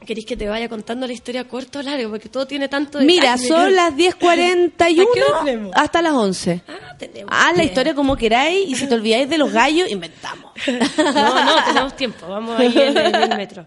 ¿queréis 0.07 0.27
que 0.27 0.37
te 0.37 0.49
vaya 0.49 0.69
contando 0.69 1.07
la 1.07 1.13
historia 1.13 1.45
corto 1.49 1.79
o 1.79 1.83
largo? 1.83 2.11
Porque 2.11 2.29
todo 2.29 2.47
tiene 2.47 2.69
tanto 2.69 3.01
Mira, 3.01 3.33
detalle. 3.37 3.49
son 3.49 3.75
las 3.75 3.93
¿A 3.95 3.97
qué 3.97 4.25
hora 4.27 4.43
10.41 4.47 5.45
tenemos? 5.45 5.73
hasta 5.75 6.03
las 6.03 6.13
11. 6.13 6.63
Ah, 6.69 6.97
tenemos 6.99 7.31
Ah, 7.33 7.53
la 7.57 7.65
historia 7.65 7.95
como 7.95 8.17
queráis 8.17 8.69
y 8.69 8.75
si 8.75 8.87
te 8.87 8.95
olvidáis 8.95 9.29
de 9.29 9.39
los 9.39 9.53
gallos, 9.53 9.91
inventamos. 9.91 10.53
No, 10.99 11.45
no, 11.45 11.65
tenemos 11.67 11.97
tiempo, 11.97 12.27
vamos 12.29 12.59
ahí 12.59 12.73
en 12.77 12.97
el, 12.97 13.15
en 13.15 13.23
el 13.33 13.37
metro. 13.37 13.67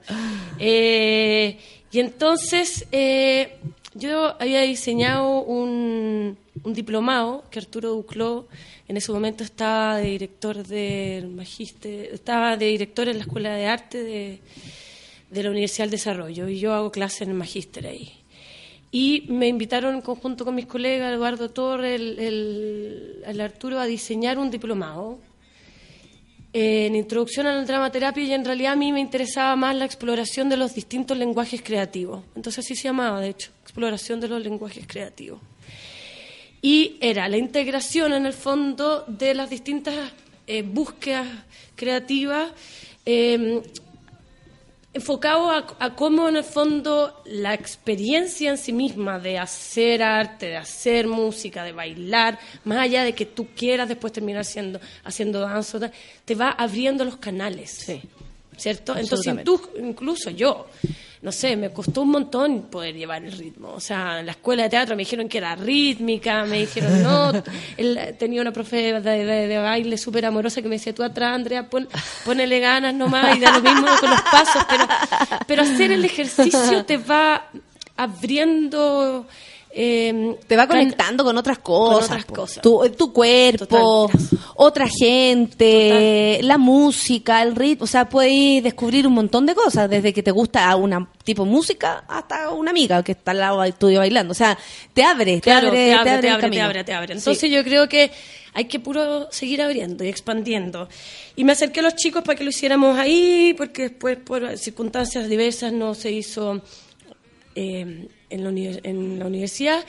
Eh, 0.59 1.59
y 1.91 1.99
entonces 1.99 2.85
eh, 2.91 3.57
yo 3.93 4.35
había 4.39 4.61
diseñado 4.61 5.41
un, 5.41 6.37
un 6.63 6.73
diplomado 6.73 7.43
que 7.49 7.59
Arturo 7.59 7.89
Duclos 7.91 8.45
en 8.87 8.97
ese 8.97 9.11
momento 9.11 9.43
estaba 9.43 9.97
de 9.97 10.07
director 10.09 10.65
del 10.65 11.29
magíster, 11.29 12.13
estaba 12.13 12.55
de 12.57 12.65
director 12.67 13.07
en 13.09 13.17
la 13.17 13.23
Escuela 13.23 13.53
de 13.55 13.65
Arte 13.67 14.03
de, 14.03 14.39
de 15.29 15.43
la 15.43 15.49
Universidad 15.49 15.85
del 15.85 15.91
Desarrollo 15.91 16.47
y 16.49 16.59
yo 16.59 16.73
hago 16.73 16.91
clase 16.91 17.23
en 17.23 17.31
el 17.31 17.35
magíster 17.35 17.87
ahí. 17.87 18.11
Y 18.91 19.25
me 19.27 19.47
invitaron 19.47 19.95
en 19.95 20.01
conjunto 20.01 20.45
con 20.45 20.55
mis 20.55 20.67
colegas, 20.67 21.13
Eduardo 21.13 21.49
Torres, 21.49 21.99
el, 21.99 23.23
el- 23.25 23.41
Arturo, 23.41 23.79
a 23.79 23.85
diseñar 23.85 24.37
un 24.37 24.49
diplomado 24.49 25.19
en 26.53 26.95
introducción 26.95 27.47
a 27.47 27.53
la 27.55 27.65
dramaterapia 27.65 28.23
y 28.23 28.31
en 28.31 28.45
realidad 28.45 28.73
a 28.73 28.75
mí 28.77 28.93
me 28.93 29.01
interesaba 29.01 29.55
más 29.57 29.75
la 29.75 29.83
exploración 29.83 30.47
de 30.47 30.55
los 30.55 30.73
distintos 30.73 31.17
lenguajes 31.17 31.61
creativos. 31.61 32.23
Entonces 32.35 32.63
así 32.63 32.75
se 32.75 32.83
llamaba, 32.83 33.19
de 33.19 33.29
hecho, 33.29 33.51
exploración 33.63 34.21
de 34.21 34.29
los 34.29 34.41
lenguajes 34.41 34.85
creativos. 34.87 35.41
Y 36.61 36.95
era 37.01 37.27
la 37.27 37.37
integración 37.37 38.13
en 38.13 38.25
el 38.25 38.33
fondo 38.33 39.03
de 39.07 39.33
las 39.33 39.49
distintas 39.49 40.13
eh, 40.47 40.61
búsquedas 40.61 41.27
creativas 41.75 42.51
eh, 43.05 43.61
enfocado 44.95 45.51
a, 45.51 45.75
a 45.79 45.93
cómo 45.93 46.29
en 46.29 46.37
el 46.37 46.43
fondo 46.45 47.21
la 47.25 47.53
experiencia 47.53 48.49
en 48.49 48.57
sí 48.57 48.71
misma 48.71 49.19
de 49.19 49.37
hacer 49.37 50.01
arte, 50.01 50.45
de 50.45 50.55
hacer 50.55 51.05
música, 51.05 51.65
de 51.65 51.73
bailar, 51.73 52.39
más 52.63 52.77
allá 52.77 53.03
de 53.03 53.13
que 53.13 53.25
tú 53.25 53.47
quieras 53.53 53.89
después 53.89 54.13
terminar 54.13 54.45
siendo, 54.45 54.79
haciendo 55.03 55.41
danza, 55.41 55.91
te 56.23 56.33
va 56.35 56.49
abriendo 56.51 57.03
los 57.03 57.17
canales. 57.17 57.71
Sí. 57.71 58.01
¿Cierto? 58.55 58.95
Entonces, 58.95 59.43
tú, 59.43 59.61
incluso 59.77 60.29
yo, 60.29 60.67
no 61.25 61.31
sé, 61.31 61.55
me 61.57 61.71
costó 61.73 62.03
un 62.03 62.11
montón 62.11 62.61
poder 62.69 62.93
llevar 62.93 63.25
el 63.25 63.31
ritmo. 63.31 63.69
O 63.73 63.79
sea, 63.79 64.19
en 64.19 64.27
la 64.27 64.33
escuela 64.33 64.61
de 64.61 64.69
teatro 64.69 64.95
me 64.95 65.01
dijeron 65.01 65.27
que 65.27 65.39
era 65.39 65.55
rítmica, 65.55 66.45
me 66.45 66.59
dijeron 66.59 67.01
no. 67.01 67.31
Él, 67.77 68.15
tenía 68.19 68.41
una 68.41 68.53
profe 68.53 68.93
de, 68.93 69.01
de- 69.01 69.47
de 69.47 69.57
baile 69.57 69.97
súper 69.97 70.27
amorosa 70.27 70.61
que 70.61 70.67
me 70.69 70.75
decía, 70.75 70.93
tú 70.93 71.01
atrás, 71.01 71.33
Andrea, 71.33 71.67
pon, 71.67 71.89
ponele 72.23 72.59
ganas 72.59 72.93
nomás 72.93 73.35
y 73.35 73.39
da 73.39 73.51
lo 73.51 73.61
mismo 73.61 73.87
con 73.99 74.09
los 74.11 74.21
pasos. 74.21 74.63
Pero, 74.69 74.87
pero 75.47 75.61
hacer 75.63 75.91
el 75.91 76.05
ejercicio 76.05 76.85
te 76.85 76.97
va 76.97 77.49
abriendo... 77.97 79.25
eh, 79.77 80.37
Te 80.47 80.55
va 80.55 80.67
conectando 80.67 81.25
con 81.25 81.37
otras 81.37 81.59
cosas. 81.59 82.05
otras 82.05 82.25
po. 82.25 82.33
cosas. 82.33 82.61
Tu, 82.61 82.89
tu 82.91 83.11
cuerpo, 83.11 83.65
Total, 83.65 84.19
otra 84.55 84.87
gente, 84.87 86.39
la 86.43 86.57
música, 86.57 87.41
el 87.41 87.57
ritmo. 87.57 87.83
O 87.83 87.87
sea, 87.87 88.07
puedes 88.07 88.63
descubrir 88.63 89.05
un 89.05 89.13
montón 89.13 89.45
de 89.45 89.53
cosas, 89.53 89.89
desde 89.89 90.13
que 90.13 90.23
te 90.23 90.31
gusta 90.31 90.73
una 90.77 91.09
tipo 91.25 91.43
música 91.43 92.05
hasta 92.07 92.51
una 92.51 92.71
amiga 92.71 93.03
que 93.03 93.11
está 93.11 93.31
al 93.31 93.39
lado 93.39 93.61
del 93.61 93.73
estudio 93.73 93.99
bailando. 93.99 94.31
O 94.31 94.35
sea, 94.35 94.57
te 94.93 95.03
abre, 95.03 95.41
te 95.41 95.51
abre, 95.51 95.71
te 95.71 95.93
abre, 95.93 96.21
te 96.21 96.29
abre, 96.29 96.49
te 96.49 96.61
abre, 96.61 96.83
te 96.85 96.93
abre. 96.93 97.07
Sí. 97.07 97.17
Entonces 97.19 97.51
yo 97.51 97.61
creo 97.65 97.89
que 97.89 98.11
hay 98.53 98.65
que 98.65 98.79
puro 98.79 99.29
seguir 99.29 99.61
abriendo 99.61 100.05
y 100.05 100.07
expandiendo. 100.07 100.87
Y 101.35 101.43
me 101.43 101.51
acerqué 101.51 101.81
a 101.81 101.83
los 101.83 101.95
chicos 101.95 102.23
para 102.23 102.37
que 102.37 102.45
lo 102.45 102.49
hiciéramos 102.49 102.97
ahí, 102.97 103.53
porque 103.57 103.89
después 103.89 104.17
por 104.17 104.57
circunstancias 104.57 105.27
diversas 105.27 105.73
no 105.73 105.95
se 105.95 106.11
hizo 106.11 106.61
eh, 107.55 108.07
en, 108.29 108.43
la 108.43 108.79
en 108.83 109.19
la 109.19 109.25
universidad. 109.25 109.85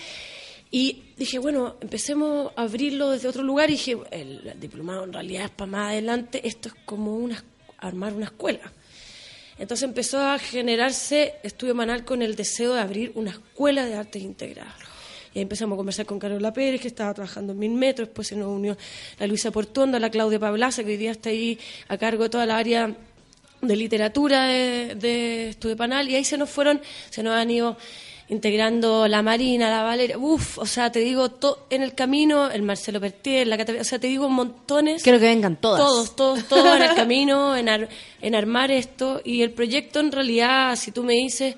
Y 0.70 1.02
dije, 1.16 1.38
bueno, 1.38 1.76
empecemos 1.80 2.52
a 2.56 2.62
abrirlo 2.62 3.10
desde 3.10 3.28
otro 3.28 3.42
lugar. 3.42 3.70
Y 3.70 3.74
dije, 3.74 3.96
el 4.10 4.54
diplomado 4.60 5.04
en 5.04 5.12
realidad 5.12 5.44
es 5.44 5.50
para 5.50 5.70
más 5.70 5.90
adelante, 5.92 6.46
esto 6.46 6.68
es 6.68 6.74
como 6.84 7.16
una, 7.16 7.42
armar 7.78 8.12
una 8.12 8.26
escuela. 8.26 8.72
Entonces 9.58 9.84
empezó 9.84 10.20
a 10.20 10.38
generarse 10.38 11.36
Estudio 11.42 11.74
Manal 11.74 12.04
con 12.04 12.20
el 12.20 12.36
deseo 12.36 12.74
de 12.74 12.80
abrir 12.80 13.12
una 13.14 13.30
escuela 13.30 13.86
de 13.86 13.94
artes 13.94 14.22
integradas. 14.22 14.74
Y 15.32 15.38
ahí 15.38 15.42
empezamos 15.42 15.76
a 15.76 15.78
conversar 15.78 16.06
con 16.06 16.18
Carola 16.18 16.52
Pérez, 16.52 16.80
que 16.80 16.88
estaba 16.88 17.12
trabajando 17.14 17.52
en 17.52 17.58
Mil 17.58 17.72
Metros, 17.72 18.08
después 18.08 18.28
se 18.28 18.36
nos 18.36 18.48
unió 18.48 18.76
la 19.18 19.26
Luisa 19.26 19.50
Portondo, 19.50 19.98
la 19.98 20.10
Claudia 20.10 20.38
Pablaza, 20.38 20.82
que 20.82 20.90
hoy 20.90 20.96
día 20.96 21.10
está 21.10 21.30
ahí 21.30 21.58
a 21.88 21.96
cargo 21.96 22.24
de 22.24 22.30
toda 22.30 22.46
la 22.46 22.56
área 22.56 22.94
de 23.62 23.76
literatura 23.76 24.46
de, 24.46 24.94
de 24.94 25.48
Estudio 25.50 25.76
Panal, 25.76 26.08
y 26.08 26.16
ahí 26.16 26.24
se 26.24 26.36
nos 26.36 26.50
fueron, 26.50 26.80
se 27.10 27.22
nos 27.22 27.34
han 27.34 27.50
ido 27.50 27.76
integrando 28.28 29.06
la 29.08 29.22
Marina, 29.22 29.70
la 29.70 29.82
Valeria, 29.82 30.18
uff, 30.18 30.58
o 30.58 30.66
sea, 30.66 30.90
te 30.90 30.98
digo, 31.00 31.30
to- 31.30 31.66
en 31.70 31.82
el 31.82 31.94
camino, 31.94 32.50
el 32.50 32.62
Marcelo 32.62 33.00
Pertier, 33.00 33.46
la 33.46 33.56
Catalina, 33.56 33.82
o 33.82 33.84
sea, 33.84 33.98
te 33.98 34.08
digo 34.08 34.28
montones. 34.28 35.02
Quiero 35.02 35.18
que 35.18 35.26
vengan 35.26 35.56
todas. 35.56 35.80
Todos, 35.80 36.16
todos, 36.16 36.44
todos 36.48 36.76
en 36.76 36.82
el 36.82 36.94
camino, 36.94 37.56
en, 37.56 37.68
ar- 37.68 37.88
en 38.20 38.34
armar 38.34 38.70
esto. 38.70 39.20
Y 39.24 39.42
el 39.42 39.50
proyecto, 39.52 40.00
en 40.00 40.10
realidad, 40.12 40.74
si 40.76 40.90
tú 40.90 41.04
me 41.04 41.12
dices, 41.14 41.54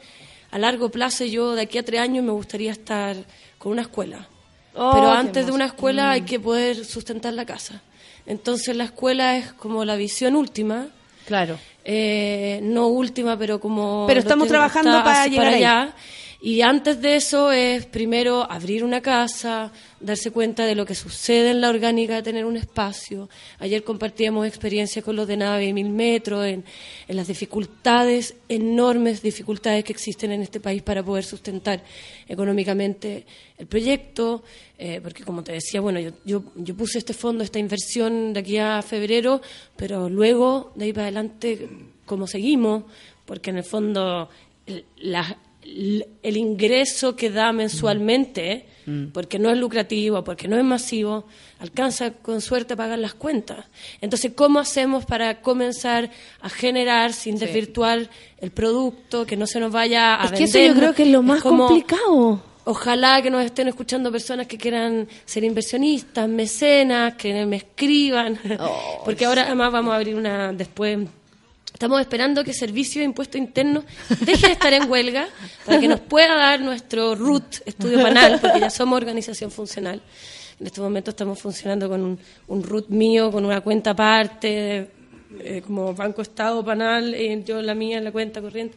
a 0.50 0.58
largo 0.58 0.90
plazo, 0.90 1.24
yo 1.24 1.54
de 1.54 1.62
aquí 1.62 1.78
a 1.78 1.82
tres 1.84 2.00
años 2.00 2.24
me 2.24 2.32
gustaría 2.32 2.72
estar 2.72 3.16
con 3.58 3.72
una 3.72 3.82
escuela. 3.82 4.28
Oh, 4.74 4.90
Pero 4.94 5.10
antes 5.10 5.46
de 5.46 5.52
una 5.52 5.66
escuela 5.66 6.10
hay 6.12 6.20
que 6.22 6.38
poder 6.38 6.84
sustentar 6.84 7.32
la 7.32 7.44
casa. 7.46 7.82
Entonces 8.26 8.76
la 8.76 8.84
escuela 8.84 9.36
es 9.38 9.52
como 9.54 9.84
la 9.84 9.96
visión 9.96 10.36
última. 10.36 10.88
Claro. 11.26 11.58
Eh, 11.84 12.60
no 12.62 12.86
última, 12.88 13.36
pero 13.38 13.58
como... 13.58 14.04
Pero 14.06 14.20
estamos 14.20 14.46
trabajando 14.48 15.02
para 15.02 15.26
llegar 15.26 15.46
allá. 15.54 15.92
Y 16.40 16.62
antes 16.62 17.00
de 17.02 17.16
eso 17.16 17.50
es 17.50 17.84
primero 17.86 18.48
abrir 18.48 18.84
una 18.84 19.00
casa, 19.00 19.72
darse 19.98 20.30
cuenta 20.30 20.64
de 20.66 20.76
lo 20.76 20.86
que 20.86 20.94
sucede 20.94 21.50
en 21.50 21.60
la 21.60 21.68
orgánica 21.68 22.22
tener 22.22 22.44
un 22.44 22.56
espacio. 22.56 23.28
Ayer 23.58 23.82
compartíamos 23.82 24.46
experiencias 24.46 25.04
con 25.04 25.16
los 25.16 25.26
de 25.26 25.36
nave 25.36 25.64
y 25.66 25.72
mil 25.72 25.90
metros, 25.90 26.46
en, 26.46 26.64
en 27.08 27.16
las 27.16 27.26
dificultades, 27.26 28.36
enormes 28.48 29.20
dificultades 29.20 29.82
que 29.82 29.92
existen 29.92 30.30
en 30.30 30.42
este 30.42 30.60
país 30.60 30.80
para 30.82 31.02
poder 31.02 31.24
sustentar 31.24 31.82
económicamente 32.28 33.26
el 33.58 33.66
proyecto. 33.66 34.44
eh, 34.78 35.00
porque 35.02 35.24
como 35.24 35.42
te 35.42 35.50
decía, 35.52 35.80
bueno, 35.80 35.98
yo, 35.98 36.12
yo, 36.24 36.44
yo 36.54 36.76
puse 36.76 36.98
este 36.98 37.14
fondo, 37.14 37.42
esta 37.42 37.58
inversión 37.58 38.32
de 38.32 38.38
aquí 38.38 38.58
a 38.58 38.80
febrero, 38.82 39.40
pero 39.76 40.08
luego, 40.08 40.70
de 40.76 40.84
ahí 40.84 40.92
para 40.92 41.06
adelante, 41.06 41.68
¿cómo 42.06 42.28
seguimos? 42.28 42.84
Porque 43.26 43.50
en 43.50 43.56
el 43.58 43.64
fondo 43.64 44.28
el, 44.66 44.84
la- 44.98 45.36
el- 46.22 46.36
ingreso 46.36 47.14
que 47.16 47.30
da 47.30 47.52
mensualmente, 47.52 48.66
porque 49.12 49.38
no 49.38 49.50
es 49.50 49.58
lucrativo, 49.58 50.24
porque 50.24 50.48
no 50.48 50.56
es 50.56 50.64
masivo, 50.64 51.26
alcanza 51.58 52.12
con 52.12 52.40
suerte 52.40 52.72
a 52.72 52.76
pagar 52.76 52.98
las 52.98 53.12
cuentas. 53.12 53.66
Entonces, 54.00 54.32
¿cómo 54.34 54.58
hacemos 54.60 55.04
para 55.04 55.42
comenzar 55.42 56.10
a 56.40 56.48
generar 56.48 57.12
sin 57.12 57.38
desvirtuar 57.38 58.08
el 58.40 58.50
producto, 58.50 59.26
que 59.26 59.36
no 59.36 59.46
se 59.46 59.60
nos 59.60 59.70
vaya 59.72 60.20
a 60.22 60.26
Es 60.26 60.32
que 60.32 60.44
eso 60.44 60.54
vender? 60.58 60.74
yo 60.74 60.80
creo 60.80 60.94
que 60.94 61.02
es 61.02 61.08
lo 61.10 61.22
más 61.22 61.42
como- 61.42 61.66
complicado. 61.66 62.42
Ojalá 62.64 63.22
que 63.22 63.30
nos 63.30 63.42
estén 63.44 63.66
escuchando 63.68 64.12
personas 64.12 64.46
que 64.46 64.58
quieran 64.58 65.08
ser 65.24 65.42
inversionistas, 65.42 66.28
mecenas, 66.28 67.14
que 67.14 67.46
me 67.46 67.56
escriban. 67.56 68.38
Oh, 68.60 69.00
Porque 69.06 69.24
ahora 69.24 69.44
además 69.46 69.72
vamos 69.72 69.92
a 69.92 69.96
abrir 69.96 70.14
una 70.14 70.52
después 70.52 70.98
Estamos 71.78 72.00
esperando 72.00 72.42
que 72.42 72.52
Servicio 72.52 73.02
de 73.02 73.04
Impuesto 73.04 73.38
Interno 73.38 73.84
deje 74.26 74.48
de 74.48 74.52
estar 74.54 74.72
en 74.72 74.90
huelga 74.90 75.28
para 75.64 75.78
que 75.78 75.86
nos 75.86 76.00
pueda 76.00 76.34
dar 76.34 76.60
nuestro 76.60 77.14
RUT, 77.14 77.58
estudio 77.66 78.02
panal, 78.02 78.40
porque 78.40 78.58
ya 78.58 78.68
somos 78.68 78.96
organización 78.96 79.52
funcional. 79.52 80.02
En 80.58 80.66
este 80.66 80.80
momento 80.80 81.10
estamos 81.10 81.38
funcionando 81.40 81.88
con 81.88 82.04
un, 82.04 82.18
un 82.48 82.64
RUT 82.64 82.88
mío, 82.88 83.30
con 83.30 83.44
una 83.44 83.60
cuenta 83.60 83.90
aparte, 83.90 84.90
eh, 85.38 85.62
como 85.64 85.94
Banco 85.94 86.20
Estado 86.20 86.64
Panal, 86.64 87.14
eh, 87.14 87.44
yo 87.46 87.62
la 87.62 87.76
mía 87.76 87.98
en 87.98 88.02
la 88.02 88.10
cuenta 88.10 88.40
corriente. 88.40 88.76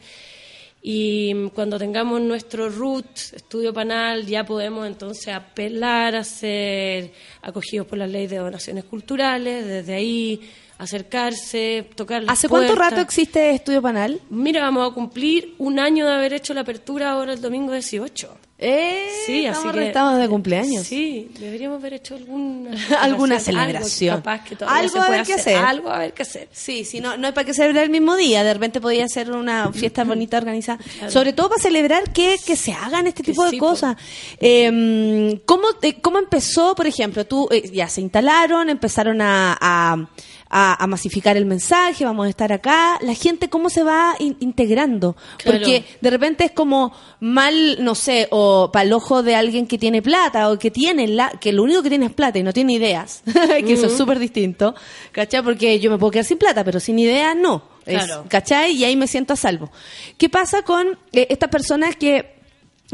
Y 0.84 1.48
cuando 1.50 1.78
tengamos 1.78 2.20
nuestro 2.20 2.68
RUT, 2.68 3.06
estudio 3.34 3.72
panal, 3.72 4.26
ya 4.26 4.44
podemos 4.44 4.84
entonces 4.84 5.32
apelar 5.32 6.16
a 6.16 6.24
ser 6.24 7.12
acogidos 7.40 7.86
por 7.86 7.98
la 7.98 8.08
ley 8.08 8.26
de 8.26 8.38
donaciones 8.38 8.84
culturales, 8.84 9.64
desde 9.64 9.94
ahí 9.94 10.40
acercarse, 10.78 11.88
tocar 11.94 12.24
las 12.24 12.32
¿Hace 12.32 12.48
cuánto 12.48 12.74
rato 12.74 13.00
existe 13.00 13.50
Estudio 13.50 13.80
Panal? 13.80 14.20
Mira, 14.30 14.62
vamos 14.62 14.90
a 14.90 14.92
cumplir 14.92 15.54
un 15.58 15.78
año 15.78 16.04
de 16.06 16.14
haber 16.14 16.32
hecho 16.32 16.52
la 16.52 16.62
apertura 16.62 17.12
ahora 17.12 17.32
el 17.32 17.40
domingo 17.40 17.72
18. 17.72 18.36
Eh, 18.64 19.08
Sí, 19.26 19.46
estamos, 19.46 19.66
así 19.66 19.78
que 19.78 19.86
estamos 19.86 20.18
de 20.18 20.28
cumpleaños. 20.28 20.86
Sí, 20.86 21.30
deberíamos 21.38 21.78
haber 21.80 21.94
hecho 21.94 22.14
alguna 22.16 22.70
Alguna 23.00 23.34
algo 23.36 23.44
celebración. 23.44 24.16
capaz 24.16 24.44
que 24.44 24.56
Algo 24.64 24.92
se 24.92 24.98
a 24.98 25.10
ver 25.10 25.26
qué 25.26 25.34
hacer. 25.34 25.56
Algo 25.56 25.90
a 25.90 25.98
ver 25.98 26.12
qué 26.12 26.22
hacer. 26.22 26.48
Sí, 26.52 26.84
sí, 26.84 27.00
no, 27.00 27.16
no 27.16 27.28
es 27.28 27.34
para 27.34 27.44
que 27.44 27.54
celebrar 27.54 27.84
el 27.84 27.90
mismo 27.90 28.16
día, 28.16 28.44
de 28.44 28.54
repente 28.54 28.80
podía 28.80 29.06
ser 29.08 29.32
una 29.32 29.72
fiesta 29.72 30.04
bonita 30.04 30.38
organizada, 30.38 30.78
sobre 31.08 31.32
todo 31.32 31.50
para 31.50 31.62
celebrar 31.62 32.12
que, 32.12 32.36
que 32.44 32.56
se 32.56 32.72
hagan 32.72 33.06
este 33.06 33.22
tipo 33.22 33.44
de 33.44 33.50
sí, 33.50 33.58
cosas. 33.58 33.96
Eh, 34.40 35.40
¿cómo, 35.44 35.68
eh, 35.82 36.00
¿Cómo 36.00 36.18
empezó, 36.18 36.74
por 36.74 36.86
ejemplo, 36.86 37.26
tú 37.26 37.48
eh, 37.50 37.68
ya 37.72 37.88
se 37.88 38.00
instalaron, 38.00 38.68
empezaron 38.70 39.20
a, 39.20 39.56
a, 39.60 40.08
a- 40.54 40.74
a 40.84 40.86
masificar 40.86 41.36
el 41.38 41.46
mensaje, 41.46 42.04
vamos 42.04 42.26
a 42.26 42.28
estar 42.28 42.52
acá, 42.52 42.98
la 43.00 43.14
gente 43.14 43.48
cómo 43.48 43.70
se 43.70 43.82
va 43.82 44.14
in- 44.18 44.36
integrando? 44.40 45.16
Claro. 45.38 45.58
Porque 45.58 45.84
de 46.00 46.10
repente 46.10 46.44
es 46.44 46.50
como 46.52 46.92
mal, 47.20 47.82
no 47.82 47.94
sé, 47.94 48.28
o 48.30 48.70
para 48.70 48.84
el 48.84 48.92
ojo 48.92 49.22
de 49.22 49.34
alguien 49.34 49.66
que 49.66 49.78
tiene 49.78 50.02
plata 50.02 50.50
o 50.50 50.58
que 50.58 50.70
tiene 50.70 51.08
la, 51.08 51.30
que 51.40 51.52
lo 51.52 51.62
único 51.62 51.82
que 51.82 51.88
tiene 51.88 52.06
es 52.06 52.12
plata 52.12 52.38
y 52.38 52.42
no 52.42 52.52
tiene 52.52 52.74
ideas, 52.74 53.22
que 53.66 53.72
eso 53.72 53.86
es 53.86 53.96
súper 53.96 54.18
distinto, 54.18 54.74
¿cachai? 55.10 55.42
Porque 55.42 55.80
yo 55.80 55.90
me 55.90 55.96
puedo 55.98 56.10
quedar 56.10 56.26
sin 56.26 56.36
plata, 56.38 56.62
pero 56.64 56.78
sin 56.80 56.98
ideas 56.98 57.34
no. 57.34 57.62
Es- 57.86 58.04
Claro. 58.04 58.24
¿Cachai? 58.28 58.72
Y 58.76 58.84
ahí 58.84 58.94
me 58.94 59.06
siento 59.06 59.32
a 59.32 59.36
salvo. 59.36 59.70
¿Qué 60.18 60.28
pasa 60.28 60.62
con 60.62 60.86
eh, 61.12 61.26
estas 61.30 61.48
personas 61.48 61.96
que 61.96 62.41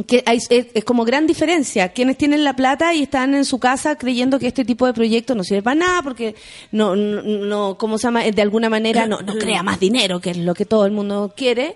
que 0.06 0.22
hay, 0.26 0.38
es, 0.50 0.66
es 0.74 0.84
como 0.84 1.04
gran 1.04 1.26
diferencia. 1.26 1.88
Quienes 1.88 2.16
tienen 2.16 2.44
la 2.44 2.54
plata 2.54 2.94
y 2.94 3.02
están 3.02 3.34
en 3.34 3.44
su 3.44 3.58
casa 3.58 3.96
creyendo 3.96 4.38
que 4.38 4.46
este 4.46 4.64
tipo 4.64 4.86
de 4.86 4.92
proyecto 4.94 5.34
no 5.34 5.42
sirve 5.44 5.62
para 5.62 5.74
nada 5.74 6.02
porque 6.02 6.34
no, 6.72 6.94
no, 6.94 7.22
no 7.22 7.76
¿cómo 7.78 7.98
se 7.98 8.04
llama? 8.06 8.22
De 8.24 8.42
alguna 8.42 8.68
manera 8.70 9.06
no, 9.06 9.20
no 9.22 9.34
crea 9.38 9.62
más 9.62 9.80
dinero, 9.80 10.20
que 10.20 10.30
es 10.30 10.36
lo 10.36 10.54
que 10.54 10.64
todo 10.64 10.86
el 10.86 10.92
mundo 10.92 11.32
quiere. 11.36 11.74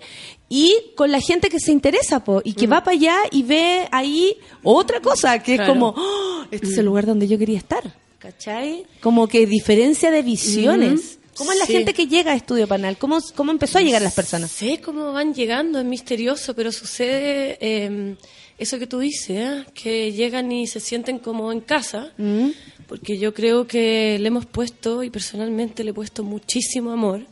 Y 0.49 0.75
con 0.97 1.11
la 1.11 1.21
gente 1.21 1.49
que 1.49 1.59
se 1.59 1.73
interesa, 1.73 2.23
po, 2.23 2.43
y 2.45 2.53
que 2.53 2.67
va 2.67 2.85
para 2.85 2.97
allá 2.97 3.17
y 3.31 3.43
ve 3.43 3.89
ahí 3.91 4.37
otra 4.63 5.01
cosa, 5.01 5.39
que 5.43 5.55
Claro. 5.57 5.63
es 5.73 5.79
como, 5.79 5.95
"Oh, 5.97 6.43
este 6.51 6.67
es 6.67 6.79
el 6.79 6.85
lugar 6.85 7.07
donde 7.07 7.27
yo 7.27 7.39
quería 7.39 7.57
estar. 7.59 7.83
¿Cachai? 8.19 8.85
Como 9.01 9.27
que 9.27 9.47
diferencia 9.47 10.11
de 10.11 10.23
visiones. 10.23 11.19
¿Cómo 11.37 11.53
es 11.53 11.59
la 11.59 11.67
Sí. 11.67 11.73
gente 11.73 11.95
que 11.95 12.07
llega 12.07 12.33
a 12.33 12.37
Estudio 12.37 12.67
Panal? 12.69 12.99
¿Cómo, 12.99 13.19
¿Cómo 13.35 13.53
empezó 13.53 13.79
a 13.79 13.81
llegar 13.83 14.03
las 14.03 14.15
personas? 14.15 14.51
sé 14.51 14.81
cómo 14.81 15.13
van 15.13 15.33
llegando, 15.35 15.79
es 15.79 15.85
misterioso, 15.85 16.55
pero 16.55 16.71
sucede 16.73 17.57
eh, 17.61 18.17
eso 18.59 18.79
que 18.79 18.87
tú 18.87 18.99
dices, 18.99 19.31
¿eh? 19.31 19.65
que 19.75 20.13
llegan 20.13 20.53
y 20.53 20.67
se 20.67 20.79
sienten 20.81 21.19
como 21.19 21.51
en 21.53 21.61
casa, 21.61 22.13
Mm. 22.19 22.49
porque 22.87 23.19
yo 23.19 23.33
creo 23.33 23.67
que 23.67 24.19
le 24.21 24.29
hemos 24.29 24.45
puesto, 24.47 25.03
y 25.03 25.11
personalmente 25.11 25.83
le 25.85 25.91
he 25.91 25.95
puesto 25.95 26.23
muchísimo 26.23 26.93
amor, 26.93 27.27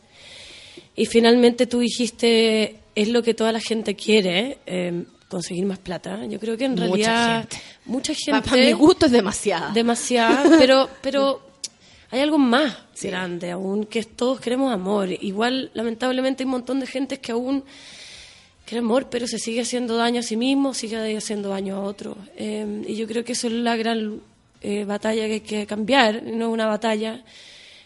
y 0.95 1.05
finalmente 1.05 1.67
tú 1.67 1.79
dijiste, 1.79 2.77
es 2.95 3.07
lo 3.07 3.21
que 3.23 3.33
toda 3.33 3.51
la 3.51 3.59
gente 3.61 3.95
quiere, 3.95 4.57
eh, 4.65 5.03
conseguir 5.29 5.65
más 5.65 5.79
plata. 5.79 6.25
Yo 6.25 6.39
creo 6.41 6.57
que 6.57 6.65
en 6.65 6.71
Mucha 6.71 6.83
realidad 6.85 7.39
gente. 7.49 7.57
mucha 7.85 8.13
gente... 8.13 8.49
pa' 8.49 8.55
mi 8.57 8.73
gusto 8.73 9.05
es 9.05 9.13
demasiado. 9.13 9.71
Demasiado, 9.73 10.49
pero, 10.59 10.89
pero 11.01 11.39
hay 12.11 12.19
algo 12.19 12.37
más 12.37 12.77
grande 13.01 13.51
aún, 13.51 13.85
que 13.85 13.99
es 13.99 14.07
todos 14.15 14.41
queremos 14.41 14.71
amor. 14.71 15.09
Igual, 15.09 15.71
lamentablemente, 15.73 16.43
hay 16.43 16.45
un 16.45 16.51
montón 16.51 16.81
de 16.81 16.87
gente 16.87 17.19
que 17.19 17.31
aún 17.31 17.63
quiere 18.65 18.79
amor, 18.79 19.07
pero 19.09 19.27
se 19.27 19.39
sigue 19.39 19.61
haciendo 19.61 19.95
daño 19.95 20.19
a 20.19 20.23
sí 20.23 20.35
mismo, 20.35 20.73
sigue 20.73 21.17
haciendo 21.17 21.49
daño 21.49 21.77
a 21.77 21.79
otros. 21.81 22.17
Eh, 22.35 22.83
y 22.85 22.95
yo 22.95 23.07
creo 23.07 23.23
que 23.23 23.31
eso 23.31 23.47
es 23.47 23.53
la 23.53 23.77
gran 23.77 24.19
eh, 24.61 24.83
batalla 24.83 25.25
que 25.25 25.33
hay 25.33 25.39
que 25.39 25.65
cambiar. 25.65 26.21
No 26.23 26.47
es 26.47 26.53
una 26.53 26.67
batalla, 26.67 27.23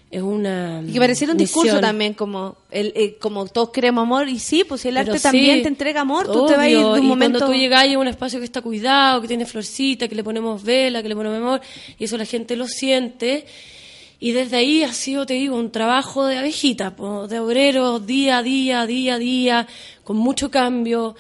es 0.10 0.22
una. 0.24 0.84
Y 0.88 0.94
que 0.94 1.00
pareciera 1.00 1.34
un 1.34 1.38
discurso 1.38 1.80
también, 1.80 2.16
como 2.16 2.58
el, 2.72 2.94
eh, 2.96 3.18
como 3.20 3.46
todos 3.46 3.70
queremos 3.70 4.02
amor, 4.02 4.28
y 4.28 4.40
sí, 4.40 4.64
pues 4.64 4.82
si 4.82 4.88
el 4.88 4.96
Pero 4.96 5.12
arte 5.12 5.20
sí, 5.20 5.24
también 5.24 5.62
te 5.62 5.68
entrega 5.68 6.02
amor, 6.02 6.26
tú 6.26 6.48
te 6.48 6.54
vas 6.54 6.62
a 6.62 6.70
ir 6.70 6.78
de 6.78 6.84
obvio, 6.84 6.94
un 6.94 7.06
y 7.06 7.08
momento... 7.08 7.40
cuando 7.40 7.54
tú 7.54 7.60
llegáis 7.60 7.96
a 7.96 8.00
un 8.00 8.08
espacio 8.08 8.40
que 8.40 8.46
está 8.46 8.62
cuidado, 8.62 9.22
que 9.22 9.28
tiene 9.28 9.46
florcita, 9.46 10.08
que 10.08 10.16
le 10.16 10.24
ponemos 10.24 10.64
vela, 10.64 11.04
que 11.04 11.10
le 11.10 11.16
ponemos 11.16 11.38
amor, 11.38 11.62
y 12.00 12.06
eso 12.06 12.18
la 12.18 12.26
gente 12.26 12.56
lo 12.56 12.68
siente. 12.68 13.46
Y 14.20 14.32
desde 14.32 14.58
ahí 14.58 14.84
ha 14.84 14.94
sido, 14.94 15.26
te 15.26 15.34
digo, 15.34 15.56
un 15.58 15.72
trabajo 15.72 16.26
de 16.26 16.38
abejita, 16.38 16.96
po, 16.96 17.28
de 17.28 17.40
obreros, 17.40 18.06
día 18.06 18.40
a 18.40 18.44
día, 18.44 18.86
día 18.86 19.16
a 19.16 19.18
día, 19.18 19.68
con 20.04 20.18
mucho 20.18 20.50
cambio, 20.50 21.16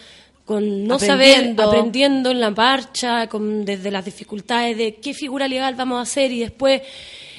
con 0.45 0.85
no 0.85 0.95
Aprendiendo. 0.95 1.63
saber, 1.63 1.76
aprendiendo 1.76 2.31
en 2.31 2.39
la 2.39 2.51
marcha, 2.51 3.27
con, 3.27 3.65
desde 3.65 3.91
las 3.91 4.05
dificultades 4.05 4.77
de 4.77 4.95
qué 4.95 5.13
figura 5.13 5.47
legal 5.47 5.76
vamos 5.76 5.99
a 5.99 6.01
hacer 6.01 6.31
y 6.31 6.39
después 6.39 6.81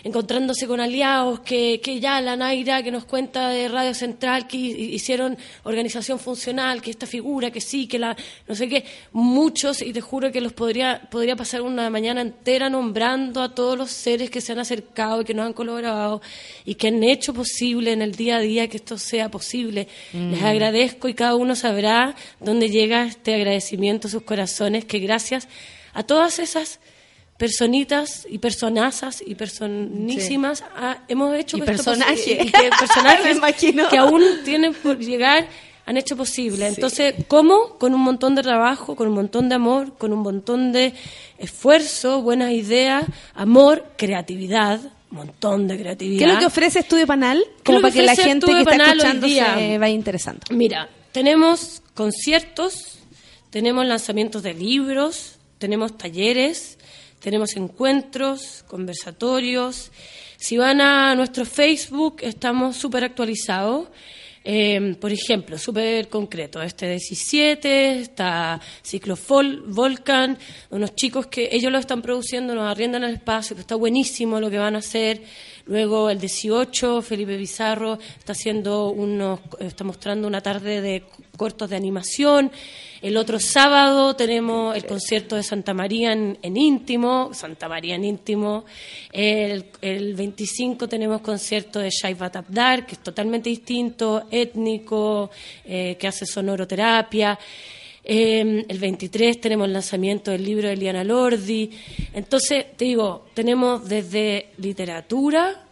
encontrándose 0.07 0.67
con 0.67 0.81
aliados 0.81 1.41
que, 1.41 1.81
que 1.83 1.99
ya 2.01 2.21
la 2.21 2.37
Naira 2.37 2.83
que 2.83 2.91
nos 2.91 3.05
cuenta 3.05 3.49
de 3.49 3.69
Radio 3.69 3.93
Central 3.93 4.47
que 4.47 4.57
hi- 4.57 4.95
hicieron 4.95 5.37
organización 5.65 6.19
funcional, 6.19 6.81
que 6.81 6.91
esta 6.91 7.07
figura, 7.07 7.51
que 7.51 7.61
sí, 7.61 7.87
que 7.89 7.99
la 7.99 8.17
no 8.47 8.55
sé 8.55 8.69
qué, 8.69 8.85
muchos 9.13 9.83
y 9.83 9.93
te 9.93 10.01
juro 10.01 10.31
que 10.31 10.41
los 10.41 10.53
podría 10.53 11.03
podría 11.11 11.35
pasar 11.37 11.63
una 11.63 11.91
mañana 11.91 12.21
entera 12.21 12.71
nombrando 12.71 13.43
a 13.43 13.55
todos 13.55 13.77
los 13.77 13.91
seres 13.91 14.31
que 14.31 14.41
se 14.41 14.53
han 14.53 14.61
acercado 14.61 15.21
y 15.23 15.25
que 15.25 15.35
nos 15.35 15.47
han 15.47 15.53
colaborado 15.53 16.23
y 16.65 16.77
que 16.77 16.89
han 16.89 17.03
hecho 17.03 17.35
posible 17.35 17.93
en 17.93 18.01
el 18.03 18.13
día 18.15 18.37
a 18.37 18.41
día 18.41 18.69
que 18.69 18.77
esto 18.77 18.99
sea 18.99 19.31
posible. 19.31 19.89
Les 20.13 20.43
agradezco 20.43 21.09
y 21.09 21.15
cada 21.15 21.35
uno 21.35 21.57
sabrá 21.57 22.15
dónde 22.41 22.71
llega 22.71 23.05
este 23.07 23.35
agradecimiento 23.35 24.07
a 24.07 24.11
sus 24.11 24.23
corazones 24.23 24.85
que 24.85 25.01
gracias 25.01 25.49
a 25.95 26.05
todas 26.05 26.39
esas 26.39 26.79
personitas 27.39 28.27
y 28.29 28.39
personazas 28.39 29.23
y 29.25 29.35
personísimas 29.35 30.65
ah, 30.77 30.99
hemos 31.09 31.35
hecho 31.37 31.59
Y 31.59 31.63
personaje. 31.63 32.39
y 32.43 32.51
que 32.51 32.71
personajes 32.79 33.39
que 33.91 33.99
aún 33.99 34.23
tienen 34.45 34.75
por 34.75 34.99
llegar 34.99 35.47
han 35.87 35.97
hecho 35.97 36.17
posible. 36.17 36.67
Entonces, 36.67 37.15
¿cómo? 37.29 37.79
Con 37.79 37.95
un 37.95 38.01
montón 38.01 38.35
de 38.35 38.43
trabajo, 38.43 38.97
con 38.97 39.09
un 39.09 39.15
montón 39.15 39.49
de 39.49 39.55
amor, 39.55 39.97
con 39.97 40.13
un 40.13 40.19
montón 40.19 40.73
de 40.73 40.93
esfuerzo, 41.39 42.23
buenas 42.23 42.51
ideas, 42.53 43.05
amor, 43.35 43.87
creatividad, 43.97 44.81
un 45.13 45.19
montón 45.19 45.69
de 45.69 45.79
creatividad. 45.79 46.19
¿Qué 46.19 46.25
es 46.25 46.35
lo 46.35 46.41
que 46.41 46.47
ofrece 46.47 46.81
Estudio 46.81 47.07
Panal? 47.07 47.39
¿Qué 47.39 47.51
es 47.51 47.63
Como 47.65 47.81
para 47.83 47.95
que 47.95 48.03
la 48.03 48.17
gente 48.17 48.47
que 48.47 48.53
Estudio 48.53 48.59
está 48.59 48.71
Panal 48.73 48.97
escuchando 48.97 49.27
día? 49.29 49.55
se 49.55 49.79
vaya 49.79 49.95
interesando. 49.95 50.41
Mira, 50.51 50.89
tenemos 51.13 51.83
conciertos, 51.95 52.99
tenemos 53.51 53.87
lanzamientos 53.87 54.43
de 54.43 54.55
libros, 54.55 55.37
tenemos 55.59 55.97
talleres, 55.97 56.76
tenemos 57.27 57.57
encuentros, 57.57 58.63
conversatorios. 58.69 59.91
Si 60.37 60.57
van 60.57 60.81
a 60.81 61.13
nuestro 61.17 61.45
Facebook, 61.45 62.19
estamos 62.21 62.77
súper 62.77 63.03
actualizados. 63.03 63.89
Eh, 64.45 64.95
por 65.01 65.11
ejemplo, 65.11 65.59
súper 65.59 66.09
concreto, 66.09 66.63
este 66.63 66.89
17, 66.89 67.99
está 67.99 68.61
Ciclo 68.81 69.17
Vol- 69.17 69.65
Volcan, 69.67 70.39
unos 70.71 70.95
chicos 70.95 71.27
que 71.27 71.49
ellos 71.51 71.73
lo 71.73 71.79
están 71.79 72.01
produciendo, 72.01 72.55
nos 72.55 72.71
arriendan 72.71 73.03
el 73.03 73.15
espacio, 73.15 73.57
está 73.59 73.75
buenísimo 73.75 74.39
lo 74.39 74.49
que 74.49 74.59
van 74.59 74.77
a 74.77 74.79
hacer. 74.79 75.21
Luego 75.67 76.11
el 76.11 76.21
18, 76.21 77.03
Felipe 77.03 77.37
Bizarro 77.37 77.99
está 78.19 78.33
haciendo 78.33 78.91
unos, 78.91 79.41
está 79.59 79.83
mostrando 79.83 80.29
una 80.29 80.41
tarde 80.41 80.81
de 80.81 81.03
cortos 81.37 81.69
de 81.69 81.75
animación. 81.75 82.53
El 83.03 83.17
otro 83.17 83.41
sábado 83.41 84.15
tenemos 84.15 84.77
el 84.77 84.87
concierto 84.87 85.35
de 85.35 85.43
Santa 85.43 85.75
María 85.75 86.13
en, 86.13 86.57
íntimo, 86.57 87.31
Santa 87.35 87.69
María 87.69 87.97
en 87.97 88.05
íntimo. 88.05 88.65
El, 89.13 89.67
el 89.81 90.15
25 90.15 90.89
tenemos 90.89 91.21
concierto 91.21 91.81
de 91.81 91.91
Shaiva 91.91 92.31
Tabdar, 92.31 92.87
que 92.87 92.95
es 92.95 93.03
totalmente 93.03 93.51
distinto, 93.51 94.29
étnico, 94.31 95.31
eh, 95.65 95.97
que 95.99 96.07
hace 96.07 96.27
sonoroterapia. 96.27 97.37
Eh, 98.09 98.65
el 98.69 98.79
23 98.79 99.41
tenemos 99.41 99.67
el 99.67 99.73
lanzamiento 99.73 100.31
del 100.31 100.45
libro 100.45 100.69
de 100.69 100.77
Liana 100.77 101.03
Lordi. 101.03 101.71
Entonces, 102.15 102.67
te 102.77 102.85
digo, 102.85 103.27
tenemos 103.35 103.89
desde 103.89 104.51
literatura 104.59 105.66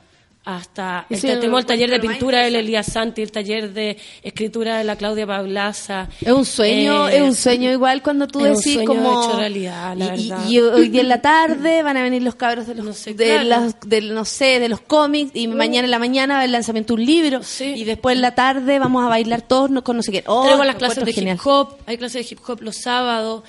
hasta 0.44 1.06
el, 1.08 1.16
el 1.24 1.64
taller 1.66 1.90
de 1.90 2.00
pintura 2.00 2.40
del. 2.42 2.56
Elías 2.56 2.86
Santi, 2.86 3.22
el 3.22 3.32
taller 3.32 3.72
de 3.72 3.96
escritura 4.22 4.76
de 4.78 4.84
la 4.84 4.96
Claudia 4.96 5.26
Paulaza. 5.26 6.08
Es 6.20 6.32
un 6.32 6.44
sueño, 6.44 7.08
Eh, 7.08 7.16
es 7.16 7.22
un 7.22 7.34
sueño 7.34 7.70
igual 7.72 8.02
cuando 8.02 8.26
tú 8.28 8.44
es 8.44 8.50
un 8.50 8.56
decís 8.58 8.74
sueño 8.74 8.86
como 8.88 9.22
hecho 9.24 9.38
realidad, 9.38 9.96
la 9.96 10.14
y, 10.16 10.20
y- 10.26 10.28
verdad. 10.28 10.48
y 10.48 10.58
hoy 10.60 10.88
día 10.88 11.00
en 11.00 11.08
la 11.08 11.22
tarde 11.22 11.82
van 11.82 11.96
a 11.96 12.02
venir 12.02 12.22
los 12.22 12.34
cabros 12.34 12.66
de 12.66 12.74
los 12.74 12.84
No 12.84 12.92
sé, 12.92 13.14
de 13.14 13.24
claro. 13.40 13.44
las- 13.88 14.02
no 14.02 14.24
sé, 14.24 14.60
de 14.60 14.68
los 14.68 14.80
cómics 14.80 15.30
y 15.34 15.48
mañana 15.48 15.86
en 15.86 15.90
la 15.90 15.98
mañana 15.98 16.36
va 16.36 16.44
el 16.44 16.52
lanzamiento 16.52 16.94
de 16.94 17.00
un 17.00 17.06
libro 17.06 17.42
Sí. 17.42 17.74
y 17.76 17.84
después 17.84 18.14
en 18.16 18.20
la 18.22 18.34
tarde 18.34 18.78
vamos 18.78 19.04
a 19.04 19.08
bailar 19.08 19.42
todos 19.42 19.70
con 19.82 19.96
no 19.96 20.02
sé 20.02 20.12
qué. 20.12 20.24
Oh, 20.26 20.44
Tenemos 20.44 20.66
las 20.66 20.76
clases 20.76 21.04
de 21.04 21.12
genial. 21.12 21.36
hip 21.36 21.46
hop, 21.46 21.76
hay 21.86 21.96
clases 21.96 22.26
de 22.28 22.32
hip 22.34 22.40
hop 22.46 22.60
los 22.60 22.76
sábados. 22.76 23.44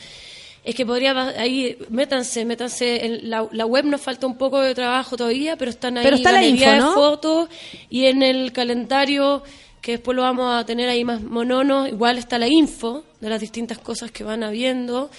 Es 0.66 0.74
que 0.74 0.84
podría, 0.86 1.12
ahí, 1.40 1.78
métanse, 1.90 2.44
métanse, 2.44 3.06
en 3.06 3.30
la, 3.30 3.48
la 3.52 3.66
web 3.68 3.86
nos 3.86 4.02
falta 4.02 4.26
un 4.26 4.36
poco 4.38 4.60
de 4.62 4.74
trabajo 4.74 5.16
todavía, 5.16 5.56
pero 5.58 5.70
están 5.70 5.98
ahí 5.98 6.04
Pero 6.04 6.16
está 6.16 6.32
la 6.32 6.44
info, 6.44 6.66
¿no? 6.76 6.90
de 6.90 6.96
fotos 6.96 7.50
y 7.90 8.06
en 8.06 8.24
el 8.24 8.52
calendario, 8.52 9.44
que 9.80 9.92
después 9.94 10.16
lo 10.16 10.24
vamos 10.24 10.52
a 10.60 10.66
tener 10.66 10.90
ahí 10.90 11.04
más 11.06 11.22
monono, 11.22 11.88
igual 11.88 12.18
está 12.18 12.40
la 12.40 12.48
info 12.48 13.04
de 13.22 13.30
las 13.30 13.40
distintas 13.40 13.78
cosas 13.78 14.10
que 14.10 14.24
van 14.24 14.44
habiendo. 14.44 15.12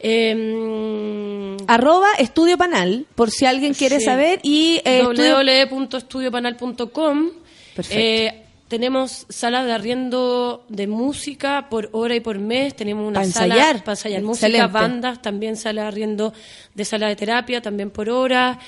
Eh, 0.00 1.56
Arroba 1.68 2.08
Estudio 2.18 2.58
Panal, 2.58 3.06
por 3.14 3.30
si 3.30 3.46
alguien 3.46 3.74
quiere 3.74 3.98
Sí. 4.00 4.04
saber. 4.04 4.40
Y 4.42 4.80
eh, 4.84 5.02
estudio- 5.02 5.36
www.estudiopanal.com. 5.36 7.30
Perfecto. 7.76 7.98
Eh, 8.00 8.41
tenemos 8.72 9.26
salas 9.28 9.66
de 9.66 9.72
arriendo 9.72 10.64
de 10.70 10.86
música 10.86 11.66
por 11.68 11.90
hora 11.92 12.14
y 12.14 12.20
por 12.20 12.38
mes. 12.38 12.74
Tenemos 12.74 13.06
una 13.06 13.22
sala 13.26 13.54
ensayar. 13.56 13.84
para 13.84 13.92
ensayar 13.92 14.22
música, 14.22 14.46
Excelente. 14.46 14.72
bandas, 14.72 15.20
también 15.20 15.56
sala 15.56 15.82
de 15.82 15.88
arriendo 15.88 16.32
de 16.74 16.84
sala 16.86 17.08
de 17.08 17.16
terapia, 17.16 17.60
también 17.60 17.90
por 17.90 18.08
hora. 18.08 18.58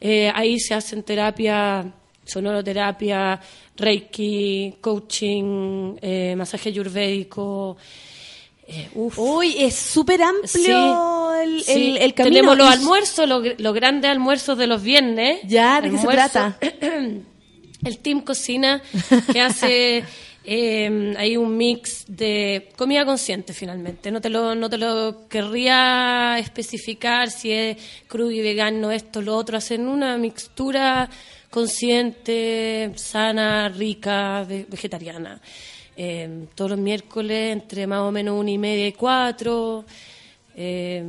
Eh, 0.00 0.32
ahí 0.34 0.58
se 0.58 0.74
hacen 0.74 1.04
terapia, 1.04 1.84
sonoroterapia, 2.24 3.38
reiki, 3.76 4.74
coaching, 4.80 5.94
eh, 6.02 6.34
masaje 6.36 6.70
ayurvédico. 6.70 7.76
Eh, 8.66 8.88
uf. 8.96 9.16
Uy, 9.16 9.54
es 9.58 9.76
súper 9.76 10.22
amplio 10.24 10.48
Sí, 10.48 10.72
el, 11.44 11.62
sí. 11.62 11.72
el, 11.72 11.96
el 11.98 12.14
camino. 12.14 12.34
Tenemos 12.34 12.58
los 12.58 12.68
almuerzos, 12.68 13.28
los, 13.28 13.44
los 13.58 13.74
grandes 13.74 14.10
almuerzos 14.10 14.58
de 14.58 14.66
los 14.66 14.82
viernes. 14.82 15.38
Ya, 15.44 15.80
¿de 15.80 15.88
qué 15.90 15.98
se 15.98 16.06
Almuerzo- 16.08 16.30
trata? 16.32 16.58
El 17.84 17.98
Team 17.98 18.20
Cocina, 18.20 18.80
que 19.32 19.40
hace 19.40 20.04
eh, 20.44 21.14
ahí 21.18 21.36
un 21.36 21.56
mix 21.56 22.04
de 22.06 22.68
comida 22.76 23.04
consciente 23.04 23.52
finalmente. 23.52 24.10
No 24.12 24.20
te 24.20 24.30
lo, 24.30 24.54
no 24.54 24.70
te 24.70 24.78
lo 24.78 25.26
querría 25.28 26.38
especificar 26.38 27.30
si 27.30 27.50
es 27.50 27.76
crudo 28.06 28.30
y 28.30 28.40
vegano, 28.40 28.90
esto, 28.92 29.20
lo 29.20 29.36
otro. 29.36 29.56
Hacen 29.56 29.88
una 29.88 30.16
mixtura 30.16 31.10
consciente, 31.50 32.92
sana, 32.94 33.68
rica, 33.68 34.44
ve- 34.48 34.66
vegetariana. 34.68 35.40
Eh, 35.96 36.46
todos 36.54 36.70
los 36.72 36.80
miércoles 36.80 37.52
entre 37.52 37.86
más 37.86 38.00
o 38.00 38.12
menos 38.12 38.38
una 38.38 38.50
y 38.50 38.58
media 38.58 38.86
y 38.86 38.92
cuatro. 38.92 39.84
Eh, 40.56 41.04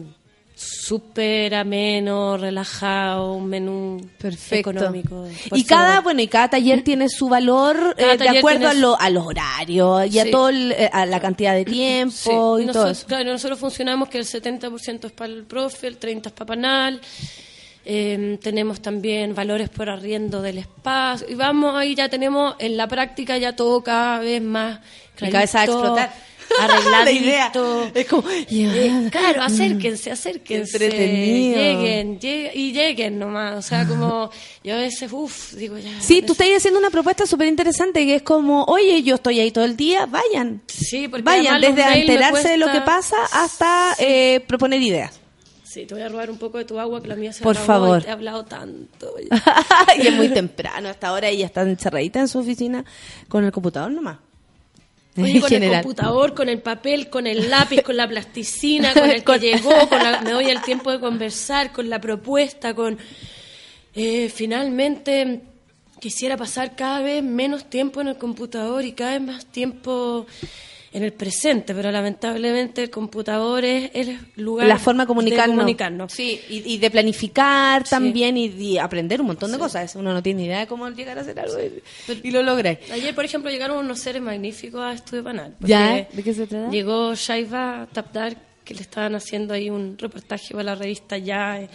súper 0.63 1.53
ameno, 1.55 2.37
relajado, 2.37 3.33
un 3.33 3.47
menú 3.47 4.01
Perfecto. 4.17 4.71
económico. 4.71 5.27
Y 5.51 5.63
cada, 5.65 6.01
bueno, 6.01 6.21
y 6.21 6.27
cada 6.27 6.49
taller 6.49 6.83
tiene 6.83 7.09
su 7.09 7.29
valor 7.29 7.95
Cada 7.97 8.13
eh, 8.13 8.17
de 8.17 8.37
acuerdo 8.39 8.67
a, 8.69 8.73
lo- 8.73 8.99
a 8.99 9.09
los 9.09 9.25
horarios 9.25 10.13
y 10.13 10.19
a 10.19 10.29
todo 10.31 10.49
el- 10.49 10.71
eh, 10.71 10.89
a 10.91 11.05
la 11.05 11.19
cantidad 11.19 11.53
de 11.53 11.65
tiempo 11.65 12.13
Sí, 12.15 12.29
y 12.29 12.33
todo 12.33 12.59
nosotros, 12.59 12.97
eso. 12.99 13.07
Claro, 13.07 13.31
nosotros 13.31 13.59
funcionamos 13.59 14.09
que 14.09 14.17
el 14.17 14.25
70% 14.25 15.05
es 15.07 15.11
para 15.13 15.31
el 15.33 15.43
profe, 15.43 15.87
el 15.87 15.99
30% 15.99 16.27
es 16.27 16.31
para 16.33 16.45
Panal. 16.47 17.01
Eh, 17.85 18.39
tenemos 18.41 18.81
también 18.81 19.35
valores 19.35 19.67
por 19.69 19.89
arriendo 19.89 20.41
del 20.41 20.59
espacio. 20.59 21.27
Y 21.29 21.35
vamos 21.35 21.75
ahí, 21.75 21.95
ya 21.95 22.07
tenemos 22.07 22.55
en 22.59 22.77
la 22.77 22.87
práctica 22.87 23.37
ya 23.37 23.55
todo 23.57 23.81
cada 23.83 24.19
vez 24.19 24.41
más 24.41 24.79
Mi 25.19 25.29
cabeza 25.29 25.57
va 25.59 25.63
a 25.63 25.65
clarito, 25.65 25.79
explotar. 25.81 26.13
Arregladito. 26.59 26.91
La 27.05 27.11
idea. 27.11 27.51
Es 27.93 28.07
como, 28.07 28.23
Eh, 28.29 29.09
claro, 29.11 29.41
acérquense, 29.43 30.11
acérquense. 30.11 30.77
Entretenido. 30.77 31.57
Lleguen, 31.57 32.19
lleguen, 32.19 32.51
y 32.53 32.71
lleguen 32.71 33.19
nomás. 33.19 33.57
O 33.57 33.61
sea, 33.61 33.87
como 33.87 34.29
yo 34.63 34.75
a 34.75 34.77
veces, 34.77 35.11
uff, 35.11 35.53
digo 35.53 35.77
ya. 35.77 36.01
Sí, 36.01 36.21
tú 36.21 36.33
estás 36.33 36.47
haciendo 36.55 36.79
una 36.79 36.89
propuesta 36.89 37.25
súper 37.25 37.47
interesante 37.47 38.05
que 38.05 38.15
es 38.15 38.21
como, 38.23 38.63
oye, 38.65 39.03
yo 39.03 39.15
estoy 39.15 39.39
ahí 39.39 39.51
todo 39.51 39.65
el 39.65 39.75
día, 39.75 40.05
vayan. 40.05 40.61
Sí, 40.67 41.07
porque 41.07 41.23
Vayan, 41.23 41.61
desde 41.61 41.99
enterarse 42.01 42.49
de 42.49 42.57
lo 42.57 42.71
que 42.71 42.81
pasa 42.81 43.17
hasta 43.31 43.95
eh, 43.99 44.43
proponer 44.47 44.81
ideas. 44.81 45.19
Sí, 45.63 45.87
te 45.87 45.95
voy 45.95 46.03
a 46.03 46.09
robar 46.09 46.29
un 46.29 46.37
poco 46.37 46.59
de 46.59 46.65
tu 46.65 46.79
agua, 46.79 47.01
que 47.01 47.07
la 47.07 47.15
mía 47.15 47.33
se 47.33 47.43
Por 47.43 47.55
favor. 47.55 48.01
y 48.01 48.03
Te 48.03 48.09
he 48.09 48.11
hablado 48.11 48.45
tanto. 48.45 49.15
y 49.97 50.07
es 50.07 50.13
muy 50.13 50.29
temprano, 50.29 50.87
hasta 50.89 51.07
ahora 51.07 51.29
ella 51.29 51.47
está 51.47 51.63
encerradita 51.63 52.19
en 52.19 52.27
su 52.27 52.37
oficina 52.37 52.85
con 53.27 53.43
el 53.43 53.51
computador 53.51 53.91
nomás. 53.91 54.19
Oye, 55.17 55.39
con 55.41 55.49
general. 55.49 55.75
el 55.77 55.83
computador, 55.83 56.33
con 56.33 56.49
el 56.49 56.59
papel, 56.61 57.09
con 57.09 57.27
el 57.27 57.49
lápiz, 57.49 57.81
con 57.83 57.95
la 57.97 58.07
plasticina, 58.07 58.93
con 58.99 59.09
el 59.09 59.23
que 59.23 59.39
llegó, 59.39 59.87
con 59.89 59.99
la- 59.99 60.21
me 60.21 60.31
doy 60.31 60.45
el 60.49 60.61
tiempo 60.61 60.91
de 60.91 60.99
conversar, 60.99 61.71
con 61.71 61.89
la 61.89 61.99
propuesta, 62.01 62.73
con... 62.73 62.97
eh, 63.95 64.29
finalmente 64.33 65.41
quisiera 65.99 66.35
pasar 66.35 66.75
cada 66.75 66.99
vez 67.01 67.23
menos 67.23 67.69
tiempo 67.69 68.01
en 68.01 68.09
el 68.09 68.17
computador 68.17 68.83
y 68.83 68.93
cada 68.93 69.11
vez 69.11 69.21
más 69.21 69.45
tiempo 69.45 70.25
en 70.93 71.03
el 71.03 71.11
presente, 71.13 71.73
pero 71.73 71.91
lamentablemente 71.91 72.83
el 72.83 72.89
computador 72.89 73.65
es 73.65 73.91
el 73.93 74.19
lugar 74.35 74.67
la 74.67 74.77
forma 74.77 75.03
de 75.03 75.07
comunicarnos. 75.07 75.57
comunicarnos. 75.57 76.11
Sí, 76.13 76.39
y, 76.49 76.73
y 76.73 76.77
de 76.77 76.91
planificar 76.91 77.83
Sí. 77.83 77.89
también 77.89 78.37
y, 78.37 78.45
y 78.47 78.77
aprender 78.77 79.19
un 79.21 79.27
montón 79.27 79.51
de 79.51 79.57
cosas. 79.57 79.95
Uno 79.95 80.13
no 80.13 80.21
tiene 80.21 80.45
idea 80.45 80.59
de 80.59 80.67
cómo 80.67 80.87
llegar 80.89 81.17
a 81.17 81.21
hacer 81.21 81.39
algo 81.39 81.57
y, 81.59 82.27
y 82.27 82.31
lo 82.31 82.43
lográis. 82.43 82.77
Ayer, 82.91 83.13
por 83.15 83.25
ejemplo, 83.25 83.49
llegaron 83.49 83.77
unos 83.83 83.99
seres 83.99 84.21
magníficos 84.21 84.81
a 84.81 84.93
Estudio 84.93 85.23
Panal. 85.23 85.55
¿Ya? 85.59 86.07
¿De 86.11 86.23
qué 86.23 86.33
se 86.33 86.45
trata? 86.47 86.69
Llegó 86.69 87.15
Shaiva 87.15 87.87
Tapdar, 87.91 88.37
que 88.63 88.73
le 88.75 88.81
estaban 88.81 89.15
haciendo 89.15 89.53
ahí 89.53 89.69
un 89.69 89.97
reportaje 89.97 90.51
para 90.51 90.63
la 90.63 90.75
revista 90.75 91.17
ya 91.17 91.59
eh, 91.59 91.69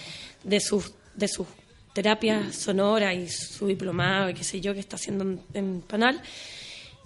de 0.44 0.60
sus 0.60 0.92
de 1.14 1.26
sus 1.26 1.46
terapias 1.92 2.54
sonoras 2.54 3.12
y 3.16 3.28
su 3.28 3.66
diplomado 3.66 4.30
y 4.30 4.34
qué 4.34 4.44
sé 4.44 4.60
yo 4.60 4.72
que 4.72 4.78
está 4.80 4.94
haciendo 4.94 5.24
en, 5.24 5.40
en 5.54 5.80
Panal. 5.80 6.20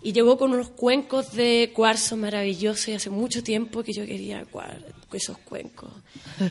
Y 0.03 0.13
llegó 0.13 0.37
con 0.37 0.53
unos 0.53 0.71
cuencos 0.71 1.33
de 1.33 1.71
cuarzo 1.75 2.17
maravillosos 2.17 2.89
y 2.89 2.93
hace 2.95 3.11
mucho 3.11 3.43
tiempo 3.43 3.83
que 3.83 3.93
yo 3.93 4.05
quería 4.05 4.45
esos 5.13 5.39
cuencos. 5.39 5.91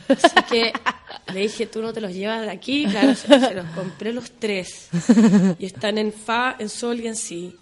Así 0.08 0.28
que 0.50 0.72
le 1.32 1.40
dije, 1.40 1.66
tú 1.66 1.82
no 1.82 1.92
te 1.92 2.00
los 2.00 2.12
llevas 2.12 2.42
de 2.42 2.50
aquí. 2.50 2.86
Claro, 2.86 3.14
se, 3.14 3.26
se 3.26 3.54
los 3.54 3.66
compré 3.74 4.12
los 4.12 4.30
tres. 4.32 4.88
Y 5.58 5.66
están 5.66 5.98
en 5.98 6.12
Fa, 6.12 6.56
en 6.58 6.68
Sol 6.68 7.00
y 7.00 7.08
en 7.08 7.16
Si. 7.16 7.54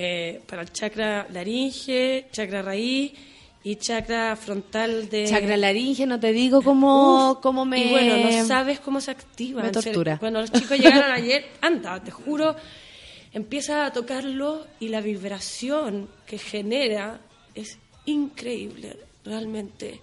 Eh, 0.00 0.42
para 0.46 0.62
el 0.62 0.72
chakra 0.72 1.26
laringe, 1.32 2.28
chakra 2.30 2.62
raíz 2.62 3.12
y 3.64 3.76
chakra 3.76 4.36
frontal 4.36 5.08
de... 5.08 5.26
Chakra 5.26 5.56
laringe, 5.56 6.06
no 6.06 6.20
te 6.20 6.32
digo 6.32 6.62
cómo, 6.62 7.32
Uf, 7.32 7.38
cómo 7.40 7.64
me... 7.64 7.84
Y 7.84 7.90
bueno, 7.90 8.16
no 8.30 8.46
sabes 8.46 8.78
cómo 8.78 9.00
se 9.00 9.10
activa. 9.10 9.60
me 9.60 9.70
tortura. 9.70 10.18
Cuando 10.18 10.40
los 10.40 10.52
chicos 10.52 10.78
llegaron 10.78 11.10
ayer, 11.10 11.46
anda, 11.60 12.00
te 12.02 12.12
juro, 12.12 12.54
empieza 13.32 13.86
a 13.86 13.92
tocarlo 13.92 14.66
y 14.80 14.88
la 14.88 15.00
vibración 15.00 16.08
que 16.26 16.38
genera 16.38 17.20
es 17.54 17.78
increíble, 18.06 18.96
realmente. 19.24 20.00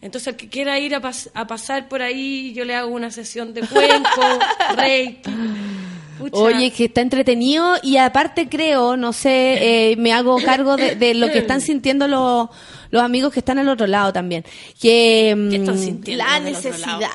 Entonces, 0.00 0.28
el 0.28 0.36
que 0.36 0.48
quiera 0.48 0.78
ir 0.78 0.94
a, 0.94 1.00
pas- 1.00 1.30
a 1.34 1.46
pasar 1.46 1.88
por 1.88 2.02
ahí, 2.02 2.52
yo 2.54 2.64
le 2.64 2.74
hago 2.74 2.88
una 2.90 3.10
sesión 3.10 3.54
de 3.54 3.60
cuenco, 3.66 4.20
reiki. 4.76 5.30
Pucha. 6.18 6.36
Oye, 6.36 6.70
que 6.70 6.84
está 6.84 7.00
entretenido 7.00 7.74
y 7.82 7.96
aparte 7.96 8.48
creo, 8.48 8.96
no 8.96 9.12
sé, 9.12 9.90
eh, 9.92 9.96
me 9.96 10.12
hago 10.12 10.36
cargo 10.44 10.76
de, 10.76 10.94
de 10.94 11.14
lo 11.14 11.30
que 11.30 11.38
están 11.38 11.60
sintiendo 11.62 12.06
los, 12.08 12.48
los 12.92 13.02
amigos 13.02 13.32
que 13.32 13.40
están 13.40 13.58
al 13.58 13.68
otro 13.68 13.86
lado 13.86 14.12
también. 14.12 14.44
Que 14.80 15.34
mm, 15.36 15.50
¿Qué 15.50 15.56
están 15.56 15.78
sintiendo 15.78 16.24
la 16.24 16.38
necesidad, 16.38 17.10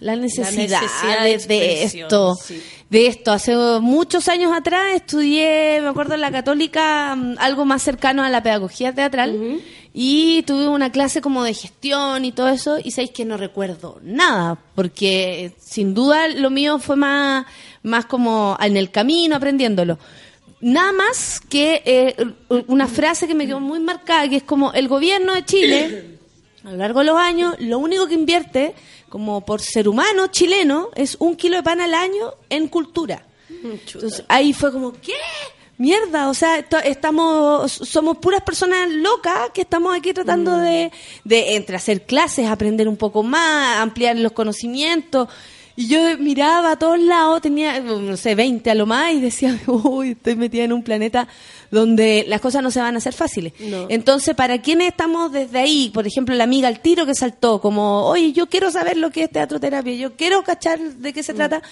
la 0.00 0.16
necesidad, 0.16 0.80
de, 1.22 1.84
esto, 1.84 2.34
sí. 2.34 2.60
de 2.88 3.06
esto. 3.06 3.30
Hace 3.30 3.54
muchos 3.80 4.28
años 4.28 4.50
atrás 4.52 4.94
estudié, 4.94 5.80
me 5.82 5.88
acuerdo 5.88 6.14
en 6.14 6.22
la 6.22 6.32
católica, 6.32 7.14
mm, 7.14 7.36
algo 7.38 7.66
más 7.66 7.82
cercano 7.82 8.24
a 8.24 8.30
la 8.30 8.42
pedagogía 8.42 8.94
teatral. 8.94 9.60
Y 9.92 10.42
tuve 10.42 10.68
una 10.68 10.92
clase 10.92 11.20
como 11.20 11.42
de 11.42 11.52
gestión 11.52 12.24
y 12.24 12.32
todo 12.32 12.48
eso, 12.48 12.78
y 12.82 12.92
sabéis 12.92 13.10
que 13.10 13.24
no 13.24 13.36
recuerdo 13.36 13.98
nada, 14.02 14.56
porque 14.74 15.46
eh, 15.46 15.52
sin 15.58 15.94
duda 15.94 16.28
lo 16.28 16.50
mío 16.50 16.78
fue 16.78 16.94
más, 16.94 17.46
más 17.82 18.06
como 18.06 18.56
en 18.60 18.76
el 18.76 18.90
camino 18.90 19.34
aprendiéndolo. 19.36 19.98
Nada 20.60 20.92
más 20.92 21.40
que 21.40 21.82
eh, 21.84 22.14
una 22.68 22.86
frase 22.86 23.26
que 23.26 23.34
me 23.34 23.46
quedó 23.46 23.60
muy 23.60 23.80
marcada, 23.80 24.28
que 24.28 24.36
es 24.36 24.42
como 24.42 24.72
el 24.72 24.88
gobierno 24.88 25.34
de 25.34 25.44
Chile, 25.44 26.18
a 26.64 26.70
lo 26.70 26.76
largo 26.76 27.00
de 27.00 27.06
los 27.06 27.16
años, 27.16 27.56
lo 27.58 27.78
único 27.78 28.06
que 28.06 28.14
invierte, 28.14 28.74
como 29.08 29.44
por 29.44 29.60
ser 29.60 29.88
humano 29.88 30.28
chileno, 30.28 30.90
es 30.94 31.16
un 31.18 31.34
kilo 31.34 31.56
de 31.56 31.62
pan 31.62 31.80
al 31.80 31.94
año 31.94 32.34
en 32.48 32.68
cultura. 32.68 33.26
Entonces 33.48 34.22
ahí 34.28 34.52
fue 34.52 34.70
como, 34.70 34.92
¿qué? 34.92 35.14
Mierda, 35.80 36.28
o 36.28 36.34
sea, 36.34 36.58
estamos, 36.84 37.72
somos 37.72 38.18
puras 38.18 38.42
personas 38.42 38.90
locas 38.90 39.48
que 39.54 39.62
estamos 39.62 39.96
aquí 39.96 40.12
tratando 40.12 40.58
de, 40.58 40.92
de 41.24 41.56
entre 41.56 41.74
hacer 41.74 42.02
clases, 42.02 42.46
aprender 42.48 42.86
un 42.86 42.98
poco 42.98 43.22
más, 43.22 43.78
ampliar 43.78 44.14
los 44.16 44.32
conocimientos. 44.32 45.28
Y 45.76 45.86
yo 45.86 46.18
miraba 46.18 46.72
a 46.72 46.78
todos 46.78 47.00
lados, 47.00 47.40
tenía, 47.40 47.80
no 47.80 48.14
sé, 48.18 48.34
20 48.34 48.70
a 48.70 48.74
lo 48.74 48.84
más, 48.84 49.14
y 49.14 49.22
decía, 49.22 49.58
uy, 49.66 50.10
estoy 50.10 50.36
metida 50.36 50.64
en 50.64 50.74
un 50.74 50.82
planeta 50.82 51.26
donde 51.70 52.26
las 52.28 52.42
cosas 52.42 52.62
no 52.62 52.70
se 52.70 52.80
van 52.80 52.96
a 52.96 52.98
hacer 52.98 53.14
fáciles. 53.14 53.54
No. 53.58 53.86
Entonces, 53.88 54.34
para 54.34 54.60
quienes 54.60 54.88
estamos 54.88 55.32
desde 55.32 55.60
ahí, 55.60 55.90
por 55.94 56.06
ejemplo, 56.06 56.34
la 56.34 56.44
amiga 56.44 56.68
al 56.68 56.80
tiro 56.80 57.06
que 57.06 57.14
saltó, 57.14 57.58
como, 57.58 58.02
oye, 58.02 58.32
yo 58.32 58.50
quiero 58.50 58.70
saber 58.70 58.98
lo 58.98 59.10
que 59.10 59.22
es 59.22 59.30
teatroterapia, 59.30 59.94
yo 59.94 60.14
quiero 60.14 60.42
cachar 60.42 60.78
de 60.78 61.14
qué 61.14 61.22
se 61.22 61.32
trata. 61.32 61.62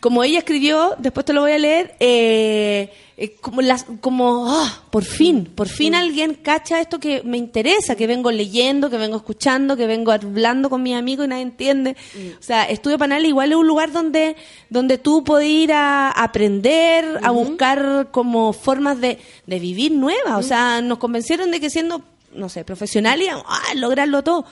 Como 0.00 0.22
ella 0.22 0.38
escribió, 0.38 0.94
después 0.98 1.24
te 1.24 1.32
lo 1.32 1.40
voy 1.40 1.52
a 1.52 1.58
leer, 1.58 1.94
eh, 2.00 2.92
eh, 3.16 3.34
como, 3.40 3.62
las, 3.62 3.86
como 4.00 4.44
ah, 4.46 4.82
por 4.90 5.04
fin, 5.04 5.50
por 5.54 5.68
fin 5.68 5.94
alguien 5.94 6.34
cacha 6.34 6.82
esto 6.82 7.00
que 7.00 7.22
me 7.22 7.38
interesa, 7.38 7.96
que 7.96 8.06
vengo 8.06 8.30
leyendo, 8.30 8.90
que 8.90 8.98
vengo 8.98 9.16
escuchando, 9.16 9.74
que 9.74 9.86
vengo 9.86 10.12
hablando 10.12 10.68
con 10.68 10.82
mis 10.82 10.94
amigos 10.94 11.24
y 11.24 11.28
nadie 11.28 11.42
entiende. 11.42 11.96
O 12.38 12.42
sea, 12.42 12.64
Estudio 12.64 12.98
Panal 12.98 13.24
igual 13.24 13.52
es 13.52 13.56
un 13.56 13.66
lugar 13.66 13.90
donde, 13.90 14.36
donde 14.68 14.98
tú 14.98 15.24
puedes 15.24 15.48
ir 15.48 15.72
a 15.72 16.10
aprender, 16.10 17.20
a 17.22 17.30
buscar 17.30 18.08
como 18.10 18.52
formas 18.52 19.00
de, 19.00 19.18
de 19.46 19.58
vivir 19.58 19.92
nuevas. 19.92 20.38
O 20.38 20.42
sea, 20.42 20.82
nos 20.82 20.98
convencieron 20.98 21.50
de 21.50 21.58
que 21.58 21.70
siendo, 21.70 22.02
no 22.34 22.50
sé, 22.50 22.64
profesional 22.64 23.22
íbamos 23.22 23.46
a 23.48 23.74
lograrlo 23.74 24.22
todo. 24.22 24.44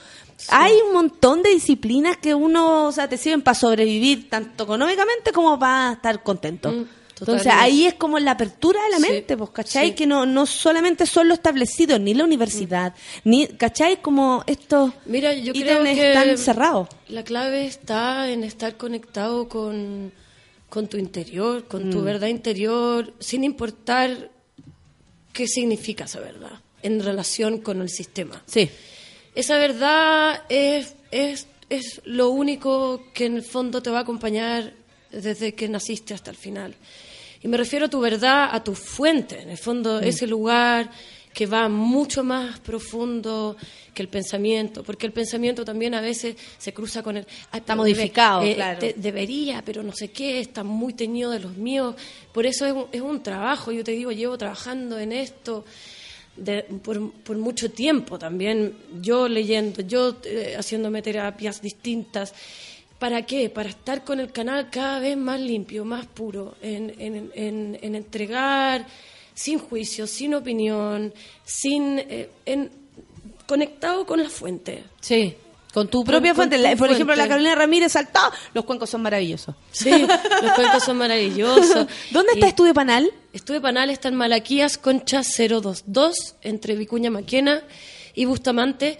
Hay 0.48 0.72
un 0.86 0.92
montón 0.92 1.42
de 1.42 1.50
disciplinas 1.50 2.16
que 2.18 2.34
uno, 2.34 2.86
o 2.88 2.92
sea, 2.92 3.08
te 3.08 3.16
sirven 3.16 3.42
para 3.42 3.54
sobrevivir 3.54 4.28
tanto 4.28 4.64
económicamente 4.64 5.32
como 5.32 5.58
para 5.58 5.92
estar 5.94 6.22
contento. 6.22 6.70
Mm, 6.72 6.84
Entonces 7.20 7.46
ahí 7.52 7.86
es 7.86 7.94
como 7.94 8.18
la 8.18 8.32
apertura 8.32 8.82
de 8.84 8.90
la 8.90 8.96
Sí, 8.96 9.02
mente, 9.12 9.36
pues, 9.36 9.50
¿cachai? 9.50 9.88
sí. 9.90 9.94
Que 9.94 10.06
no, 10.06 10.26
no 10.26 10.46
solamente 10.46 11.06
son 11.06 11.28
lo 11.28 11.34
establecido, 11.34 11.98
ni 11.98 12.12
la 12.12 12.24
universidad, 12.24 12.92
ni, 13.22 13.46
¿cachai? 13.46 14.02
Como 14.02 14.42
estos 14.46 14.92
Mira, 15.06 15.32
yo 15.32 15.52
creo 15.52 15.82
que 15.84 16.08
están 16.12 16.36
cerrados. 16.36 16.88
La 17.08 17.22
clave 17.22 17.66
está 17.66 18.28
en 18.30 18.42
estar 18.44 18.76
conectado 18.76 19.48
con, 19.48 20.12
con 20.68 20.88
tu 20.88 20.96
interior, 20.96 21.64
con 21.66 21.88
Mm. 21.88 21.92
tu 21.92 22.02
verdad 22.02 22.26
interior, 22.26 23.12
sin 23.20 23.44
importar 23.44 24.30
qué 25.32 25.46
significa 25.46 26.04
esa 26.04 26.20
verdad 26.20 26.60
en 26.82 27.00
relación 27.02 27.58
con 27.58 27.80
el 27.80 27.88
sistema. 27.88 28.42
Sí. 28.46 28.68
Esa 29.34 29.58
verdad 29.58 30.42
es, 30.48 30.94
es, 31.10 31.46
es 31.68 32.00
lo 32.04 32.30
único 32.30 33.02
que 33.12 33.26
en 33.26 33.36
el 33.36 33.42
fondo 33.42 33.82
te 33.82 33.90
va 33.90 33.98
a 33.98 34.02
acompañar 34.02 34.72
desde 35.10 35.54
que 35.54 35.68
naciste 35.68 36.14
hasta 36.14 36.30
el 36.30 36.36
final. 36.36 36.74
Y 37.42 37.48
me 37.48 37.56
refiero 37.56 37.86
a 37.86 37.88
tu 37.90 38.00
verdad, 38.00 38.48
a 38.52 38.62
tu 38.64 38.74
fuente, 38.74 39.40
en 39.42 39.50
el 39.50 39.58
fondo, 39.58 40.00
Mm. 40.00 40.04
ese 40.04 40.26
lugar 40.26 40.90
que 41.32 41.46
va 41.46 41.68
mucho 41.68 42.22
más 42.22 42.60
profundo 42.60 43.56
que 43.92 44.02
el 44.02 44.08
pensamiento, 44.08 44.84
porque 44.84 45.06
el 45.06 45.12
pensamiento 45.12 45.64
también 45.64 45.92
a 45.94 46.00
veces 46.00 46.36
se 46.58 46.72
cruza 46.72 47.02
con 47.02 47.16
el... 47.16 47.26
"Ah, 47.50 47.58
Está 47.58 47.74
modificado, 47.74 48.40
debe- 48.42 48.54
claro. 48.54 48.80
de- 48.80 48.94
debería, 48.96 49.62
pero 49.64 49.82
no 49.82 49.92
sé 49.92 50.12
qué, 50.12 50.38
está 50.40 50.62
muy 50.62 50.92
teñido 50.94 51.32
de 51.32 51.40
los 51.40 51.56
míos. 51.56 51.96
Por 52.32 52.46
eso 52.46 52.66
es 52.66 52.72
un, 52.72 52.86
es 52.92 53.00
un 53.00 53.20
trabajo, 53.22 53.72
yo 53.72 53.82
te 53.82 53.90
digo, 53.92 54.12
llevo 54.12 54.38
trabajando 54.38 54.96
en 54.98 55.10
esto 55.12 55.64
de- 56.36 56.62
por, 56.62 57.12
por 57.12 57.36
mucho 57.36 57.70
tiempo 57.70 58.18
también, 58.18 58.74
yo 59.00 59.28
leyendo, 59.28 59.82
yo 59.82 60.16
eh, 60.24 60.54
haciéndome 60.56 61.02
terapias 61.02 61.60
distintas. 61.62 62.34
¿Para 62.98 63.26
qué? 63.26 63.50
Para 63.50 63.68
estar 63.68 64.04
con 64.04 64.20
el 64.20 64.30
canal 64.32 64.70
cada 64.70 64.98
vez 65.00 65.16
más 65.16 65.40
limpio, 65.40 65.84
más 65.84 66.06
puro, 66.06 66.54
en, 66.62 66.94
en- 66.98 67.30
en- 67.34 67.78
en 67.82 67.94
entregar 67.94 68.86
sin 69.34 69.58
juicio, 69.58 70.06
sin 70.06 70.34
opinión, 70.34 71.12
sin 71.44 71.98
eh, 71.98 72.28
conectado 73.46 74.06
con 74.06 74.22
la 74.22 74.30
fuente. 74.30 74.84
Sí. 75.00 75.34
Con 75.74 75.88
tu 75.88 76.04
propia 76.04 76.30
con 76.30 76.36
fuente. 76.48 76.56
tu 76.56 76.78
Por 76.78 76.90
ejemplo, 76.92 77.14
la. 77.16 77.26
Carolina 77.28 77.54
Ramírez 77.56 77.92
saltó. 77.92 78.20
Los 78.54 78.64
cuencos 78.64 78.88
son 78.88 79.02
maravillosos. 79.02 79.56
Sí, 79.72 79.90
los 79.90 80.52
cuentos 80.52 80.84
son 80.84 80.96
maravillosos. 80.96 81.86
¿Dónde 82.12 82.32
está 82.34 82.46
Y- 82.46 82.50
Estudio 82.50 82.72
Panal? 82.72 83.10
Estuve 83.32 83.60
Panal 83.60 83.90
está 83.90 84.06
en 84.08 84.14
Malaquías 84.14 84.78
Concha 84.78 85.22
022, 85.22 86.36
entre 86.42 86.76
Vicuña 86.76 87.10
Maquena 87.10 87.62
y 88.14 88.24
Bustamante. 88.24 88.98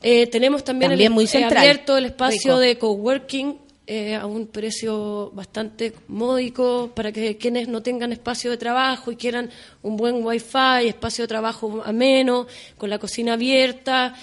Eh, 0.00 0.28
tenemos 0.28 0.62
también, 0.62 0.92
También 0.92 1.10
el, 1.10 1.14
muy 1.14 1.24
eh, 1.32 1.44
abierto 1.44 1.96
el 1.96 2.04
espacio 2.06 2.52
Rico. 2.52 2.58
de 2.58 2.78
coworking 2.78 3.58
eh, 3.86 4.14
a 4.14 4.26
un 4.26 4.46
precio 4.46 5.30
bastante 5.34 5.94
módico 6.08 6.92
para 6.94 7.10
que 7.10 7.36
quienes 7.36 7.68
no 7.68 7.82
tengan 7.82 8.12
espacio 8.12 8.50
de 8.50 8.56
trabajo 8.56 9.10
y 9.10 9.16
quieran 9.16 9.50
un 9.82 9.96
buen 9.96 10.24
wifi, 10.24 10.86
espacio 10.86 11.24
de 11.24 11.28
trabajo 11.28 11.82
ameno, 11.84 12.46
con 12.78 12.88
la 12.90 12.98
cocina 12.98 13.32
abierta. 13.32 14.14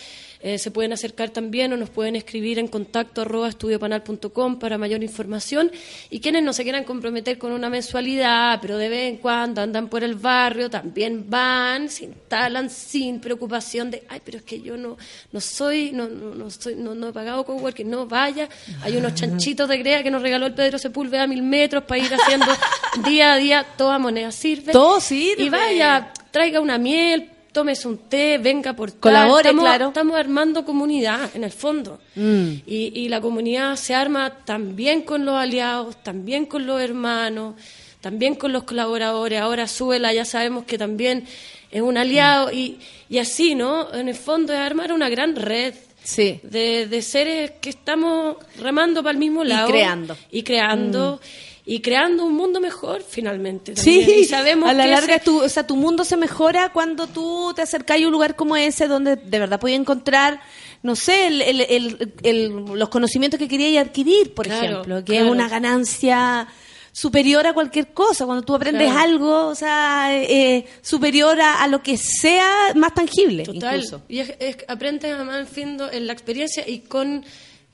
Eh, 0.44 0.58
se 0.58 0.72
pueden 0.72 0.92
acercar 0.92 1.30
también 1.30 1.72
o 1.74 1.78
nos 1.78 1.90
pueden 1.90 2.16
escribir 2.16 2.58
en 2.58 2.68
contacto 2.68 3.22
arroba 3.22 3.50
estudiopanal.com 3.50 4.58
para 4.58 4.78
mayor 4.78 5.04
información. 5.04 5.72
Y 6.10 6.20
quienes 6.20 6.44
no 6.44 6.52
se 6.54 6.64
quieran 6.64 6.84
comprometer 6.84 7.38
con 7.38 7.52
una 7.52 7.70
mensualidad, 7.70 8.60
pero 8.62 8.78
de 8.78 8.90
vez 8.90 9.10
en 9.10 9.18
cuando 9.18 9.62
andan 9.62 9.88
por 9.88 10.04
el 10.04 10.16
barrio, 10.16 10.70
también 10.70 11.30
van, 11.30 11.90
se 11.90 12.06
instalan 12.06 12.70
sin 12.70 13.20
preocupación 13.20 13.92
de, 13.92 14.04
ay, 14.10 14.22
pero 14.24 14.40
es 14.40 14.44
que 14.44 14.62
yo 14.62 14.78
no, 14.78 14.98
no 15.32 15.42
soy, 15.42 15.92
no, 15.92 16.08
no, 16.08 16.34
no 16.34 16.50
soy, 16.50 16.76
no, 16.76 16.96
no 16.96 17.10
he 17.10 17.14
pagado 17.14 17.46
coworking, 17.46 17.90
no 17.90 18.08
vaya. 18.08 18.50
Hay 18.82 18.98
unos 18.98 19.14
chanchitos 19.16 19.70
de 19.70 19.80
crea 19.80 20.02
que 20.02 20.12
nos 20.12 20.22
regaló 20.22 20.48
el 20.48 20.54
Pedro 20.54 20.80
Sepúlveda 20.80 21.24
a 21.24 21.28
mil 21.28 21.44
metros 21.44 21.84
para 21.84 22.04
ir 22.04 22.12
haciendo 22.14 22.48
día 23.06 23.34
a 23.34 23.38
día, 23.38 23.66
toda 23.78 24.00
moneda 24.00 24.32
sirve. 24.32 24.72
Todo 24.72 25.00
sirve. 25.00 25.44
Y 25.44 25.50
vaya, 25.50 26.12
traiga 26.32 26.60
una 26.60 26.78
miel, 26.78 27.30
tómese 27.52 27.88
un 27.88 27.98
té, 27.98 28.38
venga 28.38 28.74
por. 28.74 28.94
Colabore, 29.00 29.50
estamos, 29.50 29.64
claro. 29.64 29.88
Estamos 29.90 30.18
armando 30.18 30.66
comunidad, 30.66 31.30
en 31.36 31.44
el 31.44 31.52
fondo. 31.52 32.00
Mm. 32.16 32.48
Y, 32.66 32.92
y 32.96 33.10
la 33.10 33.22
comunidad 33.22 33.76
se 33.76 33.94
arma 33.96 34.30
también 34.46 35.02
con 35.02 35.26
los 35.26 35.36
aliados, 35.36 36.02
también 36.04 36.46
con 36.46 36.66
los 36.66 36.82
hermanos, 36.82 37.56
también 38.00 38.36
con 38.36 38.52
los 38.52 38.64
colaboradores. 38.64 39.40
Ahora 39.42 39.68
Suela 39.68 40.14
ya 40.14 40.26
sabemos 40.26 40.66
que 40.66 40.78
también 40.78 41.26
es 41.72 41.82
un 41.82 41.98
aliado 41.98 42.52
y, 42.52 42.80
y 43.10 43.18
así, 43.20 43.56
¿no? 43.56 43.94
En 43.94 44.08
el 44.10 44.16
fondo 44.16 44.54
es 44.54 44.60
armar 44.60 44.92
una 44.94 45.10
gran 45.10 45.36
red. 45.36 45.74
Sí. 46.04 46.40
De, 46.42 46.88
de 46.88 47.02
seres 47.04 47.52
que 47.62 47.70
estamos 47.70 48.38
remando 48.58 49.04
para 49.04 49.12
el 49.14 49.20
mismo 49.20 49.44
Y 49.44 49.50
lado. 49.50 49.68
creando. 49.70 50.18
Y 50.32 50.42
creando. 50.42 51.22
Y 51.66 51.82
creando 51.82 52.26
un 52.26 52.34
mundo 52.34 52.60
mejor, 52.60 53.04
finalmente. 53.08 53.74
también. 53.74 54.06
Sí, 54.06 54.12
Y 54.22 54.26
sabemos 54.26 54.70
a 54.70 54.74
la 54.74 54.84
que 54.86 54.90
larga 54.90 55.16
ese- 55.16 55.26
tu, 55.26 55.44
o 55.44 55.48
sea, 55.50 55.66
tu 55.68 55.76
mundo 55.76 56.04
se 56.04 56.18
mejora 56.18 56.72
cuando 56.74 57.06
tú 57.08 57.54
te 57.56 57.62
acercas 57.62 58.02
a 58.02 58.06
un 58.06 58.12
lugar 58.12 58.36
como 58.36 58.58
ese 58.58 58.88
donde 58.88 59.16
de 59.16 59.40
verdad 59.40 59.60
puedes 59.60 59.80
encontrar, 59.80 60.42
no 60.82 60.96
sé, 60.96 61.28
el- 61.28 61.42
el- 61.44 62.14
el- 62.24 62.50
los 62.74 62.90
conocimientos 62.90 63.38
que 63.40 63.48
querías 63.48 63.86
adquirir, 63.86 64.34
por 64.34 64.48
Claro, 64.48 64.64
ejemplo, 64.66 64.98
que 65.06 65.12
claro. 65.14 65.26
es 65.28 65.32
una 65.32 65.48
ganancia 65.50 66.48
superior 66.94 67.46
a 67.48 67.54
cualquier 67.54 67.94
cosa. 67.94 68.26
Cuando 68.26 68.44
tú 68.44 68.56
aprendes 68.56 68.88
Claro. 68.92 69.00
algo, 69.00 69.48
o 69.48 69.56
sea, 69.56 70.10
eh, 70.14 70.66
superior 70.82 71.40
a, 71.40 71.62
a 71.64 71.68
lo 71.68 71.82
que 71.84 71.96
sea 71.96 72.74
más 72.76 72.94
tangible. 72.96 73.44
Total. 73.44 73.76
incluso. 73.76 74.02
Y 74.10 74.20
es, 74.20 74.34
es- 74.40 74.58
aprendes 74.68 75.14
a 75.14 75.40
en 75.40 75.48
fin 75.48 75.78
en 75.92 76.08
la 76.08 76.14
experiencia 76.14 76.68
y 76.68 76.80
con 76.80 77.24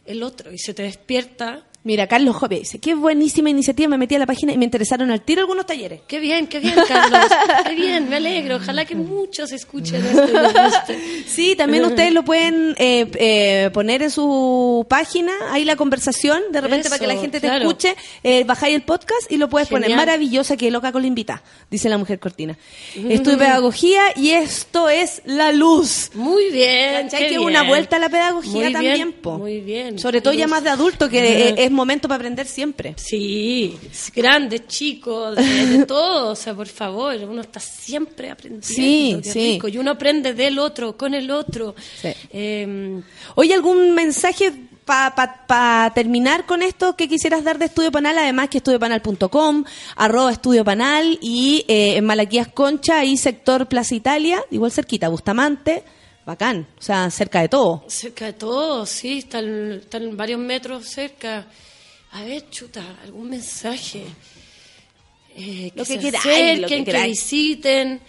el 0.05 0.23
otro. 0.23 0.51
Y 0.51 0.57
se 0.59 0.73
te 0.73 0.83
despierta. 0.83 1.63
Mira, 1.87 2.05
Carlos 2.05 2.35
Jope 2.35 2.59
dice, 2.59 2.79
qué 2.79 2.95
buenísima 2.95 3.49
iniciativa, 3.49 3.87
me 3.87 3.97
metí 3.97 4.13
a 4.13 4.19
la 4.19 4.25
página 4.25 4.51
y 4.51 4.57
me 4.57 4.65
interesaron 4.65 5.09
al 5.09 5.21
tiro 5.21 5.39
algunos 5.39 5.65
talleres. 5.65 6.01
Qué 6.05 6.19
bien, 6.19 6.45
qué 6.47 6.59
bien, 6.59 6.75
Carlos. 6.85 7.31
qué 7.65 7.75
bien, 7.75 8.09
me 8.09 8.17
alegro. 8.17 8.57
Ojalá 8.57 8.83
que 8.83 8.93
muchos 8.93 9.53
escuchen 9.53 10.05
esto. 10.05 10.93
Sí, 11.25 11.55
también 11.55 11.85
ustedes 11.85 12.11
lo 12.11 12.23
pueden 12.25 12.75
eh, 12.77 13.09
eh, 13.13 13.69
poner 13.73 14.01
en 14.01 14.11
su 14.11 14.85
página, 14.89 15.31
ahí 15.49 15.63
la 15.63 15.77
conversación, 15.77 16.41
de 16.51 16.59
repente 16.59 16.87
Eso, 16.87 16.89
para 16.89 16.99
que 16.99 17.07
la 17.07 17.21
gente 17.21 17.39
te 17.39 17.47
claro. 17.47 17.63
escuche, 17.63 17.95
eh, 18.21 18.43
bajáis 18.43 18.75
el 18.75 18.81
podcast 18.81 19.31
y 19.31 19.37
lo 19.37 19.47
puedes 19.47 19.69
poner. 19.69 19.95
Maravillosa, 19.95 20.57
que 20.57 20.69
loca 20.69 20.91
con 20.91 21.03
la 21.03 21.07
invita, 21.07 21.41
dice 21.71 21.87
la 21.87 21.97
mujer 21.97 22.19
cortina. 22.19 22.57
Estudio 22.95 23.37
pedagogía 23.37 24.01
y 24.13 24.31
esto 24.31 24.89
es 24.89 25.21
la 25.23 25.53
luz. 25.53 26.11
Muy 26.15 26.51
bien. 26.51 27.03
¿Cachai? 27.03 27.29
Que 27.29 27.37
bien. 27.37 27.43
una 27.43 27.63
vuelta 27.63 27.95
a 27.95 27.99
la 27.99 28.09
pedagogía 28.09 28.65
Muy 28.65 28.73
también, 28.73 28.95
bien, 28.95 29.13
po. 29.13 29.37
Muy 29.37 29.61
bien. 29.61 29.97
Sobre 29.97 30.19
todo 30.19 30.33
ya 30.33 30.47
más 30.47 30.65
de 30.65 30.69
adulto, 30.69 31.07
que 31.07 31.19
eh, 31.19 31.55
es 31.57 31.71
momento 31.77 32.07
para 32.09 32.17
aprender 32.17 32.45
siempre. 32.45 32.93
Sí, 32.97 33.77
grandes, 34.13 34.67
chicos, 34.67 35.35
de, 35.37 35.43
de 35.77 35.85
todo, 35.85 36.31
o 36.31 36.35
sea, 36.35 36.53
por 36.53 36.67
favor, 36.67 37.15
uno 37.23 37.41
está 37.41 37.59
siempre 37.61 38.29
aprendiendo. 38.29 38.67
Sí, 38.67 39.17
qué 39.23 39.31
sí. 39.31 39.51
rico, 39.53 39.67
Y 39.69 39.77
uno 39.77 39.91
aprende 39.91 40.33
del 40.33 40.59
otro, 40.59 40.97
con 40.97 41.13
el 41.13 41.31
otro. 41.31 41.75
Sí. 42.01 42.09
Eh, 42.31 43.01
Oye, 43.35 43.53
¿algún 43.53 43.93
mensaje 43.93 44.51
para 44.85 45.91
terminar 45.93 46.45
con 46.45 46.61
esto 46.61 46.95
que 46.95 47.09
quisieras 47.09 47.43
dar 47.43 47.57
de 47.57 47.65
Estudio 47.65 47.91
Panal? 47.91 48.17
Además 48.17 48.49
que 48.49 48.57
estudiopanal.com, 48.59 49.63
arroba 49.97 50.31
Estudio 50.31 50.63
Panal 50.63 51.19
y 51.21 51.65
eh, 51.67 51.97
en 51.97 52.05
Malaquías 52.05 52.47
Concha 52.47 53.03
y 53.03 53.17
sector 53.17 53.67
Plaza 53.67 53.95
Italia, 53.95 54.41
igual 54.49 54.71
cerquita, 54.71 55.09
Bustamante, 55.09 55.83
bacán, 56.25 56.67
o 56.79 56.81
sea, 56.81 57.09
cerca 57.09 57.41
de 57.41 57.49
todo. 57.49 57.83
cerca 57.87 58.25
de 58.27 58.33
todo, 58.33 58.85
sí, 58.85 59.19
están, 59.19 59.73
están 59.73 60.15
varios 60.15 60.39
metros 60.39 60.85
cerca. 60.87 61.45
A 62.17 62.23
ver, 62.23 62.49
chuta, 62.49 62.83
algún 63.03 63.29
mensaje. 63.29 64.01
Eh, 65.35 65.71
Lo 65.75 65.83
que 65.83 65.93
se 65.93 65.99
queráis, 65.99 66.25
acerquen, 66.25 66.61
lo 66.63 66.67
que 66.67 66.83
que, 66.83 67.03
visiten 67.03 67.99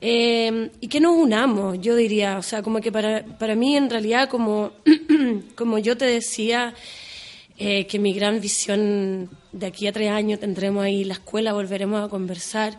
eh, 0.00 0.70
y 0.80 0.88
que 0.88 0.98
nos 0.98 1.14
unamos, 1.14 1.78
yo 1.80 1.94
diría. 1.94 2.38
O 2.38 2.42
sea, 2.42 2.60
como 2.60 2.80
que 2.80 2.90
para, 2.90 3.24
para 3.24 3.54
mí, 3.54 3.76
en 3.76 3.88
realidad, 3.88 4.28
como, 4.28 4.72
como 5.54 5.78
yo 5.78 5.96
te 5.96 6.06
decía, 6.06 6.74
eh, 7.56 7.86
que 7.86 8.00
mi 8.00 8.12
gran 8.12 8.40
visión 8.40 9.30
de 9.52 9.66
aquí 9.66 9.86
a 9.86 9.92
tres 9.92 10.10
años 10.10 10.40
tendremos 10.40 10.82
ahí 10.82 11.04
la 11.04 11.14
escuela, 11.14 11.52
volveremos 11.52 12.04
a 12.04 12.08
conversar. 12.08 12.76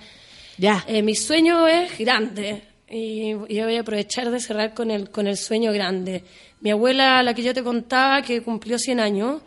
Ya. 0.57 0.83
Eh, 0.85 1.01
mi 1.01 1.15
sueño 1.15 1.65
es 1.65 1.97
grande 1.97 2.61
y, 2.89 3.31
y 3.47 3.55
yo 3.55 3.63
voy 3.63 3.77
a 3.77 3.81
aprovechar 3.81 4.29
de 4.29 4.41
cerrar 4.41 4.73
con 4.73 4.91
el, 4.91 5.09
con 5.11 5.27
el 5.27 5.37
sueño 5.37 5.71
grande. 5.71 6.25
Mi 6.59 6.71
abuela, 6.71 7.23
la 7.23 7.33
que 7.33 7.41
yo 7.41 7.53
te 7.53 7.63
contaba, 7.63 8.21
que 8.21 8.41
cumplió 8.41 8.77
100 8.77 8.99
años, 8.99 9.41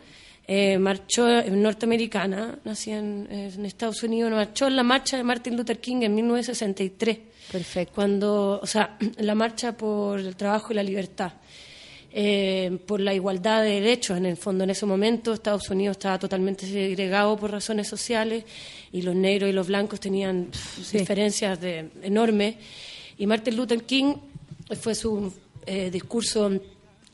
eh, 0.47 0.77
marchó 0.79 1.29
en 1.29 1.61
norteamericana, 1.61 2.57
nacía 2.63 2.99
en, 2.99 3.27
en 3.29 3.65
Estados 3.65 4.01
Unidos, 4.03 4.31
marchó 4.31 4.67
en 4.67 4.77
la 4.77 4.83
marcha 4.83 5.17
de 5.17 5.23
Martin 5.23 5.57
Luther 5.57 5.79
King 5.79 6.03
en 6.03 6.15
1963. 6.15 7.17
Perfecto. 7.51 7.93
Cuando, 7.93 8.59
o 8.61 8.65
sea, 8.65 8.97
la 9.17 9.35
marcha 9.35 9.75
por 9.75 10.19
el 10.19 10.35
trabajo 10.35 10.71
y 10.71 10.75
la 10.75 10.83
libertad. 10.83 11.33
eh, 12.19 12.79
por 12.87 12.99
la 12.99 13.13
igualdad 13.13 13.61
de 13.61 13.81
derechos. 13.81 14.17
En 14.17 14.25
el 14.25 14.37
fondo, 14.37 14.63
en 14.63 14.71
ese 14.71 14.85
momento, 14.85 15.33
Estados 15.33 15.69
Unidos 15.69 15.97
estaba 15.97 16.17
totalmente 16.17 16.65
segregado 16.65 17.37
por 17.37 17.51
razones 17.51 17.87
sociales 17.87 18.43
y 18.91 19.01
los 19.03 19.15
negros 19.15 19.49
y 19.49 19.53
los 19.53 19.67
blancos 19.67 19.99
tenían 19.99 20.45
pf, 20.45 20.97
diferencias 20.97 21.59
de, 21.61 21.89
enormes. 22.01 22.55
Y 23.17 23.27
Martin 23.27 23.55
Luther 23.55 23.83
King 23.83 24.15
fue 24.79 24.95
su 24.95 25.31
eh, 25.65 25.91
discurso 25.91 26.49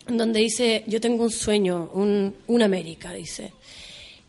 donde 0.08 0.40
dice: 0.40 0.84
Yo 0.88 1.00
tengo 1.02 1.24
un 1.24 1.32
sueño, 1.32 1.90
un, 1.94 2.36
una 2.48 2.66
América, 2.66 3.14
dice. 3.14 3.52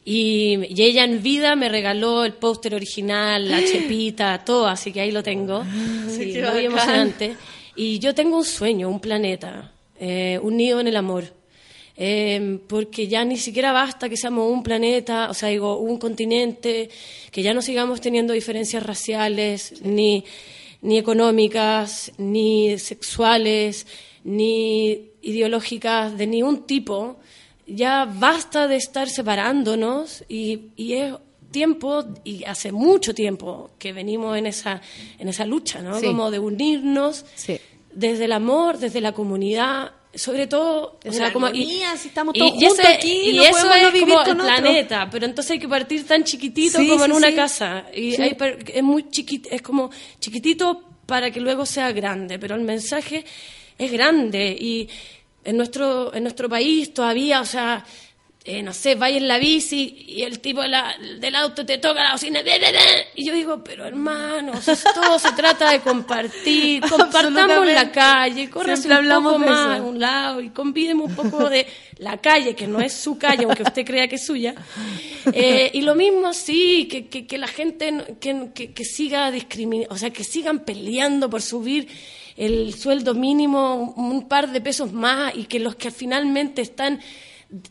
Y, 0.05 0.59
y 0.68 0.82
ella 0.82 1.05
en 1.05 1.22
vida 1.22 1.56
me 1.56 1.68
regaló 1.68 2.24
el 2.24 2.34
póster 2.34 2.74
original, 2.74 3.51
la 3.51 3.64
chepita, 3.64 4.44
todo, 4.44 4.66
así 4.66 4.92
que 4.92 5.01
ahí 5.01 5.10
lo 5.10 5.22
tengo. 5.22 5.64
Sí, 6.09 6.32
qué 6.32 6.44
muy 6.52 6.66
emocionante. 6.66 7.36
Y 7.76 7.98
yo 7.98 8.14
tengo 8.14 8.36
un 8.36 8.44
sueño, 8.44 8.88
un 8.88 9.01
planeta, 9.01 9.72
eh, 9.98 10.38
un 10.42 10.56
nido 10.56 10.80
en 10.80 10.88
el 10.88 10.96
amor. 10.96 11.24
Eh, 11.96 12.59
porque 12.66 13.06
ya 13.06 13.24
ni 13.24 13.36
siquiera 13.36 13.72
basta 13.72 14.09
que 14.09 14.16
seamos 14.16 14.51
un 14.51 14.62
planeta, 14.64 15.30
o 15.30 15.34
sea, 15.34 15.48
digo, 15.48 15.78
un 15.78 15.98
continente, 15.98 16.90
que 17.30 17.42
ya 17.42 17.55
no 17.55 17.62
sigamos 17.62 18.01
teniendo 18.01 18.32
diferencias 18.32 18.82
raciales, 18.82 19.80
ni, 19.82 20.24
ni 20.82 20.98
económicas, 20.98 22.12
ni 22.18 22.78
sexuales, 22.78 23.86
ni 24.24 25.10
ideológicas 25.24 26.16
de 26.16 26.26
ningún 26.26 26.66
tipo. 26.66 27.16
Ya 27.66 28.05
basta 28.05 28.68
de 28.68 28.76
estar 28.76 29.09
separándonos 29.09 30.24
y, 30.28 30.66
y 30.76 30.94
es 30.94 31.14
tiempo, 31.51 32.05
y 32.24 32.44
hace 32.44 32.72
mucho 32.72 33.14
tiempo 33.14 33.70
que 33.78 33.92
venimos 33.92 34.36
en 34.36 34.46
esa, 34.46 34.80
en 35.18 35.28
esa 35.28 35.46
lucha, 35.46 35.80
¿no? 35.80 35.98
Sí. 36.01 36.06
Como 36.06 36.30
de 36.30 36.38
unirnos 36.40 37.24
Sí. 37.36 37.59
desde 37.92 38.24
el 38.24 38.32
amor, 38.32 38.78
desde 38.78 39.01
la 39.01 39.12
comunidad, 39.12 39.92
sobre 40.14 40.46
todo, 40.46 40.98
Desde 41.02 41.20
la 41.20 41.26
armonía, 41.28 41.96
si 41.96 42.09
estamos 42.09 42.34
y- 42.34 42.38
todos 42.40 42.52
y 42.55 42.56
ese- 42.66 42.66
juntos 42.68 42.86
aquí, 42.98 43.20
y 43.30 43.32
no 43.36 43.42
eso 43.44 43.52
podemos 43.52 43.76
es 43.76 43.82
no 43.82 43.90
vivir 43.92 44.09
como 44.14 44.24
con 44.24 44.40
el 44.40 44.40
otro. 44.46 44.46
planeta, 44.62 45.09
pero 45.10 45.26
entonces 45.26 45.51
hay 45.52 45.59
que 45.59 45.68
partir 45.68 46.06
tan 46.06 46.22
chiquitito 46.24 46.78
Sí, 46.78 46.88
como 46.88 47.05
en 47.05 47.12
una 47.12 47.34
casa 47.34 47.86
y 47.94 48.20
hay 48.20 48.36
es 48.74 48.82
muy 48.82 49.09
chiquito, 49.10 49.48
es 49.51 49.62
como 49.62 49.90
chiquitito 50.20 50.82
para 51.06 51.30
que 51.30 51.40
luego 51.40 51.64
sea 51.66 51.92
grande, 51.92 52.38
pero 52.38 52.55
el 52.56 52.62
mensaje 52.62 53.24
es 53.78 53.92
grande 53.92 54.56
y 54.59 54.88
en 55.44 55.56
nuestro 55.56 56.14
en 56.14 56.22
nuestro 56.22 56.48
país 56.48 56.92
todavía, 56.94 57.40
o 57.40 57.44
sea, 57.44 57.84
eh, 58.46 58.62
no 58.62 58.74
sé, 58.74 58.94
vaya 58.94 59.16
en 59.16 59.26
la 59.26 59.38
bici 59.38 60.05
y 60.06 60.20
el 60.22 60.38
tipo 60.40 60.60
de 60.60 60.68
la- 60.68 60.94
del 61.18 61.34
auto 61.34 61.64
te 61.64 61.78
toca 61.78 62.02
la 62.02 62.12
bocina 62.12 62.42
de, 62.42 62.51
de, 62.59 62.72
de, 62.72 62.78
y 63.14 63.24
yo 63.26 63.32
digo, 63.32 63.64
pero 63.64 63.86
hermanos, 63.86 64.66
todo 64.94 65.18
se 65.18 65.32
trata 65.32 65.70
de 65.72 65.80
compartir, 65.80 66.82
compartamos 66.90 67.66
la 67.66 67.90
calle, 67.90 68.51
Siempre 68.52 68.74
un 68.90 68.92
hablamos 68.92 69.32
poco 69.34 69.44
de 69.44 69.51
más 69.51 69.78
a 69.78 69.82
un 69.82 69.98
lado 69.98 70.40
y 70.42 70.51
convídeme 70.51 71.02
un 71.05 71.14
poco 71.14 71.48
de 71.48 71.66
la 71.98 72.18
calle, 72.18 72.55
que 72.55 72.66
no 72.66 72.80
es 72.82 72.92
su 72.92 73.16
calle, 73.16 73.44
aunque 73.44 73.62
usted 73.62 73.82
crea 73.84 74.09
que 74.09 74.16
es 74.16 74.26
suya. 74.26 74.55
Eh, 75.32 75.70
y 75.72 75.80
lo 75.80 75.94
mismo 75.94 76.34
sí, 76.34 76.86
que, 76.86 77.06
que, 77.06 77.26
que 77.26 77.38
la 77.38 77.46
gente 77.48 77.90
que, 78.20 78.51
que, 78.55 78.72
que 78.74 78.84
siga 78.84 79.30
discriminando, 79.30 79.94
o 79.94 79.96
sea, 79.96 80.10
que 80.10 80.22
sigan 80.22 80.66
peleando 80.66 81.30
por 81.30 81.40
subir 81.40 81.88
el 82.36 82.74
sueldo 82.74 83.15
mínimo 83.15 83.94
un, 83.97 84.28
par 84.28 84.51
de 84.51 84.61
pesos 84.61 84.93
más 84.93 85.35
y 85.36 85.44
que 85.44 85.59
los 85.61 85.77
que 85.77 85.90
finalmente 85.90 86.62
están 86.62 87.01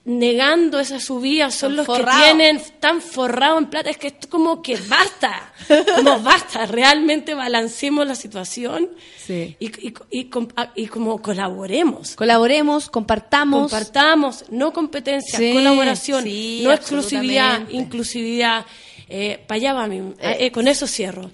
negando 0.06 0.80
esa 0.80 1.00
subida 1.00 1.52
son 1.52 1.76
los 1.76 1.86
que 1.86 2.06
tienen 2.22 2.62
tan 2.80 3.02
forrado 3.02 3.58
en 3.58 3.66
plata 3.66 3.90
es 3.90 3.98
que 3.98 4.08
esto 4.08 4.30
como 4.30 4.62
que 4.62 4.78
basta 4.88 5.52
como 5.96 6.20
basta 6.22 6.66
realmente 6.66 7.34
balancemos 7.34 8.08
la 8.08 8.16
situación 8.16 8.90
Sí. 9.18 9.56
y, 9.60 9.68
y, 9.88 9.94
y 10.12 10.30
ah, 10.58 10.72
y 10.76 10.88
como 10.88 11.22
colaboremos 11.22 12.16
Colaboremos, 12.16 12.90
compartamos. 12.90 13.62
compartamos, 13.72 14.46
no 14.50 14.74
competencia, 14.74 15.40
Sí, 15.40 15.54
colaboración, 15.54 16.24
sí, 16.24 16.62
no 16.64 16.74
exclusividad, 16.74 17.70
inclusividad. 17.70 18.66
Eh, 19.10 19.40
para 19.48 19.58
allá 19.58 19.74
va 19.74 19.88
mi, 19.88 20.02
eh, 20.20 20.52
con 20.52 20.68
eso 20.68 20.88
cierro, 20.88 21.30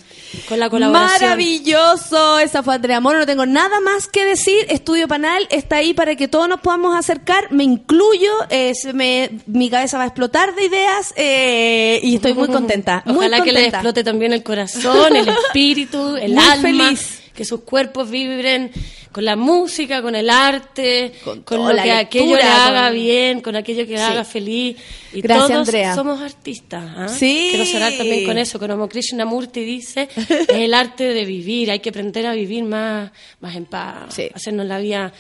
con 0.48 0.60
la 0.60 0.70
colaboración. 0.70 1.22
Maravilloso, 1.22 2.40
esa 2.40 2.64
fue 2.64 2.76
Andrea 2.76 3.00
Moro, 3.00 3.20
no 3.20 3.26
tengo 3.26 3.46
nada 3.46 3.80
más 3.80 4.08
que 4.08 4.26
decir, 4.26 4.66
Estudio 4.70 5.08
Panal 5.08 5.48
está 5.50 5.78
ahí 5.78 5.94
para 5.94 6.16
que 6.16 6.28
todos 6.28 6.50
nos 6.50 6.62
podamos 6.62 6.98
acercar, 6.98 7.52
me 7.52 7.64
incluyo, 7.64 8.32
eh, 8.50 8.74
me, 8.94 9.30
mi 9.46 9.70
cabeza 9.70 9.98
va 9.98 10.04
a 10.04 10.08
explotar 10.08 10.56
de 10.56 10.66
ideas 10.66 11.14
eh, 11.16 12.00
y 12.04 12.16
estoy 12.16 12.34
muy 12.34 12.48
contenta. 12.52 13.04
muy 13.06 13.18
Ojalá 13.18 13.42
que 13.42 13.52
le 13.52 13.68
explote 13.68 14.04
también 14.04 14.34
el 14.34 14.44
corazón, 14.44 15.16
el 15.16 15.28
espíritu, 15.30 16.16
el 16.16 16.34
Muy 16.34 16.44
alma, 16.44 16.62
feliz. 16.62 17.20
Que 17.40 17.46
sus 17.46 17.62
cuerpos 17.62 18.10
vibren 18.10 18.70
con 19.14 19.24
la 19.24 19.38
música, 19.38 20.02
con 20.02 20.14
el 20.14 20.30
arte, 20.30 21.14
Con 21.24 21.42
con, 21.44 21.60
lo 21.60 21.72
la 21.72 21.84
que 21.84 21.92
aquello 21.94 22.36
le 22.36 22.44
haga 22.44 22.88
con- 22.90 22.96
bien, 22.96 23.40
con 23.40 23.56
aquello 23.56 23.86
que 23.86 23.94
le 23.94 23.98
Sí. 23.98 24.04
haga 24.04 24.26
feliz. 24.26 24.76
Y 25.14 25.22
Gracias, 25.22 25.48
todos 25.48 25.68
Andrea. 25.70 25.96
somos 25.96 26.22
artistas. 26.22 26.84
¿ah? 26.98 27.08
Sí. 27.08 27.48
Quiero 27.52 27.66
cerrar 27.66 27.94
también 27.94 28.26
con 28.26 28.38
eso, 28.38 28.60
como 28.60 28.90
Krishnamurti 28.90 29.62
dice, 29.64 30.10
es 30.18 30.50
el 30.50 30.74
arte 30.74 31.06
de 31.14 31.24
vivir, 31.24 31.72
hay 31.72 31.80
que 31.80 31.90
aprender 31.92 32.28
a 32.28 32.34
vivir 32.34 32.66
más, 32.66 33.10
más 33.40 33.56
en 33.56 33.66
paz, 33.66 34.14
Sí. 34.14 34.30
hacernos 34.36 34.66
la 34.66 34.80
vida 34.80 35.14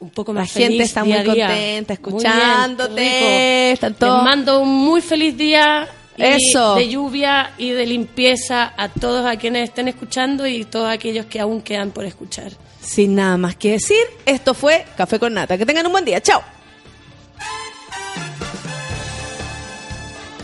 un 0.00 0.10
poco 0.10 0.32
La 0.32 0.40
más 0.40 0.52
gente 0.52 0.70
feliz 0.72 0.82
está 0.88 1.02
día 1.04 1.22
muy 1.22 1.34
día. 1.36 1.46
contenta, 1.46 1.94
Muy 1.94 1.94
escuchándote, 1.94 3.00
bien, 3.00 3.72
están 3.74 3.94
todos- 3.94 4.16
Les 4.16 4.24
mando 4.24 4.60
un 4.60 4.68
muy 4.68 5.00
feliz 5.02 5.36
día 5.36 5.88
y 6.20 6.50
Eso. 6.50 6.74
de 6.74 6.88
lluvia 6.88 7.52
y 7.58 7.70
de 7.70 7.86
limpieza 7.86 8.72
a 8.76 8.88
todos 8.88 9.24
a 9.26 9.36
quienes 9.36 9.64
estén 9.68 9.88
escuchando 9.88 10.46
y 10.46 10.64
todos 10.64 10.88
aquellos 10.90 11.26
que 11.26 11.40
aún 11.40 11.62
quedan 11.62 11.90
por 11.90 12.04
escuchar. 12.04 12.52
Sin 12.80 13.14
nada 13.14 13.36
más 13.36 13.56
que 13.56 13.72
decir, 13.72 14.02
esto 14.26 14.54
fue 14.54 14.84
Café 14.96 15.18
con 15.18 15.34
Nata. 15.34 15.56
Que 15.58 15.66
tengan 15.66 15.86
un 15.86 15.92
buen 15.92 16.04
día, 16.04 16.20
chao. 16.20 16.42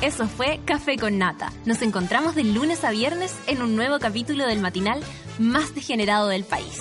Eso 0.02 0.28
fue 0.28 0.60
Café 0.64 0.96
con 0.98 1.18
Nata. 1.18 1.52
Nos 1.64 1.82
encontramos 1.82 2.34
de 2.34 2.44
lunes 2.44 2.84
a 2.84 2.90
viernes 2.90 3.34
en 3.46 3.62
un 3.62 3.76
nuevo 3.76 3.98
capítulo 3.98 4.46
del 4.46 4.60
matinal 4.60 5.00
más 5.38 5.74
degenerado 5.74 6.28
del 6.28 6.44
país. 6.44 6.80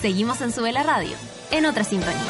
Seguimos 0.00 0.40
en 0.42 0.52
Sube 0.52 0.72
la 0.72 0.82
Radio, 0.82 1.16
en 1.50 1.64
otra 1.66 1.84
sintonía. 1.84 2.20